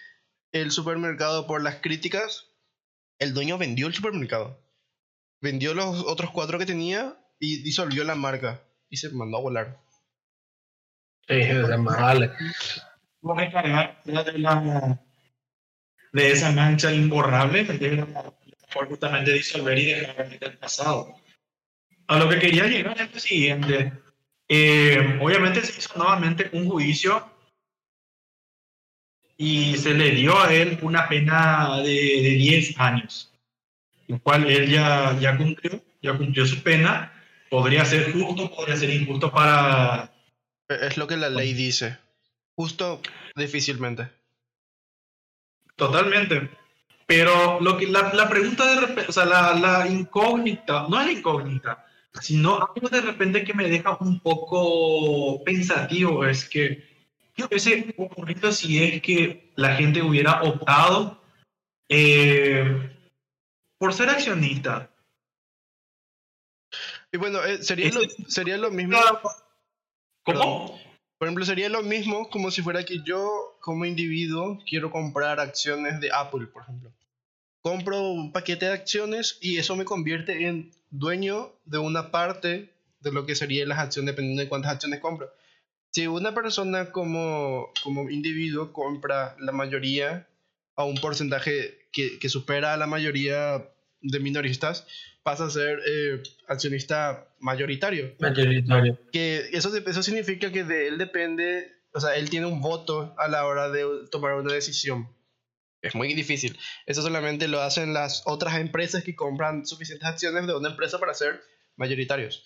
El 0.51 0.71
supermercado, 0.71 1.47
por 1.47 1.63
las 1.63 1.77
críticas, 1.77 2.47
el 3.19 3.33
dueño 3.33 3.57
vendió 3.57 3.87
el 3.87 3.93
supermercado. 3.93 4.59
Vendió 5.41 5.73
los 5.73 6.05
otros 6.05 6.31
cuatro 6.31 6.59
que 6.59 6.65
tenía 6.65 7.17
y 7.39 7.63
disolvió 7.63 8.03
la 8.03 8.15
marca 8.15 8.61
y 8.89 8.97
se 8.97 9.09
mandó 9.09 9.37
a 9.37 9.41
volar. 9.41 9.81
Sí, 11.27 11.35
es 11.35 11.79
más 11.79 12.29
de 16.13 16.31
esa 16.31 16.51
mancha 16.51 16.91
imborrable, 16.91 17.65
por 18.73 18.87
justamente 18.87 19.33
disolver 19.33 19.77
y 19.77 19.85
dejar 19.85 20.37
el 20.39 20.57
pasado. 20.57 21.15
A 22.07 22.17
lo 22.17 22.29
que 22.29 22.39
quería 22.39 22.67
llegar 22.67 22.99
es 22.99 23.13
lo 23.13 23.19
siguiente. 23.19 23.93
Eh, 24.47 25.19
obviamente 25.21 25.61
se 25.61 25.79
hizo 25.79 25.97
nuevamente 25.97 26.49
un 26.53 26.69
juicio 26.69 27.25
y 29.37 29.77
se 29.77 29.93
le 29.93 30.11
dio 30.11 30.37
a 30.37 30.53
él 30.53 30.77
una 30.81 31.07
pena 31.07 31.77
de, 31.77 31.83
de 31.83 32.29
10 32.31 32.79
años, 32.79 33.30
lo 34.11 34.19
cual 34.19 34.49
él 34.49 34.69
ya, 34.69 35.17
ya 35.21 35.37
cumplió, 35.37 35.81
ya 36.01 36.17
cumplió 36.17 36.45
su 36.45 36.61
pena. 36.61 37.13
Podría 37.49 37.85
ser 37.85 38.11
justo, 38.11 38.53
podría 38.53 38.75
ser 38.75 38.89
injusto 38.89 39.31
para... 39.31 40.11
Es 40.67 40.97
lo 40.97 41.07
que 41.07 41.15
la 41.15 41.29
ley 41.29 41.53
dice. 41.53 41.97
Justo, 42.55 43.01
difícilmente. 43.37 44.09
Totalmente. 45.77 46.49
Pero 47.05 47.61
lo 47.61 47.77
que, 47.77 47.87
la, 47.87 48.13
la 48.13 48.27
pregunta 48.27 48.65
de 48.65 48.81
repente, 48.81 49.05
o 49.07 49.13
sea, 49.13 49.23
la, 49.23 49.53
la, 49.53 49.87
incógnita, 49.87 50.87
no 50.89 50.99
es 50.99 51.05
la 51.05 51.11
incógnita, 51.13 51.85
sino 52.19 52.55
algo 52.55 52.89
de 52.89 53.01
repente 53.01 53.45
que 53.45 53.53
me 53.53 53.69
deja 53.69 53.97
un 54.01 54.19
poco 54.19 55.41
pensativo 55.45 56.25
es 56.25 56.47
que 56.49 56.83
¿qué 57.33 57.45
hubiese 57.45 57.93
ocurrido 57.97 58.51
si 58.51 58.83
es 58.83 59.01
que 59.01 59.51
la 59.55 59.75
gente 59.75 60.01
hubiera 60.01 60.41
optado 60.43 61.21
eh, 61.87 62.91
por 63.81 63.95
ser 63.95 64.09
accionista? 64.09 64.91
Y 67.11 67.17
bueno, 67.17 67.43
eh, 67.43 67.63
sería, 67.63 67.91
lo, 67.91 68.01
sería 68.27 68.57
lo 68.59 68.69
mismo. 68.69 68.95
¿Cómo? 70.23 70.79
Por 71.17 71.27
ejemplo, 71.27 71.43
sería 71.43 71.67
lo 71.67 71.81
mismo 71.81 72.29
como 72.29 72.51
si 72.51 72.61
fuera 72.61 72.85
que 72.85 73.01
yo, 73.03 73.57
como 73.59 73.85
individuo, 73.85 74.59
quiero 74.69 74.91
comprar 74.91 75.39
acciones 75.39 75.99
de 75.99 76.11
Apple, 76.13 76.45
por 76.45 76.61
ejemplo 76.61 76.93
compro 77.61 78.09
un 78.09 78.31
paquete 78.31 78.65
de 78.65 78.73
acciones 78.73 79.37
y 79.41 79.57
eso 79.57 79.75
me 79.75 79.85
convierte 79.85 80.47
en 80.47 80.71
dueño 80.89 81.53
de 81.65 81.77
una 81.77 82.11
parte 82.11 82.73
de 82.99 83.11
lo 83.11 83.25
que 83.25 83.35
serían 83.35 83.69
las 83.69 83.79
acciones, 83.79 84.13
dependiendo 84.13 84.41
de 84.41 84.49
cuántas 84.49 84.73
acciones 84.73 84.99
compro. 84.99 85.31
Si 85.91 86.07
una 86.07 86.33
persona 86.33 86.91
como, 86.91 87.71
como 87.83 88.09
individuo 88.09 88.73
compra 88.73 89.35
la 89.39 89.51
mayoría 89.51 90.27
a 90.75 90.83
un 90.85 90.95
porcentaje 90.95 91.87
que, 91.91 92.17
que 92.19 92.29
supera 92.29 92.73
a 92.73 92.77
la 92.77 92.87
mayoría 92.87 93.69
de 94.01 94.19
minoristas, 94.19 94.87
pasa 95.23 95.45
a 95.45 95.49
ser 95.49 95.79
eh, 95.85 96.23
accionista 96.47 97.27
mayoritario. 97.39 98.15
Mayoritario. 98.19 98.99
Que 99.11 99.49
eso, 99.51 99.75
eso 99.75 100.03
significa 100.03 100.51
que 100.51 100.63
de 100.63 100.87
él 100.87 100.97
depende, 100.97 101.71
o 101.93 101.99
sea, 101.99 102.15
él 102.15 102.29
tiene 102.29 102.47
un 102.47 102.61
voto 102.61 103.13
a 103.17 103.27
la 103.27 103.45
hora 103.45 103.69
de 103.69 103.85
tomar 104.09 104.33
una 104.33 104.53
decisión. 104.53 105.09
Es 105.81 105.95
muy 105.95 106.13
difícil. 106.13 106.57
Eso 106.85 107.01
solamente 107.01 107.47
lo 107.47 107.61
hacen 107.61 107.93
las 107.93 108.23
otras 108.25 108.55
empresas 108.57 109.03
que 109.03 109.15
compran 109.15 109.65
suficientes 109.65 110.07
acciones 110.07 110.45
de 110.45 110.55
una 110.55 110.69
empresa 110.69 110.99
para 110.99 111.13
ser 111.13 111.41
mayoritarios. 111.75 112.43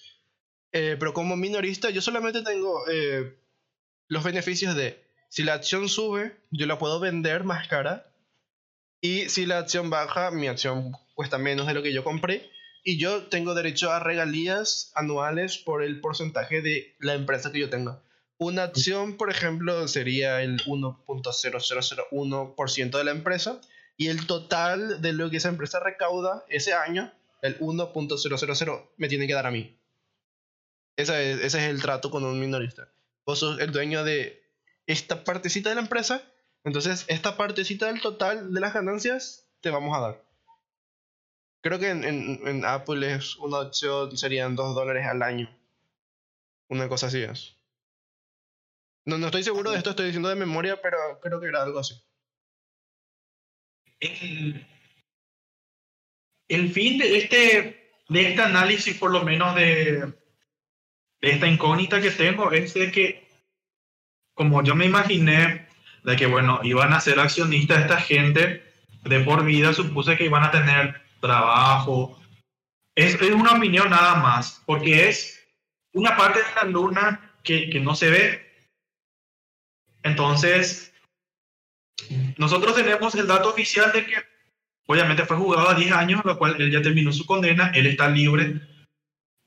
Eh, 0.71 0.95
pero 0.99 1.13
como 1.13 1.35
minorista, 1.35 1.89
yo 1.89 2.01
solamente 2.01 2.43
tengo 2.43 2.87
eh, 2.89 3.37
los 4.07 4.23
beneficios 4.23 4.75
de 4.75 5.05
si 5.29 5.43
la 5.43 5.53
acción 5.53 5.89
sube, 5.89 6.37
yo 6.51 6.65
la 6.65 6.79
puedo 6.79 6.99
vender 6.99 7.43
más 7.43 7.67
cara. 7.67 8.09
Y 9.05 9.29
si 9.29 9.45
la 9.45 9.59
acción 9.59 9.91
baja, 9.91 10.31
mi 10.31 10.47
acción 10.47 10.93
cuesta 11.13 11.37
menos 11.37 11.67
de 11.67 11.75
lo 11.75 11.83
que 11.83 11.93
yo 11.93 12.03
compré. 12.03 12.49
Y 12.83 12.97
yo 12.97 13.27
tengo 13.27 13.53
derecho 13.53 13.91
a 13.91 13.99
regalías 13.99 14.91
anuales 14.95 15.59
por 15.59 15.83
el 15.83 16.01
porcentaje 16.01 16.63
de 16.63 16.95
la 16.97 17.13
empresa 17.13 17.51
que 17.51 17.59
yo 17.59 17.69
tenga. 17.69 18.01
Una 18.39 18.63
acción, 18.63 19.17
por 19.17 19.29
ejemplo, 19.29 19.87
sería 19.87 20.41
el 20.41 20.59
1.0001% 20.65 22.97
de 22.97 23.03
la 23.03 23.11
empresa 23.11 23.61
y 23.95 24.07
el 24.07 24.25
total 24.25 24.99
de 25.03 25.13
lo 25.13 25.29
que 25.29 25.37
esa 25.37 25.49
empresa 25.49 25.79
recauda 25.79 26.43
ese 26.49 26.73
año, 26.73 27.13
el 27.43 27.59
1.000, 27.59 28.87
me 28.97 29.07
tiene 29.07 29.27
que 29.27 29.35
dar 29.35 29.45
a 29.45 29.51
mí. 29.51 29.77
Ese 30.97 31.31
es, 31.31 31.41
ese 31.41 31.59
es 31.59 31.65
el 31.69 31.79
trato 31.79 32.09
con 32.09 32.23
un 32.23 32.39
minorista. 32.39 32.89
Vos 33.23 33.37
sos 33.37 33.59
el 33.59 33.71
dueño 33.71 34.03
de 34.03 34.41
esta 34.87 35.23
partecita 35.23 35.69
de 35.69 35.75
la 35.75 35.81
empresa, 35.81 36.23
entonces 36.65 37.05
esta 37.07 37.37
partecita 37.37 37.85
del 37.87 38.01
total 38.01 38.53
de 38.53 38.59
las 38.59 38.73
ganancias 38.73 39.47
te 39.61 39.69
vamos 39.69 39.95
a 39.95 40.01
dar. 40.01 40.25
Creo 41.61 41.79
que 41.79 41.89
en, 41.89 42.65
Apple 42.65 43.15
es 43.15 43.37
una 43.37 43.59
opción, 43.59 44.15
serían 44.17 44.55
2 44.55 44.75
dólares 44.75 45.05
al 45.07 45.23
año. 45.23 45.49
Una 46.67 46.89
cosa 46.89 47.07
así 47.07 47.21
es. 47.21 47.55
No, 49.05 49.17
no 49.17 49.27
estoy 49.27 49.43
seguro 49.43 49.71
de 49.71 49.77
esto, 49.77 49.91
estoy 49.91 50.07
diciendo 50.07 50.29
de 50.29 50.35
memoria, 50.35 50.81
pero 50.81 50.97
creo 51.21 51.39
que 51.39 51.47
era 51.47 51.63
algo 51.63 51.79
así. 51.79 51.95
El, 53.99 54.65
fin 56.71 56.99
de 56.99 57.17
este, 57.17 57.99
de 58.09 58.29
este 58.29 58.41
análisis, 58.41 58.97
por 58.97 59.11
lo 59.11 59.23
menos 59.23 59.55
de 59.55 60.13
esta 61.21 61.47
incógnita 61.47 62.01
que 62.01 62.11
tengo, 62.11 62.51
es 62.51 62.73
de 62.73 62.91
que 62.91 63.25
como 64.35 64.61
yo 64.61 64.75
me 64.75 64.85
imaginé, 64.85 65.64
de 66.05 66.15
que, 66.15 66.27
bueno, 66.27 66.59
iban 66.63 66.93
a 66.93 67.01
ser 67.01 67.19
accionistas 67.19 67.81
esta 67.81 67.99
gente 67.99 68.63
de 69.03 69.19
por 69.21 69.43
vida, 69.43 69.73
supuse 69.73 70.15
que 70.15 70.25
iban 70.25 70.43
a 70.43 70.51
tener 70.51 71.01
trabajo. 71.19 72.19
Es, 72.93 73.15
es 73.15 73.31
una 73.31 73.53
opinión 73.53 73.89
nada 73.89 74.15
más, 74.15 74.61
porque 74.67 75.09
es 75.09 75.43
una 75.93 76.15
parte 76.15 76.39
de 76.39 76.45
la 76.55 76.63
luna 76.65 77.33
que, 77.43 77.71
que 77.71 77.79
no 77.79 77.95
se 77.95 78.11
ve. 78.11 78.69
Entonces, 80.03 80.93
nosotros 82.37 82.75
tenemos 82.75 83.15
el 83.15 83.25
dato 83.25 83.49
oficial 83.49 83.91
de 83.91 84.05
que 84.05 84.15
obviamente 84.85 85.25
fue 85.25 85.37
juzgado 85.37 85.69
a 85.69 85.73
10 85.73 85.91
años, 85.91 86.21
lo 86.23 86.37
cual 86.37 86.55
él 86.61 86.71
ya 86.71 86.83
terminó 86.83 87.11
su 87.11 87.25
condena, 87.25 87.71
él 87.73 87.87
está 87.87 88.07
libre 88.09 88.61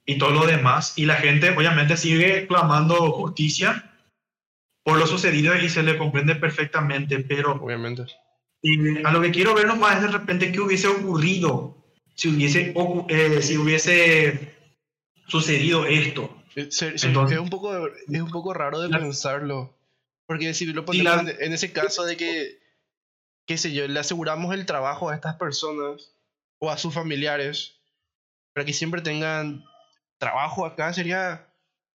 y 0.04 0.18
todo 0.18 0.30
lo 0.30 0.44
demás. 0.44 0.94
Y 0.96 1.06
la 1.06 1.14
gente 1.14 1.50
obviamente 1.50 1.96
sigue 1.96 2.48
clamando 2.48 3.12
justicia 3.12 3.87
por 4.88 4.98
lo 4.98 5.06
sucedido 5.06 5.54
y 5.54 5.68
se 5.68 5.82
le 5.82 5.98
comprende 5.98 6.34
perfectamente, 6.36 7.18
pero 7.20 7.52
Obviamente. 7.62 8.06
y 8.62 9.04
a 9.04 9.10
lo 9.12 9.20
que 9.20 9.30
quiero 9.30 9.54
ver 9.54 9.66
nomás 9.66 9.96
es 9.96 10.02
de 10.02 10.08
repente 10.08 10.50
qué 10.50 10.60
hubiese 10.60 10.88
ocurrido 10.88 11.76
si 12.14 12.28
hubiese, 12.28 12.74
eh, 13.08 13.42
si 13.42 13.58
hubiese 13.58 14.56
sucedido 15.26 15.84
esto. 15.84 16.34
Eh, 16.56 16.68
se- 16.70 16.96
se- 16.98 17.08
Entonces- 17.08 17.36
es, 17.36 17.42
un 17.42 17.50
poco, 17.50 17.86
es 17.86 18.20
un 18.22 18.30
poco 18.30 18.54
raro 18.54 18.80
de 18.80 18.88
La- 18.88 18.98
pensarlo. 18.98 19.76
Porque 20.26 20.54
si 20.54 20.64
lo 20.66 20.84
ponemos 20.84 21.24
la- 21.24 21.32
en, 21.32 21.36
en 21.42 21.52
ese 21.52 21.70
caso 21.72 22.04
de 22.04 22.16
que, 22.16 22.58
qué 23.46 23.58
sé 23.58 23.72
yo, 23.74 23.86
le 23.86 24.00
aseguramos 24.00 24.54
el 24.54 24.64
trabajo 24.66 25.10
a 25.10 25.14
estas 25.14 25.36
personas 25.36 26.14
o 26.58 26.70
a 26.70 26.78
sus 26.78 26.94
familiares 26.94 27.74
para 28.54 28.64
que 28.64 28.72
siempre 28.72 29.00
tengan 29.02 29.64
trabajo 30.18 30.64
acá, 30.66 30.92
sería, 30.94 31.46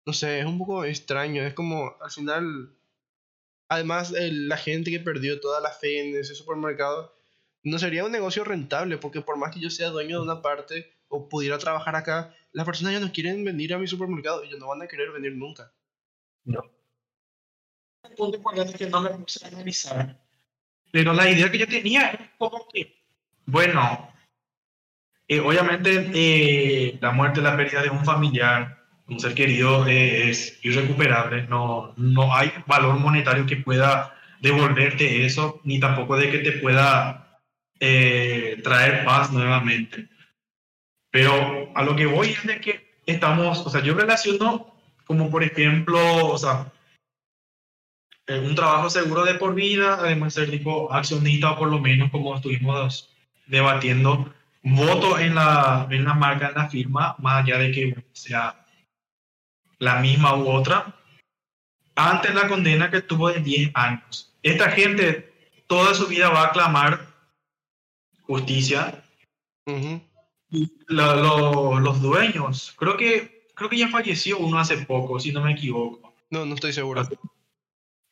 no 0.07 0.13
sé, 0.15 0.41
es 0.41 0.47
un 0.47 0.59
poco 0.59 0.85
extraño. 0.85 1.43
Es 1.43 1.53
como, 1.55 1.95
al 2.03 2.11
final, 2.11 2.75
además, 3.69 4.13
el- 4.13 4.49
la 4.49 4.57
gente 4.57 4.91
que 4.91 5.01
perdió 5.01 5.41
toda 5.41 5.61
la 5.61 5.71
fe 5.71 6.01
en 6.01 6.17
ese 6.17 6.35
supermercado, 6.35 7.15
no 7.63 7.79
sería 7.79 8.05
un 8.05 8.13
negocio 8.13 8.45
rentable, 8.45 8.99
porque 8.99 9.21
por 9.21 9.37
más 9.37 9.53
que 9.55 9.61
yo 9.61 9.71
sea 9.71 9.89
dueño 9.91 10.19
de 10.19 10.23
una 10.23 10.43
parte 10.43 10.93
o 11.09 11.29
pudiera 11.29 11.59
trabajar 11.59 11.97
acá, 11.97 12.35
las 12.53 12.65
personas 12.67 12.93
ya 12.95 13.01
no 13.01 13.13
quieren 13.13 13.45
venir 13.45 13.75
a 13.75 13.79
mi 13.79 13.87
supermercado 13.87 14.45
y 14.45 14.51
ya 14.51 14.57
no 14.59 14.69
van 14.69 14.83
a 14.83 14.87
querer 14.89 15.11
venir 15.11 15.33
nunca. 15.37 15.73
No. 16.45 16.61
Un 18.09 18.17
punto 18.17 18.37
importante 18.37 18.73
que 18.79 18.87
no 18.87 19.03
me 19.03 19.11
puse 19.11 19.45
analizar. 19.47 20.19
Pero 20.91 21.13
la 21.13 21.29
idea 21.31 21.51
que 21.51 21.59
yo 21.59 21.67
tenía 21.67 22.11
era 22.11 22.33
como 22.39 22.67
que, 22.69 22.97
bueno, 23.45 24.11
eh, 25.27 25.41
obviamente 25.41 26.11
eh, 26.15 26.99
la 27.01 27.11
muerte, 27.11 27.43
la 27.43 27.57
pérdida 27.57 27.83
de 27.83 27.91
un 27.91 28.05
familiar, 28.05 28.78
un 29.09 29.21
ser 29.21 29.35
querido, 29.35 29.87
eh, 29.87 30.31
es 30.31 30.59
irrecuperable. 30.63 31.47
No, 31.49 31.95
no 31.97 32.35
hay 32.35 32.53
valor 32.67 32.99
monetario 32.99 33.47
que 33.47 33.57
pueda 33.57 34.15
devolverte 34.41 35.25
eso, 35.25 35.61
ni 35.65 35.81
tampoco 35.81 36.17
de 36.17 36.31
que 36.31 36.39
te 36.39 36.53
pueda 36.53 37.41
eh, 37.81 38.61
traer 38.63 39.05
paz 39.05 39.33
nuevamente. 39.33 40.09
Pero 41.11 41.71
a 41.75 41.83
lo 41.83 41.97
que 41.97 42.07
voy 42.07 42.29
es 42.29 42.47
de 42.47 42.61
que 42.61 43.01
estamos, 43.07 43.67
o 43.67 43.71
sea, 43.71 43.83
yo 43.83 43.95
relaciono 43.95 44.79
como 45.09 45.31
por 45.31 45.43
ejemplo, 45.43 46.27
o 46.27 46.37
sea, 46.37 46.71
eh, 48.27 48.39
un 48.39 48.55
trabajo 48.55 48.91
seguro 48.91 49.25
de 49.25 49.35
por 49.35 49.55
vida, 49.55 49.95
además 49.95 50.35
ser 50.35 50.51
tipo 50.51 50.93
accionista 50.93 51.53
o 51.53 51.59
por 51.59 51.69
lo 51.69 51.79
menos 51.79 52.11
como 52.11 52.37
estuvimos 52.37 53.11
debatiendo, 53.47 54.33
voto 54.63 55.19
en 55.19 55.35
la, 55.35 55.89
en 55.91 56.05
la 56.05 56.13
marca, 56.13 56.49
en 56.49 56.55
la 56.55 56.69
firma, 56.69 57.17
más 57.19 57.43
allá 57.43 57.59
de 57.59 57.73
que 57.73 58.05
sea 58.13 58.67
la 59.79 60.01
misma 60.01 60.35
u 60.37 60.49
otra, 60.51 60.95
ante 61.95 62.33
la 62.33 62.49
condena 62.49 62.91
que 62.91 63.03
tuvo 63.03 63.29
de 63.31 63.41
10 63.41 63.71
años. 63.75 64.33
Esta 64.43 64.71
gente 64.71 65.33
toda 65.67 65.95
su 65.95 66.07
vida 66.07 66.31
va 66.31 66.45
a 66.47 66.53
clamar 66.53 67.07
justicia. 68.23 69.05
Ujú. 69.67 70.01
Y 70.51 70.71
la- 70.89 71.15
lo- 71.17 71.79
los 71.81 72.01
dueños, 72.01 72.75
creo 72.79 72.97
que, 72.97 73.47
creo 73.55 73.69
que 73.69 73.79
ya 73.79 73.89
falleció 73.89 74.39
uno 74.39 74.59
hace 74.59 74.79
poco, 74.79 75.21
si 75.21 75.33
no 75.33 75.43
me 75.43 75.53
equivoco. 75.53 76.15
No, 76.31 76.45
no 76.47 76.55
estoy 76.55 76.73
seguro. 76.73 77.07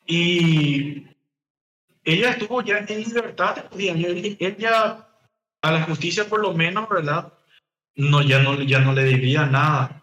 Y 0.05 1.07
ella 2.03 2.31
estuvo 2.31 2.61
ya 2.61 2.79
en 2.79 3.03
libertad. 3.03 3.65
ya, 4.57 5.07
a 5.61 5.71
la 5.71 5.83
justicia 5.83 6.27
por 6.27 6.39
lo 6.41 6.53
menos, 6.53 6.87
¿verdad? 6.87 7.33
No, 7.95 8.21
ya 8.21 8.39
no, 8.39 8.61
ya 8.61 8.79
no 8.79 8.93
le 8.93 9.03
debía 9.03 9.45
nada. 9.45 10.01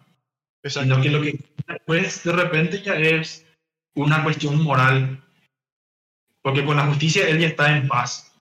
Sino 0.65 1.01
que 1.01 1.11
lo 1.11 1.21
que 1.21 1.39
después 1.67 2.25
de 2.25 2.33
repente 2.33 2.83
ya 2.83 2.95
es 2.97 3.47
una 3.95 4.23
cuestión 4.23 4.63
moral. 4.63 5.23
Porque 6.43 6.65
con 6.65 6.77
la 6.77 6.87
justicia 6.87 7.29
él 7.29 7.39
ya 7.39 7.49
está 7.49 7.77
en 7.77 7.89
paz. 7.89 8.33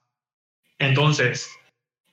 Entonces, 0.78 1.50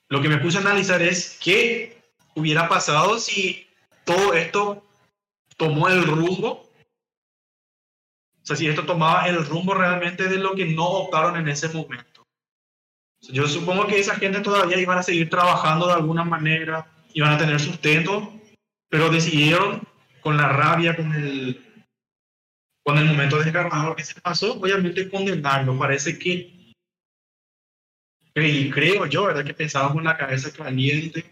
lo 0.08 0.20
que 0.20 0.28
me 0.28 0.38
puse 0.38 0.58
a 0.58 0.60
analizar 0.60 1.02
es 1.02 1.38
qué 1.42 1.98
hubiera 2.34 2.68
pasado 2.68 3.18
si 3.18 3.66
todo 4.04 4.34
esto 4.34 4.84
tomó 5.56 5.88
el 5.88 6.04
rumbo 6.04 6.72
o 8.42 8.46
sea, 8.46 8.56
si 8.56 8.66
esto 8.66 8.84
tomaba 8.84 9.28
el 9.28 9.44
rumbo 9.46 9.72
realmente 9.74 10.28
de 10.28 10.38
lo 10.38 10.54
que 10.54 10.66
no 10.66 10.84
optaron 10.84 11.36
en 11.36 11.48
ese 11.48 11.68
momento. 11.68 12.26
Yo 13.20 13.46
supongo 13.46 13.86
que 13.86 14.00
esa 14.00 14.16
gente 14.16 14.40
todavía 14.40 14.80
iban 14.80 14.98
a 14.98 15.04
seguir 15.04 15.30
trabajando 15.30 15.86
de 15.86 15.92
alguna 15.92 16.24
manera, 16.24 16.90
iban 17.14 17.32
a 17.32 17.38
tener 17.38 17.60
sustento, 17.60 18.32
pero 18.88 19.10
decidieron 19.10 19.86
con 20.22 20.36
la 20.36 20.48
rabia, 20.48 20.96
con 20.96 21.12
el, 21.12 21.84
con 22.84 22.96
el 22.98 23.04
momento 23.04 23.38
desgarrador 23.38 23.96
que 23.96 24.04
se 24.04 24.20
pasó, 24.20 24.54
obviamente 24.54 25.10
condenarlo. 25.10 25.78
Parece 25.78 26.18
que, 26.18 26.72
y 28.34 28.70
creo 28.70 29.06
yo, 29.06 29.26
¿verdad? 29.26 29.44
Que 29.44 29.54
pensaban 29.54 29.92
con 29.92 30.04
la 30.04 30.16
cabeza 30.16 30.52
caliente. 30.52 31.24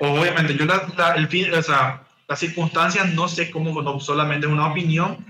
Obviamente, 0.00 0.56
yo 0.56 0.64
la, 0.64 0.86
la- 0.96 1.14
el 1.14 1.28
fin, 1.28 1.52
o 1.54 1.62
sea, 1.62 2.06
las 2.28 2.38
circunstancias 2.40 3.12
no 3.14 3.28
sé 3.28 3.50
cómo, 3.50 3.80
no, 3.82 4.00
solamente 4.00 4.46
es 4.46 4.52
una 4.52 4.70
opinión, 4.70 5.24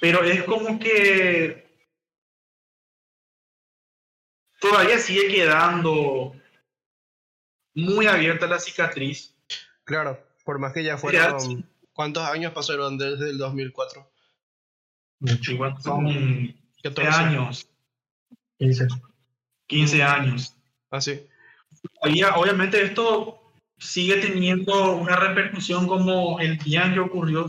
pero 0.00 0.22
es 0.22 0.44
como 0.44 0.78
que 0.78 1.66
todavía 4.60 4.98
sigue 4.98 5.28
quedando 5.28 6.34
muy 7.74 8.06
abierta 8.06 8.46
la 8.46 8.58
cicatriz. 8.58 9.34
Claro, 9.84 10.22
por 10.48 10.58
más 10.58 10.72
que 10.72 10.82
ya 10.82 10.96
fueron... 10.96 11.38
sí. 11.38 11.62
¿Cuántos 11.92 12.24
años 12.24 12.54
pasaron 12.54 12.96
desde 12.96 13.28
el 13.28 13.36
2004? 13.36 14.10
Mucho. 15.20 15.52
Igual 15.52 15.76
son 15.82 16.56
14 16.82 17.10
años, 17.10 17.68
15. 18.56 18.86
15 19.66 20.02
años. 20.02 20.56
Así. 20.90 21.20
Todavía, 22.00 22.34
obviamente 22.36 22.82
esto 22.82 23.52
sigue 23.76 24.22
teniendo 24.22 24.96
una 24.96 25.16
repercusión 25.16 25.86
como 25.86 26.40
el 26.40 26.56
día 26.56 26.86
en 26.86 26.94
que 26.94 27.00
ocurrió 27.00 27.46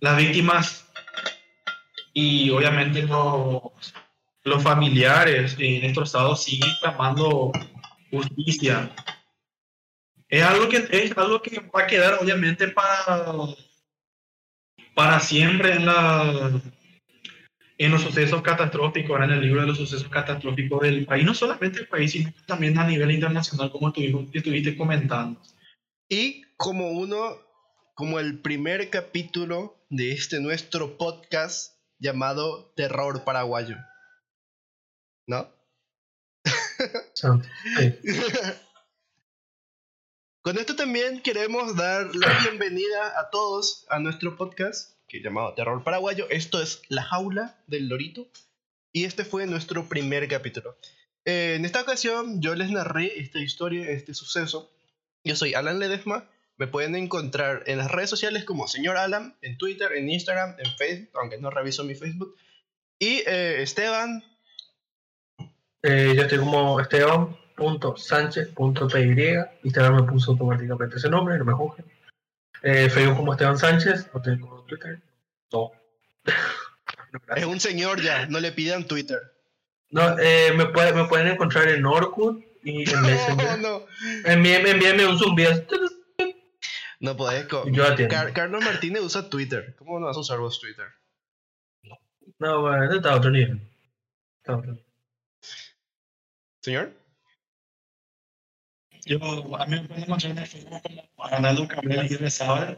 las 0.00 0.16
víctimas 0.16 0.90
y 2.12 2.50
obviamente 2.50 3.04
los, 3.04 3.94
los 4.42 4.60
familiares 4.64 5.54
eh, 5.60 5.78
destrozados 5.80 6.42
siguen 6.42 6.70
clamando 6.80 7.52
justicia. 8.10 8.90
Es 10.30 10.42
algo 10.44 10.68
que 10.68 10.86
es 10.90 11.18
algo 11.18 11.42
que 11.42 11.58
va 11.58 11.82
a 11.82 11.86
quedar 11.86 12.18
obviamente 12.20 12.68
para 12.68 13.36
para 14.94 15.20
siempre 15.20 15.72
en 15.72 15.86
la 15.86 16.60
en 17.78 17.90
los 17.90 18.02
sucesos 18.02 18.42
catastróficos, 18.42 19.10
ahora 19.10 19.24
en 19.24 19.30
el 19.32 19.40
libro 19.40 19.62
de 19.62 19.68
los 19.68 19.78
sucesos 19.78 20.08
catastróficos 20.08 20.82
del 20.82 21.06
país, 21.06 21.24
no 21.24 21.32
solamente 21.32 21.80
el 21.80 21.88
país, 21.88 22.12
sino 22.12 22.30
también 22.46 22.78
a 22.78 22.86
nivel 22.86 23.10
internacional, 23.10 23.72
como 23.72 23.88
estuviste, 23.88 24.38
estuviste 24.38 24.76
comentando. 24.76 25.40
Y 26.06 26.42
como 26.58 26.90
uno, 26.90 27.38
como 27.94 28.20
el 28.20 28.38
primer 28.42 28.90
capítulo 28.90 29.82
de 29.88 30.12
este 30.12 30.40
nuestro 30.40 30.98
podcast 30.98 31.78
llamado 31.98 32.70
Terror 32.76 33.24
Paraguayo. 33.24 33.76
¿No? 35.26 35.48
Sí. 37.14 37.26
Con 40.42 40.56
esto 40.56 40.74
también 40.74 41.20
queremos 41.20 41.76
dar 41.76 42.16
la 42.16 42.38
bienvenida 42.42 43.20
a 43.20 43.28
todos 43.28 43.84
a 43.90 43.98
nuestro 43.98 44.38
podcast, 44.38 44.96
que 45.06 45.20
llamado 45.20 45.52
Terror 45.52 45.84
Paraguayo. 45.84 46.28
Esto 46.30 46.62
es 46.62 46.80
La 46.88 47.02
Jaula 47.02 47.58
del 47.66 47.90
Lorito. 47.90 48.26
Y 48.90 49.04
este 49.04 49.26
fue 49.26 49.46
nuestro 49.46 49.86
primer 49.86 50.26
capítulo. 50.28 50.78
Eh, 51.26 51.56
en 51.56 51.66
esta 51.66 51.82
ocasión 51.82 52.40
yo 52.40 52.54
les 52.54 52.70
narré 52.70 53.20
esta 53.20 53.38
historia, 53.38 53.90
este 53.90 54.14
suceso. 54.14 54.72
Yo 55.24 55.36
soy 55.36 55.52
Alan 55.52 55.78
Ledesma. 55.78 56.26
Me 56.56 56.66
pueden 56.66 56.96
encontrar 56.96 57.62
en 57.66 57.76
las 57.76 57.90
redes 57.90 58.08
sociales 58.08 58.44
como 58.44 58.66
Señor 58.66 58.96
Alan, 58.96 59.36
en 59.42 59.58
Twitter, 59.58 59.92
en 59.92 60.08
Instagram, 60.08 60.56
en 60.58 60.74
Facebook, 60.78 61.18
aunque 61.20 61.36
no 61.36 61.50
reviso 61.50 61.84
mi 61.84 61.94
Facebook. 61.94 62.34
Y 62.98 63.22
eh, 63.26 63.60
Esteban, 63.60 64.24
Eh, 65.82 66.14
yo 66.16 66.22
estoy 66.22 66.38
como 66.38 66.78
esteban.sánchez.py. 67.60 69.44
Instagram 69.64 69.96
me 69.96 70.02
puso 70.04 70.32
automáticamente 70.32 70.96
ese 70.96 71.08
nombre, 71.08 71.38
no 71.38 71.44
me 71.44 71.52
juzguen. 71.52 71.86
Eh, 72.62 72.88
Facebook 72.90 73.16
como 73.16 73.32
Esteban 73.32 73.58
Sánchez, 73.58 74.10
no 74.14 74.20
tengo 74.22 74.64
Twitter. 74.68 75.00
No. 75.52 75.72
Es 77.34 77.44
un 77.44 77.58
señor 77.60 78.00
ya, 78.02 78.26
no 78.26 78.40
le 78.40 78.52
pidan 78.52 78.86
Twitter. 78.86 79.18
No, 79.90 80.18
eh, 80.18 80.52
me, 80.56 80.66
puede- 80.66 80.92
me 80.92 81.04
pueden 81.06 81.28
encontrar 81.28 81.68
en 81.68 81.84
Orkut 81.84 82.44
y 82.62 82.88
en 82.90 83.02
Messenger. 83.02 83.58
no. 83.60 83.82
Envíenme, 84.24 84.70
envíenme 84.70 85.06
un 85.06 85.18
zumbido. 85.18 85.52
No 87.00 87.16
podés. 87.16 87.46
Yo 87.48 87.86
atiendo. 87.86 88.14
Car- 88.14 88.32
Carlos 88.34 88.62
Martínez 88.64 89.02
usa 89.02 89.28
Twitter. 89.30 89.74
¿Cómo 89.76 89.98
no 89.98 90.06
vas 90.06 90.16
a 90.16 90.20
usar 90.20 90.38
vos 90.38 90.60
Twitter? 90.60 90.86
No, 92.38 92.60
bueno, 92.62 92.92
está 92.94 93.12
a 93.12 93.16
otro 93.16 93.30
nivel. 93.30 93.60
Está 94.38 94.52
a 94.52 94.56
otro 94.58 94.72
nivel. 94.72 94.86
¿Señor? 96.60 96.92
Yo, 99.10 99.18
a 99.56 99.66
mí 99.66 99.74
me 99.74 99.82
pueden 99.88 100.04
encontrar 100.04 100.38
en 100.38 100.46
Facebook 100.46 100.80
como 100.82 101.02
Arnaldo 101.18 101.66
Cabrera 101.66 102.06
y 102.08 102.14
Rezaba. 102.14 102.76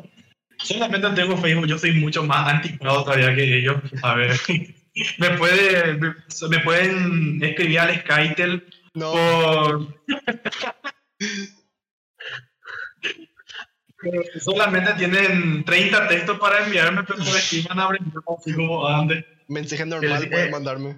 Solamente 0.56 1.10
tengo 1.10 1.36
Facebook, 1.36 1.66
yo 1.66 1.78
soy 1.78 1.92
mucho 1.92 2.24
más 2.24 2.54
anticuado 2.54 3.04
todavía 3.04 3.34
que 3.34 3.58
ellos. 3.58 3.76
A 4.02 4.14
ver, 4.14 4.34
me, 5.18 5.30
puede, 5.36 5.92
me, 5.94 6.14
pueden 6.60 7.44
escribir 7.44 7.80
al 7.80 8.00
Skytel 8.00 8.66
No. 8.94 9.12
por... 9.12 9.94
Solamente 14.40 14.94
tienen 14.94 15.64
30 15.64 16.08
textos 16.08 16.38
para 16.38 16.64
enviarme, 16.64 17.04
pero 17.04 17.18
me 17.18 17.30
escriban 17.30 17.78
a 17.78 17.84
abrir 17.84 18.00
así 18.38 18.54
como 18.54 18.88
antes. 18.88 19.22
Mensaje 19.48 19.84
normal 19.84 20.30
pueden 20.30 20.50
mandarme. 20.50 20.96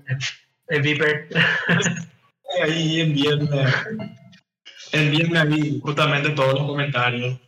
El 0.68 0.82
Viper. 0.82 1.28
Ahí 2.62 3.00
envíenme, 3.00 3.48
envíenme 4.94 5.38
ahí 5.38 5.80
justamente 5.82 6.30
todos 6.30 6.54
los 6.54 6.66
comentarios 6.66 7.38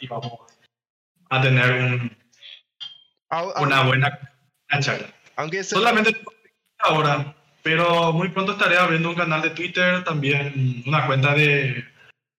y 0.00 0.06
vamos 0.06 0.32
a 1.30 1.40
tener 1.40 1.72
un, 1.72 2.16
una 3.60 3.82
buena 3.82 4.18
charla. 4.80 5.12
Aunque 5.36 5.64
Solamente 5.64 6.16
ahora, 6.78 7.34
pero 7.62 8.12
muy 8.12 8.28
pronto 8.28 8.52
estaré 8.52 8.76
abriendo 8.76 9.10
un 9.10 9.14
canal 9.14 9.42
de 9.42 9.50
Twitter, 9.50 10.04
también 10.04 10.82
una 10.86 11.06
cuenta 11.06 11.34
de, 11.34 11.42
de 11.42 11.84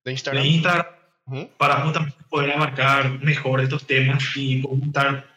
de 0.04 0.12
Instagram. 0.12 0.46
Instagram 0.46 0.86
Ujú. 1.28 1.50
para 1.58 1.82
justamente 1.82 2.18
poder 2.30 2.52
abarcar 2.52 3.10
mejor 3.22 3.60
estos 3.60 3.86
temas 3.88 4.24
y 4.36 4.64
estar 4.86 5.28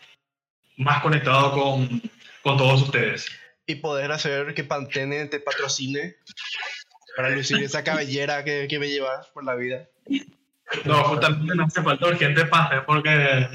más 0.77 1.03
conectado 1.03 1.53
con, 1.53 2.03
con 2.43 2.57
todos 2.57 2.83
ustedes. 2.83 3.27
Y 3.67 3.77
poder 3.77 4.13
hacer 4.13 4.55
que 4.55 4.65
Pantene 4.65 5.27
te 5.27 5.41
patrocine 5.41 6.17
para 7.19 7.31
lucir 7.31 7.61
esa 7.65 7.83
cabellera 7.83 8.45
que, 8.45 8.69
que 8.69 8.79
me 8.79 8.89
llevas 8.89 9.27
por 9.29 9.43
la 9.43 9.57
vida. 9.57 9.89
No, 10.85 11.03
justamente 11.03 11.53
no 11.57 11.65
hace 11.65 11.83
falta 11.83 12.07
urgente 12.07 12.45
pase 12.45 12.77
porque 12.87 13.49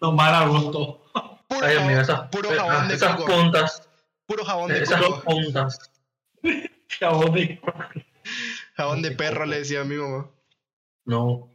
tomar 0.00 0.34
a 0.34 0.48
gusto. 0.48 1.04
Puro, 1.46 1.64
Ay, 1.66 1.76
jabón, 1.76 1.90
esas, 1.92 2.20
puro 2.30 2.50
jabón 2.50 2.88
de 2.88 2.94
esas 2.94 3.14
coco. 3.16 3.32
puntas. 3.32 3.88
Puro 4.26 4.44
jabón 4.44 4.68
de 4.72 4.82
Esas 4.82 5.00
coco. 5.02 5.22
puntas. 5.22 5.78
Jabón 6.98 7.32
de- 7.32 7.60
Jabón 8.76 9.02
de 9.02 9.10
perro, 9.12 9.46
le 9.46 9.58
decía 9.58 9.82
a 9.82 9.84
mi 9.84 9.94
mamá. 9.96 10.30
No. 11.04 11.54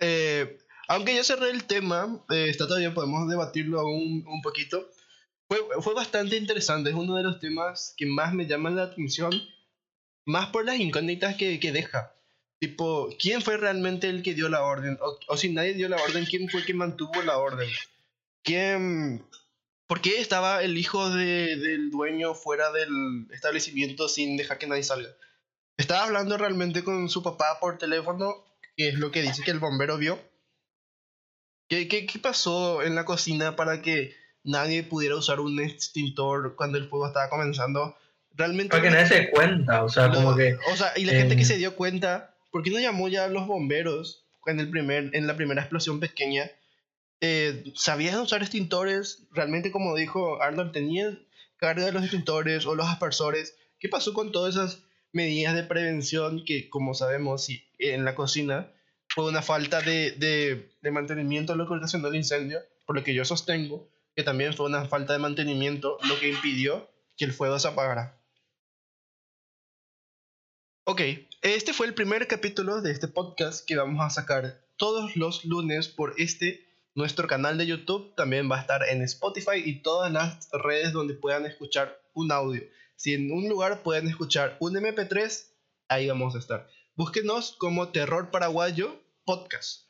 Eh, 0.00 0.58
aunque 0.88 1.14
ya 1.14 1.24
cerré 1.24 1.48
el 1.50 1.64
tema, 1.64 2.22
eh, 2.30 2.46
está 2.50 2.66
todavía, 2.66 2.92
podemos 2.92 3.26
debatirlo 3.28 3.80
aún 3.80 4.24
un 4.26 4.42
poquito. 4.42 4.86
Fue, 5.48 5.58
fue 5.80 5.94
bastante 5.94 6.36
interesante, 6.36 6.90
es 6.90 6.96
uno 6.96 7.14
de 7.16 7.22
los 7.22 7.40
temas 7.40 7.94
que 7.96 8.04
más 8.06 8.34
me 8.34 8.46
llaman 8.46 8.76
la 8.76 8.82
atención, 8.84 9.30
más 10.26 10.48
por 10.48 10.64
las 10.64 10.78
incógnitas 10.78 11.36
que, 11.36 11.58
que 11.60 11.72
deja. 11.72 12.12
Tipo, 12.58 13.08
¿quién 13.18 13.40
fue 13.42 13.56
realmente 13.56 14.08
el 14.08 14.22
que 14.22 14.34
dio 14.34 14.48
la 14.48 14.62
orden? 14.62 14.98
O, 15.00 15.18
o 15.28 15.36
si 15.36 15.48
nadie 15.50 15.74
dio 15.74 15.88
la 15.88 15.96
orden, 16.02 16.26
¿quién 16.26 16.48
fue 16.48 16.60
el 16.60 16.66
que 16.66 16.74
mantuvo 16.74 17.22
la 17.22 17.38
orden? 17.38 17.68
¿Quién, 18.42 19.24
¿Por 19.86 20.00
qué 20.00 20.20
estaba 20.20 20.62
el 20.62 20.76
hijo 20.78 21.08
de- 21.10 21.56
del 21.56 21.90
dueño 21.90 22.34
fuera 22.34 22.70
del 22.70 23.26
establecimiento 23.32 24.08
sin 24.08 24.36
dejar 24.36 24.58
que 24.58 24.66
nadie 24.66 24.82
salga? 24.82 25.08
¿Estaba 25.78 26.04
hablando 26.04 26.36
realmente 26.36 26.84
con 26.84 27.08
su 27.08 27.22
papá 27.22 27.58
por 27.60 27.78
teléfono? 27.78 28.44
Que 28.76 28.88
es 28.88 28.94
lo 28.94 29.10
que 29.10 29.22
dice 29.22 29.42
que 29.42 29.50
el 29.50 29.58
bombero 29.58 29.96
vio. 29.98 30.18
¿Qué, 31.68 31.88
qué, 31.88 32.04
qué 32.06 32.18
pasó 32.18 32.82
en 32.82 32.94
la 32.94 33.04
cocina 33.04 33.56
para 33.56 33.80
que 33.80 34.14
nadie 34.42 34.82
pudiera 34.82 35.16
usar 35.16 35.40
un 35.40 35.60
extintor 35.60 36.56
cuando 36.56 36.78
el 36.78 36.88
fuego 36.88 37.06
estaba 37.06 37.30
comenzando? 37.30 37.96
Realmente... 38.36 38.70
Para 38.70 38.82
que 38.82 38.90
nadie 38.90 39.06
se 39.06 39.30
cuenta. 39.30 39.84
O 39.84 39.88
sea, 39.88 40.08
lo- 40.08 40.14
como 40.14 40.36
que. 40.36 40.56
O 40.72 40.76
sea, 40.76 40.92
y 40.96 41.04
la 41.04 41.12
gente 41.12 41.36
que 41.36 41.42
eh, 41.42 41.46
se 41.46 41.56
dio 41.56 41.76
cuenta, 41.76 42.36
¿por 42.50 42.62
qué 42.62 42.70
no 42.70 42.78
llamó 42.78 43.08
ya 43.08 43.24
a 43.24 43.28
los 43.28 43.46
bomberos 43.46 44.26
en, 44.46 44.60
el 44.60 44.70
primer, 44.70 45.10
en 45.14 45.26
la 45.26 45.36
primera 45.36 45.60
explosión 45.62 46.00
pequeña? 46.00 46.50
Eh, 47.20 47.64
¿Sabían 47.74 48.18
usar 48.20 48.40
extintores? 48.42 49.26
Realmente, 49.32 49.70
como 49.70 49.94
dijo 49.94 50.40
Arnold, 50.42 50.72
¿tenían 50.72 51.26
carga 51.58 51.84
de 51.84 51.92
los 51.92 52.02
extintores 52.02 52.64
o 52.66 52.74
los 52.74 52.86
aspersores? 52.88 53.56
¿Qué 53.78 53.88
pasó 53.88 54.14
con 54.14 54.32
todas 54.32 54.54
esas 54.54 54.82
medidas 55.12 55.54
de 55.54 55.64
prevención 55.64 56.44
que, 56.46 56.70
como 56.70 56.94
sabemos, 56.94 57.44
si 57.44 57.64
en 57.78 58.04
la 58.04 58.14
cocina 58.14 58.72
fue 59.08 59.26
una 59.26 59.42
falta 59.42 59.80
de, 59.82 60.12
de, 60.12 60.70
de 60.80 60.90
mantenimiento 60.90 61.56
lo 61.56 61.66
que 61.68 61.74
ocasionó 61.74 62.08
el 62.08 62.14
incendio? 62.16 62.60
Por 62.86 62.96
lo 62.96 63.04
que 63.04 63.12
yo 63.14 63.24
sostengo 63.24 63.88
que 64.16 64.22
también 64.22 64.54
fue 64.54 64.66
una 64.66 64.86
falta 64.86 65.12
de 65.12 65.18
mantenimiento 65.18 65.98
lo 66.08 66.18
que 66.18 66.30
impidió 66.30 66.88
que 67.16 67.24
el 67.26 67.32
fuego 67.32 67.58
se 67.58 67.68
apagara. 67.68 68.18
Ok, 70.84 71.02
este 71.42 71.74
fue 71.74 71.86
el 71.86 71.94
primer 71.94 72.26
capítulo 72.26 72.80
de 72.80 72.90
este 72.90 73.06
podcast 73.06 73.66
que 73.66 73.76
vamos 73.76 74.02
a 74.02 74.08
sacar 74.08 74.64
todos 74.76 75.14
los 75.14 75.44
lunes 75.44 75.88
por 75.88 76.14
este 76.16 76.66
nuestro 76.94 77.28
canal 77.28 77.58
de 77.58 77.66
YouTube. 77.66 78.14
También 78.16 78.50
va 78.50 78.56
a 78.56 78.60
estar 78.62 78.82
en 78.88 79.02
Spotify 79.02 79.62
y 79.62 79.82
todas 79.82 80.10
las 80.10 80.48
redes 80.52 80.92
donde 80.92 81.14
puedan 81.14 81.44
escuchar 81.44 82.00
un 82.14 82.32
audio. 82.32 82.62
Si 82.96 83.12
en 83.12 83.30
un 83.30 83.48
lugar 83.48 83.82
pueden 83.82 84.08
escuchar 84.08 84.56
un 84.58 84.74
MP3, 84.74 85.48
ahí 85.88 86.08
vamos 86.08 86.34
a 86.34 86.38
estar. 86.38 86.66
Búsquenos 86.96 87.56
como 87.58 87.90
Terror 87.90 88.30
Paraguayo 88.30 89.04
Podcast. 89.24 89.82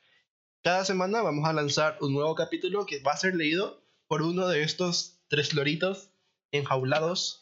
Cada 0.61 0.85
semana 0.85 1.23
vamos 1.23 1.49
a 1.49 1.53
lanzar 1.53 1.99
un 2.01 2.13
nuevo 2.13 2.35
capítulo 2.35 2.85
que 2.85 3.01
va 3.01 3.13
a 3.13 3.17
ser 3.17 3.37
leído 3.37 3.81
por 4.09 4.23
uno 4.23 4.49
de 4.49 4.65
estos 4.65 5.21
tres 5.29 5.55
loritos 5.55 6.11
enjaulados 6.51 7.40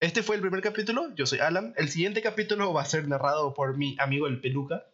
este 0.00 0.22
fue 0.22 0.36
el 0.36 0.42
primer 0.42 0.62
capítulo, 0.62 1.14
yo 1.14 1.26
soy 1.26 1.40
Alan. 1.40 1.74
El 1.76 1.88
siguiente 1.88 2.22
capítulo 2.22 2.72
va 2.72 2.82
a 2.82 2.86
ser 2.86 3.08
narrado 3.08 3.54
por 3.54 3.76
mi 3.76 3.96
amigo 3.98 4.26
el 4.26 4.40
Peluca. 4.40 4.84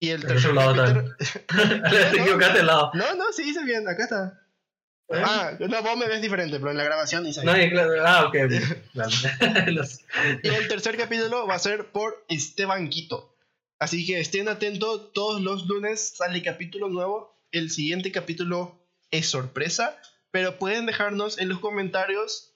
Y 0.00 0.10
el 0.10 0.24
tercer 0.24 0.54
capítulo... 0.54 1.14
Te 1.18 2.20
equivocaste 2.20 2.58
de 2.58 2.64
lado. 2.64 2.90
No, 2.94 3.14
no, 3.14 3.32
sí 3.32 3.48
hice 3.48 3.64
bien, 3.64 3.88
acá 3.88 4.04
está. 4.04 4.38
¿Eh? 5.08 5.22
Ah, 5.24 5.52
no, 5.60 5.82
vos 5.82 5.96
me 5.96 6.08
ves 6.08 6.22
diferente, 6.22 6.58
pero 6.58 6.70
en 6.70 6.76
la 6.78 6.84
grabación 6.84 7.26
hice 7.26 7.44
No, 7.44 7.52
claro, 7.52 7.92
ah, 8.06 8.24
ok. 8.26 8.34
Los- 9.66 10.00
Y 10.42 10.48
el 10.48 10.68
tercer 10.68 10.96
capítulo 10.96 11.46
va 11.46 11.54
a 11.54 11.58
ser 11.60 11.92
por 11.92 12.24
Esteban 12.28 12.88
Quito. 12.88 13.36
Así 13.78 14.06
que 14.06 14.20
estén 14.20 14.48
atentos, 14.48 15.12
todos 15.12 15.40
los 15.40 15.66
lunes 15.66 16.14
sale 16.16 16.42
capítulo 16.42 16.88
nuevo. 16.88 17.36
El 17.50 17.70
siguiente 17.70 18.12
capítulo 18.12 18.80
es 19.10 19.28
sorpresa, 19.28 20.00
pero 20.30 20.58
pueden 20.58 20.86
dejarnos 20.86 21.38
en 21.38 21.48
los 21.48 21.58
comentarios 21.58 22.51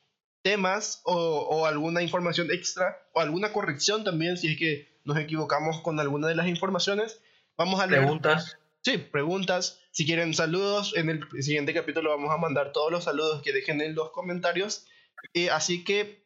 temas 0.46 1.00
o, 1.02 1.16
o 1.16 1.66
alguna 1.66 2.02
información 2.02 2.52
extra 2.52 2.96
o 3.12 3.20
alguna 3.20 3.52
corrección 3.52 4.04
también 4.04 4.36
si 4.36 4.52
es 4.52 4.56
que 4.56 5.00
nos 5.02 5.18
equivocamos 5.18 5.80
con 5.80 5.98
alguna 5.98 6.28
de 6.28 6.36
las 6.36 6.46
informaciones. 6.46 7.20
Vamos 7.56 7.80
a 7.80 7.88
leer 7.88 8.02
Preguntas. 8.02 8.56
Sí, 8.80 8.98
preguntas. 8.98 9.80
Si 9.90 10.06
quieren 10.06 10.34
saludos, 10.34 10.96
en 10.96 11.08
el 11.08 11.42
siguiente 11.42 11.74
capítulo 11.74 12.10
vamos 12.10 12.32
a 12.32 12.36
mandar 12.36 12.70
todos 12.70 12.92
los 12.92 13.02
saludos 13.02 13.42
que 13.42 13.52
dejen 13.52 13.80
en 13.80 13.96
los 13.96 14.12
comentarios. 14.12 14.86
Eh, 15.34 15.50
así 15.50 15.82
que 15.82 16.24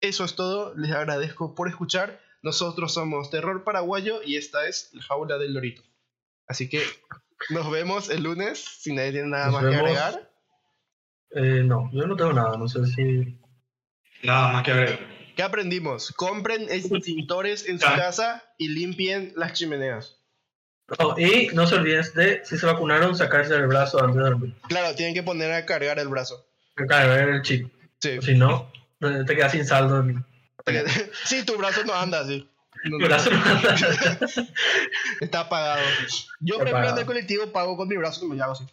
eso 0.00 0.24
es 0.24 0.36
todo. 0.36 0.72
Les 0.76 0.92
agradezco 0.92 1.56
por 1.56 1.68
escuchar. 1.68 2.20
Nosotros 2.42 2.94
somos 2.94 3.30
Terror 3.30 3.64
Paraguayo 3.64 4.20
y 4.24 4.36
esta 4.36 4.68
es 4.68 4.90
la 4.92 5.02
jaula 5.02 5.38
del 5.38 5.54
lorito. 5.54 5.82
Así 6.46 6.68
que 6.68 6.84
nos 7.50 7.68
vemos 7.72 8.10
el 8.10 8.22
lunes. 8.22 8.60
Si 8.60 8.94
nadie 8.94 9.10
tiene 9.10 9.30
nada 9.30 9.46
Nos 9.46 9.54
más 9.54 9.70
que 9.72 9.76
agregar. 9.76 10.30
Eh, 11.32 11.64
no, 11.64 11.90
yo 11.92 12.06
no 12.06 12.14
tengo 12.14 12.32
nada. 12.32 12.56
No 12.56 12.68
sé 12.68 12.86
si. 12.86 13.40
Nada 14.26 14.52
más 14.52 14.62
que 14.64 14.72
agregar. 14.72 14.98
¿Qué 15.36 15.42
aprendimos? 15.42 16.12
Compren 16.12 16.62
extintores 16.70 17.68
en 17.68 17.78
su 17.78 17.86
casa 17.86 18.42
y 18.58 18.68
limpien 18.68 19.32
las 19.36 19.52
chimeneas. 19.52 20.16
Oh, 20.98 21.14
y 21.18 21.48
no 21.52 21.66
se 21.66 21.74
olviden 21.74 22.04
de, 22.14 22.44
si 22.44 22.56
se 22.58 22.64
vacunaron, 22.66 23.16
sacarse 23.16 23.54
el 23.54 23.66
brazo 23.66 24.00
antes 24.00 24.16
de 24.16 24.22
dormir. 24.22 24.54
Claro, 24.68 24.94
tienen 24.94 25.14
que 25.14 25.22
poner 25.22 25.52
a 25.52 25.66
cargar 25.66 25.98
el 25.98 26.08
brazo. 26.08 26.46
Cargar 26.74 27.28
el 27.28 27.42
chip. 27.42 27.70
Sí. 28.00 28.20
Si 28.22 28.34
no, 28.34 28.70
te 29.00 29.34
quedas 29.36 29.52
sin 29.52 29.64
saldo. 29.66 30.00
en- 30.00 30.24
sí, 31.24 31.44
tu 31.44 31.56
brazo 31.56 31.84
no 31.84 31.94
anda 31.94 32.20
así. 32.20 32.48
No, 32.84 32.98
brazo 33.06 33.30
no 33.30 33.42
anda. 33.44 33.74
Está 35.20 35.40
apagado. 35.40 35.82
Yo, 36.40 36.58
por 36.58 36.68
ejemplo, 36.68 36.90
en 36.90 36.98
el 36.98 37.06
colectivo 37.06 37.52
pago 37.52 37.76
con 37.76 37.88
mi 37.88 37.96
brazo, 37.96 38.20
como 38.20 38.40
hago 38.42 38.52
así. 38.52 38.64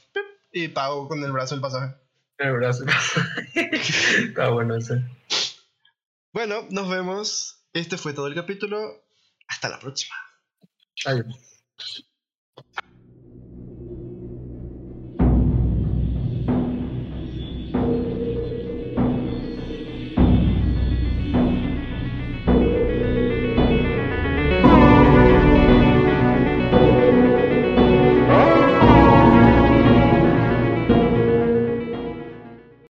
Y 0.51 0.67
pago 0.69 1.07
con 1.07 1.23
el 1.23 1.31
brazo 1.31 1.55
el 1.55 1.61
pasaje. 1.61 1.95
El 2.37 2.53
brazo. 2.53 2.85
Está 3.55 4.49
bueno 4.49 4.75
ese. 4.75 5.03
Bueno, 6.33 6.67
nos 6.71 6.89
vemos. 6.89 7.63
Este 7.73 7.97
fue 7.97 8.13
todo 8.13 8.27
el 8.27 8.35
capítulo. 8.35 9.05
Hasta 9.47 9.69
la 9.69 9.79
próxima. 9.79 10.15
Adiós. 11.05 11.25